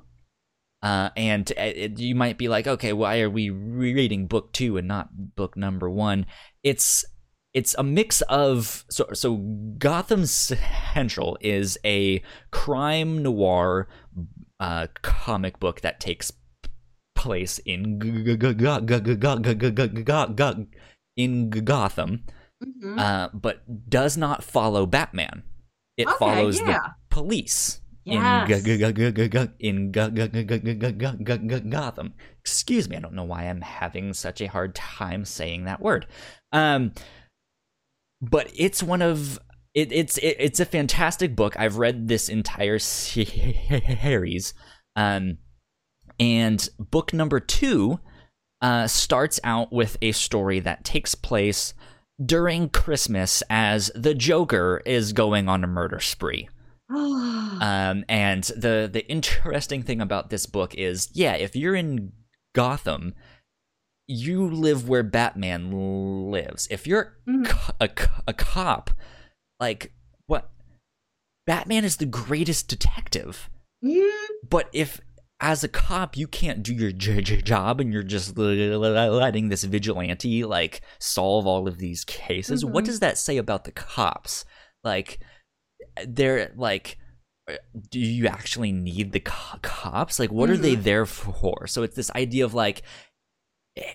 Uh, 0.83 1.09
and 1.17 1.49
it, 1.51 1.97
you 1.99 2.13
might 2.13 2.37
be 2.37 2.47
like, 2.47 2.67
okay, 2.67 2.93
why 2.93 3.19
are 3.21 3.29
we 3.29 3.49
reading 3.49 4.27
book 4.27 4.53
two 4.53 4.77
and 4.77 4.87
not 4.87 5.35
book 5.35 5.57
number 5.57 5.89
one? 5.89 6.27
It's 6.63 7.03
it's 7.55 7.73
a 7.79 7.83
mix 7.83 8.21
of 8.21 8.85
so 8.91 9.07
so 9.13 9.37
Gotham 9.79 10.27
Central 10.27 11.39
is 11.41 11.79
a 11.83 12.21
crime 12.51 13.23
noir 13.23 13.87
uh, 14.59 14.85
comic 15.01 15.59
book 15.59 15.81
that 15.81 15.99
takes 15.99 16.31
place 17.15 17.57
in 17.65 17.97
in 21.17 21.49
Gotham 21.49 22.25
mm-hmm. 22.63 22.99
uh, 22.99 23.29
but 23.33 23.89
does 23.89 24.17
not 24.17 24.43
follow 24.43 24.85
Batman. 24.85 25.43
It 25.97 26.07
okay, 26.07 26.17
follows 26.17 26.59
yeah. 26.59 26.65
the 26.65 26.81
police 27.09 27.81
yes. 28.03 28.13
in 28.13 28.21
Gotham. 31.69 32.13
Excuse 32.41 32.89
me, 32.89 32.97
I 32.97 32.99
don't 32.99 33.13
know 33.13 33.23
why 33.23 33.43
I'm 33.43 33.61
having 33.61 34.13
such 34.13 34.41
a 34.41 34.47
hard 34.47 34.75
time 34.75 35.25
saying 35.25 35.65
that 35.65 35.81
word. 35.81 36.05
Um, 36.51 36.91
but 38.21 38.51
it's 38.55 38.83
one 38.83 39.01
of 39.01 39.39
it, 39.73 39.91
it's 39.91 40.17
it, 40.19 40.37
it's 40.39 40.59
a 40.59 40.65
fantastic 40.65 41.35
book. 41.35 41.59
I've 41.59 41.77
read 41.77 42.07
this 42.07 42.29
entire 42.29 42.79
series, 42.79 44.53
um, 44.95 45.37
and 46.19 46.69
book 46.77 47.13
number 47.13 47.39
two 47.39 47.99
uh, 48.61 48.87
starts 48.87 49.39
out 49.43 49.73
with 49.73 49.97
a 50.01 50.11
story 50.11 50.59
that 50.61 50.85
takes 50.85 51.15
place 51.15 51.73
during 52.23 52.69
Christmas 52.69 53.43
as 53.49 53.91
the 53.95 54.13
Joker 54.13 54.81
is 54.85 55.13
going 55.13 55.49
on 55.49 55.63
a 55.63 55.67
murder 55.67 55.99
spree. 55.99 56.49
Um, 57.61 58.03
and 58.09 58.43
the 58.43 58.89
the 58.91 59.07
interesting 59.09 59.81
thing 59.81 60.01
about 60.01 60.29
this 60.29 60.45
book 60.45 60.75
is, 60.75 61.09
yeah, 61.13 61.33
if 61.35 61.55
you're 61.55 61.73
in 61.75 62.11
Gotham, 62.53 63.13
you 64.07 64.45
live 64.49 64.89
where 64.89 65.03
Batman 65.03 66.29
lives. 66.31 66.67
If 66.69 66.85
you're 66.85 67.17
Mhm. 67.27 67.45
co- 67.45 67.73
a, 67.79 67.89
a 68.27 68.33
cop, 68.33 68.91
like 69.59 69.93
what? 70.27 70.51
Batman 71.47 71.85
is 71.85 71.95
the 71.97 72.05
greatest 72.05 72.67
detective. 72.67 73.49
Mm, 73.83 74.11
But 74.49 74.69
if 74.73 74.99
as 75.41 75.63
a 75.63 75.67
cop 75.67 76.15
you 76.15 76.27
can't 76.27 76.63
do 76.63 76.73
your 76.73 76.91
j- 76.91 77.21
j- 77.21 77.41
job 77.41 77.81
and 77.81 77.91
you're 77.91 78.03
just 78.03 78.37
letting 78.37 79.49
this 79.49 79.63
vigilante 79.65 80.43
like 80.45 80.81
solve 80.99 81.45
all 81.45 81.67
of 81.67 81.77
these 81.77 82.05
cases, 82.05 82.63
what 82.63 82.83
Mhm. 82.83 82.87
does 82.87 82.99
that 83.01 83.17
say 83.17 83.37
about 83.37 83.65
the 83.65 83.71
cops? 83.71 84.45
Like 84.83 85.19
they're 86.07 86.53
like 86.55 86.97
do 87.91 87.99
you 87.99 88.25
actually 88.27 88.71
need 88.71 89.11
the 89.11 89.19
co- 89.19 89.59
cops? 89.61 90.17
Like 90.19 90.31
what 90.31 90.49
are 90.49 90.57
they 90.57 90.73
there 90.75 91.05
for? 91.05 91.67
So 91.67 91.83
it's 91.83 91.95
this 91.95 92.09
idea 92.11 92.45
of 92.45 92.53
like 92.53 92.81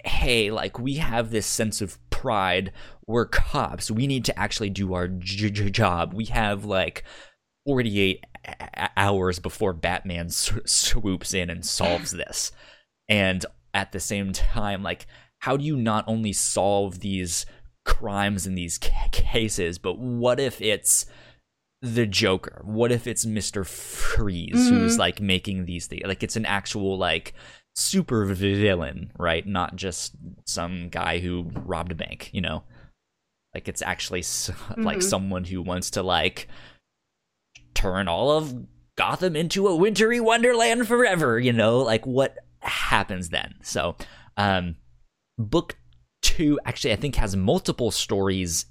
hey, 0.05 0.51
like 0.51 0.79
we 0.79 0.97
have 0.97 1.31
this 1.31 1.47
sense 1.47 1.81
of 1.81 1.99
pride. 2.11 2.71
We're 3.07 3.25
cops. 3.27 3.91
We 3.91 4.07
need 4.07 4.27
to 4.27 4.39
actually 4.39 4.69
do 4.71 4.93
our 4.93 5.09
j- 5.09 5.51
j- 5.51 5.71
job. 5.71 6.13
We 6.13 6.27
have 6.27 6.65
like 6.67 7.03
48 7.67 8.25
a- 8.61 8.91
hours 8.97 9.39
before 9.39 9.73
Batman 9.73 10.27
s- 10.27 10.53
swoops 10.67 11.35
in 11.35 11.51
and 11.51 11.65
solves 11.65 12.11
this. 12.11 12.53
And 13.09 13.45
at 13.75 13.93
the 13.93 14.01
same 14.01 14.33
time, 14.33 14.83
like, 14.83 15.07
how 15.41 15.57
do 15.57 15.65
you 15.65 15.77
not 15.77 16.05
only 16.07 16.33
solve 16.33 17.01
these 17.01 17.47
crimes 17.85 18.47
in 18.47 18.55
these 18.55 18.79
ca- 18.79 19.09
cases, 19.13 19.79
but 19.79 19.99
what 19.99 20.39
if 20.41 20.61
it's 20.61 21.07
the 21.83 22.07
Joker? 22.07 22.61
What 22.65 22.93
if 22.93 23.07
it's 23.07 23.25
Mister 23.25 23.65
Freeze 23.65 24.69
who's 24.69 24.97
Mhm. 24.97 24.99
like 24.99 25.21
making 25.21 25.65
these 25.65 25.87
things? 25.87 26.03
Like, 26.05 26.23
it's 26.23 26.37
an 26.37 26.47
actual 26.47 26.99
like 26.99 27.33
super 27.75 28.27
villain, 28.27 29.13
right? 29.19 29.47
Not 29.47 29.77
just 29.77 30.15
some 30.47 30.89
guy 30.91 31.21
who 31.21 31.51
robbed 31.55 31.93
a 31.93 31.95
bank, 31.95 32.31
you 32.33 32.41
know. 32.43 32.65
Like 33.55 33.67
it's 33.67 33.83
actually 33.83 34.21
s 34.21 34.51
like 34.77 35.03
someone 35.03 35.45
who 35.45 35.63
wants 35.63 35.91
to 35.93 36.03
like 36.03 36.47
turn 37.75 38.09
all 38.09 38.31
of 38.31 38.55
Gotham 38.97 39.35
into 39.37 39.67
a 39.69 39.75
wintry 39.77 40.21
wonderland 40.21 40.87
forever, 40.89 41.39
you 41.39 41.53
know? 41.53 41.79
Like 41.79 42.07
what 42.07 42.37
happens 42.61 43.29
then? 43.31 43.55
So, 43.63 43.97
um 44.37 44.77
book 45.39 45.77
2 46.23 46.61
actually 46.67 46.93
I 46.93 46.97
think 46.97 47.17
has 47.17 47.35
multiple 47.35 47.91
stories 47.91 48.67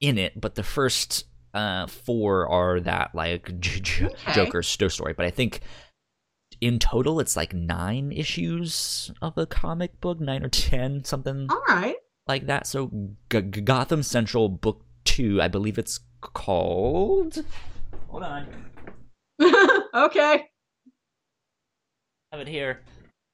in 0.00 0.18
it, 0.18 0.40
but 0.40 0.54
the 0.54 0.62
first 0.62 1.24
uh 1.54 1.86
four 1.86 2.46
are 2.48 2.78
that 2.80 3.14
like 3.14 3.46
J- 3.60 3.80
J- 3.80 4.04
Okay. 4.06 4.32
Joker 4.34 4.62
story, 4.62 5.14
but 5.16 5.26
I 5.26 5.30
think 5.30 5.60
in 6.60 6.78
total 6.78 7.20
it's 7.20 7.36
like 7.36 7.52
9 7.54 8.12
issues 8.12 9.10
of 9.22 9.36
a 9.38 9.46
comic 9.46 10.00
book, 10.00 10.20
9 10.20 10.44
or 10.44 10.48
10 10.48 11.04
something 11.04 11.46
All 11.50 11.62
right. 11.68 11.96
like 12.26 12.46
that. 12.46 12.66
So 12.66 12.90
G- 13.30 13.40
Gotham 13.42 14.02
Central 14.02 14.48
Book 14.48 14.84
Two, 15.04 15.40
I 15.40 15.48
believe 15.48 15.78
it's 15.78 16.00
called. 16.20 17.42
Hold 18.08 18.22
on, 18.22 18.46
okay. 19.94 20.46
I 22.30 22.36
have 22.36 22.40
it 22.40 22.48
here 22.48 22.82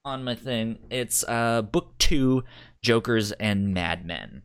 on 0.05 0.25
my 0.25 0.35
thing. 0.35 0.79
It's 0.91 1.25
uh 1.27 1.63
Book 1.63 1.97
Two, 1.99 2.45
Jokers 2.83 3.33
and 3.33 3.73
Madmen. 3.73 4.43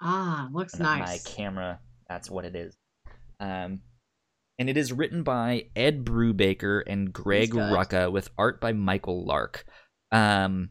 Ah, 0.00 0.48
looks 0.52 0.78
Not 0.78 0.98
nice. 0.98 1.24
My 1.24 1.30
camera. 1.30 1.80
That's 2.08 2.30
what 2.30 2.44
it 2.44 2.56
is. 2.56 2.76
Um, 3.40 3.80
and 4.58 4.68
it 4.68 4.76
is 4.76 4.92
written 4.92 5.22
by 5.22 5.66
Ed 5.74 6.04
Brubaker 6.04 6.82
and 6.86 7.12
Greg. 7.12 7.52
Rucka 7.52 8.10
with 8.10 8.30
art 8.36 8.60
by 8.60 8.72
Michael 8.72 9.24
Lark. 9.24 9.64
Um, 10.10 10.70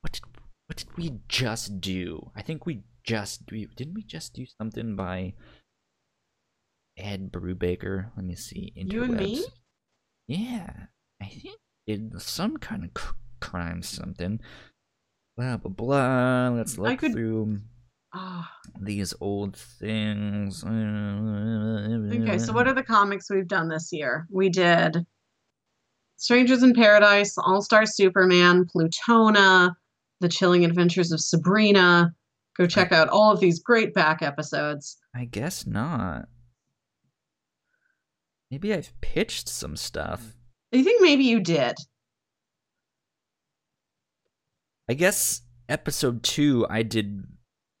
what 0.00 0.12
did 0.12 0.22
what 0.66 0.76
did 0.76 0.96
we 0.96 1.20
just 1.28 1.80
do? 1.80 2.30
I 2.36 2.42
think 2.42 2.66
we 2.66 2.82
just 3.04 3.42
we 3.50 3.66
didn't 3.76 3.94
we 3.94 4.02
just 4.02 4.34
do 4.34 4.44
something 4.44 4.96
by 4.96 5.34
Ed 6.98 7.32
Brubaker? 7.32 8.10
Let 8.16 8.24
me 8.24 8.34
see. 8.34 8.72
You 8.74 9.04
and 9.04 9.16
me? 9.16 9.44
Yeah, 10.26 10.70
I 11.22 11.26
think 11.26 11.56
it 11.86 12.00
some 12.20 12.56
kind 12.58 12.84
of 12.84 12.90
c- 13.02 13.08
crime 13.40 13.82
something. 13.82 14.40
Blah 15.36 15.56
blah 15.58 15.70
blah. 15.70 16.48
Let's 16.50 16.76
look 16.76 16.98
could- 16.98 17.12
through 17.12 17.60
Ah, 18.14 18.50
these 18.80 19.14
old 19.20 19.54
things. 19.56 20.64
okay, 20.64 22.38
so 22.38 22.52
what 22.54 22.66
are 22.66 22.72
the 22.74 22.82
comics 22.82 23.30
we've 23.30 23.46
done 23.48 23.68
this 23.68 23.92
year? 23.92 24.26
We 24.30 24.48
did 24.48 25.06
Strangers 26.16 26.62
in 26.62 26.72
Paradise, 26.74 27.36
All 27.38 27.60
Star 27.62 27.86
Superman, 27.86 28.64
Plutona, 28.66 29.76
The 30.20 30.28
Chilling 30.28 30.64
Adventures 30.64 31.12
of 31.12 31.20
Sabrina. 31.20 32.14
Go 32.56 32.66
check 32.66 32.90
out 32.92 33.08
all 33.08 33.30
of 33.32 33.38
these 33.40 33.60
great 33.60 33.94
back 33.94 34.20
episodes. 34.22 34.96
I 35.14 35.26
guess 35.26 35.64
not. 35.66 36.28
Maybe 38.50 38.72
I've 38.72 38.92
pitched 39.00 39.48
some 39.48 39.76
stuff. 39.76 40.34
I 40.74 40.82
think 40.82 41.02
maybe 41.02 41.24
you 41.24 41.40
did. 41.40 41.74
I 44.88 44.94
guess 44.94 45.42
episode 45.68 46.22
two 46.22 46.66
I 46.68 46.82
did 46.82 47.24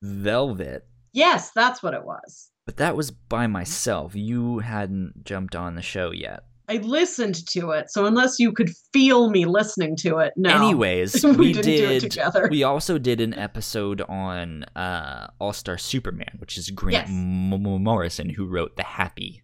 Velvet, 0.02 0.86
Yes, 1.14 1.50
that's 1.54 1.82
what 1.82 1.94
it 1.94 2.04
was. 2.04 2.50
but 2.66 2.76
that 2.76 2.96
was 2.96 3.10
by 3.10 3.46
myself. 3.46 4.14
You 4.14 4.58
hadn't 4.58 5.24
jumped 5.24 5.56
on 5.56 5.74
the 5.74 5.82
show 5.82 6.10
yet. 6.12 6.44
I 6.68 6.76
listened 6.76 7.46
to 7.48 7.70
it, 7.70 7.90
so 7.90 8.04
unless 8.04 8.38
you 8.38 8.52
could 8.52 8.70
feel 8.92 9.30
me 9.30 9.46
listening 9.46 9.96
to 9.96 10.18
it, 10.18 10.34
no. 10.36 10.50
Anyways, 10.54 11.24
we, 11.24 11.32
we 11.32 11.52
didn't 11.54 11.64
do 11.78 11.90
it 11.92 12.00
together. 12.00 12.46
We 12.50 12.62
also 12.62 12.98
did 12.98 13.22
an 13.22 13.32
episode 13.32 14.02
on 14.02 14.64
uh, 14.76 15.28
All 15.40 15.54
Star 15.54 15.78
Superman, 15.78 16.36
which 16.38 16.58
is 16.58 16.68
Grant 16.70 16.92
Yes. 16.92 17.08
M- 17.08 17.54
M- 17.54 17.82
Morrison 17.82 18.28
who 18.28 18.44
wrote 18.46 18.76
the 18.76 18.82
Happy 18.84 19.42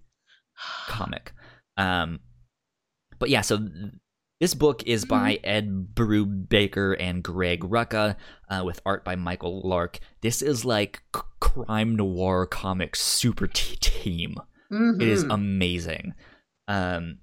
comic. 0.88 1.32
Um, 1.76 2.20
but 3.18 3.30
yeah, 3.30 3.40
so 3.42 3.58
th- 3.58 3.70
this 4.40 4.54
book 4.54 4.82
is 4.84 5.04
by 5.04 5.38
Ed 5.44 5.88
Brubaker 5.94 6.96
and 6.98 7.22
Greg 7.22 7.60
Rucka, 7.60 8.16
uh, 8.48 8.62
with 8.64 8.80
art 8.84 9.04
by 9.04 9.16
Michael 9.16 9.62
Lark. 9.66 9.98
This 10.20 10.42
is 10.42 10.64
like 10.64 11.02
c- 11.14 11.22
crime 11.40 11.96
noir 11.96 12.46
comic 12.46 12.96
super 12.96 13.46
t- 13.46 13.76
team. 13.80 14.36
It 14.70 15.08
is 15.08 15.24
Mhm. 15.24 15.34
amazing. 15.34 16.14
Um, 16.68 17.18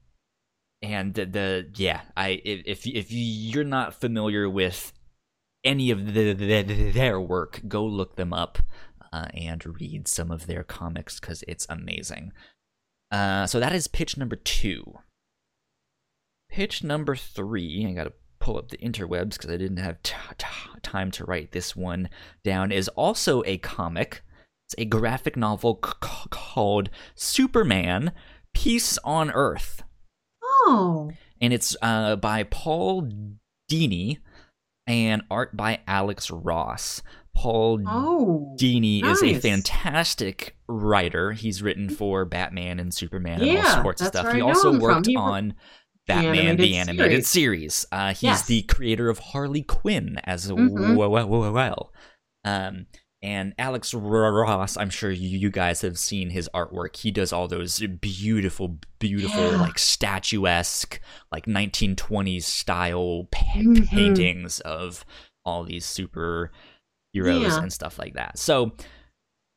and 0.82 1.14
the, 1.14 1.26
the 1.26 1.70
yeah, 1.76 2.02
I 2.16 2.42
if 2.44 2.62
if 2.66 2.88
if 2.88 3.08
you're 3.12 3.64
not 3.66 3.94
familiar 3.94 4.50
with 4.50 4.94
any 5.64 5.92
of 5.92 6.14
the, 6.14 6.34
the, 6.34 6.92
their 6.92 7.20
work, 7.22 7.62
go 7.68 7.86
look 7.86 8.16
them 8.16 8.34
up 8.34 8.58
uh, 9.14 9.28
and 9.36 9.64
read 9.80 10.08
some 10.08 10.32
of 10.32 10.48
their 10.48 10.64
comics 10.64 11.20
because 11.20 11.44
it's 11.48 11.68
amazing. 11.70 12.32
Uh, 13.12 13.46
so 13.46 13.60
that 13.60 13.74
is 13.74 13.88
pitch 13.88 14.18
number 14.18 14.36
two. 14.36 15.00
Pitch 16.50 16.84
number 16.84 17.16
three, 17.16 17.86
I 17.88 17.92
gotta 17.94 18.14
pull 18.40 18.58
up 18.58 18.70
the 18.70 18.78
interwebs 18.78 19.34
because 19.34 19.52
I 19.52 19.58
didn't 19.58 19.78
have 19.78 20.02
t- 20.04 20.16
t- 20.38 20.46
time 20.82 21.12
to 21.12 21.26
write 21.26 21.52
this 21.52 21.76
one 21.76 22.10
down, 22.44 22.72
is 22.72 22.88
also 22.90 23.44
a 23.46 23.58
comic. 23.58 24.22
It's 24.68 24.76
a 24.78 24.86
graphic 24.86 25.36
novel 25.38 25.80
c- 25.84 25.92
c- 26.04 26.28
called 26.30 26.90
Superman 27.16 28.12
Peace 28.54 28.98
on 29.04 29.32
Earth. 29.32 29.84
Oh, 30.44 31.12
And 31.40 31.54
it's 31.54 31.76
uh, 31.82 32.16
by 32.18 32.44
Paul 32.44 33.10
Dini 33.70 34.18
and 34.88 35.22
art 35.32 35.56
by 35.56 35.80
Alex 35.88 36.30
Ross. 36.30 37.02
Paul 37.36 37.82
oh, 37.88 38.56
Dini 38.60 39.04
is 39.04 39.24
a 39.24 39.34
fantastic 39.40 40.56
writer. 40.68 41.32
He's 41.32 41.62
written 41.64 41.90
for 41.90 42.26
Batman 42.26 42.80
and 42.80 42.94
Superman 42.94 43.42
and 43.42 43.58
all 43.66 43.84
sorts 43.84 44.02
of 44.02 44.08
stuff. 44.08 44.34
He 44.34 44.42
also 44.42 44.78
worked 44.80 45.08
He 45.08 45.16
on 45.16 45.54
Batman 46.08 46.36
animated 46.36 46.60
the 46.60 46.76
animated 46.78 47.26
series. 47.26 47.86
Uh, 47.92 48.10
he's 48.10 48.24
Yes. 48.24 48.46
the 48.46 48.64
creator 48.64 49.10
of 49.10 49.20
Harley 49.20 49.64
Quinn 49.64 50.20
as 50.24 50.52
well. 50.52 50.96
well, 50.98 51.52
well. 51.52 51.94
Um, 52.44 52.88
and 53.24 53.54
Alex 53.60 53.94
Ross, 53.94 54.78
I'm 54.78 54.90
sure 54.90 55.12
you 55.12 55.52
guys 55.52 55.82
have 55.82 55.98
seen 56.00 56.32
his 56.32 56.50
artwork. 56.56 56.96
He 56.98 57.12
does 57.12 57.32
all 57.32 57.48
those 57.48 57.78
beautiful, 58.02 58.80
beautiful, 59.00 59.52
Yeah. 59.52 59.62
like 59.62 59.78
statuesque, 59.78 61.00
like 61.32 61.46
1920s 61.48 62.46
style 62.46 63.28
pa- 63.32 63.60
Mhm. 63.60 63.88
paintings 63.88 64.60
of 64.62 65.06
all 65.46 65.64
these 65.64 65.86
super 65.86 66.52
heroes 67.14 67.42
Yeah. 67.44 67.62
and 67.62 67.74
stuff 67.74 68.00
like 68.00 68.14
that. 68.14 68.38
So 68.38 68.74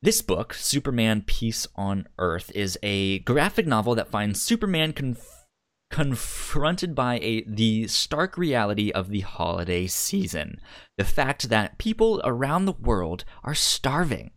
this 0.01 0.21
book, 0.21 0.53
Superman 0.53 1.23
Peace 1.25 1.67
on 1.75 2.07
Earth, 2.19 2.51
is 2.53 2.77
a 2.83 3.19
graphic 3.19 3.65
novel 3.65 3.95
that 3.95 4.09
finds 4.11 4.41
Superman 4.41 4.93
conf- 4.93 5.45
confronted 5.89 6.93
by 6.93 7.19
a 7.19 7.43
the 7.47 7.87
stark 7.87 8.37
reality 8.37 8.91
of 8.91 9.09
the 9.09 9.21
holiday 9.21 9.87
season. 9.87 10.59
The 10.97 11.03
fact 11.05 11.49
that 11.49 11.77
people 11.77 12.21
around 12.23 12.65
the 12.65 12.73
world 12.73 13.23
are 13.43 13.55
starving. 13.55 14.31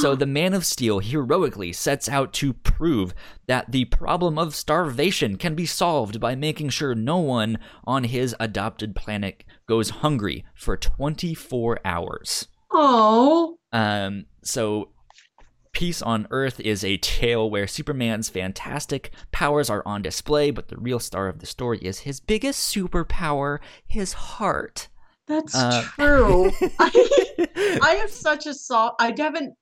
So 0.00 0.14
the 0.16 0.26
Man 0.26 0.54
of 0.54 0.64
Steel 0.64 0.98
heroically 1.00 1.72
sets 1.72 2.08
out 2.08 2.32
to 2.34 2.52
prove 2.52 3.14
that 3.46 3.70
the 3.70 3.84
problem 3.86 4.38
of 4.38 4.54
starvation 4.54 5.36
can 5.36 5.54
be 5.54 5.66
solved 5.66 6.18
by 6.18 6.34
making 6.34 6.70
sure 6.70 6.94
no 6.94 7.18
one 7.18 7.58
on 7.84 8.04
his 8.04 8.34
adopted 8.40 8.96
planet 8.96 9.44
goes 9.70 9.90
hungry 9.90 10.44
for 10.54 10.76
24 10.76 11.78
hours. 11.84 12.48
oh, 12.72 13.56
Um, 13.72 14.26
so 14.42 14.88
Peace 15.72 16.02
on 16.02 16.26
Earth 16.32 16.58
is 16.58 16.82
a 16.84 16.96
tale 16.96 17.48
where 17.48 17.68
Superman's 17.68 18.28
fantastic 18.28 19.12
powers 19.30 19.70
are 19.70 19.84
on 19.86 20.02
display, 20.02 20.50
but 20.50 20.66
the 20.68 20.76
real 20.76 20.98
star 20.98 21.28
of 21.28 21.38
the 21.38 21.46
story 21.46 21.78
is 21.78 22.00
his 22.00 22.18
biggest 22.18 22.74
superpower, 22.74 23.60
his 23.86 24.12
heart. 24.12 24.88
that's 25.28 25.54
Uh, 25.54 25.82
true. 25.94 26.50
I, 26.80 26.90
I 27.82 27.90
have 28.00 28.10
such 28.10 28.46
a 28.46 28.54
soft. 28.54 28.96
I 29.00 29.14
haven't 29.16 29.54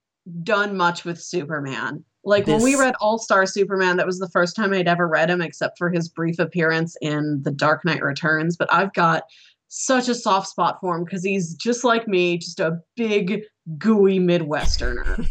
done 0.42 0.74
much 0.74 1.04
with 1.04 1.20
Superman. 1.20 2.02
Like 2.24 2.46
when 2.46 2.62
we 2.62 2.74
read 2.76 2.94
All 3.00 3.18
Star 3.18 3.44
Superman, 3.46 3.96
that 3.98 4.06
was 4.06 4.18
the 4.18 4.28
first 4.30 4.56
time 4.56 4.72
I'd 4.72 4.88
ever 4.88 5.06
read 5.06 5.28
him, 5.30 5.40
except 5.42 5.76
for 5.78 5.90
his 5.90 6.08
brief 6.08 6.38
appearance 6.38 6.96
in 7.02 7.40
The 7.42 7.52
Dark 7.52 7.84
Knight 7.84 8.02
Returns. 8.02 8.56
But 8.56 8.72
I've 8.72 8.92
got 8.94 9.22
such 9.68 10.08
a 10.08 10.14
soft 10.14 10.48
spot 10.48 10.78
for 10.80 10.96
him 10.96 11.04
because 11.04 11.22
he's 11.22 11.54
just 11.54 11.84
like 11.84 12.08
me, 12.08 12.38
just 12.38 12.60
a 12.60 12.78
big, 12.96 13.42
gooey 13.76 14.18
Midwesterner. 14.18 15.26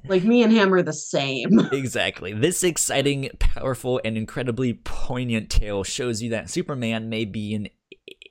like 0.08 0.22
me 0.22 0.42
and 0.42 0.52
him 0.52 0.72
are 0.74 0.82
the 0.82 0.92
same. 0.92 1.58
exactly. 1.72 2.32
This 2.32 2.62
exciting, 2.62 3.30
powerful, 3.38 4.00
and 4.04 4.16
incredibly 4.16 4.74
poignant 4.74 5.50
tale 5.50 5.82
shows 5.82 6.22
you 6.22 6.30
that 6.30 6.50
Superman 6.50 7.08
may 7.08 7.24
be 7.24 7.54
an 7.54 7.68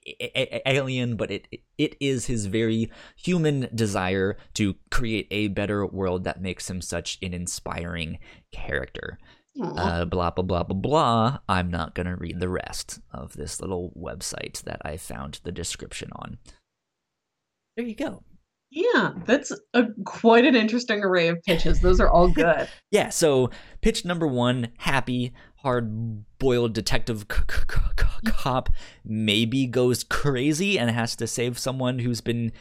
a- 0.06 0.58
a- 0.68 0.78
alien, 0.78 1.16
but 1.16 1.32
it 1.32 1.48
it 1.78 1.96
is 2.00 2.26
his 2.26 2.46
very 2.48 2.92
human 3.16 3.70
desire 3.74 4.38
to 4.56 4.76
create 4.92 5.28
a 5.32 5.48
better 5.50 5.86
world 5.86 6.24
that 6.24 6.42
makes 6.42 6.70
him 6.70 6.82
such 6.82 7.18
an 7.22 7.34
inspiring 7.34 8.20
character. 8.52 9.18
Uh, 9.62 10.06
blah 10.06 10.30
blah 10.32 10.44
blah 10.44 10.64
blah 10.64 10.76
blah. 10.76 11.38
I'm 11.50 11.70
not 11.70 11.96
gonna 11.96 12.16
read 12.16 12.40
the 12.40 12.50
rest 12.50 13.00
of 13.12 13.34
this 13.34 13.60
little 13.60 13.92
website 13.98 14.62
that 14.64 14.82
I 14.86 14.96
found 14.98 15.40
the 15.44 15.52
description 15.52 16.10
on. 16.16 16.38
There 17.76 17.86
you 17.86 17.96
go. 17.96 18.24
Yeah, 18.72 19.14
that's 19.26 19.52
a 19.74 19.86
quite 20.06 20.46
an 20.46 20.56
interesting 20.56 21.04
array 21.04 21.28
of 21.30 21.42
pitches. 21.44 21.82
Those 21.82 22.00
are 22.00 22.10
all 22.10 22.28
good. 22.32 22.70
Yeah, 22.92 23.10
so 23.10 23.50
pitch 23.82 24.06
number 24.06 24.28
one, 24.28 24.70
happy, 24.78 25.34
hard 25.58 26.24
boiled 26.38 26.74
detective 26.74 27.26
c- 27.32 27.38
c- 27.50 27.76
c- 27.98 28.32
cop 28.32 28.70
maybe 29.04 29.66
goes 29.66 30.04
crazy 30.04 30.78
and 30.78 30.90
has 30.92 31.16
to 31.16 31.26
save 31.28 31.58
someone 31.58 32.00
who's 32.00 32.22
been 32.22 32.52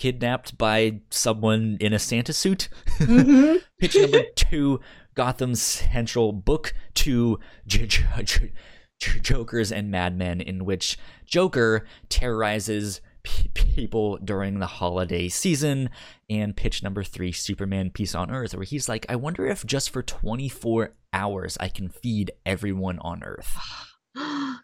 kidnapped 0.00 0.58
by 0.58 1.00
someone 1.10 1.76
in 1.80 1.92
a 1.92 1.98
Santa 1.98 2.32
suit. 2.32 2.68
Mhm. 2.98 3.62
pitch 3.78 3.96
number 3.96 4.22
two, 4.34 4.80
Gotham 5.14 5.54
Central 5.54 6.32
book 6.32 6.74
two, 6.94 7.38
J- 7.66 7.86
J- 7.86 8.04
J- 8.24 8.52
J- 8.98 9.18
Jokers 9.20 9.72
and 9.72 9.90
Madmen, 9.90 10.40
in 10.40 10.64
which 10.64 10.98
Joker 11.26 11.84
terrorizes 12.08 13.00
p- 13.22 13.48
people 13.54 14.18
during 14.18 14.58
the 14.58 14.66
holiday 14.66 15.28
season. 15.28 15.90
And 16.30 16.56
pitch 16.56 16.82
number 16.82 17.02
three, 17.02 17.32
Superman 17.32 17.90
Peace 17.90 18.14
on 18.14 18.30
Earth, 18.30 18.54
where 18.54 18.64
he's 18.64 18.88
like, 18.88 19.06
I 19.08 19.16
wonder 19.16 19.46
if 19.46 19.66
just 19.66 19.90
for 19.90 20.02
24 20.02 20.94
hours 21.12 21.56
I 21.60 21.68
can 21.68 21.88
feed 21.88 22.32
everyone 22.46 22.98
on 23.00 23.22
Earth. 23.22 23.58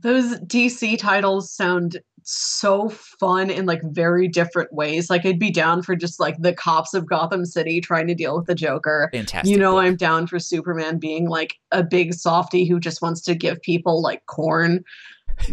Those 0.00 0.38
DC 0.40 0.98
titles 0.98 1.50
sound 1.50 2.00
so 2.22 2.90
fun 2.90 3.48
in 3.50 3.64
like 3.66 3.80
very 3.84 4.28
different 4.28 4.72
ways. 4.72 5.08
Like 5.08 5.24
I'd 5.24 5.38
be 5.38 5.50
down 5.50 5.82
for 5.82 5.96
just 5.96 6.20
like 6.20 6.36
the 6.40 6.52
cops 6.52 6.94
of 6.94 7.06
Gotham 7.06 7.44
City 7.44 7.80
trying 7.80 8.06
to 8.06 8.14
deal 8.14 8.36
with 8.36 8.46
the 8.46 8.54
Joker. 8.54 9.08
Fantastic. 9.12 9.50
You 9.50 9.58
know, 9.58 9.72
book. 9.72 9.84
I'm 9.84 9.96
down 9.96 10.26
for 10.26 10.38
Superman 10.38 10.98
being 10.98 11.28
like 11.28 11.54
a 11.72 11.82
big 11.82 12.12
softy 12.14 12.66
who 12.66 12.78
just 12.78 13.00
wants 13.00 13.22
to 13.22 13.34
give 13.34 13.60
people 13.62 14.02
like 14.02 14.24
corn. 14.26 14.84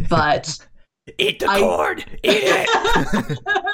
But 0.08 0.58
Eat 1.18 1.38
the 1.40 1.48
I- 1.48 1.60
cord. 1.60 2.04
Eat 2.22 2.42
it. 2.44 3.38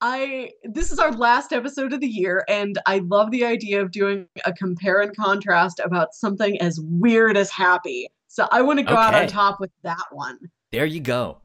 I 0.00 0.50
this 0.62 0.92
is 0.92 1.00
our 1.00 1.10
last 1.10 1.52
episode 1.52 1.92
of 1.92 2.00
the 2.00 2.06
year, 2.06 2.44
and 2.48 2.78
I 2.86 2.98
love 2.98 3.32
the 3.32 3.44
idea 3.44 3.82
of 3.82 3.90
doing 3.90 4.28
a 4.44 4.52
compare 4.52 5.00
and 5.00 5.14
contrast 5.16 5.80
about 5.82 6.14
something 6.14 6.60
as 6.60 6.78
weird 6.80 7.36
as 7.36 7.50
happy. 7.50 8.08
So 8.28 8.46
I 8.52 8.62
want 8.62 8.78
to 8.78 8.84
go 8.84 8.94
out 8.94 9.14
on 9.14 9.26
top 9.26 9.58
with 9.60 9.70
that 9.82 10.04
one. 10.12 10.38
There 10.70 10.84
you 10.86 11.00
go. 11.00 11.38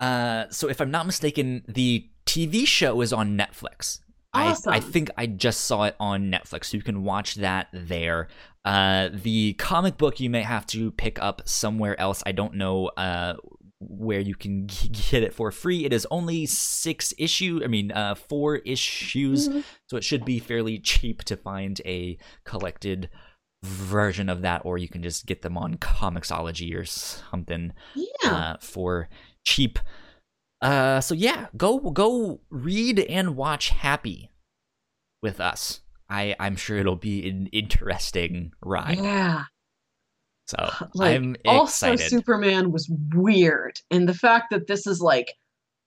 Uh, 0.00 0.44
so 0.50 0.68
if 0.68 0.80
I'm 0.80 0.90
not 0.90 1.04
mistaken, 1.06 1.64
the 1.68 2.08
TV 2.26 2.66
show 2.66 3.00
is 3.00 3.12
on 3.12 3.36
Netflix. 3.36 4.00
I, 4.32 4.54
I 4.68 4.78
think 4.80 5.10
I 5.16 5.26
just 5.26 5.62
saw 5.62 5.84
it 5.84 5.96
on 5.98 6.30
Netflix, 6.30 6.66
so 6.66 6.76
you 6.76 6.82
can 6.82 7.02
watch 7.02 7.36
that 7.36 7.68
there. 7.72 8.28
Uh, 8.64 9.08
the 9.12 9.54
comic 9.54 9.96
book 9.96 10.20
you 10.20 10.30
may 10.30 10.42
have 10.42 10.66
to 10.66 10.90
pick 10.92 11.20
up 11.20 11.42
somewhere 11.48 11.98
else. 11.98 12.22
I 12.26 12.32
don't 12.32 12.54
know 12.54 12.88
uh, 12.88 13.34
where 13.80 14.20
you 14.20 14.34
can 14.36 14.68
g- 14.68 14.88
get 15.10 15.22
it 15.22 15.32
for 15.34 15.50
free. 15.50 15.84
It 15.86 15.92
is 15.92 16.06
only 16.10 16.44
six 16.46 17.14
issue. 17.18 17.60
I 17.64 17.66
mean, 17.68 17.90
uh, 17.90 18.14
four 18.14 18.56
issues, 18.56 19.48
Mhm. 19.48 19.64
so 19.86 19.96
it 19.96 20.04
should 20.04 20.24
be 20.24 20.38
fairly 20.38 20.78
cheap 20.78 21.24
to 21.24 21.36
find 21.36 21.80
a 21.86 22.18
collected 22.44 23.08
version 23.62 24.28
of 24.28 24.42
that, 24.42 24.62
or 24.64 24.78
you 24.78 24.88
can 24.88 25.02
just 25.02 25.26
get 25.26 25.42
them 25.42 25.56
on 25.58 25.76
Comixology 25.76 26.74
or 26.76 26.84
something 26.84 27.72
Yeah. 27.94 28.30
uh, 28.30 28.56
for 28.60 29.08
cheap. 29.44 29.78
Uh, 30.60 31.00
so 31.00 31.14
yeah, 31.14 31.46
go 31.56 31.78
go 31.90 32.40
read 32.50 32.98
and 33.00 33.36
watch 33.36 33.70
Happy 33.70 34.30
with 35.22 35.40
us. 35.40 35.80
I 36.08 36.34
I'm 36.40 36.56
sure 36.56 36.78
it'll 36.78 36.96
be 36.96 37.28
an 37.28 37.48
interesting 37.52 38.52
ride. 38.62 38.98
yeah. 38.98 39.44
So 40.46 40.70
Like 40.94 41.16
I'm 41.16 41.36
also 41.44 41.92
excited. 41.92 42.08
Superman 42.10 42.72
was 42.72 42.90
weird. 43.14 43.80
And 43.90 44.08
the 44.08 44.14
fact 44.14 44.46
that 44.50 44.66
this 44.66 44.86
is 44.86 45.00
like 45.00 45.34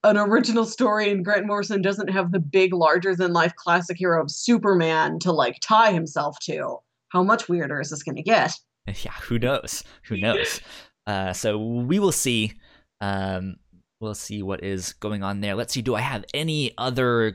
an 0.04 0.16
original 0.16 0.64
story 0.64 1.10
and 1.10 1.24
Grant 1.24 1.46
Morrison 1.46 1.82
doesn't 1.82 2.08
have 2.10 2.30
the 2.32 2.38
big 2.40 2.72
larger 2.72 3.16
than 3.16 3.32
life 3.32 3.54
classic 3.56 3.96
hero 3.96 4.22
of 4.22 4.30
Superman 4.30 5.18
to 5.20 5.32
like 5.32 5.58
tie 5.60 5.92
himself 5.92 6.38
to. 6.42 6.76
How 7.12 7.22
much 7.22 7.48
weirder 7.48 7.80
is 7.80 7.90
this 7.90 8.02
gonna 8.02 8.22
get? 8.22 8.52
yeah, 8.86 9.12
who 9.22 9.38
knows? 9.38 9.84
Who 10.06 10.16
knows? 10.16 10.60
uh, 11.06 11.32
so 11.32 11.58
we 11.58 11.98
will 11.98 12.12
see. 12.12 12.52
Um, 13.00 13.56
we'll 14.00 14.14
see 14.14 14.42
what 14.42 14.64
is 14.64 14.92
going 14.94 15.22
on 15.22 15.40
there. 15.40 15.54
Let's 15.54 15.72
see. 15.74 15.82
Do 15.82 15.94
I 15.94 16.00
have 16.00 16.24
any 16.34 16.72
other 16.78 17.32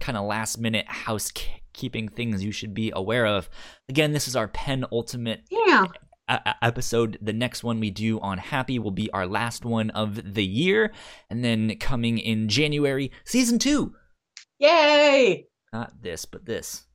kind 0.00 0.16
of 0.16 0.24
last 0.26 0.58
minute 0.58 0.86
housekeeping 0.88 2.08
things 2.08 2.42
you 2.44 2.52
should 2.52 2.74
be 2.74 2.92
aware 2.94 3.26
of? 3.26 3.48
Again, 3.88 4.12
this 4.12 4.26
is 4.28 4.34
our 4.36 4.48
penultimate 4.48 5.42
Yeah. 5.50 5.84
a- 6.28 6.54
episode. 6.64 7.18
The 7.22 7.32
next 7.32 7.62
one 7.64 7.78
we 7.80 7.90
do 7.90 8.18
on 8.20 8.38
Happy 8.38 8.78
will 8.78 8.90
be 8.90 9.10
our 9.12 9.26
last 9.26 9.64
one 9.64 9.90
of 9.90 10.34
the 10.34 10.44
year, 10.44 10.92
and 11.30 11.44
then 11.44 11.76
coming 11.78 12.18
in 12.18 12.48
January, 12.48 13.10
season 13.24 13.58
two. 13.58 13.94
Yay! 14.58 15.46
Not 15.72 16.02
this, 16.02 16.24
but 16.24 16.44
this. 16.46 16.86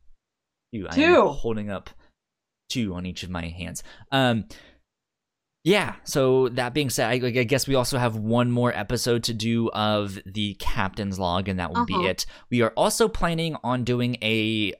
Two. 0.73 0.87
I 0.89 0.95
Two. 0.95 1.27
holding 1.27 1.69
up 1.69 1.89
two 2.73 2.93
on 2.95 3.05
each 3.05 3.23
of 3.23 3.29
my 3.29 3.47
hands. 3.47 3.83
Um. 4.11 4.45
Yeah. 5.65 5.95
So 6.03 6.49
that 6.49 6.73
being 6.73 6.89
said, 6.89 7.07
I, 7.09 7.25
I 7.25 7.43
guess 7.43 7.67
we 7.69 7.75
also 7.75 7.97
have 7.97 8.17
one 8.17 8.51
more 8.51 8.77
episode 8.77 9.23
to 9.23 9.33
do 9.33 9.69
of 9.69 10.19
the 10.25 10.55
captain's 10.55 11.17
log, 11.17 11.47
and 11.47 11.57
that 11.59 11.71
will 11.73 11.85
be 11.85 11.93
Uh-huh. 11.93 12.07
it. 12.09 12.25
We 12.51 12.61
are 12.61 12.73
also 12.75 13.07
planning 13.07 13.55
on 13.63 13.85
doing 13.85 14.17
a 14.21 14.73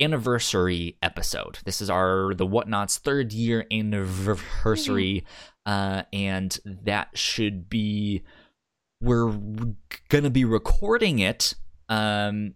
anniversary 0.00 0.98
episode. 1.00 1.60
This 1.64 1.80
is 1.80 1.88
our 1.88 2.34
the 2.34 2.46
whatnauts 2.46 2.98
third 2.98 3.32
year 3.32 3.66
anniversary, 3.70 5.24
uh, 5.64 6.02
and 6.12 6.58
that 6.64 7.16
should 7.16 7.68
be 7.70 8.22
we're 9.00 9.30
gonna 10.08 10.30
be 10.30 10.44
recording 10.44 11.18
it 11.20 11.54
um 11.88 12.54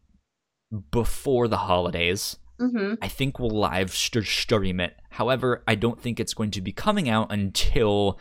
before 0.90 1.46
the 1.46 1.56
holidays. 1.58 2.36
Mm-hmm. 2.60 2.94
I 3.02 3.08
think 3.08 3.38
we'll 3.38 3.50
live 3.58 3.92
st- 3.94 4.26
stream 4.26 4.80
it. 4.80 4.96
However, 5.10 5.62
I 5.66 5.74
don't 5.74 6.00
think 6.00 6.20
it's 6.20 6.34
going 6.34 6.50
to 6.52 6.60
be 6.60 6.72
coming 6.72 7.08
out 7.08 7.32
until 7.32 8.18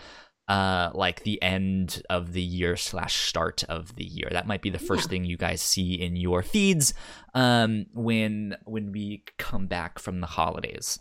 uh 0.48 0.90
like 0.96 1.22
the 1.24 1.40
end 1.44 2.02
of 2.10 2.34
the 2.34 2.42
year 2.42 2.76
slash 2.76 3.16
start 3.28 3.64
of 3.70 3.96
the 3.96 4.04
year. 4.06 4.30
That 4.32 4.48
might 4.48 4.64
be 4.64 4.72
the 4.72 4.80
first 4.80 5.04
Yeah. 5.04 5.10
thing 5.10 5.26
you 5.26 5.38
guys 5.38 5.62
see 5.62 5.94
in 5.94 6.16
your 6.16 6.42
feeds 6.42 6.94
um 7.36 7.86
when 7.94 8.56
when 8.66 8.92
we 8.92 9.24
come 9.38 9.68
back 9.68 10.00
from 10.00 10.22
the 10.22 10.28
holidays. 10.28 10.98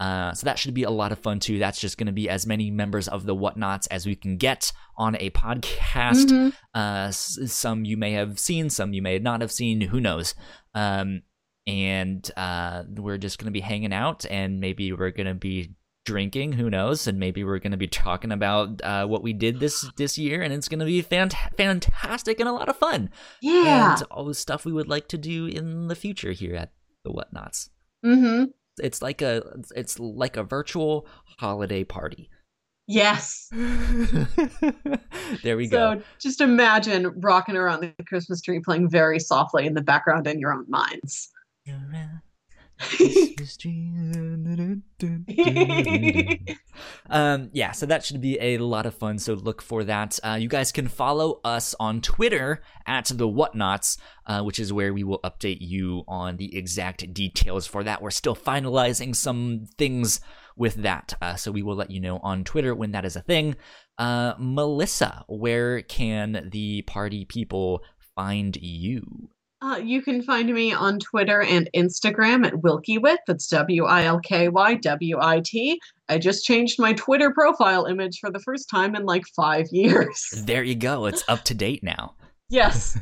Uh, 0.00 0.32
so 0.32 0.44
that 0.44 0.60
should 0.60 0.74
be 0.74 0.84
a 0.84 0.90
lot 0.90 1.10
of 1.10 1.18
fun 1.18 1.40
too. 1.40 1.58
That's 1.58 1.80
just 1.80 1.98
going 1.98 2.06
to 2.06 2.12
be 2.12 2.28
as 2.30 2.46
many 2.46 2.70
members 2.70 3.08
of 3.08 3.26
the 3.26 3.34
Whatnauts 3.34 3.88
as 3.90 4.06
we 4.06 4.14
can 4.14 4.36
get 4.36 4.70
on 4.96 5.16
a 5.18 5.30
podcast. 5.30 6.26
Mhm. 6.30 6.52
Uh, 6.72 7.08
s- 7.08 7.36
some 7.46 7.84
you 7.84 7.96
may 7.96 8.12
have 8.12 8.38
seen, 8.38 8.70
some 8.70 8.92
you 8.92 9.02
may 9.02 9.18
not 9.18 9.40
have 9.40 9.50
seen. 9.50 9.80
Who 9.80 10.00
knows? 10.00 10.36
Um, 10.72 11.22
and 11.68 12.28
uh, 12.34 12.82
we're 12.96 13.18
just 13.18 13.38
gonna 13.38 13.50
be 13.50 13.60
hanging 13.60 13.92
out, 13.92 14.24
and 14.28 14.58
maybe 14.58 14.90
we're 14.92 15.10
gonna 15.10 15.34
be 15.34 15.74
drinking. 16.06 16.52
Who 16.52 16.70
knows? 16.70 17.06
And 17.06 17.20
maybe 17.20 17.44
we're 17.44 17.58
gonna 17.58 17.76
be 17.76 17.86
talking 17.86 18.32
about 18.32 18.80
uh, 18.82 19.06
what 19.06 19.22
we 19.22 19.34
did 19.34 19.60
this 19.60 19.86
this 19.98 20.16
year, 20.16 20.40
and 20.40 20.52
it's 20.52 20.66
gonna 20.66 20.86
be 20.86 21.02
fant- 21.02 21.34
fantastic 21.56 22.40
and 22.40 22.48
a 22.48 22.52
lot 22.52 22.70
of 22.70 22.76
fun. 22.76 23.10
Yeah. 23.42 23.92
And 23.92 24.02
all 24.10 24.24
the 24.24 24.34
stuff 24.34 24.64
we 24.64 24.72
would 24.72 24.88
like 24.88 25.08
to 25.08 25.18
do 25.18 25.44
in 25.44 25.88
the 25.88 25.94
future 25.94 26.32
here 26.32 26.56
at 26.56 26.72
the 27.04 27.10
Whatnauts. 27.10 27.68
Mm-hmm. 28.04 28.44
It's 28.82 29.02
like 29.02 29.20
a 29.20 29.42
it's 29.76 29.98
like 29.98 30.38
a 30.38 30.44
virtual 30.44 31.06
holiday 31.38 31.84
party. 31.84 32.30
Yes. 32.86 33.50
there 35.42 35.58
we 35.58 35.68
go. 35.68 35.96
So 35.96 36.02
just 36.18 36.40
imagine 36.40 37.12
rocking 37.20 37.54
around 37.54 37.82
the 37.82 37.92
Christmas 38.04 38.40
tree 38.40 38.60
playing 38.60 38.88
very 38.88 39.18
softly 39.20 39.66
in 39.66 39.74
the 39.74 39.82
background 39.82 40.26
in 40.26 40.40
your 40.40 40.54
own 40.54 40.64
minds. 40.68 41.28
um 47.10 47.50
yeah 47.52 47.72
so 47.72 47.86
that 47.86 48.04
should 48.04 48.20
be 48.20 48.38
a 48.40 48.58
lot 48.58 48.86
of 48.86 48.94
fun 48.94 49.18
so 49.18 49.34
look 49.34 49.60
for 49.60 49.82
that. 49.84 50.18
Uh, 50.22 50.38
you 50.40 50.48
guys 50.48 50.70
can 50.70 50.86
follow 50.86 51.40
us 51.44 51.74
on 51.80 52.00
twitter 52.00 52.62
at 52.86 53.06
the 53.06 53.26
whatnauts 53.26 53.98
uh, 54.26 54.42
which 54.42 54.60
is 54.60 54.72
where 54.72 54.92
we 54.92 55.02
will 55.02 55.20
update 55.20 55.58
you 55.60 56.04
on 56.06 56.36
the 56.36 56.56
exact 56.56 57.12
details 57.12 57.66
for 57.66 57.82
that. 57.82 58.02
We're 58.02 58.10
still 58.10 58.36
finalizing 58.36 59.16
some 59.16 59.66
things 59.76 60.20
with 60.56 60.76
that 60.76 61.14
uh, 61.20 61.34
so 61.34 61.50
we 61.50 61.62
will 61.62 61.76
let 61.76 61.90
you 61.90 62.00
know 62.00 62.18
on 62.22 62.44
twitter 62.44 62.74
when 62.74 62.92
that 62.92 63.04
is 63.04 63.16
a 63.16 63.22
thing. 63.22 63.56
Uh, 63.98 64.34
melissa 64.38 65.24
where 65.26 65.82
can 65.82 66.48
the 66.52 66.82
party 66.82 67.24
people 67.24 67.82
find 68.14 68.56
you 68.60 69.30
Uh, 69.60 69.76
you 69.82 70.00
can 70.02 70.22
find 70.22 70.52
me 70.54 70.72
on 70.72 71.00
Twitter 71.00 71.42
and 71.42 71.68
Instagram 71.74 72.46
at 72.46 72.52
Wilkywit. 72.54 73.16
That's 73.26 73.48
W 73.48 73.84
I 73.86 74.04
L 74.04 74.20
K 74.20 74.48
Y 74.48 74.74
W 74.74 75.18
I 75.20 75.40
T. 75.40 75.80
I 76.08 76.18
just 76.18 76.44
changed 76.44 76.78
my 76.78 76.92
Twitter 76.92 77.32
profile 77.32 77.86
image 77.86 78.20
for 78.20 78.30
the 78.30 78.38
first 78.38 78.70
time 78.70 78.94
in 78.94 79.04
like 79.04 79.24
five 79.34 79.66
years. 79.72 80.32
there 80.46 80.62
you 80.62 80.74
go 80.76 81.06
it's 81.06 81.24
up 81.28 81.42
to 81.44 81.54
date 81.54 81.82
now 81.82 82.14
yes. 82.48 82.96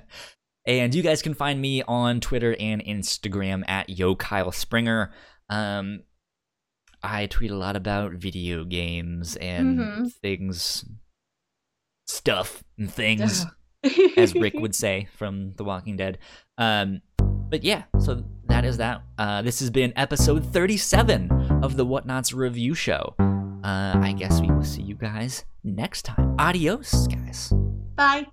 and 0.66 0.94
you 0.94 1.02
guys 1.02 1.22
can 1.22 1.32
find 1.34 1.60
me 1.60 1.82
on 1.88 2.20
Twitter 2.20 2.54
and 2.60 2.84
Instagram 2.84 3.64
at 3.66 3.88
Yo 3.88 4.14
Kyle 4.14 4.52
Springer. 4.52 5.12
Um, 5.48 6.00
I 7.02 7.26
tweet 7.26 7.50
a 7.50 7.56
lot 7.56 7.74
about 7.74 8.12
video 8.12 8.64
games 8.64 9.36
and 9.36 9.78
Mhm. 9.78 10.12
things, 10.20 10.84
stuff 12.06 12.62
and 12.78 12.92
things. 12.92 13.44
As 14.16 14.34
Rick 14.34 14.54
would 14.56 14.74
say 14.74 15.08
from 15.16 15.52
The 15.56 15.64
Walking 15.64 15.96
Dead. 15.96 16.18
Um, 16.58 17.02
but 17.48 17.62
yeah, 17.62 17.84
so 17.98 18.24
that 18.48 18.64
is 18.64 18.76
that. 18.78 19.02
Uh, 19.18 19.42
this 19.42 19.60
has 19.60 19.70
been 19.70 19.92
episode 19.96 20.44
37 20.52 21.30
of 21.62 21.76
the 21.76 21.86
Whatnauts 21.86 22.34
review 22.34 22.74
show. 22.74 23.14
Uh, 23.18 23.94
I 23.96 24.14
guess 24.16 24.40
we 24.40 24.50
will 24.50 24.64
see 24.64 24.82
you 24.82 24.94
guys 24.94 25.44
next 25.64 26.02
time. 26.02 26.36
Adios, 26.38 27.06
guys. 27.08 27.52
Bye. 27.96 28.26